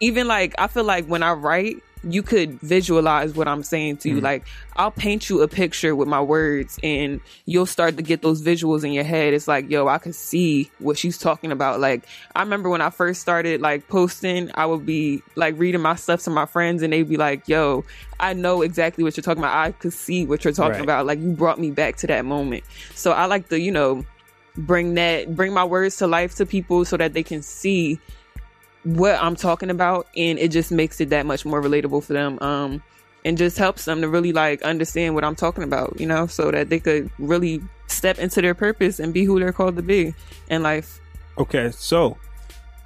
even 0.00 0.26
like 0.28 0.54
I 0.58 0.66
feel 0.66 0.84
like 0.84 1.06
when 1.06 1.22
I 1.22 1.32
write, 1.32 1.82
you 2.04 2.22
could 2.22 2.60
visualize 2.60 3.34
what 3.34 3.48
I'm 3.48 3.62
saying 3.62 3.98
to 3.98 4.08
you. 4.08 4.16
Mm. 4.16 4.22
Like 4.22 4.46
I'll 4.76 4.90
paint 4.90 5.28
you 5.28 5.42
a 5.42 5.48
picture 5.48 5.94
with 5.96 6.08
my 6.08 6.20
words 6.20 6.78
and 6.82 7.20
you'll 7.46 7.66
start 7.66 7.96
to 7.96 8.02
get 8.02 8.22
those 8.22 8.42
visuals 8.42 8.84
in 8.84 8.92
your 8.92 9.04
head. 9.04 9.34
It's 9.34 9.48
like, 9.48 9.68
yo, 9.70 9.88
I 9.88 9.98
can 9.98 10.12
see 10.12 10.70
what 10.78 10.96
she's 10.96 11.18
talking 11.18 11.50
about. 11.52 11.80
Like 11.80 12.04
I 12.36 12.42
remember 12.42 12.68
when 12.68 12.80
I 12.80 12.90
first 12.90 13.20
started 13.20 13.60
like 13.60 13.88
posting, 13.88 14.50
I 14.54 14.66
would 14.66 14.86
be 14.86 15.22
like 15.34 15.58
reading 15.58 15.80
my 15.80 15.96
stuff 15.96 16.22
to 16.24 16.30
my 16.30 16.46
friends 16.46 16.82
and 16.82 16.92
they'd 16.92 17.08
be 17.08 17.16
like, 17.16 17.48
yo, 17.48 17.84
I 18.20 18.32
know 18.32 18.62
exactly 18.62 19.04
what 19.04 19.16
you're 19.16 19.22
talking 19.22 19.42
about. 19.42 19.56
I 19.56 19.72
could 19.72 19.92
see 19.92 20.26
what 20.26 20.44
you're 20.44 20.52
talking 20.52 20.72
Right. 20.72 20.82
about. 20.82 21.06
Like 21.06 21.18
you 21.20 21.32
brought 21.32 21.58
me 21.58 21.70
back 21.70 21.96
to 21.98 22.06
that 22.08 22.24
moment. 22.24 22.64
So 22.94 23.12
I 23.12 23.26
like 23.26 23.48
to, 23.48 23.58
you 23.58 23.72
know, 23.72 24.04
bring 24.56 24.94
that 24.94 25.36
bring 25.36 25.52
my 25.52 25.64
words 25.64 25.96
to 25.98 26.06
life 26.06 26.34
to 26.34 26.44
people 26.44 26.84
so 26.84 26.96
that 26.96 27.12
they 27.12 27.22
can 27.22 27.42
see 27.42 27.98
what 28.96 29.20
I'm 29.22 29.36
talking 29.36 29.70
about 29.70 30.06
and 30.16 30.38
it 30.38 30.50
just 30.50 30.70
makes 30.72 31.00
it 31.00 31.10
that 31.10 31.26
much 31.26 31.44
more 31.44 31.60
relatable 31.62 32.02
for 32.04 32.12
them 32.12 32.38
um 32.40 32.82
and 33.24 33.36
just 33.36 33.58
helps 33.58 33.84
them 33.84 34.00
to 34.00 34.08
really 34.08 34.32
like 34.32 34.62
understand 34.62 35.14
what 35.14 35.24
I'm 35.24 35.34
talking 35.34 35.64
about 35.64 35.98
you 36.00 36.06
know 36.06 36.26
so 36.26 36.50
that 36.50 36.68
they 36.70 36.78
could 36.80 37.10
really 37.18 37.60
step 37.88 38.18
into 38.18 38.40
their 38.40 38.54
purpose 38.54 39.00
and 39.00 39.12
be 39.12 39.24
who 39.24 39.38
they're 39.40 39.52
called 39.52 39.76
to 39.76 39.82
be 39.82 40.14
in 40.48 40.62
life 40.62 41.00
Okay, 41.38 41.70
so 41.72 42.16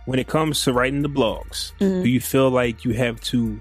when 0.05 0.18
it 0.18 0.26
comes 0.28 0.62
to 0.64 0.72
writing 0.72 1.03
the 1.03 1.09
blogs, 1.09 1.72
Mm-hmm. 1.80 2.03
do 2.03 2.09
you 2.09 2.20
feel 2.20 2.50
like 2.50 2.84
you 2.84 2.92
have 2.94 3.20
to 3.22 3.61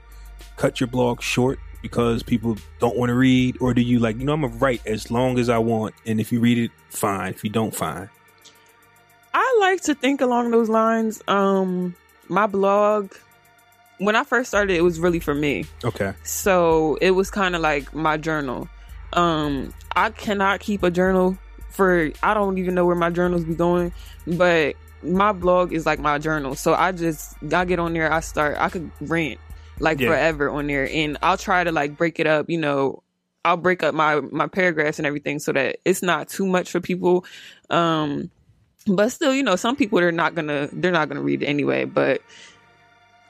cut 0.57 0.79
your 0.79 0.87
blog 0.87 1.21
short 1.21 1.59
because 1.81 2.23
people 2.23 2.57
don't 2.79 2.95
want 2.97 3.09
to 3.09 3.15
read, 3.15 3.57
or 3.59 3.73
do 3.73 3.81
you 3.81 3.97
like, 3.99 4.17
you 4.19 4.25
know, 4.25 4.33
I'm 4.33 4.41
gonna 4.41 4.53
write 4.55 4.85
as 4.85 5.09
long 5.09 5.39
as 5.39 5.49
I 5.49 5.57
want, 5.59 5.95
and 6.05 6.19
if 6.19 6.31
you 6.31 6.39
read 6.39 6.57
it, 6.57 6.71
fine. 6.89 7.33
If 7.33 7.43
you 7.43 7.49
don't, 7.49 7.73
fine. 7.75 8.09
I 9.33 9.57
like 9.61 9.81
to 9.83 9.95
think 9.95 10.21
along 10.21 10.51
those 10.51 10.69
lines 10.69 11.21
um 11.27 11.95
my 12.27 12.47
blog 12.47 13.11
when 13.99 14.15
I 14.15 14.23
first 14.23 14.49
started 14.49 14.75
it 14.75 14.81
was 14.81 14.99
really 14.99 15.19
for 15.19 15.35
me. 15.35 15.65
Okay. 15.83 16.13
so 16.23 16.97
it 17.01 17.11
was 17.11 17.29
kind 17.29 17.55
of 17.55 17.61
like 17.61 17.93
my 17.93 18.17
journal. 18.17 18.67
Um 19.13 19.73
i 19.95 20.09
cannot 20.09 20.61
keep 20.61 20.83
a 20.83 20.89
journal 20.91 21.37
for 21.69 22.11
i 22.23 22.33
don't 22.33 22.57
even 22.57 22.73
know 22.75 22.85
where 22.85 22.95
my 22.95 23.09
journals 23.09 23.43
be 23.43 23.53
going 23.55 23.91
but 24.25 24.75
my 25.03 25.33
blog 25.33 25.73
is 25.73 25.85
like 25.85 25.99
my 25.99 26.17
journal. 26.17 26.55
So 26.55 26.73
i 26.73 26.91
just 26.93 27.35
i 27.53 27.65
get 27.65 27.77
on 27.79 27.93
there 27.93 28.11
i 28.11 28.21
start 28.21 28.55
i 28.57 28.69
could 28.69 28.89
rant 29.01 29.39
like 29.79 29.99
Yeah. 29.99 30.07
forever 30.09 30.49
on 30.49 30.67
there 30.67 30.87
and 30.89 31.17
i'll 31.21 31.37
try 31.37 31.63
to 31.63 31.71
like 31.73 31.97
break 31.97 32.19
it 32.19 32.27
up 32.27 32.49
you 32.49 32.57
know. 32.57 33.03
I'll 33.43 33.57
break 33.57 33.81
up 33.81 33.95
my 33.95 34.21
my 34.21 34.45
paragraphs 34.45 34.99
and 34.99 35.07
everything 35.07 35.39
so 35.39 35.51
that 35.53 35.77
it's 35.83 36.03
not 36.03 36.29
too 36.29 36.45
much 36.45 36.69
for 36.69 36.79
people. 36.79 37.25
Um 37.71 38.29
but 38.87 39.09
still 39.11 39.33
you 39.33 39.43
know 39.43 39.55
some 39.55 39.75
people 39.75 39.99
they're 39.99 40.11
not 40.11 40.33
gonna 40.35 40.67
they're 40.73 40.91
not 40.91 41.07
gonna 41.07 41.21
read 41.21 41.43
it 41.43 41.45
anyway 41.47 41.85
but 41.85 42.21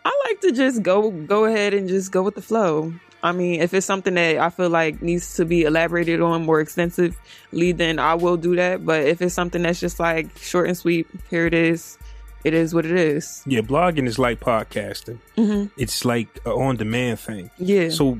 I 0.04 0.12
like 0.28 0.41
to 0.41 0.52
just 0.52 0.82
go 0.82 1.12
go 1.12 1.45
ahead 1.45 1.74
and 1.74 1.88
just 1.88 2.12
go 2.12 2.24
with 2.24 2.36
the 2.36 2.41
flow. 2.41 2.93
I 3.24 3.34
mean, 3.34 3.62
if 3.62 3.72
it's 3.72 3.86
something 3.86 4.16
that 4.16 4.39
I 4.39 4.49
feel 4.49 4.70
like 4.70 4.99
needs 4.99 5.36
to 5.36 5.45
be 5.45 5.62
elaborated 5.62 6.22
on 6.22 6.43
more 6.43 6.60
extensively, 6.60 7.72
then 7.72 7.99
I 7.99 8.16
will 8.16 8.36
do 8.36 8.56
that. 8.56 8.84
But 8.84 9.04
if 9.06 9.22
it's 9.22 9.36
something 9.36 9.62
that's 9.62 9.80
just 9.80 9.99
like 9.99 10.36
short 10.39 10.68
and 10.68 10.76
sweet, 10.76 11.06
here 11.30 11.45
it 11.45 11.54
is. 11.54 11.99
It 12.43 12.56
is 12.56 12.74
what 12.74 12.84
it 12.88 12.93
is. 12.97 13.43
Yeah, 13.45 13.62
blogging 13.62 14.08
is 14.08 14.18
like 14.18 14.39
podcasting. 14.39 15.20
hmm 15.36 15.66
It's 15.78 16.04
like 16.04 16.30
an 16.47 16.54
on-demand 16.54 17.20
thing. 17.20 17.52
Yeah. 17.60 17.89
So 17.89 18.20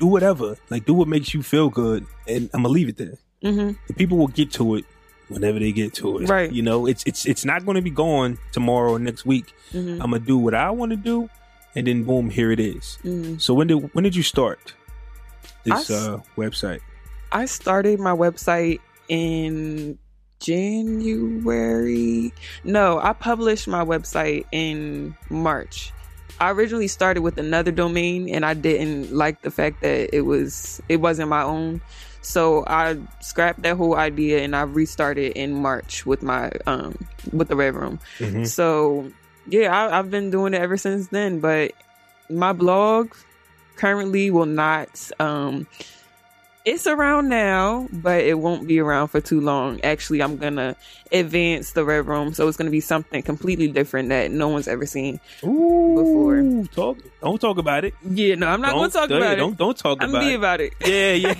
do 0.00 0.06
whatever, 0.06 0.56
like 0.70 0.86
do 0.86 0.94
what 0.94 1.08
makes 1.08 1.34
you 1.34 1.42
feel 1.42 1.68
good, 1.68 2.06
and 2.26 2.48
I'm 2.54 2.62
gonna 2.62 2.72
leave 2.72 2.88
it 2.88 2.96
there. 2.96 3.18
hmm 3.42 3.72
The 3.86 3.92
people 3.92 4.16
will 4.16 4.28
get 4.32 4.50
to 4.52 4.76
it 4.76 4.86
whenever 5.32 5.58
they 5.58 5.72
get 5.72 5.94
to 5.94 6.18
it. 6.18 6.28
Right. 6.28 6.50
You 6.52 6.62
know, 6.62 6.86
it's 6.86 7.02
it's 7.06 7.26
it's 7.26 7.44
not 7.44 7.64
going 7.64 7.76
to 7.76 7.82
be 7.82 7.90
gone 7.90 8.38
tomorrow 8.52 8.92
or 8.92 8.98
next 8.98 9.24
week. 9.26 9.52
hmm 9.72 9.98
I'm 10.00 10.10
gonna 10.12 10.20
do 10.20 10.38
what 10.38 10.54
I 10.54 10.70
want 10.70 10.90
to 10.90 10.96
do, 10.96 11.28
and 11.74 11.86
then 11.86 12.04
boom, 12.04 12.30
here 12.30 12.50
it 12.52 12.60
is. 12.60 12.98
hmm 13.02 13.36
So 13.38 13.54
when 13.54 13.66
did 13.66 13.94
when 13.94 14.04
did 14.04 14.14
you 14.14 14.22
start 14.22 14.74
this 15.64 15.90
I 15.90 15.94
uh, 15.94 16.20
website? 16.36 16.80
I 17.32 17.46
started 17.46 17.98
my 17.98 18.12
website 18.12 18.80
in 19.08 19.98
January. 20.40 22.32
No, 22.64 22.98
I 23.00 23.12
published 23.12 23.68
my 23.68 23.84
website 23.84 24.44
in 24.52 25.16
March. 25.30 25.92
I 26.40 26.50
originally 26.50 26.88
started 26.88 27.22
with 27.22 27.38
another 27.38 27.70
domain 27.70 28.28
and 28.28 28.44
I 28.44 28.54
didn't 28.54 29.12
like 29.12 29.42
the 29.42 29.50
fact 29.50 29.80
that 29.82 30.14
it 30.14 30.22
was 30.22 30.80
it 30.88 30.96
wasn't 30.96 31.28
my 31.28 31.42
own. 31.42 31.80
So 32.22 32.64
I 32.66 32.98
scrapped 33.20 33.62
that 33.62 33.76
whole 33.76 33.96
idea 33.96 34.42
and 34.42 34.54
I 34.54 34.62
restarted 34.62 35.32
in 35.32 35.54
March 35.54 36.06
with 36.06 36.22
my 36.22 36.50
um 36.66 36.96
with 37.32 37.48
the 37.48 37.56
Red 37.56 37.74
Room. 37.74 37.98
Mhm. 38.18 38.46
So 38.46 39.10
yeah, 39.48 39.76
I, 39.76 39.98
I've 39.98 40.10
been 40.10 40.30
doing 40.30 40.54
it 40.54 40.60
ever 40.62 40.76
since 40.76 41.08
then. 41.08 41.40
But 41.40 41.72
my 42.30 42.52
blog 42.52 43.12
currently 43.76 44.30
will 44.30 44.46
not 44.46 45.10
um 45.18 45.66
it's 46.64 46.86
around 46.86 47.28
now, 47.28 47.88
but 47.92 48.22
it 48.22 48.38
won't 48.38 48.66
be 48.66 48.78
around 48.78 49.08
for 49.08 49.20
too 49.20 49.40
long. 49.40 49.80
Actually, 49.82 50.22
I'm 50.22 50.36
gonna 50.36 50.76
advance 51.10 51.72
the 51.72 51.84
Red 51.84 52.06
Room, 52.06 52.32
so 52.34 52.46
it's 52.48 52.56
gonna 52.56 52.70
be 52.70 52.80
something 52.80 53.22
completely 53.22 53.68
different 53.68 54.10
that 54.10 54.30
no 54.30 54.48
one's 54.48 54.68
ever 54.68 54.86
seen 54.86 55.20
before. 55.40 56.36
Ooh, 56.36 56.66
talk. 56.66 56.98
Don't 57.20 57.40
talk 57.40 57.58
about 57.58 57.84
it. 57.84 57.94
Yeah, 58.08 58.36
no, 58.36 58.48
I'm 58.48 58.60
not 58.60 58.72
gonna 58.72 58.90
talk 58.90 59.10
about 59.10 59.32
it. 59.32 59.36
Don't 59.36 59.56
don't 59.56 59.76
talk 59.76 60.02
about 60.02 60.08
it. 60.08 60.36
I'm 60.36 60.36
about 60.36 60.58
be 60.60 60.66
it. 60.66 60.82
about 60.84 61.30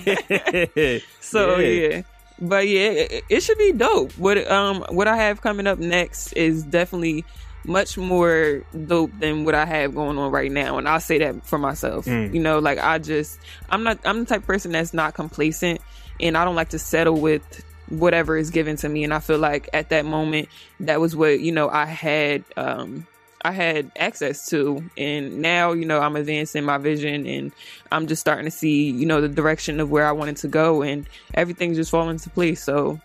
it. 0.41 0.75
Yeah, 0.75 0.75
yeah. 0.75 0.99
So 1.21 1.57
yeah. 1.57 2.01
But 2.39 2.67
yeah, 2.67 2.89
it, 2.89 3.23
it 3.29 3.43
should 3.43 3.57
be 3.57 3.71
dope. 3.71 4.11
What 4.17 4.45
um 4.51 4.83
what 4.89 5.07
I 5.07 5.15
have 5.15 5.41
coming 5.41 5.67
up 5.67 5.79
next 5.79 6.33
is 6.33 6.63
definitely 6.63 7.23
much 7.65 7.97
more 7.97 8.63
dope 8.87 9.11
than 9.19 9.45
what 9.45 9.55
I 9.55 9.65
have 9.65 9.95
going 9.95 10.17
on 10.17 10.31
right 10.31 10.51
now. 10.51 10.77
And 10.77 10.87
I'll 10.87 10.99
say 10.99 11.19
that 11.19 11.45
for 11.45 11.57
myself. 11.57 12.05
Mm. 12.05 12.33
You 12.33 12.41
know, 12.41 12.59
like 12.59 12.79
I 12.79 12.97
just 12.97 13.39
I'm 13.69 13.83
not 13.83 13.99
I'm 14.05 14.19
the 14.21 14.25
type 14.25 14.41
of 14.41 14.47
person 14.47 14.71
that's 14.71 14.93
not 14.93 15.13
complacent 15.13 15.81
and 16.19 16.37
I 16.37 16.45
don't 16.45 16.55
like 16.55 16.69
to 16.69 16.79
settle 16.79 17.19
with 17.19 17.63
whatever 17.89 18.37
is 18.37 18.49
given 18.49 18.75
to 18.77 18.89
me. 18.89 19.03
And 19.03 19.13
I 19.13 19.19
feel 19.19 19.39
like 19.39 19.69
at 19.73 19.89
that 19.89 20.05
moment 20.05 20.49
that 20.81 20.99
was 20.99 21.15
what, 21.15 21.39
you 21.39 21.51
know, 21.51 21.69
I 21.69 21.85
had 21.85 22.43
um 22.57 23.07
I 23.45 23.51
had 23.51 23.91
access 23.97 24.45
to. 24.47 24.83
And 24.97 25.41
now, 25.41 25.73
you 25.73 25.85
know, 25.85 25.99
I'm 25.99 26.15
advancing 26.15 26.63
my 26.63 26.77
vision 26.77 27.27
and 27.27 27.51
I'm 27.91 28.07
just 28.07 28.21
starting 28.21 28.45
to 28.45 28.51
see, 28.51 28.89
you 28.89 29.05
know, 29.05 29.21
the 29.21 29.29
direction 29.29 29.79
of 29.79 29.91
where 29.91 30.07
I 30.07 30.11
wanted 30.13 30.37
to 30.37 30.47
go 30.47 30.81
and 30.81 31.05
everything's 31.33 31.77
just 31.77 31.91
falling 31.91 32.11
into 32.11 32.29
place. 32.29 32.63
So 32.63 33.01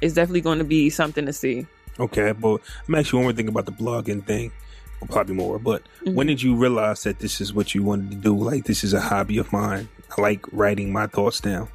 it's 0.00 0.14
definitely 0.14 0.40
going 0.40 0.58
to 0.58 0.64
be 0.64 0.90
something 0.90 1.26
to 1.26 1.32
see. 1.32 1.66
Okay, 2.00 2.32
but 2.32 2.60
I'm 2.88 2.94
actually 2.94 3.18
one 3.18 3.24
more 3.26 3.32
thing 3.32 3.48
about 3.48 3.66
the 3.66 3.72
blogging 3.72 4.24
thing. 4.24 4.52
Well, 5.00 5.08
probably 5.08 5.34
more, 5.34 5.58
but 5.58 5.82
Mm-hmm. 6.04 6.14
when 6.14 6.26
did 6.26 6.42
you 6.42 6.56
realize 6.56 7.02
that 7.04 7.18
this 7.20 7.40
is 7.40 7.52
what 7.54 7.74
you 7.74 7.82
wanted 7.84 8.10
to 8.10 8.16
do? 8.16 8.36
Like 8.36 8.64
this 8.64 8.82
is 8.82 8.92
a 8.92 9.00
hobby 9.00 9.38
of 9.38 9.52
mine. 9.52 9.88
I 10.16 10.20
like 10.20 10.44
writing 10.52 10.92
my 10.92 11.06
thoughts 11.06 11.40
down. 11.40 11.68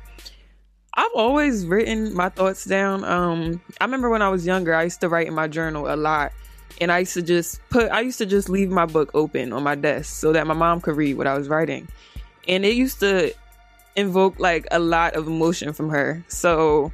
I've 0.93 1.11
always 1.15 1.65
written 1.65 2.13
my 2.13 2.29
thoughts 2.29 2.65
down. 2.65 3.03
Um, 3.03 3.61
I 3.79 3.85
remember 3.85 4.09
when 4.09 4.21
I 4.21 4.29
was 4.29 4.45
younger, 4.45 4.73
I 4.73 4.83
used 4.83 4.99
to 5.01 5.09
write 5.09 5.27
in 5.27 5.33
my 5.33 5.47
journal 5.47 5.93
a 5.93 5.95
lot. 5.95 6.31
And 6.81 6.91
I 6.91 6.99
used 6.99 7.13
to 7.13 7.21
just 7.21 7.59
put, 7.69 7.89
I 7.91 8.01
used 8.01 8.17
to 8.17 8.25
just 8.25 8.49
leave 8.49 8.69
my 8.69 8.85
book 8.85 9.11
open 9.13 9.53
on 9.53 9.63
my 9.63 9.75
desk 9.75 10.13
so 10.19 10.33
that 10.33 10.45
my 10.47 10.53
mom 10.53 10.81
could 10.81 10.95
read 10.97 11.17
what 11.17 11.27
I 11.27 11.37
was 11.37 11.47
writing. 11.47 11.87
And 12.47 12.65
it 12.65 12.75
used 12.75 12.99
to 13.01 13.33
invoke 13.95 14.39
like 14.39 14.67
a 14.71 14.79
lot 14.79 15.15
of 15.15 15.27
emotion 15.27 15.73
from 15.73 15.89
her. 15.89 16.23
So 16.27 16.91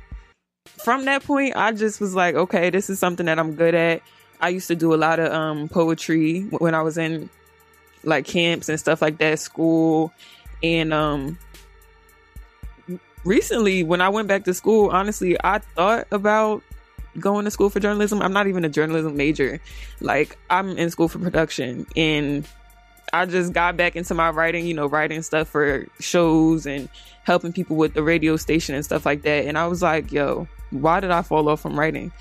from 0.84 1.05
that 1.05 1.24
point, 1.24 1.55
I 1.55 1.72
just 1.72 2.01
was 2.01 2.14
like, 2.14 2.36
okay, 2.36 2.70
this 2.70 2.89
is 2.89 2.99
something 2.99 3.26
that 3.28 3.39
I'm 3.39 3.55
good 3.55 3.74
at. 3.74 4.01
I 4.41 4.49
used 4.49 4.68
to 4.68 4.76
do 4.76 4.93
a 4.93 4.97
lot 4.97 5.20
of 5.20 5.32
um, 5.32 5.70
poetry 5.70 6.41
when 6.41 6.76
I 6.76 6.82
was 6.82 6.97
in 6.97 7.30
like 8.03 8.26
camps 8.26 8.68
and 8.68 8.78
stuff 8.78 9.01
like 9.01 9.18
that, 9.20 9.39
school. 9.39 10.11
And 10.61 10.93
um, 10.93 11.38
recently 13.24 13.84
when 13.84 14.01
I 14.01 14.09
went 14.09 14.28
back 14.28 14.43
to 14.43 14.53
school, 14.53 14.89
honestly, 14.89 15.38
I 15.41 15.59
thought 15.59 16.07
about 16.11 16.64
going 17.18 17.45
to 17.45 17.51
school 17.51 17.70
for 17.70 17.80
journalism. 17.80 18.22
I'm 18.22 18.34
not 18.34 18.47
even 18.47 18.66
a 18.66 18.70
journalism 18.70 19.16
major. 19.16 19.61
Like 20.01 20.38
I'm 20.49 20.78
in 20.78 20.89
school 20.89 21.07
for 21.07 21.20
production 21.20 21.86
and 21.95 22.45
I 23.14 23.26
just 23.26 23.53
got 23.53 23.78
back 23.78 23.95
into 23.95 24.14
my 24.14 24.32
writing, 24.32 24.66
you 24.66 24.74
know, 24.74 24.88
writing 24.88 25.22
stuff 25.22 25.47
for 25.47 25.88
shows 25.99 26.66
and 26.66 26.89
helping 27.24 27.53
people 27.53 27.76
with 27.76 27.93
the 27.93 28.03
radio 28.03 28.38
station 28.38 28.76
and 28.76 28.84
stuff 28.84 29.05
like 29.05 29.24
that. 29.24 29.45
And 29.45 29.57
I 29.57 29.67
was 29.67 29.82
like, 29.82 30.11
yo, 30.11 30.47
why 30.71 30.99
did 30.99 31.11
I 31.11 31.21
fall 31.21 31.49
off 31.49 31.61
from 31.61 31.80
writing? 31.80 32.11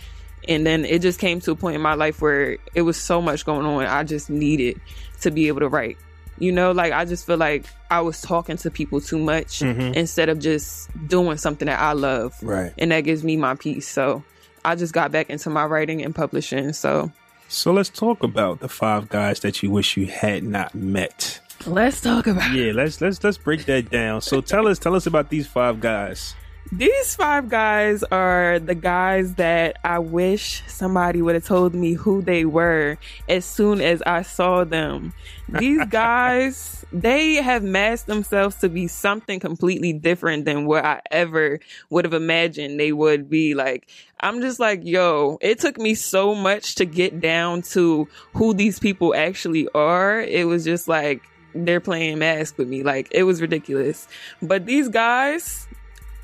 And 0.48 0.66
then 0.66 0.84
it 0.84 1.02
just 1.02 1.18
came 1.18 1.40
to 1.40 1.52
a 1.52 1.56
point 1.56 1.76
in 1.76 1.82
my 1.82 1.94
life 1.94 2.20
where 2.20 2.58
it 2.74 2.82
was 2.82 2.96
so 2.96 3.20
much 3.22 3.44
going 3.44 3.64
on. 3.66 3.86
I 3.86 4.04
just 4.04 4.30
needed 4.30 4.80
to 5.20 5.30
be 5.30 5.48
able 5.48 5.60
to 5.60 5.68
write. 5.68 5.98
You 6.38 6.50
know, 6.50 6.72
like 6.72 6.92
I 6.92 7.04
just 7.04 7.26
feel 7.26 7.36
like 7.36 7.66
I 7.90 8.00
was 8.00 8.20
talking 8.20 8.56
to 8.58 8.70
people 8.70 9.00
too 9.00 9.18
much 9.18 9.60
mm-hmm. 9.60 9.94
instead 9.94 10.28
of 10.28 10.40
just 10.40 10.90
doing 11.06 11.36
something 11.36 11.66
that 11.66 11.78
I 11.78 11.92
love. 11.92 12.34
Right. 12.42 12.72
And 12.78 12.90
that 12.90 13.02
gives 13.02 13.22
me 13.22 13.36
my 13.36 13.54
peace. 13.54 13.86
So 13.86 14.24
I 14.64 14.74
just 14.74 14.92
got 14.92 15.12
back 15.12 15.30
into 15.30 15.50
my 15.50 15.64
writing 15.64 16.02
and 16.02 16.14
publishing. 16.14 16.72
So 16.72 17.12
So 17.48 17.70
let's 17.70 17.90
talk 17.90 18.22
about 18.22 18.60
the 18.60 18.68
five 18.68 19.10
guys 19.10 19.40
that 19.40 19.62
you 19.62 19.70
wish 19.70 19.96
you 19.96 20.06
had 20.06 20.42
not 20.42 20.74
met. 20.74 21.38
Let's 21.66 22.00
talk 22.00 22.26
about 22.26 22.52
Yeah, 22.52 22.72
let's 22.72 23.00
let's 23.00 23.22
let's 23.22 23.38
break 23.38 23.64
that 23.66 23.90
down. 23.90 24.20
So 24.20 24.40
tell 24.40 24.66
us 24.66 24.78
tell 24.78 24.94
us 24.94 25.06
about 25.06 25.30
these 25.30 25.46
five 25.46 25.80
guys. 25.80 26.34
These 26.70 27.16
five 27.16 27.50
guys 27.50 28.02
are 28.04 28.58
the 28.58 28.74
guys 28.74 29.34
that 29.34 29.76
I 29.84 29.98
wish 29.98 30.62
somebody 30.68 31.20
would 31.20 31.34
have 31.34 31.44
told 31.44 31.74
me 31.74 31.92
who 31.92 32.22
they 32.22 32.46
were 32.46 32.96
as 33.28 33.44
soon 33.44 33.82
as 33.82 34.00
I 34.06 34.22
saw 34.22 34.64
them. 34.64 35.12
These 35.50 35.84
guys, 35.90 36.86
they 36.90 37.34
have 37.34 37.62
masked 37.62 38.06
themselves 38.06 38.56
to 38.60 38.70
be 38.70 38.86
something 38.86 39.38
completely 39.38 39.92
different 39.92 40.46
than 40.46 40.64
what 40.64 40.86
I 40.86 41.02
ever 41.10 41.60
would 41.90 42.06
have 42.06 42.14
imagined 42.14 42.80
they 42.80 42.92
would 42.92 43.28
be. 43.28 43.54
Like, 43.54 43.90
I'm 44.20 44.40
just 44.40 44.58
like, 44.58 44.80
yo, 44.82 45.36
it 45.42 45.58
took 45.58 45.76
me 45.76 45.94
so 45.94 46.34
much 46.34 46.76
to 46.76 46.86
get 46.86 47.20
down 47.20 47.60
to 47.72 48.08
who 48.32 48.54
these 48.54 48.78
people 48.78 49.14
actually 49.14 49.68
are. 49.74 50.22
It 50.22 50.46
was 50.46 50.64
just 50.64 50.88
like, 50.88 51.22
they're 51.54 51.80
playing 51.80 52.18
mask 52.18 52.58
with 52.58 52.68
me. 52.68 52.82
Like, 52.82 53.08
it 53.10 53.24
was 53.24 53.40
ridiculous. 53.40 54.08
But 54.40 54.66
these 54.66 54.88
guys, 54.88 55.66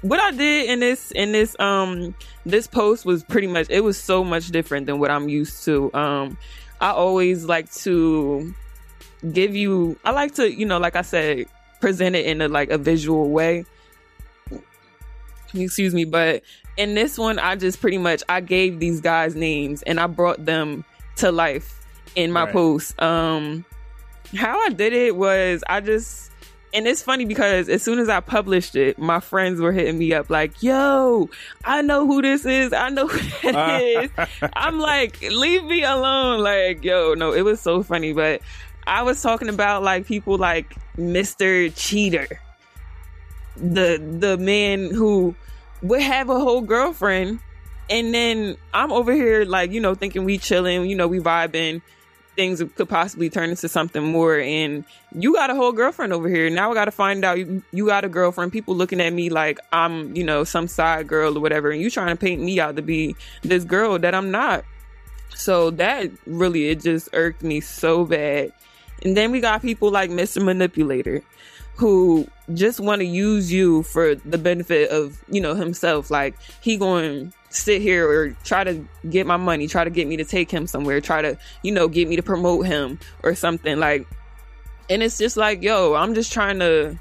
what 0.02 0.20
I 0.20 0.30
did 0.30 0.70
in 0.70 0.80
this 0.80 1.10
in 1.12 1.32
this 1.32 1.56
um 1.58 2.14
this 2.46 2.66
post 2.66 3.04
was 3.04 3.24
pretty 3.24 3.48
much 3.48 3.66
it 3.68 3.80
was 3.82 3.98
so 4.00 4.22
much 4.22 4.48
different 4.48 4.86
than 4.86 4.98
what 5.00 5.10
I'm 5.10 5.28
used 5.28 5.64
to. 5.64 5.92
Um 5.92 6.38
I 6.80 6.90
always 6.90 7.44
like 7.44 7.72
to 7.82 8.54
give 9.32 9.56
you 9.56 9.98
I 10.04 10.12
like 10.12 10.34
to, 10.36 10.52
you 10.52 10.66
know, 10.66 10.78
like 10.78 10.94
I 10.94 11.02
said, 11.02 11.46
present 11.80 12.14
it 12.14 12.26
in 12.26 12.40
a 12.40 12.48
like 12.48 12.70
a 12.70 12.78
visual 12.78 13.30
way. 13.30 13.64
Excuse 15.54 15.94
me, 15.94 16.04
but 16.04 16.42
in 16.76 16.94
this 16.94 17.18
one 17.18 17.38
I 17.38 17.56
just 17.56 17.80
pretty 17.80 17.98
much 17.98 18.22
I 18.28 18.40
gave 18.40 18.78
these 18.78 19.00
guys 19.00 19.34
names 19.34 19.82
and 19.82 19.98
I 19.98 20.06
brought 20.06 20.44
them 20.44 20.84
to 21.16 21.32
life 21.32 21.74
in 22.14 22.30
my 22.30 22.44
Right. 22.44 22.52
post. 22.52 23.00
Um 23.02 23.64
how 24.36 24.58
I 24.60 24.70
did 24.70 24.92
it 24.92 25.16
was 25.16 25.62
I 25.68 25.80
just 25.80 26.28
and 26.74 26.86
it's 26.86 27.02
funny 27.02 27.24
because 27.24 27.68
as 27.68 27.82
soon 27.82 27.98
as 27.98 28.08
I 28.08 28.20
published 28.20 28.76
it, 28.76 28.98
my 28.98 29.20
friends 29.20 29.60
were 29.60 29.72
hitting 29.72 29.98
me 29.98 30.12
up 30.12 30.28
like, 30.28 30.62
yo, 30.62 31.30
I 31.64 31.82
know 31.82 32.06
who 32.06 32.20
this 32.20 32.44
is. 32.44 32.72
I 32.72 32.90
know 32.90 33.08
who 33.08 33.52
that 33.52 33.56
uh. 33.56 34.02
is. 34.02 34.50
I'm 34.52 34.78
like, 34.78 35.20
leave 35.22 35.64
me 35.64 35.82
alone. 35.82 36.40
Like, 36.40 36.84
yo, 36.84 37.14
no, 37.14 37.32
it 37.32 37.42
was 37.42 37.60
so 37.60 37.82
funny. 37.82 38.12
But 38.12 38.42
I 38.86 39.02
was 39.02 39.22
talking 39.22 39.48
about 39.48 39.82
like 39.82 40.06
people 40.06 40.36
like 40.36 40.74
Mr. 40.96 41.72
Cheater, 41.74 42.40
the 43.56 43.98
the 44.18 44.36
man 44.36 44.90
who 44.92 45.34
would 45.82 46.02
have 46.02 46.28
a 46.28 46.38
whole 46.38 46.60
girlfriend, 46.60 47.40
and 47.88 48.12
then 48.12 48.56
I'm 48.74 48.92
over 48.92 49.12
here 49.12 49.44
like, 49.46 49.72
you 49.72 49.80
know, 49.80 49.94
thinking 49.94 50.24
we 50.24 50.36
chilling, 50.36 50.84
you 50.84 50.96
know, 50.96 51.08
we 51.08 51.18
vibing 51.18 51.80
things 52.38 52.62
could 52.76 52.88
possibly 52.88 53.28
turn 53.28 53.50
into 53.50 53.68
something 53.68 54.04
more. 54.04 54.38
And 54.38 54.84
you 55.12 55.34
got 55.34 55.50
a 55.50 55.56
whole 55.56 55.72
girlfriend 55.72 56.12
over 56.12 56.28
here. 56.28 56.48
Now 56.48 56.70
i 56.70 56.74
gotta 56.74 56.92
find 56.92 57.24
out 57.24 57.36
you, 57.36 57.64
you 57.72 57.86
got 57.86 58.04
a 58.04 58.08
girlfriend. 58.08 58.52
People 58.52 58.76
looking 58.76 59.00
at 59.00 59.12
me 59.12 59.28
like 59.28 59.58
i'm 59.72 60.14
you 60.14 60.22
know 60.22 60.44
some 60.44 60.68
side 60.68 61.08
girl 61.08 61.36
or 61.36 61.40
whatever. 61.40 61.70
And 61.70 61.82
you 61.82 61.90
trying 61.90 62.16
to 62.16 62.16
paint 62.16 62.40
me 62.40 62.60
out 62.60 62.76
to 62.76 62.82
be 62.82 63.16
this 63.42 63.64
girl 63.64 63.98
that 63.98 64.14
i'm 64.14 64.30
not. 64.30 64.64
So 65.34 65.70
that 65.72 66.10
really 66.26 66.68
it 66.68 66.80
just 66.80 67.08
irked 67.12 67.42
me 67.42 67.60
so 67.60 68.04
bad. 68.04 68.52
And 69.02 69.16
then 69.16 69.32
we 69.32 69.40
got 69.40 69.60
people 69.60 69.90
like 69.90 70.10
mr 70.10 70.42
manipulator 70.42 71.22
who 71.76 72.26
just 72.54 72.80
want 72.80 73.00
to 73.00 73.06
use 73.06 73.52
you 73.52 73.82
for 73.84 74.14
the 74.14 74.38
benefit 74.38 74.90
of 74.90 75.22
you 75.28 75.40
know 75.40 75.56
himself. 75.56 76.08
Like 76.08 76.36
he 76.60 76.76
going 76.76 77.32
sit 77.50 77.80
here 77.80 78.08
or 78.08 78.30
try 78.44 78.64
to 78.64 78.86
get 79.08 79.26
my 79.26 79.36
money 79.36 79.66
try 79.66 79.84
to 79.84 79.90
get 79.90 80.06
me 80.06 80.16
to 80.16 80.24
take 80.24 80.50
him 80.50 80.66
somewhere 80.66 81.00
try 81.00 81.22
to 81.22 81.36
you 81.62 81.72
know 81.72 81.88
get 81.88 82.08
me 82.08 82.16
to 82.16 82.22
promote 82.22 82.66
him 82.66 82.98
or 83.22 83.34
something 83.34 83.78
like 83.78 84.06
and 84.90 85.02
it's 85.02 85.18
just 85.18 85.36
like 85.36 85.62
yo 85.62 85.94
i'm 85.94 86.14
just 86.14 86.32
trying 86.32 86.58
to 86.58 86.98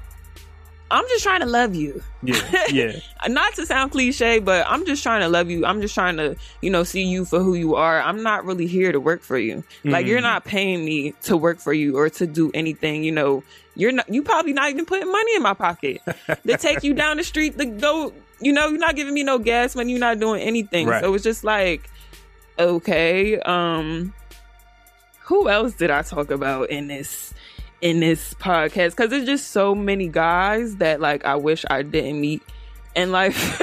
i'm 0.90 1.04
just 1.08 1.22
trying 1.22 1.40
to 1.40 1.46
love 1.46 1.74
you 1.74 2.02
Yeah, 2.22 2.64
yeah. 2.70 2.92
not 3.28 3.54
to 3.54 3.66
sound 3.66 3.92
cliche, 3.92 4.40
but 4.40 4.66
I'm 4.68 4.84
just 4.84 5.02
trying 5.02 5.20
to 5.20 5.28
love 5.28 5.50
you. 5.50 5.64
I'm 5.64 5.80
just 5.80 5.94
trying 5.94 6.16
to, 6.16 6.36
you 6.60 6.70
know, 6.70 6.82
see 6.82 7.04
you 7.04 7.24
for 7.24 7.40
who 7.40 7.54
you 7.54 7.76
are. 7.76 8.00
I'm 8.00 8.22
not 8.22 8.44
really 8.44 8.66
here 8.66 8.90
to 8.90 9.00
work 9.00 9.22
for 9.22 9.38
you. 9.38 9.62
Like 9.84 10.06
you're 10.06 10.18
mm-hmm. 10.18 10.24
not 10.24 10.44
paying 10.44 10.84
me 10.84 11.12
to 11.22 11.36
work 11.36 11.60
for 11.60 11.72
you 11.72 11.96
or 11.96 12.10
to 12.10 12.26
do 12.26 12.50
anything, 12.54 13.04
you 13.04 13.12
know. 13.12 13.44
You're 13.76 13.92
not 13.92 14.08
you 14.08 14.24
probably 14.24 14.52
not 14.52 14.70
even 14.70 14.84
putting 14.84 15.10
money 15.10 15.36
in 15.36 15.42
my 15.42 15.54
pocket. 15.54 16.00
to 16.26 16.56
take 16.56 16.82
you 16.82 16.94
down 16.94 17.18
the 17.18 17.24
street 17.24 17.56
to 17.58 17.66
go, 17.66 18.12
you 18.40 18.52
know, 18.52 18.68
you're 18.68 18.78
not 18.78 18.96
giving 18.96 19.14
me 19.14 19.22
no 19.22 19.38
gas 19.38 19.74
money, 19.74 19.92
you're 19.92 20.00
not 20.00 20.18
doing 20.18 20.40
anything. 20.42 20.86
Right. 20.86 21.02
So 21.02 21.12
it's 21.14 21.24
just 21.24 21.44
like 21.44 21.88
okay, 22.58 23.38
um 23.40 24.12
who 25.20 25.48
else 25.48 25.74
did 25.74 25.90
I 25.90 26.02
talk 26.02 26.30
about 26.30 26.70
in 26.70 26.88
this 26.88 27.34
in 27.80 28.00
this 28.00 28.34
podcast 28.34 28.90
because 28.90 29.10
there's 29.10 29.26
just 29.26 29.48
so 29.52 29.74
many 29.74 30.08
guys 30.08 30.76
that 30.76 31.00
like 31.00 31.24
I 31.24 31.36
wish 31.36 31.64
I 31.70 31.82
didn't 31.82 32.20
meet 32.20 32.42
in 32.96 33.12
life. 33.12 33.60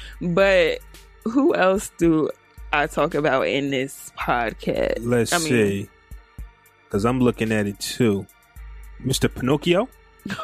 but 0.20 0.78
who 1.24 1.54
else 1.54 1.90
do 1.98 2.30
I 2.72 2.86
talk 2.86 3.14
about 3.14 3.42
in 3.48 3.70
this 3.70 4.12
podcast? 4.18 4.98
Let's 5.00 5.32
I 5.32 5.38
mean- 5.38 5.46
see. 5.48 5.88
Because 6.84 7.04
I'm 7.06 7.20
looking 7.20 7.52
at 7.52 7.66
it 7.66 7.80
too. 7.80 8.26
Mr. 9.02 9.32
Pinocchio? 9.34 9.88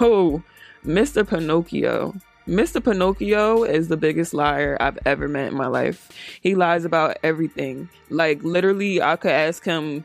Oh, 0.00 0.42
Mr. 0.84 1.28
Pinocchio. 1.28 2.14
Mr. 2.48 2.82
Pinocchio 2.82 3.62
is 3.64 3.88
the 3.88 3.96
biggest 3.98 4.32
liar 4.32 4.78
I've 4.80 4.98
ever 5.04 5.28
met 5.28 5.48
in 5.48 5.54
my 5.54 5.66
life. 5.66 6.10
He 6.40 6.54
lies 6.54 6.86
about 6.86 7.18
everything. 7.22 7.90
Like 8.08 8.42
literally, 8.42 9.02
I 9.02 9.16
could 9.16 9.32
ask 9.32 9.62
him 9.62 10.02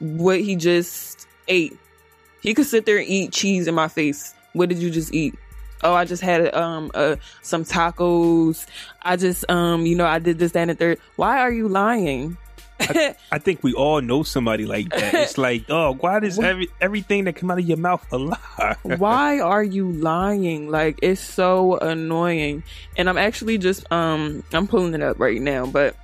what 0.00 0.40
he 0.40 0.56
just 0.56 1.28
ate. 1.48 1.76
He 2.40 2.54
could 2.54 2.64
sit 2.64 2.86
there 2.86 2.96
and 2.96 3.06
eat 3.06 3.32
cheese 3.32 3.68
in 3.68 3.74
my 3.74 3.88
face. 3.88 4.34
What 4.54 4.70
did 4.70 4.78
you 4.78 4.90
just 4.90 5.12
eat? 5.12 5.34
Oh, 5.84 5.92
I 5.92 6.06
just 6.06 6.22
had 6.22 6.54
um 6.54 6.90
uh, 6.94 7.16
some 7.42 7.62
tacos. 7.62 8.66
I 9.02 9.16
just 9.16 9.48
um 9.50 9.84
you 9.84 9.94
know 9.94 10.06
I 10.06 10.18
did 10.18 10.38
this 10.38 10.52
that 10.52 10.62
and 10.62 10.70
the 10.70 10.74
third. 10.74 10.98
Why 11.16 11.40
are 11.40 11.52
you 11.52 11.68
lying? 11.68 12.38
I 12.80 13.38
think 13.38 13.62
we 13.62 13.72
all 13.74 14.00
know 14.00 14.22
somebody 14.22 14.66
like 14.66 14.90
that. 14.90 15.14
It's 15.14 15.38
like, 15.38 15.66
oh, 15.68 15.94
why 15.94 16.20
does 16.20 16.38
every 16.38 16.68
everything 16.80 17.24
that 17.24 17.36
come 17.36 17.50
out 17.50 17.58
of 17.58 17.64
your 17.64 17.78
mouth 17.78 18.04
a 18.12 18.18
lie? 18.18 18.76
why 18.82 19.40
are 19.40 19.62
you 19.62 19.90
lying 19.92 20.68
like 20.68 20.98
it's 21.02 21.20
so 21.20 21.76
annoying 21.78 22.62
and 22.96 23.08
i'm 23.08 23.18
actually 23.18 23.58
just 23.58 23.90
um 23.92 24.42
i'm 24.52 24.66
pulling 24.66 24.94
it 24.94 25.02
up 25.02 25.18
right 25.18 25.40
now 25.40 25.66
but 25.66 25.96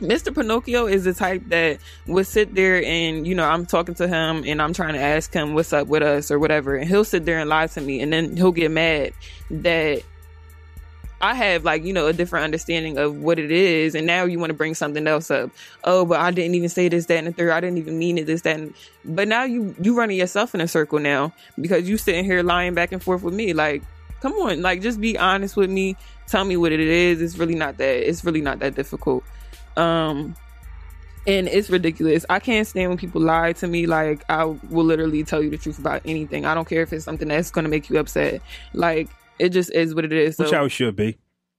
Mr. 0.00 0.34
Pinocchio 0.34 0.86
is 0.86 1.04
the 1.04 1.14
type 1.14 1.42
that 1.48 1.78
would 2.08 2.26
sit 2.26 2.52
there 2.52 2.84
and, 2.84 3.26
you 3.28 3.36
know, 3.36 3.44
I'm 3.44 3.64
talking 3.64 3.94
to 3.94 4.08
him 4.08 4.42
and 4.44 4.60
I'm 4.60 4.72
trying 4.72 4.94
to 4.94 5.00
ask 5.00 5.32
him 5.32 5.54
what's 5.54 5.72
up 5.72 5.86
with 5.86 6.02
us 6.02 6.32
or 6.32 6.38
whatever. 6.40 6.74
And 6.74 6.88
he'll 6.88 7.04
sit 7.04 7.24
there 7.24 7.38
and 7.38 7.48
lie 7.48 7.68
to 7.68 7.80
me 7.80 8.00
and 8.00 8.12
then 8.12 8.36
he'll 8.36 8.50
get 8.50 8.72
mad 8.72 9.12
that 9.50 10.02
I 11.24 11.32
have 11.32 11.64
like, 11.64 11.84
you 11.84 11.94
know, 11.94 12.06
a 12.06 12.12
different 12.12 12.44
understanding 12.44 12.98
of 12.98 13.16
what 13.16 13.38
it 13.38 13.50
is. 13.50 13.94
And 13.94 14.06
now 14.06 14.24
you 14.24 14.38
want 14.38 14.50
to 14.50 14.54
bring 14.54 14.74
something 14.74 15.06
else 15.06 15.30
up. 15.30 15.50
Oh, 15.82 16.04
but 16.04 16.20
I 16.20 16.30
didn't 16.30 16.54
even 16.54 16.68
say 16.68 16.88
this, 16.88 17.06
that, 17.06 17.16
and 17.16 17.26
the 17.26 17.32
third. 17.32 17.50
I 17.50 17.60
didn't 17.60 17.78
even 17.78 17.98
mean 17.98 18.18
it, 18.18 18.26
this, 18.26 18.42
that, 18.42 18.56
and 18.56 18.74
but 19.06 19.26
now 19.26 19.44
you, 19.44 19.74
you 19.80 19.96
running 19.96 20.18
yourself 20.18 20.54
in 20.54 20.60
a 20.60 20.68
circle 20.68 20.98
now 20.98 21.32
because 21.58 21.88
you 21.88 21.96
sitting 21.96 22.26
here 22.26 22.42
lying 22.42 22.74
back 22.74 22.92
and 22.92 23.02
forth 23.02 23.22
with 23.22 23.32
me. 23.32 23.54
Like, 23.54 23.82
come 24.20 24.34
on, 24.34 24.60
like 24.60 24.82
just 24.82 25.00
be 25.00 25.16
honest 25.16 25.56
with 25.56 25.70
me. 25.70 25.96
Tell 26.26 26.44
me 26.44 26.58
what 26.58 26.72
it 26.72 26.80
is. 26.80 27.22
It's 27.22 27.38
really 27.38 27.54
not 27.54 27.78
that, 27.78 28.08
it's 28.08 28.22
really 28.22 28.42
not 28.42 28.58
that 28.58 28.74
difficult. 28.74 29.24
Um, 29.78 30.36
and 31.26 31.48
it's 31.48 31.70
ridiculous. 31.70 32.26
I 32.28 32.38
can't 32.38 32.66
stand 32.66 32.90
when 32.90 32.98
people 32.98 33.22
lie 33.22 33.54
to 33.54 33.66
me. 33.66 33.86
Like 33.86 34.24
I 34.28 34.44
will 34.44 34.84
literally 34.84 35.24
tell 35.24 35.42
you 35.42 35.48
the 35.48 35.56
truth 35.56 35.78
about 35.78 36.02
anything. 36.04 36.44
I 36.44 36.54
don't 36.54 36.68
care 36.68 36.82
if 36.82 36.92
it's 36.92 37.04
something 37.04 37.28
that's 37.28 37.50
going 37.50 37.64
to 37.64 37.70
make 37.70 37.88
you 37.88 37.98
upset. 37.98 38.42
Like 38.74 39.08
it 39.38 39.50
just 39.50 39.72
is 39.72 39.94
what 39.94 40.04
it 40.04 40.12
is. 40.12 40.38
Which 40.38 40.48
So, 40.48 40.56
how 40.56 40.64
it 40.64 40.70
should 40.70 40.96
be. 40.96 41.18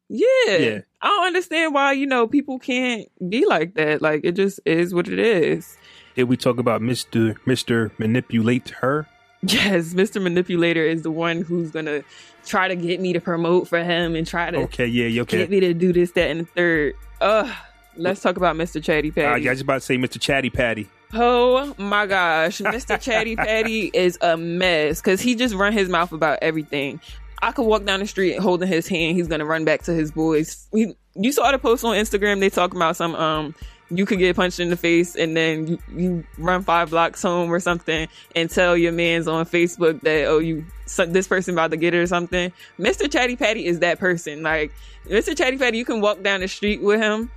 yeah. 0.09 0.27
Yeah. 0.57 0.79
I 1.01 1.07
don't 1.09 1.27
understand 1.27 1.73
why 1.73 1.91
you 1.93 2.05
know 2.07 2.27
people 2.27 2.57
can't 2.59 3.07
be 3.29 3.45
like 3.45 3.75
that. 3.75 4.01
Like 4.01 4.21
it 4.23 4.31
just 4.33 4.59
is 4.65 4.93
what 4.93 5.07
it 5.07 5.19
is. 5.19 5.77
Did 6.15 6.23
we 6.25 6.37
talk 6.37 6.57
about 6.57 6.81
Mister 6.81 7.35
Mister 7.45 7.91
Manipulate 7.97 8.69
her? 8.81 9.07
Yes, 9.47 9.93
Mr. 9.93 10.19
Manipulator 10.19 10.83
is 10.83 11.03
the 11.03 11.11
one 11.11 11.41
who's 11.41 11.69
gonna 11.69 12.01
try 12.47 12.67
to 12.67 12.75
get 12.75 12.99
me 12.99 13.13
to 13.13 13.19
promote 13.21 13.67
for 13.67 13.83
him 13.83 14.15
and 14.15 14.25
try 14.25 14.49
to 14.49 14.57
Okay, 14.61 14.87
yeah, 14.87 15.21
okay. 15.21 15.37
get 15.39 15.51
me 15.51 15.59
to 15.59 15.71
do 15.75 15.93
this, 15.93 16.11
that, 16.13 16.31
and 16.31 16.39
the 16.39 16.45
third. 16.45 16.93
Ugh. 17.21 17.51
Let's 17.95 18.21
talk 18.21 18.37
about 18.37 18.55
Mr. 18.55 18.83
Chatty 18.83 19.09
Uh, 19.09 19.13
Patty. 19.13 19.43
yeah, 19.43 19.51
I 19.51 19.53
was 19.53 19.61
about 19.61 19.73
to 19.75 19.79
say 19.81 19.97
Mister 19.97 20.17
Chatty 20.17 20.49
Patty. 20.49 20.89
Oh 21.13 21.75
my 21.77 22.07
gosh, 22.07 22.57
Mr. 22.61 22.99
Chatty 22.99 23.35
Patty 23.35 23.91
is 23.93 24.17
a 24.21 24.35
mess 24.35 24.99
because 24.99 25.21
he 25.21 25.35
just 25.35 25.53
run 25.53 25.73
his 25.73 25.89
mouth 25.89 26.11
about 26.11 26.39
everything. 26.41 26.99
I 27.45 27.51
could 27.51 27.67
walk 27.67 27.85
down 27.85 27.99
the 27.99 28.07
street 28.07 28.39
holding 28.39 28.67
his 28.67 28.87
hand. 28.87 29.15
He's 29.15 29.27
gonna 29.27 29.45
run 29.45 29.65
back 29.65 29.83
to 29.83 29.93
his 29.93 30.11
boys. 30.11 30.67
He, 30.73 30.95
you 31.13 31.31
saw 31.31 31.51
the 31.51 31.59
post 31.59 31.85
on 31.85 31.95
Instagram. 31.95 32.39
They 32.39 32.49
talking 32.49 32.75
about 32.75 32.95
some 32.95 33.13
um, 33.13 33.53
you 33.91 34.07
could 34.07 34.17
get 34.17 34.35
punched 34.35 34.59
in 34.59 34.71
the 34.71 34.75
face 34.75 35.15
and 35.15 35.37
then 35.37 35.67
you, 35.67 35.79
you 35.95 36.23
run 36.39 36.63
five 36.63 36.89
blocks 36.89 37.21
home 37.21 37.53
or 37.53 37.59
something 37.59 38.07
and 38.35 38.49
tell 38.49 38.75
your 38.75 38.91
man's 38.93 39.27
on 39.27 39.45
Facebook 39.45 40.01
that 40.01 40.25
oh 40.25 40.39
you 40.39 40.65
so, 40.87 41.05
this 41.05 41.27
person 41.27 41.53
about 41.53 41.69
to 41.69 41.77
get 41.77 41.93
it 41.93 41.99
or 41.99 42.07
something. 42.07 42.51
Mr. 42.79 43.11
Chatty 43.11 43.35
Patty 43.35 43.67
is 43.67 43.77
that 43.77 43.99
person. 43.99 44.41
Like 44.41 44.73
Mr. 45.07 45.37
Chatty 45.37 45.59
Patty, 45.59 45.77
you 45.77 45.85
can 45.85 46.01
walk 46.01 46.23
down 46.23 46.39
the 46.39 46.47
street 46.47 46.81
with 46.81 46.99
him 46.99 47.29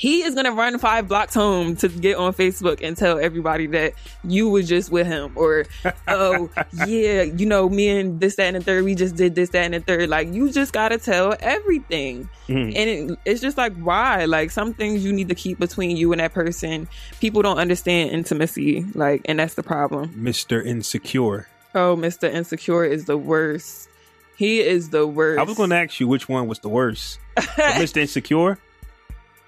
he 0.00 0.22
is 0.22 0.34
gonna 0.34 0.50
run 0.50 0.78
five 0.78 1.08
blocks 1.08 1.34
home 1.34 1.76
to 1.76 1.86
get 1.86 2.16
on 2.16 2.32
Facebook 2.32 2.78
and 2.82 2.96
tell 2.96 3.18
everybody 3.18 3.66
that 3.66 3.92
you 4.24 4.48
was 4.48 4.66
just 4.66 4.90
with 4.90 5.06
him, 5.06 5.30
or 5.34 5.66
oh 6.08 6.48
yeah, 6.86 7.20
you 7.20 7.44
know 7.44 7.68
me 7.68 7.90
and 7.90 8.18
this 8.18 8.36
that 8.36 8.46
and 8.46 8.56
the 8.56 8.60
third, 8.62 8.82
we 8.82 8.94
just 8.94 9.14
did 9.14 9.34
this 9.34 9.50
that 9.50 9.62
and 9.62 9.74
the 9.74 9.80
third. 9.80 10.08
Like 10.08 10.32
you 10.32 10.50
just 10.50 10.72
gotta 10.72 10.96
tell 10.96 11.36
everything, 11.40 12.30
mm-hmm. 12.48 12.74
and 12.74 13.10
it, 13.10 13.18
it's 13.26 13.42
just 13.42 13.58
like 13.58 13.74
why? 13.76 14.24
Like 14.24 14.50
some 14.50 14.72
things 14.72 15.04
you 15.04 15.12
need 15.12 15.28
to 15.28 15.34
keep 15.34 15.58
between 15.58 15.98
you 15.98 16.12
and 16.12 16.20
that 16.22 16.32
person. 16.32 16.88
People 17.20 17.42
don't 17.42 17.58
understand 17.58 18.12
intimacy, 18.12 18.86
like, 18.94 19.20
and 19.26 19.38
that's 19.38 19.52
the 19.52 19.62
problem. 19.62 20.14
Mister 20.16 20.62
Insecure. 20.62 21.46
Oh, 21.74 21.94
Mister 21.94 22.26
Insecure 22.26 22.86
is 22.86 23.04
the 23.04 23.18
worst. 23.18 23.90
He 24.34 24.60
is 24.60 24.88
the 24.88 25.06
worst. 25.06 25.40
I 25.40 25.42
was 25.42 25.58
going 25.58 25.68
to 25.68 25.76
ask 25.76 26.00
you 26.00 26.08
which 26.08 26.26
one 26.26 26.48
was 26.48 26.60
the 26.60 26.70
worst. 26.70 27.20
Mister 27.78 28.00
Insecure. 28.00 28.58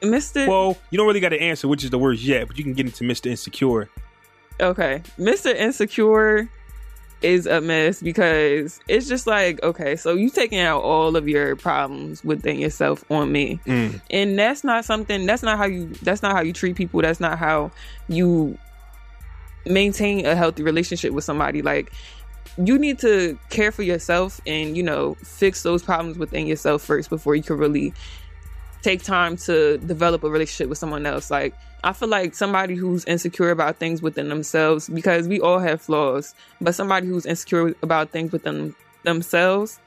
Mister. 0.03 0.49
Well, 0.49 0.77
you 0.91 0.99
don't 0.99 1.07
really 1.07 1.21
got 1.21 1.31
to 1.31 1.41
answer 1.41 1.69
which 1.69 1.85
is 1.85 1.91
the 1.91 1.99
worst 1.99 2.23
yet, 2.23 2.49
but 2.49 2.59
you 2.59 2.65
can 2.65 2.75
get 2.75 2.87
into 2.87 3.05
Mister 3.05 3.29
Insecure. 3.29 3.89
Okay. 4.61 5.03
Mr. 5.19 5.55
Insecure 5.55 6.49
is 7.23 7.47
a 7.47 7.61
mess 7.61 8.03
because 8.03 8.81
it's 8.89 9.09
just 9.09 9.27
like, 9.27 9.63
okay, 9.63 9.95
so 9.95 10.15
you 10.15 10.29
taking 10.29 10.59
out 10.59 10.83
all 10.83 11.17
of 11.17 11.29
your 11.29 11.55
problems 11.57 12.25
within 12.25 12.59
yourself 12.59 13.05
on 13.11 13.31
me. 13.31 13.61
Mm. 13.67 14.01
And 14.11 14.39
that's 14.39 14.65
not 14.65 14.85
something 14.85 15.25
that's 15.27 15.43
not 15.43 15.57
how 15.59 15.67
you 15.67 15.87
that's 16.03 16.23
not 16.23 16.33
how 16.33 16.43
you 16.43 16.53
treat 16.53 16.77
people. 16.77 17.01
That's 17.01 17.21
not 17.21 17.39
how 17.39 17.71
you 18.09 18.59
maintain 19.65 20.27
a 20.27 20.35
healthy 20.35 20.63
relationship 20.63 21.13
with 21.13 21.25
somebody. 21.25 21.63
Like 21.63 21.93
you 22.59 22.79
need 22.79 22.99
to 22.99 23.39
care 23.51 23.73
for 23.73 23.83
yourself 23.83 24.41
and, 24.47 24.77
you 24.77 24.83
know, 24.83 25.15
fix 25.23 25.63
those 25.63 25.83
problems 25.83 26.19
within 26.19 26.47
yourself 26.47 26.83
first 26.83 27.09
before 27.09 27.35
you 27.35 27.43
can 27.43 27.57
really 27.57 27.95
take 28.83 29.03
time 29.03 29.37
to 29.37 29.79
develop 29.79 30.25
a 30.25 30.31
relationship 30.31 30.69
with 30.69 30.79
someone 30.79 31.07
else. 31.07 31.31
Like 31.31 31.55
I 31.85 31.93
feel 31.93 32.09
like 32.09 32.35
somebody 32.35 32.75
who's 32.75 33.05
insecure 33.05 33.51
about 33.51 33.77
things 33.77 34.03
within 34.03 34.29
themselves, 34.29 34.89
because 34.89 35.27
we 35.29 35.41
all 35.41 35.59
have 35.59 35.81
flaws, 35.81 36.35
but 36.61 36.75
somebody 36.75 37.07
who's 37.07 37.27
insecure 37.27 37.75
about 37.83 38.11
things 38.11 38.33
within 38.33 38.75
themselves, 39.05 39.81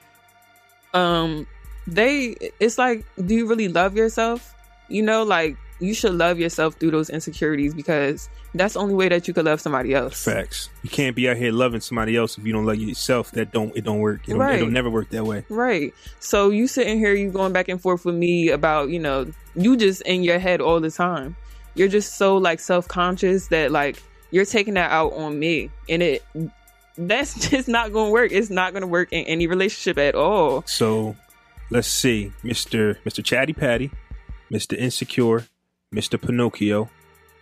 um, 0.93 1.45
they 1.87 2.35
it's 2.59 2.77
like, 2.77 3.05
do 3.25 3.35
you 3.35 3.47
really 3.47 3.67
love 3.67 3.95
yourself? 3.95 4.53
You 4.87 5.03
know, 5.03 5.23
like 5.23 5.57
you 5.79 5.93
should 5.93 6.13
love 6.13 6.39
yourself 6.39 6.75
through 6.75 6.91
those 6.91 7.09
insecurities 7.09 7.73
because 7.73 8.29
that's 8.53 8.75
the 8.75 8.79
only 8.79 8.95
way 8.95 9.09
that 9.09 9.27
you 9.27 9.33
could 9.33 9.45
love 9.45 9.59
somebody 9.59 9.93
else. 9.93 10.23
Facts. 10.23 10.69
You 10.83 10.89
can't 10.89 11.15
be 11.15 11.29
out 11.29 11.37
here 11.37 11.51
loving 11.51 11.81
somebody 11.81 12.15
else 12.15 12.37
if 12.37 12.45
you 12.45 12.53
don't 12.53 12.65
love 12.65 12.77
yourself. 12.77 13.31
That 13.31 13.51
don't 13.51 13.75
it 13.75 13.83
don't 13.83 13.99
work. 13.99 14.21
It 14.27 14.31
don't, 14.31 14.39
Right. 14.39 14.55
It'll 14.55 14.69
never 14.69 14.89
work 14.89 15.09
that 15.09 15.25
way. 15.25 15.45
Right. 15.49 15.93
So 16.19 16.49
you 16.49 16.67
sitting 16.67 16.97
here, 16.97 17.13
you 17.13 17.29
going 17.31 17.53
back 17.53 17.67
and 17.67 17.81
forth 17.81 18.05
with 18.05 18.15
me 18.15 18.49
about, 18.49 18.89
you 18.89 18.99
know, 18.99 19.31
you 19.55 19.75
just 19.75 20.01
in 20.03 20.23
your 20.23 20.39
head 20.39 20.61
all 20.61 20.79
the 20.79 20.91
time. 20.91 21.35
You're 21.75 21.89
just 21.89 22.17
so 22.17 22.37
like 22.37 22.59
self 22.61 22.87
conscious 22.87 23.47
that 23.47 23.71
like 23.71 24.01
you're 24.31 24.45
taking 24.45 24.75
that 24.75 24.91
out 24.91 25.13
on 25.13 25.37
me, 25.37 25.69
and 25.89 26.01
it 26.01 26.23
that's 26.97 27.49
just 27.49 27.67
not 27.67 27.91
going 27.91 28.07
to 28.07 28.11
work. 28.11 28.31
It's 28.31 28.49
not 28.49 28.71
going 28.71 28.81
to 28.81 28.87
work 28.87 29.09
in 29.11 29.25
any 29.25 29.47
relationship 29.47 29.97
at 29.97 30.15
all. 30.15 30.63
So 30.65 31.15
let's 31.69 31.87
see, 31.87 32.31
Mister 32.43 32.99
Mister 33.03 33.21
Chatty 33.21 33.53
Patty, 33.53 33.91
Mister 34.49 34.75
Insecure, 34.77 35.45
Mister 35.91 36.17
Pinocchio, 36.17 36.89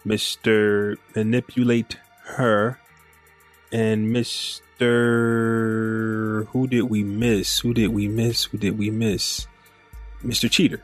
Mister 0.05 0.97
Manipulate 1.15 1.97
Her, 2.25 2.77
and 3.71 4.11
Mister 4.11 4.73
Who 6.51 6.67
did 6.67 6.83
we 6.83 7.03
miss? 7.03 7.59
Who 7.59 7.73
did 7.73 7.87
we 7.89 8.07
miss? 8.07 8.43
Who 8.45 8.57
did 8.57 8.77
we 8.77 8.89
miss? 8.91 9.47
Mister 10.21 10.47
Cheater. 10.49 10.81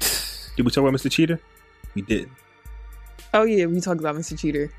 Did 0.56 0.64
we 0.66 0.70
talk 0.72 0.82
about 0.82 0.92
Mister 0.92 1.08
Cheater? 1.08 1.38
We 1.94 2.02
did. 2.02 2.28
Oh 3.32 3.44
yeah, 3.44 3.64
we 3.66 3.80
talked 3.80 4.00
about 4.00 4.16
Mr. 4.16 4.36
Cheater. 4.38 4.70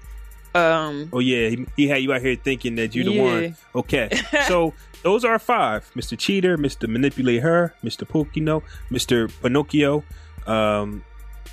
Um, 0.53 1.09
Oh 1.13 1.19
yeah, 1.19 1.47
he, 1.49 1.65
he 1.77 1.87
had 1.87 2.03
you 2.03 2.11
out 2.13 2.21
here 2.21 2.35
thinking 2.35 2.75
that 2.75 2.93
you're 2.93 3.05
the 3.05 3.11
Yeah. 3.13 3.23
one. 3.23 3.55
Okay, 3.73 4.09
so 4.47 4.73
those 5.01 5.23
are 5.25 5.39
five: 5.39 5.89
Mr. 5.95 6.15
Cheater, 6.19 6.57
Mr. 6.57 6.87
Manipulate 6.89 7.41
Her, 7.41 7.73
Mr. 7.83 8.05
Pokino, 8.07 8.61
Mr. 8.91 9.31
Pinocchio, 9.41 10.03
um, 10.45 11.03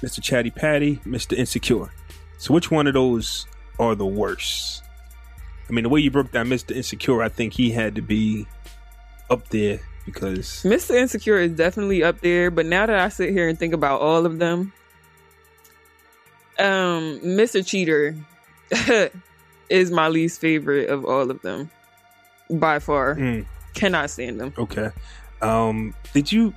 Mr. 0.02 0.22
Chatty 0.22 0.50
Patty, 0.50 0.96
Mr. 1.06 1.36
Insecure. 1.36 1.90
So 2.38 2.54
which 2.54 2.70
one 2.70 2.86
of 2.86 2.94
those 2.94 3.46
are 3.78 3.94
the 3.94 4.06
worst? 4.06 4.82
I 5.68 5.72
mean, 5.72 5.82
the 5.82 5.88
way 5.88 6.00
you 6.00 6.10
broke 6.10 6.32
down 6.32 6.46
Mr. 6.46 6.74
Insecure, 6.74 7.22
I 7.22 7.28
think 7.28 7.52
he 7.52 7.70
had 7.70 7.94
to 7.96 8.02
be 8.02 8.46
up 9.28 9.48
there 9.48 9.80
because 10.06 10.62
Mr. 10.62 10.94
Insecure 10.94 11.38
is 11.38 11.52
definitely 11.52 12.02
up 12.02 12.20
there, 12.20 12.50
but 12.50 12.64
now 12.64 12.86
that 12.86 12.98
I 12.98 13.08
sit 13.08 13.30
here 13.30 13.48
and 13.48 13.58
think 13.58 13.74
about 13.74 14.00
all 14.00 14.24
of 14.24 14.38
them, 14.38 14.72
um, 16.58 17.20
Mr. 17.20 17.64
Cheater 17.66 18.16
is 19.68 19.90
my 19.90 20.08
least 20.08 20.40
favorite 20.40 20.88
of 20.88 21.04
all 21.04 21.30
of 21.30 21.42
them 21.42 21.70
by 22.50 22.78
far. 22.78 23.16
Mm. 23.16 23.46
Cannot 23.74 24.10
stand 24.10 24.40
them. 24.40 24.54
Okay. 24.56 24.90
Um, 25.42 25.94
did 26.12 26.32
you? 26.32 26.54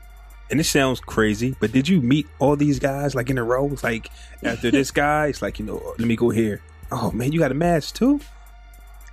And 0.51 0.59
this 0.59 0.69
sounds 0.69 0.99
crazy, 0.99 1.55
but 1.61 1.71
did 1.71 1.87
you 1.87 2.01
meet 2.01 2.27
all 2.39 2.57
these 2.57 2.77
guys 2.77 3.15
like 3.15 3.29
in 3.29 3.37
a 3.37 3.43
row? 3.43 3.69
It's 3.71 3.83
like 3.83 4.11
after 4.43 4.69
this 4.69 4.91
guy, 5.03 5.27
it's 5.27 5.41
like 5.41 5.59
you 5.59 5.65
know, 5.65 5.81
let 5.97 6.07
me 6.07 6.17
go 6.17 6.29
here. 6.29 6.61
Oh 6.91 7.09
man, 7.11 7.31
you 7.31 7.39
got 7.39 7.51
a 7.51 7.55
match 7.55 7.93
too. 7.93 8.19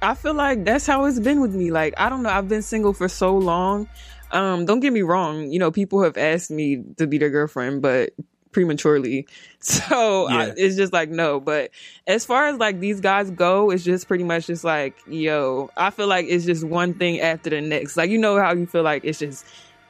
I 0.02 0.14
feel 0.14 0.34
like 0.34 0.64
that's 0.64 0.86
how 0.86 1.04
it's 1.04 1.18
been 1.20 1.40
with 1.40 1.54
me. 1.54 1.70
Like, 1.70 1.94
I 1.96 2.08
don't 2.08 2.22
know. 2.22 2.30
I've 2.30 2.48
been 2.48 2.62
single 2.62 2.92
for 2.92 3.08
so 3.08 3.36
long. 3.36 3.88
Um, 4.30 4.64
don't 4.64 4.80
get 4.80 4.92
me 4.92 5.02
wrong. 5.02 5.50
You 5.50 5.58
know, 5.58 5.70
people 5.70 6.02
have 6.02 6.16
asked 6.16 6.50
me 6.50 6.84
to 6.98 7.06
be 7.06 7.18
their 7.18 7.30
girlfriend, 7.30 7.82
but 7.82 8.10
prematurely. 8.52 9.26
So 9.60 10.28
I, 10.28 10.52
it's 10.56 10.76
just 10.76 10.92
like 10.92 11.10
no. 11.10 11.40
But 11.40 11.72
as 12.06 12.24
far 12.24 12.46
as 12.46 12.58
like 12.58 12.78
these 12.78 13.00
guys 13.00 13.28
go, 13.28 13.70
it's 13.70 13.82
just 13.82 14.06
pretty 14.06 14.22
much 14.22 14.46
just 14.46 14.62
like 14.62 14.96
yo. 15.08 15.68
I 15.76 15.90
feel 15.90 16.06
like 16.06 16.26
it's 16.28 16.44
just 16.44 16.62
one 16.62 16.94
thing 16.94 17.20
after 17.20 17.50
the 17.50 17.60
next. 17.60 17.96
Like 17.96 18.08
you 18.08 18.18
know 18.18 18.38
how 18.38 18.52
you 18.54 18.66
feel 18.66 18.84
like 18.84 19.04
it's 19.04 19.18
just. 19.18 19.44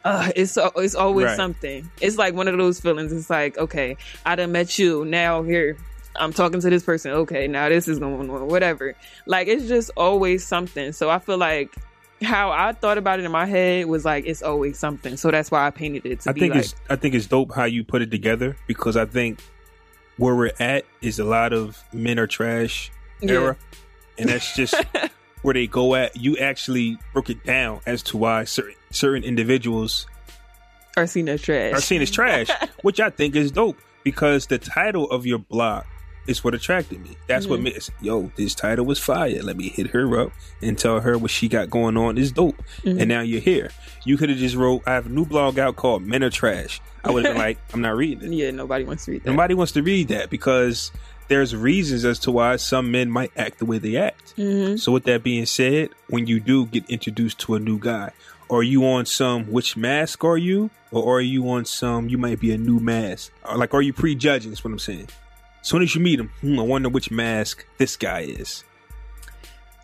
Uh, 0.05 0.31
it's 0.37 0.57
it's 0.77 0.95
always 0.95 1.27
Right. 1.27 1.37
something. 1.37 1.91
It's 2.01 2.17
like 2.17 2.35
one 2.35 2.49
of 2.49 2.57
those 2.57 2.81
feelings. 2.81 3.13
It's 3.13 3.29
like, 3.31 3.59
okay, 3.59 3.97
I 4.25 4.37
done 4.37 4.53
met 4.53 4.79
you. 4.79 5.05
Now 5.05 5.43
here, 5.43 5.77
I'm 6.17 6.33
talking 6.33 6.61
to 6.61 6.71
this 6.71 6.83
person. 6.83 7.13
Okay, 7.13 7.47
now 7.49 7.69
this 7.69 7.89
is 7.89 7.99
going 7.99 8.31
on. 8.31 8.47
Whatever. 8.49 8.95
Like 9.27 9.49
it's 9.49 9.67
just 9.67 9.91
always 9.97 10.47
something. 10.47 10.93
So 10.93 11.11
I 11.11 11.19
feel 11.19 11.37
like 11.39 11.75
how 12.23 12.51
I 12.51 12.73
thought 12.73 12.99
about 12.99 13.19
it 13.21 13.25
in 13.25 13.31
my 13.33 13.47
head 13.47 13.87
was 13.87 14.05
like 14.05 14.25
it's 14.27 14.43
always 14.43 14.79
something. 14.79 15.17
So 15.17 15.31
that's 15.31 15.51
why 15.51 15.67
I 15.67 15.71
painted 15.71 16.07
it 16.07 16.21
to 16.21 16.31
I 16.31 16.33
think 16.33 16.55
like 16.55 16.65
it's 16.65 16.75
I 16.89 16.97
think 16.97 17.15
it's 17.15 17.27
dope 17.27 17.53
how 17.55 17.65
you 17.65 17.85
put 17.85 18.01
it 18.03 18.11
together 18.11 18.57
because 18.67 18.97
I 18.97 19.05
think 19.05 19.41
where 20.17 20.35
we're 20.35 20.53
at 20.59 20.85
is 21.03 21.19
a 21.19 21.25
lot 21.25 21.53
of 21.53 21.83
men 21.93 22.19
are 22.19 22.27
trash 22.27 22.91
Yeah. 23.21 23.33
era, 23.33 23.57
and 24.17 24.29
that's 24.29 24.55
just 24.57 24.75
where 25.43 25.55
they 25.55 25.67
go 25.67 25.95
at. 25.95 26.17
You 26.17 26.37
actually 26.39 26.99
broke 27.13 27.31
it 27.31 27.45
down 27.45 27.81
as 27.87 28.03
to 28.05 28.17
why 28.17 28.45
certain 28.45 28.75
certain 28.91 29.25
individuals 29.25 30.07
are 30.97 31.07
seen 31.07 31.29
as 31.29 31.43
trash. 31.43 31.73
are 31.75 31.81
seen 31.81 32.03
as 32.03 32.11
trash, 32.11 32.49
which 32.83 33.01
I 33.01 33.11
think 33.11 33.37
is 33.37 33.51
dope 33.53 33.79
because 34.05 34.47
the 34.47 34.59
title 34.59 35.11
of 35.11 35.27
your 35.27 35.39
blog 35.39 35.85
is 36.27 36.45
what 36.45 36.55
attracted 36.55 37.01
me. 37.03 37.17
That's 37.27 37.47
what 37.47 37.61
Mhm. 37.61 37.63
made 37.63 37.89
yo, 38.03 38.31
this 38.37 38.55
title 38.55 38.85
was 38.85 38.99
fire. 38.99 39.41
Let 39.43 39.57
me 39.57 39.71
hit 39.71 39.89
her 39.93 40.21
up 40.21 40.33
and 40.61 40.77
tell 40.77 41.01
her 41.01 41.17
what 41.17 41.31
she 41.31 41.49
got 41.49 41.71
going 41.71 41.97
on 41.97 42.19
is 42.19 42.33
dope. 42.33 42.63
Mhm. 42.85 43.01
And 43.01 43.09
now 43.09 43.21
you're 43.23 43.41
here. 43.41 43.71
You 44.05 44.17
could 44.19 44.29
have 44.29 44.39
just 44.39 44.55
wrote, 44.55 44.83
I 44.87 44.93
have 44.93 45.07
a 45.07 45.09
new 45.09 45.25
blog 45.25 45.59
out 45.59 45.77
called 45.77 46.03
Men 46.03 46.23
Are 46.23 46.29
Trash. 46.31 46.83
I 47.03 47.11
would 47.13 47.25
have 47.25 47.35
been 47.35 47.43
like, 47.43 47.59
I'm 47.73 47.81
not 47.81 47.97
reading 47.97 48.31
it. 48.33 48.37
Yeah, 48.37 48.51
nobody 48.51 48.85
wants 48.85 49.07
to 49.07 49.13
read 49.13 49.25
that. 49.25 49.31
Nobody 49.31 49.55
wants 49.55 49.73
to 49.73 49.83
read 49.83 50.09
that 50.09 50.29
because 50.29 50.93
there's 51.29 51.57
reasons 51.57 52.05
as 52.05 52.19
to 52.21 52.31
why 52.31 52.57
some 52.57 52.91
men 52.91 53.11
might 53.11 53.31
act 53.37 53.59
the 53.59 53.65
way 53.65 53.79
they 53.79 53.97
act. 53.97 54.35
Mhm. 54.37 54.79
So 54.79 54.93
with 54.93 55.05
that 55.05 55.23
being 55.23 55.47
said, 55.47 55.91
when 56.09 56.27
you 56.27 56.41
do 56.41 56.67
get 56.67 56.85
introduced 56.91 57.39
to 57.41 57.55
a 57.55 57.59
new 57.59 57.79
guy, 57.79 58.11
are 58.51 58.63
you 58.63 58.85
on 58.87 59.05
some 59.07 59.45
which 59.51 59.77
mask 59.77 60.25
are 60.25 60.39
you, 60.39 60.71
or 60.91 61.17
are 61.19 61.21
you 61.21 61.49
on 61.51 61.65
some 61.65 62.09
you 62.09 62.19
might 62.19 62.41
be 62.41 62.53
a 62.53 62.59
new 62.59 62.81
mask? 62.81 63.33
Or 63.45 63.57
like 63.57 63.75
are 63.75 63.83
you 63.83 63.93
prejudging? 63.93 64.53
Is 64.53 64.65
what 64.65 64.73
I'm 64.73 64.79
saying. 64.79 65.09
As 65.61 65.67
soon 65.69 65.83
as 65.83 65.95
you 65.95 66.01
meet 66.01 66.21
him, 66.21 66.31
hmm, 66.41 66.59
I 66.59 66.63
wonder 66.63 66.89
which 66.89 67.11
mask 67.11 67.67
this 67.79 67.97
guy 67.97 68.21
is. 68.21 68.65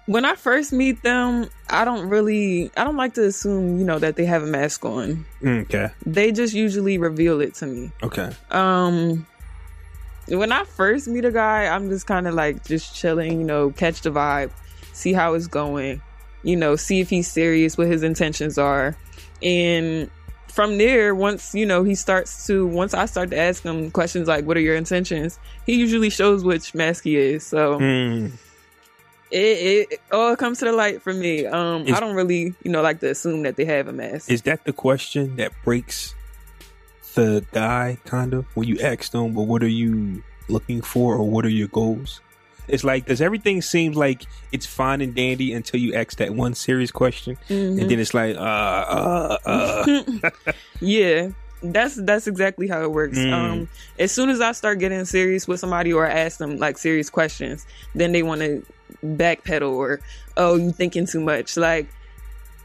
When 0.06 0.26
I 0.26 0.34
first 0.34 0.70
meet 0.72 1.02
them, 1.02 1.48
I 1.70 1.84
don't 1.86 2.08
really 2.08 2.70
I 2.76 2.84
don't 2.84 2.96
like 2.96 3.14
to 3.14 3.24
assume, 3.24 3.78
you 3.78 3.84
know, 3.84 3.98
that 3.98 4.16
they 4.16 4.24
have 4.26 4.42
a 4.42 4.46
mask 4.46 4.84
on. 4.84 5.24
Okay, 5.44 5.90
They 6.04 6.30
just 6.30 6.52
usually 6.54 6.98
reveal 6.98 7.40
it 7.40 7.54
to 7.54 7.66
me. 7.66 7.90
okay, 8.02 8.30
Um 8.50 9.26
when 10.28 10.52
I 10.52 10.64
first 10.64 11.06
meet 11.06 11.24
a 11.26 11.30
guy, 11.30 11.66
I'm 11.66 11.90
just 11.90 12.06
kind 12.06 12.26
of 12.26 12.34
like 12.34 12.64
just 12.64 12.94
chilling, 12.96 13.38
you 13.38 13.44
know, 13.44 13.70
catch 13.70 14.00
the 14.00 14.10
vibe, 14.10 14.50
see 14.94 15.12
how 15.12 15.34
it's 15.34 15.46
going, 15.46 16.00
you 16.44 16.54
know, 16.56 16.76
see 16.76 17.00
if 17.00 17.10
he's 17.10 17.26
serious, 17.30 17.76
what 17.76 17.88
his 17.88 18.02
intentions 18.02 18.58
are. 18.58 18.96
And 19.42 20.10
from 20.48 20.78
there, 20.78 21.14
once, 21.14 21.54
you 21.54 21.66
know, 21.66 21.82
he 21.82 21.94
starts 21.96 22.46
to, 22.46 22.66
once 22.66 22.94
I 22.94 23.06
start 23.06 23.30
to 23.30 23.38
ask 23.38 23.62
him 23.64 23.90
questions 23.90 24.28
like, 24.28 24.44
what 24.44 24.56
are 24.56 24.60
your 24.60 24.76
intentions? 24.76 25.38
He 25.66 25.74
usually 25.74 26.10
shows 26.10 26.44
which 26.44 26.74
mask 26.74 27.02
he 27.04 27.16
is. 27.16 27.44
So 27.44 27.78
Hmm. 27.78 28.26
it, 29.32 29.88
it 29.90 30.00
all 30.12 30.36
comes 30.36 30.60
to 30.60 30.66
the 30.66 30.72
light 30.72 31.02
for 31.02 31.12
me. 31.12 31.44
Um, 31.46 31.86
Is- 31.88 31.94
I 31.96 32.00
don't 32.00 32.14
really, 32.14 32.54
you 32.62 32.70
know, 32.70 32.82
like 32.82 33.00
to 33.00 33.10
assume 33.10 33.42
that 33.42 33.56
they 33.56 33.64
have 33.64 33.88
a 33.88 33.92
mask. 33.92 34.30
Is 34.30 34.42
that 34.42 34.64
the 34.64 34.72
question 34.72 35.34
that 35.36 35.50
breaks 35.64 36.14
the 37.14 37.44
guy, 37.52 37.98
kind 38.04 38.34
of, 38.34 38.44
when 38.54 38.68
you 38.68 38.78
ask 38.80 39.10
them, 39.12 39.34
well, 39.34 39.46
what 39.46 39.62
are 39.62 39.68
you 39.68 40.22
looking 40.48 40.82
for 40.82 41.14
or 41.16 41.28
what 41.28 41.44
are 41.44 41.48
your 41.50 41.68
goals? 41.68 42.20
It's 42.68 42.84
like, 42.84 43.06
does 43.06 43.20
everything 43.20 43.60
seem 43.62 43.92
like 43.92 44.24
it's 44.52 44.66
fine 44.66 45.00
and 45.00 45.14
dandy 45.14 45.52
until 45.52 45.80
you 45.80 45.94
ask 45.94 46.16
that 46.18 46.34
one 46.34 46.54
serious 46.54 46.90
question? 46.90 47.36
Mhm. 47.48 47.80
And 47.80 47.90
then 47.90 47.98
it's 48.00 48.14
like, 48.14 48.36
uh, 48.36 48.40
uh, 48.40 49.38
uh. 49.46 50.30
yeah 50.80 51.28
that's 51.62 51.94
that's 52.02 52.26
exactly 52.26 52.68
how 52.68 52.82
it 52.82 52.92
works 52.92 53.16
Mm. 53.16 53.32
um 53.32 53.68
as 53.98 54.12
soon 54.12 54.28
as 54.28 54.42
i 54.42 54.52
start 54.52 54.78
getting 54.80 55.02
serious 55.06 55.48
with 55.48 55.60
somebody 55.60 55.94
or 55.94 56.04
ask 56.06 56.36
them 56.36 56.58
like 56.58 56.76
serious 56.76 57.08
questions 57.08 57.64
then 57.94 58.12
they 58.12 58.22
want 58.22 58.42
to 58.42 58.62
backpedal 59.02 59.72
or 59.72 60.00
oh 60.36 60.56
you 60.56 60.72
thinking 60.72 61.06
too 61.06 61.20
much 61.20 61.56
like 61.56 61.86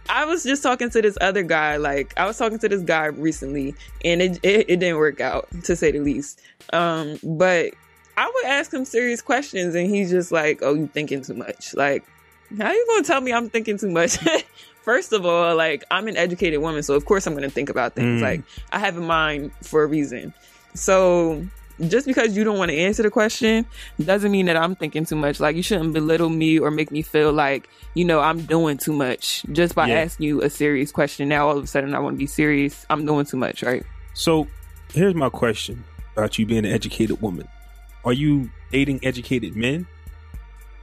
i 0.10 0.26
was 0.26 0.44
just 0.44 0.62
talking 0.62 0.90
to 0.90 1.02
this 1.02 1.18
other 1.22 1.44
guy 1.44 1.78
like 1.78 2.14
i 2.18 2.26
was 2.26 2.38
talking 2.38 2.60
to 2.60 2.68
this 2.68 2.82
guy 2.82 3.06
recently 3.06 3.74
and 4.04 4.22
it 4.22 4.38
it, 4.44 4.66
it 4.70 4.80
didn't 4.82 4.98
work 4.98 5.22
out 5.22 5.48
to 5.64 5.78
say 5.78 5.92
the 5.94 6.00
least 6.00 6.42
um 6.74 7.18
but 7.24 7.74
i 8.20 8.26
would 8.34 8.46
ask 8.46 8.74
him 8.74 8.84
serious 8.86 9.22
questions 9.22 9.74
and 9.76 9.90
he's 9.90 10.10
just 10.10 10.32
like 10.32 10.60
oh 10.62 10.74
you 10.74 10.88
thinking 10.88 11.22
too 11.22 11.34
much. 11.34 11.74
Like 11.74 12.04
how 12.58 12.72
you 12.72 12.86
gonna 12.90 13.04
tell 13.04 13.22
me 13.22 13.32
i'm 13.32 13.50
thinking 13.50 13.78
too 13.78 13.90
much? 13.92 14.18
First 14.82 15.14
of 15.14 15.26
all 15.26 15.56
like 15.56 15.84
i'm 15.92 16.08
an 16.08 16.18
educated 16.18 16.60
woman 16.62 16.82
so 16.84 16.96
of 16.96 17.06
course 17.06 17.26
i'm 17.28 17.34
gonna 17.36 17.50
think 17.50 17.70
about 17.70 17.94
things. 17.96 18.20
Mm. 18.20 18.24
like 18.24 18.42
i 18.72 18.80
have 18.80 18.98
a 18.98 19.02
mind 19.02 19.52
for 19.64 19.84
a 19.84 19.88
reason. 19.88 20.34
So 20.74 21.46
just 21.88 22.06
because 22.06 22.36
you 22.36 22.44
don't 22.44 22.58
want 22.58 22.70
to 22.72 22.78
answer 22.78 23.04
the 23.04 23.10
question 23.10 23.66
doesn't 24.04 24.32
mean 24.32 24.48
that 24.48 24.58
i'm 24.58 24.76
thinking 24.76 25.06
too 25.06 25.16
much. 25.16 25.40
Like 25.40 25.56
you 25.56 25.64
shouldn't 25.64 25.94
belittle 25.94 26.30
me 26.30 26.60
or 26.60 26.72
make 26.72 26.92
me 26.92 27.02
feel 27.04 27.32
like 27.32 27.70
you 27.94 28.04
know 28.06 28.20
i'm 28.20 28.42
doing 28.42 28.78
too 28.78 28.94
much 28.94 29.44
just 29.52 29.76
by 29.76 29.88
Yeah. 29.88 30.00
asking 30.02 30.28
you 30.28 30.42
a 30.42 30.50
serious 30.50 30.92
question. 30.92 31.30
Now 31.30 31.48
all 31.48 31.58
of 31.58 31.64
a 31.64 31.68
sudden 31.68 31.94
i 31.96 32.00
want 32.00 32.16
to 32.16 32.20
be 32.20 32.28
serious. 32.28 32.86
I'm 32.90 33.06
doing 33.06 33.26
too 33.26 33.38
much 33.38 33.64
right? 33.64 33.84
So 34.14 34.48
here's 34.92 35.16
my 35.16 35.30
question 35.30 35.84
about 36.18 36.38
you 36.40 36.46
being 36.46 36.66
an 36.66 36.72
educated 36.74 37.22
woman. 37.22 37.48
Are 38.06 38.14
you 38.14 38.50
dating 38.72 39.00
educated 39.04 39.56
men? 39.56 39.88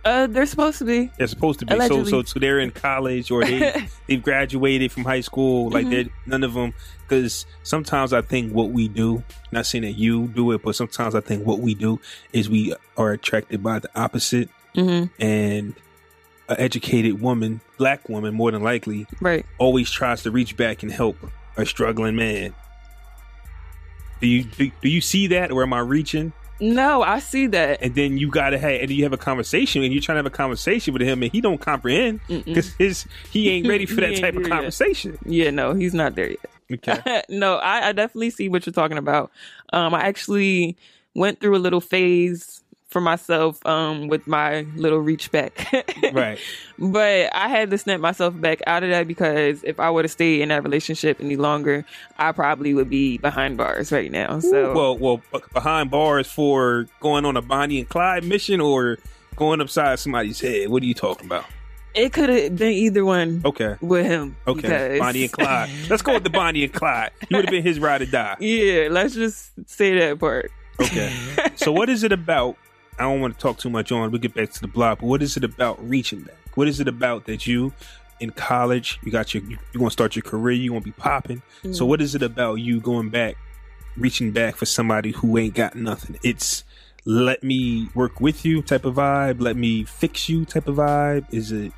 uh 0.05 0.29
they're 0.29 0.47
supposed 0.47 0.79
to 0.79 0.85
be 0.85 1.11
They're 1.19 1.27
supposed 1.27 1.59
to 1.59 1.67
be. 1.67 1.75
Allegedly. 1.75 2.05
So, 2.05 2.23
so, 2.23 2.35
so 2.35 2.39
they're 2.39 2.61
in 2.61 2.71
college 2.71 3.33
or 3.33 3.45
they 3.45 3.89
they've 4.07 4.23
graduated 4.23 4.93
from 4.93 5.03
high 5.05 5.21
school. 5.23 5.69
Like 5.71 5.87
Mhm. 5.87 5.91
they're 5.91 6.05
none 6.27 6.45
of 6.45 6.55
them. 6.55 6.75
Because 7.03 7.45
sometimes 7.65 8.13
I 8.13 8.21
think 8.21 8.53
what 8.53 8.71
we 8.71 8.87
do, 8.89 9.25
not 9.51 9.67
saying 9.67 9.83
that 9.83 9.93
you 9.99 10.29
do 10.29 10.53
it, 10.53 10.63
but 10.63 10.77
sometimes 10.77 11.15
I 11.17 11.21
think 11.21 11.45
what 11.47 11.59
we 11.61 11.75
do 11.75 12.01
is 12.33 12.49
we 12.49 12.75
are 12.97 13.11
attracted 13.13 13.63
by 13.65 13.81
the 13.81 13.89
opposite. 14.01 14.49
hmm 14.77 15.05
And 15.19 15.75
an 16.49 16.57
educated 16.59 17.21
woman, 17.21 17.61
black 17.77 18.09
woman, 18.09 18.33
more 18.35 18.53
than 18.53 18.63
likely, 18.63 19.09
right 19.21 19.45
always 19.59 19.91
tries 19.91 20.23
to 20.23 20.31
reach 20.31 20.57
back 20.57 20.85
and 20.85 20.93
help 20.93 21.17
a 21.57 21.67
struggling 21.67 22.15
man. 22.15 22.55
Do 24.21 24.29
you 24.29 24.45
do, 24.45 24.71
do 24.81 24.89
you 24.89 25.01
see 25.01 25.27
that, 25.29 25.51
or 25.51 25.63
am 25.65 25.73
I 25.73 25.81
reaching? 25.81 26.33
No 26.61 27.03
i 27.03 27.19
see 27.19 27.47
that 27.47 27.81
and 27.83 27.95
then 27.95 28.17
you 28.17 28.31
gotta 28.31 28.59
have 28.59 28.81
and 28.81 28.91
you 28.91 29.03
have 29.03 29.13
a 29.13 29.19
conversation 29.19 29.83
and 29.83 29.93
you're 29.93 30.03
trying 30.03 30.15
to 30.17 30.19
have 30.21 30.27
a 30.27 30.31
conversation 30.31 30.93
with 30.93 31.03
him 31.03 31.23
and 31.23 31.31
he 31.33 31.41
don't 31.41 31.61
comprehend 31.61 32.21
because 32.29 32.73
his 32.75 33.07
he 33.31 33.51
ain't 33.51 33.67
ready 33.67 33.87
for 33.87 34.01
that 34.01 34.17
type 34.17 34.35
of 34.35 34.43
there 34.43 34.49
yet. 34.49 34.57
conversation. 34.57 35.19
yeah 35.25 35.51
no 35.51 35.75
he's 35.75 35.95
not 35.95 36.15
there 36.15 36.31
yet 36.31 36.51
Okay. 36.73 37.23
no, 37.29 37.57
I, 37.57 37.89
I 37.89 37.93
definitely 37.93 38.31
see 38.31 38.49
what 38.49 38.67
you're 38.67 38.73
talking 38.73 38.99
about. 38.99 39.31
Um, 39.73 39.95
I 39.95 40.03
actually 40.03 40.77
went 41.15 41.41
through 41.41 41.57
a 41.57 41.59
little 41.59 41.81
phase 41.81 42.63
for 42.97 43.03
myself 43.03 43.59
um, 43.67 44.09
with 44.09 44.27
my 44.27 44.63
little 44.75 45.01
reach 45.01 45.31
back. 45.31 45.71
right. 46.15 46.39
But 46.79 47.29
I 47.35 47.47
had 47.49 47.69
to 47.69 47.77
snap 47.77 48.01
myself 48.01 48.41
back 48.41 48.63
out 48.67 48.83
of 48.83 48.89
that 48.89 49.07
because 49.07 49.63
if 49.65 49.79
I 49.79 49.91
were 49.91 50.01
to 50.01 50.09
stay 50.09 50.41
in 50.41 50.49
that 50.49 50.63
relationship 50.63 51.21
any 51.21 51.37
longer, 51.37 51.85
I 52.17 52.33
probably 52.33 52.73
would 52.73 52.89
be 52.89 53.19
behind 53.19 53.59
bars 53.59 53.93
right 53.93 54.11
now. 54.11 54.41
So 54.41 54.73
Well, 54.73 54.97
well, 54.97 55.23
behind 55.53 55.91
bars 55.91 56.27
for 56.27 56.87
going 57.01 57.27
on 57.27 57.37
a 57.37 57.43
Bonnie 57.43 57.81
and 57.81 57.89
Clyde 57.89 58.25
mission 58.25 58.63
or 58.63 58.97
going 59.37 59.61
upside 59.61 59.99
somebody's 59.99 60.41
head. 60.41 60.71
What 60.71 60.83
are 60.83 60.87
you 60.87 60.95
talking 60.95 61.27
about? 61.27 61.45
it 61.95 62.15
could 62.15 62.31
have 62.31 62.57
been 62.57 62.73
either 62.73 63.05
one 63.05 63.43
Okay. 63.45 63.77
with 63.83 64.07
him. 64.07 64.37
Okay. 64.47 64.63
because- 64.63 64.99
Bonnie 65.01 65.23
and 65.25 65.33
Clyde. 65.33 65.71
Let's 65.91 66.01
go 66.01 66.15
with 66.15 66.25
the 66.25 66.31
Bonnie 66.31 66.65
and 66.65 66.73
Clyde. 66.73 67.11
You 67.29 67.37
would 67.37 67.45
have 67.45 67.51
been 67.53 67.63
his 67.63 67.79
ride 67.79 68.01
or 68.01 68.07
die. 68.07 68.37
yeah, 68.41 68.89
let's 68.91 69.13
just 69.15 69.51
say 69.69 69.99
that 69.99 70.19
part. 70.19 70.51
Okay. 70.81 71.11
so 71.57 71.73
what 71.73 71.89
is 71.89 72.03
it 72.05 72.13
about? 72.13 72.57
I 72.99 73.03
don't 73.03 73.21
want 73.21 73.35
to 73.35 73.41
talk 73.41 73.59
too 73.59 73.71
much 73.71 73.93
on. 73.93 74.11
We 74.11 74.19
get 74.19 74.35
back 74.35 74.51
to 74.53 74.61
the 74.61 74.69
block, 74.69 75.01
but 75.01 75.07
what 75.07 75.23
is 75.23 75.37
it 75.37 75.45
about 75.45 75.87
reaching 75.87 76.21
back? 76.21 76.37
What 76.55 76.67
is 76.69 76.81
it 76.81 76.89
about 76.89 77.27
that 77.27 77.47
you 77.47 77.73
in 78.21 78.31
college, 78.31 78.99
you 79.03 79.13
got 79.13 79.35
your 79.35 79.43
you, 79.45 79.59
you're 79.73 79.79
gonna 79.79 79.91
start 79.91 80.17
your 80.17 80.23
career, 80.23 80.55
you 80.57 80.71
gonna 80.71 80.81
be 80.81 80.93
popping. 80.93 81.43
So 81.73 81.85
Mhm. 81.85 81.89
what 81.89 82.01
is 82.01 82.15
it 82.15 82.23
about 82.23 82.55
you 82.55 82.81
going 82.81 83.11
back, 83.11 83.37
reaching 83.97 84.33
back 84.33 84.57
for 84.57 84.65
somebody 84.65 85.11
who 85.13 85.37
ain't 85.37 85.55
got 85.55 85.75
nothing? 85.75 86.19
It's 86.23 86.65
let 87.05 87.45
me 87.45 87.89
work 87.95 88.21
with 88.21 88.45
you 88.47 88.63
type 88.63 88.85
of 88.87 88.95
vibe, 88.95 89.41
let 89.41 89.57
me 89.57 89.85
fix 89.85 90.29
you 90.31 90.45
type 90.47 90.67
of 90.67 90.77
vibe. 90.77 91.27
Is 91.31 91.53
it 91.53 91.73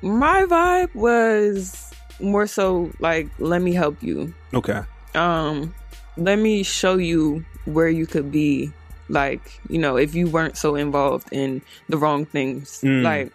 My 0.00 0.44
vibe 0.48 0.94
was 0.94 1.92
more 2.20 2.46
so 2.46 2.90
like, 3.00 3.28
let 3.38 3.60
me 3.62 3.72
help 3.72 4.02
you. 4.02 4.32
okay? 4.54 4.82
um 5.14 5.74
let 6.16 6.38
me 6.38 6.62
show 6.62 6.96
you 6.96 7.44
where 7.64 7.88
you 7.88 8.06
could 8.06 8.30
be 8.32 8.72
like 9.08 9.60
you 9.68 9.78
know 9.78 9.96
if 9.96 10.14
you 10.14 10.28
weren't 10.28 10.56
so 10.56 10.74
involved 10.74 11.28
in 11.32 11.62
the 11.88 11.96
wrong 11.96 12.26
things 12.26 12.80
Mm. 12.82 13.02
like 13.02 13.32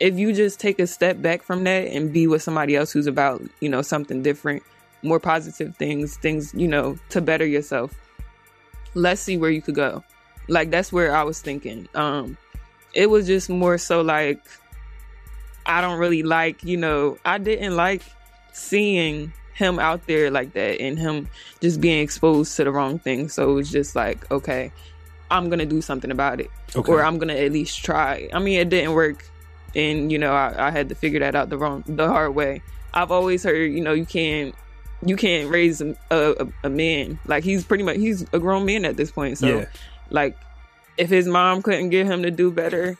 if 0.00 0.18
you 0.18 0.32
just 0.32 0.58
take 0.58 0.78
a 0.80 0.86
step 0.86 1.22
back 1.22 1.42
from 1.42 1.64
that 1.64 1.86
and 1.88 2.12
be 2.12 2.26
with 2.26 2.42
somebody 2.42 2.74
else 2.74 2.90
who's 2.90 3.06
about, 3.06 3.40
you 3.60 3.68
know, 3.68 3.80
something 3.80 4.22
different, 4.24 4.60
more 5.02 5.20
positive 5.20 5.76
things, 5.76 6.16
things, 6.16 6.52
you 6.52 6.66
know, 6.66 6.98
to 7.10 7.20
better 7.20 7.46
yourself. 7.46 7.94
Let's 8.94 9.20
see 9.20 9.36
where 9.36 9.50
you 9.50 9.62
could 9.62 9.76
go. 9.76 10.02
Like 10.48 10.70
that's 10.72 10.92
where 10.92 11.14
I 11.14 11.22
was 11.22 11.40
thinking. 11.40 11.88
Um 11.94 12.36
it 12.92 13.08
was 13.08 13.26
just 13.26 13.48
more 13.48 13.78
so 13.78 14.00
like 14.02 14.40
I 15.64 15.80
don't 15.80 15.98
really 15.98 16.22
like, 16.24 16.64
you 16.64 16.76
know, 16.76 17.16
I 17.24 17.38
didn't 17.38 17.76
like 17.76 18.02
seeing 18.52 19.32
him 19.54 19.78
out 19.78 20.06
there 20.06 20.30
like 20.30 20.52
that 20.54 20.80
and 20.80 20.98
him 20.98 21.28
just 21.60 21.80
being 21.80 22.02
exposed 22.02 22.56
to 22.56 22.64
the 22.64 22.72
wrong 22.72 22.98
thing. 22.98 23.28
So 23.28 23.50
it 23.52 23.54
was 23.54 23.70
just 23.70 23.94
like, 23.94 24.28
okay, 24.30 24.72
I'm 25.30 25.48
gonna 25.50 25.66
do 25.66 25.80
something 25.82 26.10
about 26.10 26.40
it. 26.40 26.50
Okay. 26.76 26.92
Or 26.92 27.02
I'm 27.02 27.18
gonna 27.18 27.34
at 27.34 27.52
least 27.52 27.84
try. 27.84 28.28
I 28.32 28.38
mean 28.38 28.58
it 28.58 28.68
didn't 28.68 28.92
work 28.92 29.24
and 29.74 30.12
you 30.12 30.18
know, 30.18 30.32
I, 30.32 30.68
I 30.68 30.70
had 30.70 30.88
to 30.90 30.94
figure 30.94 31.20
that 31.20 31.34
out 31.34 31.50
the 31.50 31.58
wrong 31.58 31.82
the 31.86 32.06
hard 32.08 32.34
way. 32.34 32.62
I've 32.92 33.10
always 33.10 33.42
heard, 33.42 33.72
you 33.72 33.80
know, 33.80 33.92
you 33.92 34.06
can't 34.06 34.54
you 35.04 35.16
can't 35.16 35.50
raise 35.50 35.80
a, 35.80 35.96
a, 36.10 36.46
a 36.64 36.70
man. 36.70 37.18
Like 37.26 37.44
he's 37.44 37.64
pretty 37.64 37.84
much 37.84 37.96
he's 37.96 38.22
a 38.32 38.38
grown 38.38 38.64
man 38.64 38.84
at 38.84 38.96
this 38.96 39.10
point. 39.10 39.38
So 39.38 39.46
Yeah. 39.58 39.64
like 40.10 40.36
if 40.96 41.10
his 41.10 41.26
mom 41.26 41.60
couldn't 41.62 41.90
get 41.90 42.06
him 42.06 42.22
to 42.22 42.30
do 42.30 42.50
better, 42.52 42.96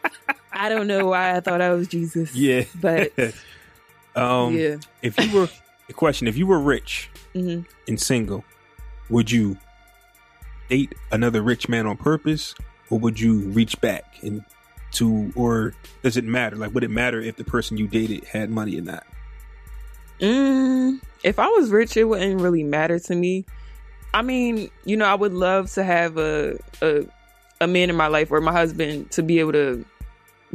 I 0.52 0.68
don't 0.68 0.86
know 0.88 1.06
why 1.06 1.36
I 1.36 1.40
thought 1.40 1.60
I 1.60 1.70
was 1.70 1.86
Jesus. 1.86 2.34
Yeah. 2.34 2.64
But 2.80 3.12
um, 4.16 4.54
yeah. 4.56 4.76
if 5.02 5.18
you 5.18 5.32
were 5.32 5.48
a 5.88 5.92
question, 5.92 6.26
if 6.26 6.36
you 6.36 6.46
were 6.46 6.58
rich 6.58 7.08
hmm 7.34 7.60
and 7.86 8.00
single, 8.00 8.44
would 9.10 9.30
you 9.30 9.56
date 10.68 10.94
another 11.12 11.42
rich 11.42 11.68
man 11.68 11.86
on 11.86 11.96
purpose, 11.96 12.54
or 12.90 12.98
would 12.98 13.18
you 13.18 13.40
reach 13.50 13.80
back 13.80 14.04
and 14.22 14.44
to, 14.92 15.32
or 15.34 15.74
does 16.02 16.16
it 16.16 16.24
matter? 16.24 16.56
Like, 16.56 16.74
would 16.74 16.84
it 16.84 16.90
matter 16.90 17.20
if 17.20 17.36
the 17.36 17.44
person 17.44 17.76
you 17.76 17.86
dated 17.86 18.24
had 18.24 18.50
money 18.50 18.78
or 18.78 18.82
not? 18.82 19.04
Mm, 20.20 21.00
if 21.22 21.38
I 21.38 21.48
was 21.48 21.70
rich, 21.70 21.96
it 21.96 22.04
wouldn't 22.04 22.40
really 22.40 22.62
matter 22.62 22.98
to 22.98 23.14
me. 23.14 23.44
I 24.14 24.22
mean, 24.22 24.70
you 24.84 24.96
know, 24.96 25.04
I 25.04 25.14
would 25.14 25.34
love 25.34 25.70
to 25.72 25.84
have 25.84 26.16
a 26.16 26.58
a, 26.80 27.04
a 27.60 27.66
man 27.66 27.90
in 27.90 27.96
my 27.96 28.06
life 28.06 28.30
or 28.30 28.40
my 28.40 28.52
husband 28.52 29.10
to 29.12 29.22
be 29.22 29.40
able 29.40 29.52
to 29.52 29.84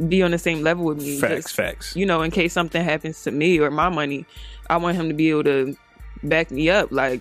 be 0.08 0.22
on 0.22 0.32
the 0.32 0.38
same 0.38 0.62
level 0.62 0.84
with 0.84 0.98
me. 0.98 1.20
Facts, 1.20 1.44
Just, 1.44 1.54
facts. 1.54 1.96
You 1.96 2.06
know, 2.06 2.22
in 2.22 2.30
case 2.30 2.52
something 2.52 2.82
happens 2.82 3.22
to 3.22 3.30
me 3.30 3.60
or 3.60 3.70
my 3.70 3.88
money, 3.88 4.26
I 4.68 4.78
want 4.78 4.96
him 4.96 5.08
to 5.08 5.14
be 5.14 5.30
able 5.30 5.44
to 5.44 5.76
back 6.24 6.50
me 6.50 6.70
up. 6.70 6.90
Like, 6.90 7.20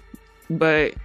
but 0.49 0.95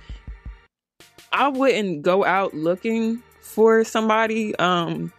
I 1.33 1.49
wouldn't 1.49 2.03
go 2.03 2.25
out 2.25 2.55
looking 2.55 3.23
for 3.41 3.85
somebody 3.85 4.57
um 4.57 5.13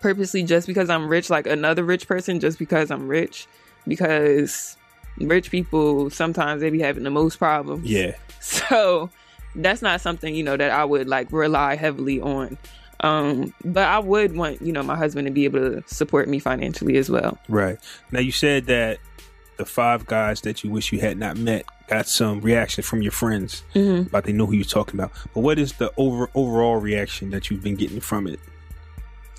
purposely 0.00 0.42
just 0.42 0.66
because 0.66 0.90
I'm 0.90 1.08
rich, 1.08 1.30
like 1.30 1.46
another 1.46 1.84
rich 1.84 2.08
person, 2.08 2.40
just 2.40 2.58
because 2.58 2.90
I'm 2.90 3.08
rich. 3.08 3.46
Because 3.86 4.76
rich 5.18 5.50
people 5.50 6.10
sometimes 6.10 6.60
they 6.60 6.70
be 6.70 6.80
having 6.80 7.04
the 7.04 7.10
most 7.10 7.38
problems. 7.38 7.88
Yeah. 7.88 8.16
So 8.42 9.10
that's 9.54 9.82
not 9.82 10.00
something, 10.00 10.34
you 10.34 10.42
know, 10.42 10.56
that 10.56 10.70
I 10.70 10.82
would 10.82 11.06
like 11.06 11.30
rely 11.30 11.76
heavily 11.76 12.22
on. 12.22 12.56
Um, 13.00 13.52
but 13.62 13.84
I 13.84 13.98
would 13.98 14.34
want, 14.34 14.62
you 14.62 14.72
know, 14.72 14.82
my 14.82 14.96
husband 14.96 15.26
to 15.26 15.30
be 15.30 15.44
able 15.44 15.60
to 15.60 15.84
support 15.86 16.26
me 16.26 16.38
financially 16.38 16.96
as 16.96 17.10
well. 17.10 17.38
Right. 17.50 17.78
Now 18.12 18.20
you 18.20 18.32
said 18.32 18.64
that 18.66 18.98
the 19.58 19.66
five 19.66 20.06
guys 20.06 20.40
that 20.40 20.64
you 20.64 20.70
wish 20.70 20.90
you 20.90 21.00
had 21.00 21.18
not 21.18 21.36
met 21.36 21.66
got 21.90 22.06
some 22.08 22.40
reaction 22.40 22.82
from 22.84 23.02
your 23.02 23.12
friends 23.12 23.62
Mhm. 23.74 24.06
about 24.06 24.24
they 24.24 24.32
know 24.32 24.46
who 24.46 24.54
you're 24.54 24.64
talking 24.64 24.94
about. 24.98 25.12
But 25.34 25.40
what 25.40 25.58
is 25.58 25.72
the 25.74 25.92
over 25.96 26.30
overall 26.34 26.76
reaction 26.76 27.30
that 27.30 27.50
you've 27.50 27.62
been 27.62 27.76
getting 27.76 28.00
from 28.00 28.26
it? 28.26 28.38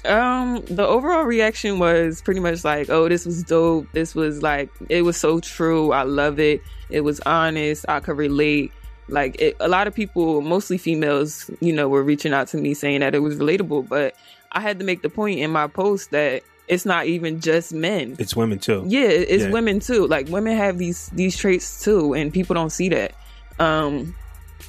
Um, 0.03 0.63
the 0.65 0.85
overall 0.85 1.23
reaction 1.25 1.77
was 1.79 2.21
pretty 2.21 2.39
much 2.39 2.63
like, 2.63 2.89
"Oh, 2.89 3.07
this 3.07 3.25
was 3.25 3.43
dope. 3.43 3.87
This 3.93 4.15
was 4.15 4.41
like, 4.41 4.69
it 4.89 5.03
was 5.03 5.15
so 5.15 5.39
true. 5.39 5.91
I 5.91 6.03
love 6.03 6.39
it. 6.39 6.61
It 6.89 7.01
was 7.01 7.19
honest. 7.25 7.85
I 7.87 7.99
could 7.99 8.17
relate." 8.17 8.71
Like, 9.09 9.39
it, 9.39 9.55
a 9.59 9.67
lot 9.67 9.87
of 9.87 9.93
people, 9.93 10.41
mostly 10.41 10.77
females, 10.77 11.51
you 11.59 11.71
know, 11.73 11.87
were 11.87 12.01
reaching 12.03 12.33
out 12.33 12.47
to 12.49 12.57
me 12.57 12.73
saying 12.73 13.01
that 13.01 13.13
it 13.13 13.19
was 13.19 13.35
relatable. 13.37 13.87
But 13.89 14.15
I 14.53 14.59
had 14.61 14.79
to 14.79 14.85
make 14.85 15.01
the 15.03 15.09
point 15.09 15.39
in 15.39 15.51
my 15.51 15.67
post 15.67 16.11
that 16.11 16.43
it's 16.71 16.85
not 16.85 17.05
even 17.05 17.41
just 17.41 17.73
men. 17.73 18.15
It's 18.17 18.33
women 18.33 18.57
too. 18.57 18.85
Yeah, 18.87 19.01
it's 19.01 19.43
Yeah. 19.43 19.51
women 19.51 19.81
too. 19.81 20.07
Like 20.07 20.29
women 20.29 20.55
have 20.55 20.77
these 20.77 21.09
these 21.13 21.35
traits 21.35 21.83
too, 21.83 22.13
and 22.13 22.31
people 22.31 22.53
don't 22.53 22.69
see 22.69 22.87
that. 22.89 23.11
Um, 23.59 24.15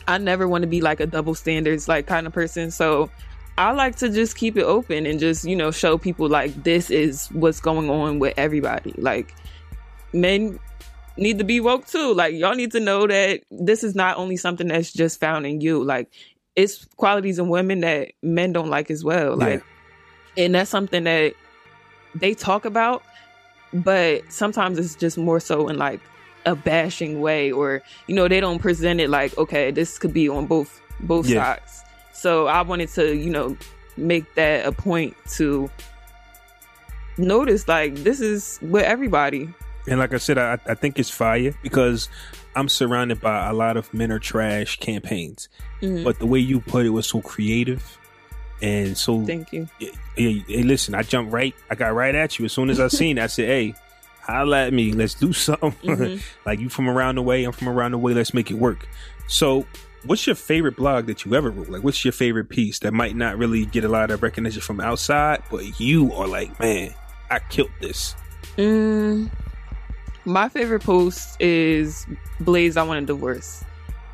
I 0.08 0.18
never 0.18 0.48
want 0.48 0.62
to 0.62 0.68
be 0.68 0.80
like 0.80 0.98
a 0.98 1.06
double 1.06 1.36
standards 1.36 1.86
like 1.86 2.06
kind 2.08 2.26
of 2.26 2.32
person. 2.32 2.72
So 2.72 3.08
I 3.56 3.70
like 3.70 3.94
to 3.96 4.08
just 4.08 4.36
keep 4.36 4.56
it 4.56 4.64
open 4.64 5.06
and 5.06 5.20
just 5.20 5.44
you 5.44 5.54
know 5.54 5.70
show 5.70 5.96
people 5.96 6.28
like 6.28 6.64
this 6.64 6.90
is 6.90 7.28
what's 7.28 7.60
going 7.60 7.88
on 7.88 8.18
with 8.18 8.34
everybody. 8.36 8.94
Like 8.98 9.32
men 10.12 10.58
need 11.16 11.38
to 11.38 11.44
be 11.44 11.60
woke 11.60 11.86
too. 11.86 12.14
Like 12.14 12.34
y'all 12.34 12.56
need 12.56 12.72
to 12.72 12.80
know 12.80 13.06
that 13.06 13.42
this 13.52 13.84
is 13.84 13.94
not 13.94 14.16
only 14.16 14.36
something 14.36 14.66
that's 14.66 14.92
just 14.92 15.20
found 15.20 15.46
in 15.46 15.60
you. 15.60 15.84
Like 15.84 16.08
it's 16.56 16.84
qualities 16.96 17.38
in 17.38 17.48
women 17.48 17.78
that 17.82 18.08
men 18.22 18.52
don't 18.52 18.70
like 18.70 18.90
as 18.90 19.04
well. 19.04 19.36
Like 19.36 19.62
and 20.36 20.56
that's 20.56 20.70
something 20.70 21.04
that 21.04 21.34
they 22.14 22.34
talk 22.34 22.64
about 22.64 23.02
but 23.72 24.30
sometimes 24.30 24.78
it's 24.78 24.94
just 24.94 25.16
more 25.16 25.40
so 25.40 25.68
in 25.68 25.78
like 25.78 26.00
a 26.44 26.54
bashing 26.54 27.20
way 27.20 27.50
or 27.52 27.82
you 28.06 28.14
know 28.14 28.28
they 28.28 28.40
don't 28.40 28.58
present 28.58 29.00
it 29.00 29.08
like 29.08 29.36
okay 29.38 29.70
this 29.70 29.98
could 29.98 30.12
be 30.12 30.28
on 30.28 30.46
both 30.46 30.80
both 31.00 31.26
Yeah. 31.26 31.54
sides 31.56 31.82
so 32.12 32.46
i 32.48 32.60
wanted 32.62 32.88
to 32.90 33.16
you 33.16 33.30
know 33.30 33.56
make 33.96 34.34
that 34.34 34.66
a 34.66 34.72
point 34.72 35.16
to 35.36 35.70
notice 37.18 37.68
like 37.68 37.94
this 37.96 38.20
is 38.20 38.58
with 38.62 38.84
everybody 38.84 39.48
And 39.88 39.98
like 39.98 40.14
I 40.14 40.18
said, 40.18 40.38
I, 40.38 40.58
I 40.66 40.74
think 40.74 40.98
it's 41.00 41.10
fire 41.10 41.52
because 41.62 42.08
I'm 42.54 42.68
surrounded 42.68 43.20
by 43.20 43.48
a 43.48 43.52
lot 43.52 43.76
of 43.76 43.92
men 43.92 44.12
are 44.12 44.20
trash 44.20 44.78
campaigns. 44.78 45.48
Mhm. 45.80 46.04
But 46.04 46.20
the 46.20 46.26
way 46.26 46.38
you 46.38 46.60
put 46.60 46.86
it 46.86 46.90
was 46.90 47.06
so 47.08 47.20
creative 47.20 47.98
and 48.62 48.96
so. 48.96 49.24
thank 49.26 49.52
you 49.52 49.68
Hey, 50.16 50.44
hey, 50.46 50.62
listen, 50.62 50.94
I 50.94 51.02
jumped 51.02 51.32
right. 51.32 51.54
I 51.70 51.74
got 51.74 51.94
right 51.94 52.14
at 52.14 52.38
you 52.38 52.44
as 52.46 52.52
soon 52.52 52.70
as 52.70 52.78
I 52.80 52.88
seen. 52.88 53.18
it. 53.18 53.24
I 53.24 53.26
said, 53.26 53.46
"Hey, 53.48 53.74
holla 54.20 54.66
at 54.66 54.72
me. 54.72 54.92
Let's 54.92 55.14
do 55.14 55.32
something." 55.48 55.70
Mhm. 55.96 56.22
like 56.46 56.60
you 56.60 56.68
from 56.68 56.88
around 56.88 57.16
the 57.16 57.22
way, 57.22 57.44
I'm 57.44 57.52
from 57.52 57.68
around 57.68 57.90
the 57.92 57.98
way. 57.98 58.14
Let's 58.14 58.32
make 58.32 58.50
it 58.50 58.54
work. 58.54 58.86
So, 59.26 59.66
what's 60.04 60.26
your 60.26 60.36
favorite 60.36 60.76
blog 60.76 61.06
that 61.06 61.24
you 61.24 61.34
ever 61.34 61.50
wrote? 61.50 61.68
Like, 61.70 61.82
what's 61.82 62.04
your 62.04 62.12
favorite 62.12 62.48
piece 62.50 62.78
that 62.80 62.92
might 62.92 63.16
not 63.16 63.38
really 63.38 63.64
get 63.66 63.84
a 63.84 63.88
lot 63.88 64.10
of 64.10 64.22
recognition 64.22 64.60
from 64.60 64.80
outside, 64.80 65.42
but 65.50 65.80
you 65.80 66.12
are 66.12 66.28
like, 66.28 66.58
man, 66.60 66.92
I 67.30 67.38
killed 67.38 67.70
this. 67.80 68.14
Mm, 68.58 69.30
my 70.26 70.48
favorite 70.50 70.82
post 70.82 71.40
is 71.40 72.06
Blaze 72.40 72.76
I 72.76 72.82
Want 72.82 73.02
a 73.02 73.06
Divorce. 73.06 73.64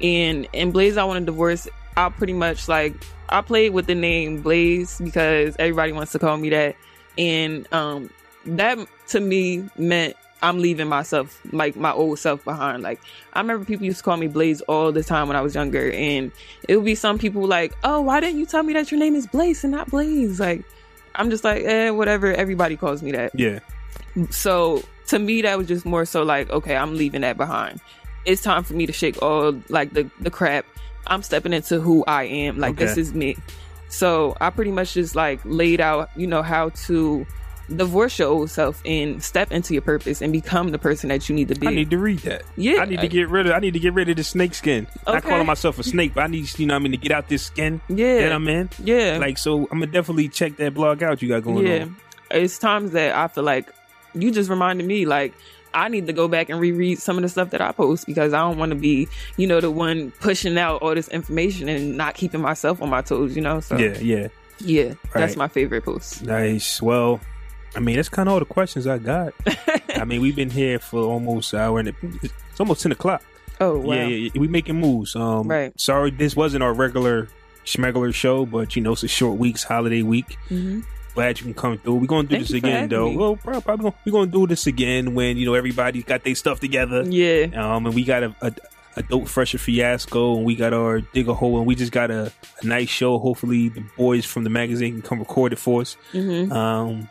And 0.01 0.47
in 0.53 0.71
Blaze 0.71 0.97
I 0.97 1.03
Want 1.05 1.23
a 1.23 1.27
Divorce, 1.27 1.67
I 1.99 2.09
pretty 2.11 2.33
much 2.33 2.69
like 2.69 2.95
I 3.29 3.41
played 3.41 3.73
with 3.73 3.87
the 3.87 3.95
name 3.95 4.41
Blaze 4.41 5.01
because 5.03 5.57
everybody 5.59 5.93
wants 5.93 6.13
to 6.13 6.19
call 6.19 6.37
me 6.37 6.51
that. 6.51 6.77
And 7.19 7.67
um 7.73 8.11
that 8.47 8.79
to 9.09 9.21
me 9.21 9.69
meant 9.77 10.17
I'm 10.41 10.61
leaving 10.61 10.87
myself 10.87 11.41
like 11.53 11.75
my 11.75 11.91
old 11.93 12.21
self 12.21 12.45
behind. 12.45 12.83
Like 12.83 13.01
I 13.33 13.41
remember 13.41 13.65
people 13.65 13.85
used 13.85 13.99
to 13.99 14.05
call 14.05 14.17
me 14.17 14.29
Blaze 14.29 14.61
all 14.63 14.93
the 14.93 15.03
time 15.03 15.27
when 15.27 15.37
I 15.37 15.41
was 15.41 15.55
younger 15.55 15.91
and 15.91 16.31
it 16.69 16.77
would 16.77 16.85
be 16.85 16.95
some 16.95 17.19
people 17.19 17.47
like, 17.47 17.75
"Oh, 17.83 18.01
why 18.01 18.21
didn't 18.21 18.39
you 18.39 18.47
tell 18.47 18.63
me 18.63 18.73
that 18.75 18.91
your 18.91 19.01
name 19.01 19.17
is 19.17 19.27
Blaise 19.27 19.65
and 19.65 19.73
not 19.73 19.91
Blaze?" 19.91 20.39
Like 20.39 20.65
I'm 21.17 21.31
just 21.31 21.43
like, 21.43 21.65
"Eh, 21.65 21.91
whatever, 21.91 22.33
everybody 22.33 22.77
calls 22.77 23.03
me 23.03 23.11
that." 23.13 23.33
Yeah, 23.35 23.59
so 24.31 24.83
to 25.09 25.19
me 25.19 25.43
that 25.43 25.59
was 25.59 25.67
just 25.67 25.85
more 25.85 26.05
so 26.05 26.23
like 26.23 26.49
okay 26.51 26.77
i'm 26.77 26.95
leaving 26.95 27.23
that 27.23 27.37
behind 27.37 27.81
it's 28.25 28.43
time 28.43 28.63
for 28.63 28.75
me 28.75 28.87
to 28.87 28.93
shake 28.93 29.21
all 29.23 29.59
like 29.69 29.93
the 29.95 30.09
the 30.21 30.31
crap 30.31 30.67
i'm 31.09 31.23
stepping 31.23 31.53
into 31.53 31.81
who 31.81 32.05
i 32.07 32.25
am 32.25 32.59
like 32.59 32.77
this 32.77 32.97
is 32.97 33.15
me 33.15 33.37
so 33.89 34.37
i 34.41 34.51
pretty 34.51 34.71
much 34.71 34.95
just 34.95 35.15
like 35.15 35.41
laid 35.45 35.81
out 35.81 36.11
you 36.17 36.27
know 36.27 36.43
how 36.43 36.69
to 36.71 37.27
divorce 37.77 38.19
your 38.19 38.29
old 38.29 38.49
self 38.51 38.81
and 38.87 39.23
step 39.23 39.53
into 39.53 39.75
your 39.75 39.83
purpose 39.83 40.23
and 40.23 40.33
become 40.33 40.71
the 40.71 40.79
person 40.79 41.11
that 41.11 41.29
you 41.29 41.35
need 41.35 41.49
to 41.49 41.55
be 41.55 41.67
I 41.67 41.71
need 41.71 41.91
to 41.91 41.99
read 41.99 42.21
that. 42.21 42.43
Yeah. 42.57 42.81
I 42.81 42.87
need 42.87 43.01
to 43.01 43.09
get 43.09 43.29
rid 43.29 43.47
of. 43.47 43.53
I 43.53 43.59
need 43.59 43.75
to 43.75 43.79
get 43.79 43.93
rid 43.93 44.09
of 44.09 44.17
the 44.17 44.25
snake 44.25 44.55
skin. 44.55 44.87
Okay. 45.07 45.21
calling 45.21 45.45
myself 45.47 45.79
a 45.79 45.83
snake, 45.83 46.15
but 46.15 46.23
I 46.23 46.29
need, 46.29 46.59
you 46.59 46.65
know, 46.65 46.77
I 46.77 46.79
mean, 46.79 46.93
to 46.93 46.97
get 46.97 47.13
out 47.13 47.29
this 47.29 47.43
skin. 47.43 47.83
Yeah. 47.91 48.21
that 48.21 48.33
I'm 48.33 48.49
in. 48.49 48.71
yeah 48.83 49.19
Like, 49.21 49.37
so 49.37 49.69
I'm 49.71 49.81
gonna 49.81 49.87
definitely 49.89 50.29
check 50.31 50.57
that 50.57 50.73
blog 50.73 51.03
out 51.03 51.21
you 51.21 51.29
got 51.29 51.43
going 51.43 51.67
yeah 51.67 51.83
on. 51.83 51.97
it's 52.31 52.59
times 52.59 52.93
that 52.93 53.15
i 53.15 53.29
feel 53.29 53.45
like 53.45 53.71
you 54.15 54.31
just 54.31 54.49
reminded 54.49 54.87
me 54.87 55.05
like 55.05 55.35
I 55.85 55.89
need 55.89 56.07
to 56.07 56.13
go 56.13 56.29
back 56.29 56.49
and 56.49 56.61
reread 56.61 56.99
some 56.99 57.17
of 57.17 57.23
the 57.23 57.29
stuff 57.29 57.51
that 57.51 57.61
I 57.61 57.73
post 57.73 58.07
because 58.07 58.33
I 58.35 58.39
don't 58.41 58.59
want 58.59 58.71
to 58.71 58.77
be, 58.77 59.09
you 59.37 59.47
know, 59.47 59.61
the 59.61 59.71
one 59.71 60.11
pushing 60.21 60.59
out 60.59 60.83
all 60.83 60.95
this 60.95 61.09
information 61.09 61.69
and 61.69 61.97
not 61.97 62.15
keeping 62.15 62.41
myself 62.41 62.83
on 62.83 62.89
my 62.91 63.03
toes, 63.03 63.35
you 63.37 63.43
know? 63.43 63.61
So 63.61 63.77
Yeah, 63.79 63.99
yeah. 63.99 64.29
yeah, 64.61 64.95
that's 65.15 65.37
my 65.37 65.49
favorite 65.49 65.85
post. 65.85 66.23
Nice. 66.23 66.83
Well, 66.83 67.21
I 67.77 67.81
mean, 67.81 67.97
that's 67.97 68.09
kind 68.09 68.29
of 68.29 68.33
all 68.35 68.39
the 68.41 68.47
questions 68.47 68.87
I 68.87 68.99
got. 68.99 69.33
I 69.95 70.05
mean, 70.05 70.21
we've 70.21 70.37
been 70.37 70.51
here 70.51 70.79
for 70.79 71.01
almost 71.01 71.53
an 71.53 71.61
hour 71.61 71.79
and 71.81 71.89
it's 72.23 72.61
almost 72.61 72.83
ten 72.83 72.93
o'clock. 72.93 73.23
Oh 73.61 73.79
wow. 73.79 73.95
Yeah, 73.95 74.07
yeah, 74.07 74.31
yeah, 74.35 74.41
we 74.41 74.49
making 74.49 74.79
moves. 74.81 75.15
Um, 75.17 75.49
Right. 75.49 75.79
Sorry, 75.81 76.11
this 76.11 76.35
wasn't 76.37 76.63
our 76.63 76.73
regular 76.73 77.29
schmegular 77.65 78.15
show, 78.15 78.47
but 78.47 78.75
you 78.77 78.83
know, 78.83 78.93
it's 78.93 79.03
a 79.03 79.09
short 79.09 79.39
week's 79.39 79.63
holiday 79.65 80.03
week. 80.03 80.39
Mhm. 80.49 80.85
Glad 81.19 81.39
you 81.41 81.45
can 81.45 81.55
come 81.55 81.79
through. 81.79 81.97
We're 81.97 82.07
gonna 82.07 82.29
do 82.29 82.37
Thank 82.37 82.47
this 82.47 82.57
again, 82.57 82.89
though. 82.89 83.11
me. 83.11 83.17
Well, 83.17 83.37
probably 83.37 83.77
gonna, 83.85 83.95
we're 84.05 84.13
gonna 84.13 84.31
do 84.31 84.47
this 84.47 84.67
again 84.69 85.15
when 85.15 85.37
you 85.37 85.47
know 85.47 85.55
everybody 85.55 86.03
got 86.03 86.23
their 86.23 86.35
stuff 86.37 86.61
together. 86.61 87.03
Yeah. 87.03 87.47
Um, 87.57 87.87
and 87.87 87.95
we 87.95 88.05
got 88.05 88.23
a, 88.23 88.35
a 88.41 88.53
a 88.97 89.03
dope 89.03 89.29
fresher 89.29 89.59
fiasco, 89.59 90.37
and 90.37 90.45
we 90.45 90.55
got 90.55 90.73
our 90.73 91.01
dig 91.01 91.29
a 91.29 91.35
hole, 91.35 91.59
and 91.59 91.67
we 91.67 91.75
just 91.75 91.93
got 91.93 92.11
a, 92.11 92.33
a 92.63 92.67
nice 92.67 92.89
show. 92.89 93.19
Hopefully, 93.19 93.69
the 93.69 93.83
boys 93.97 94.25
from 94.25 94.45
the 94.45 94.51
magazine 94.51 94.93
can 94.95 95.03
come 95.03 95.19
record 95.19 95.53
it 95.53 95.59
for 95.59 95.81
us. 95.83 95.97
hmm 96.13 96.53
Um, 96.53 97.09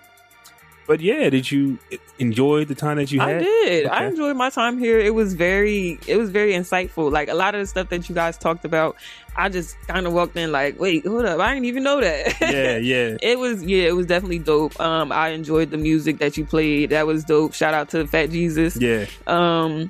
but 0.87 1.01
yeah, 1.01 1.29
did 1.29 1.51
you 1.51 1.77
enjoy 2.17 2.63
the 2.63 2.75
time 2.75 2.95
that 2.95 3.11
you 3.11 3.19
had? 3.19 3.37
I 3.37 3.39
did. 3.39 3.87
I 3.87 4.05
enjoyed 4.05 4.37
my 4.37 4.49
time 4.49 4.79
here. 4.79 4.97
It 4.97 5.13
was 5.13 5.33
very, 5.33 5.99
it 6.07 6.15
was 6.15 6.29
very 6.29 6.53
insightful. 6.53 7.11
Like 7.11 7.27
a 7.27 7.33
lot 7.33 7.55
of 7.55 7.59
the 7.61 7.67
stuff 7.67 7.89
that 7.89 8.07
you 8.07 8.15
guys 8.15 8.37
talked 8.37 8.63
about, 8.63 8.95
I 9.37 9.49
just 9.49 9.77
kind 9.87 10.07
of 10.07 10.13
walked 10.13 10.35
in 10.35 10.51
like, 10.51 10.79
wait, 10.79 11.05
hold 11.05 11.25
up, 11.25 11.39
I 11.39 11.53
didn't 11.53 11.65
even 11.65 11.83
know 11.83 12.01
that. 12.01 12.41
Yeah, 12.41 12.77
yeah. 12.81 13.17
It 13.21 13.37
was 13.37 13.63
yeah, 13.63 13.83
it 13.83 13.95
was 13.95 14.07
definitely 14.07 14.39
dope. 14.39 14.79
Um, 14.79 15.11
I 15.11 15.29
enjoyed 15.29 15.69
the 15.69 15.77
music 15.77 16.17
that 16.19 16.37
you 16.37 16.45
played. 16.45 16.89
That 16.89 17.05
was 17.05 17.23
dope. 17.23 17.53
Shout 17.53 17.73
out 17.73 17.89
to 17.89 18.07
Fat 18.07 18.31
Jesus. 18.31 18.75
Yeah, 18.77 19.05
Um, 19.27 19.89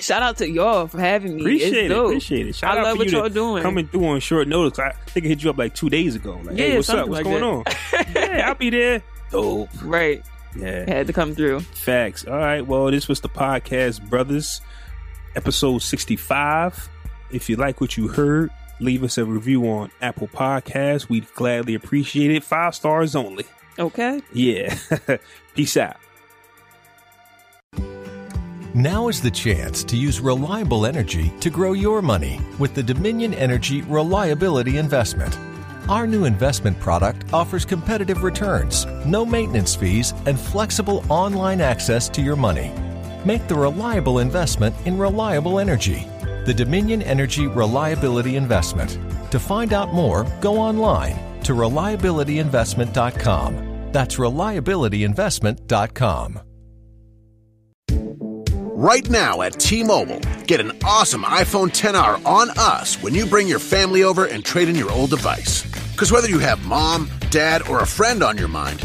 shout 0.00 0.20
out 0.22 0.36
to 0.38 0.48
y'all 0.50 0.86
for 0.86 1.00
having 1.00 1.36
me. 1.36 1.40
appreciate 1.42 1.90
it. 1.90 1.96
Appreciate 1.96 2.46
it. 2.48 2.54
Shout 2.56 2.76
I 2.76 2.80
out 2.80 2.84
love 2.88 2.98
what 2.98 3.10
y'all 3.10 3.28
doing. 3.30 3.62
Coming 3.62 3.86
through 3.88 4.06
on 4.06 4.20
short 4.20 4.48
notice. 4.48 4.78
I 4.78 4.92
think 5.06 5.24
I 5.24 5.28
hit 5.30 5.42
you 5.42 5.48
up 5.50 5.56
like 5.56 5.74
two 5.74 5.88
days 5.88 6.14
ago. 6.14 6.38
Like, 6.44 6.56
hey, 6.56 6.70
Yeah, 6.72 6.76
what's 6.76 6.90
up? 6.90 7.08
What's 7.08 7.24
like 7.24 7.24
going 7.24 7.42
on? 7.42 7.64
yeah, 8.14 8.44
I'll 8.48 8.54
be 8.54 8.68
there. 8.70 9.02
Dope. 9.30 9.70
right, 9.82 10.22
Yeah. 10.54 10.84
had 10.88 11.06
to 11.06 11.12
come 11.14 11.34
through. 11.34 11.60
Facts. 11.60 12.26
All 12.26 12.36
right. 12.36 12.60
Well, 12.66 12.90
this 12.90 13.08
was 13.08 13.20
the 13.22 13.28
podcast, 13.30 14.08
brothers, 14.10 14.60
episode 15.36 15.78
65. 15.78 16.90
If 17.30 17.48
you 17.48 17.56
like 17.56 17.80
what 17.80 17.96
you 17.96 18.06
heard, 18.08 18.50
leave 18.80 19.04
us 19.04 19.18
a 19.18 19.24
review 19.24 19.68
on 19.68 19.90
Apple 20.00 20.28
Podcasts. 20.28 21.08
We'd 21.08 21.32
gladly 21.34 21.74
appreciate 21.74 22.30
it. 22.30 22.44
Five 22.44 22.74
stars 22.74 23.14
only. 23.14 23.44
Okay. 23.78 24.22
Yeah. 24.32 24.76
Peace 25.54 25.76
out. 25.76 25.96
Now 28.74 29.06
is 29.06 29.22
the 29.22 29.30
chance 29.30 29.84
to 29.84 29.96
use 29.96 30.18
reliable 30.18 30.84
energy 30.84 31.32
to 31.38 31.48
grow 31.48 31.74
your 31.74 32.02
money 32.02 32.40
with 32.58 32.74
the 32.74 32.82
Dominion 32.82 33.32
Energy 33.34 33.82
Reliability 33.82 34.78
Investment. 34.78 35.38
Our 35.88 36.08
new 36.08 36.24
investment 36.24 36.80
product 36.80 37.32
offers 37.32 37.64
competitive 37.64 38.24
returns, 38.24 38.86
no 39.06 39.24
maintenance 39.24 39.76
fees, 39.76 40.12
and 40.26 40.40
flexible 40.40 41.04
online 41.08 41.60
access 41.60 42.08
to 42.08 42.22
your 42.22 42.34
money. 42.34 42.72
Make 43.24 43.46
the 43.46 43.54
reliable 43.54 44.18
investment 44.18 44.74
in 44.86 44.98
reliable 44.98 45.60
energy. 45.60 46.08
The 46.44 46.54
Dominion 46.54 47.02
Energy 47.02 47.46
Reliability 47.46 48.34
Investment. 48.36 48.98
To 49.30 49.38
find 49.38 49.72
out 49.72 49.94
more, 49.94 50.26
go 50.40 50.58
online 50.58 51.16
to 51.44 51.54
reliabilityinvestment.com. 51.54 53.92
That's 53.92 54.16
reliabilityinvestment.com. 54.16 56.40
Right 58.76 59.08
now 59.08 59.40
at 59.40 59.58
T-Mobile, 59.58 60.20
get 60.46 60.60
an 60.60 60.72
awesome 60.84 61.22
iPhone 61.22 61.68
10R 61.68 62.26
on 62.26 62.50
us 62.58 63.00
when 63.02 63.14
you 63.14 63.24
bring 63.24 63.48
your 63.48 63.60
family 63.60 64.02
over 64.02 64.26
and 64.26 64.44
trade 64.44 64.68
in 64.68 64.74
your 64.74 64.90
old 64.90 65.08
device. 65.10 65.62
Because 65.92 66.12
whether 66.12 66.28
you 66.28 66.40
have 66.40 66.66
mom, 66.66 67.08
dad, 67.30 67.66
or 67.68 67.80
a 67.80 67.86
friend 67.86 68.22
on 68.22 68.36
your 68.36 68.48
mind, 68.48 68.84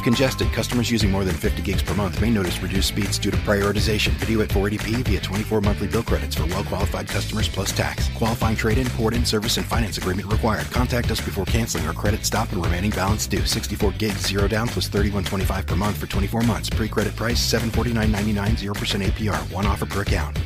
If 0.00 0.04
congested, 0.04 0.50
customers 0.54 0.90
using 0.90 1.10
more 1.10 1.26
than 1.26 1.34
50 1.34 1.60
gigs 1.60 1.82
per 1.82 1.92
month 1.92 2.22
may 2.22 2.30
notice 2.30 2.62
reduced 2.62 2.88
speeds 2.88 3.18
due 3.18 3.30
to 3.30 3.36
prioritization. 3.36 4.12
Video 4.12 4.40
at 4.40 4.48
480p 4.48 5.04
via 5.04 5.20
24 5.20 5.60
monthly 5.60 5.88
bill 5.88 6.02
credits 6.02 6.34
for 6.34 6.46
well 6.46 6.64
qualified 6.64 7.06
customers 7.06 7.50
plus 7.50 7.70
tax. 7.70 8.08
Qualifying 8.14 8.56
trade 8.56 8.78
in, 8.78 8.88
port 8.96 9.12
in, 9.12 9.26
service, 9.26 9.58
and 9.58 9.66
finance 9.66 9.98
agreement 9.98 10.32
required. 10.32 10.64
Contact 10.70 11.10
us 11.10 11.20
before 11.20 11.44
canceling 11.44 11.86
or 11.86 11.92
credit 11.92 12.24
stop 12.24 12.50
and 12.52 12.64
remaining 12.64 12.92
balance 12.92 13.26
due. 13.26 13.44
64 13.44 13.92
gigs, 13.98 14.26
zero 14.26 14.48
down 14.48 14.68
plus 14.68 14.88
31.25 14.88 15.66
per 15.66 15.76
month 15.76 15.98
for 15.98 16.06
24 16.06 16.40
months. 16.44 16.70
Pre 16.70 16.88
credit 16.88 17.14
price 17.14 17.52
749.99, 17.52 18.56
0% 18.56 19.04
APR. 19.04 19.52
One 19.52 19.66
offer 19.66 19.84
per 19.84 20.00
account. 20.00 20.38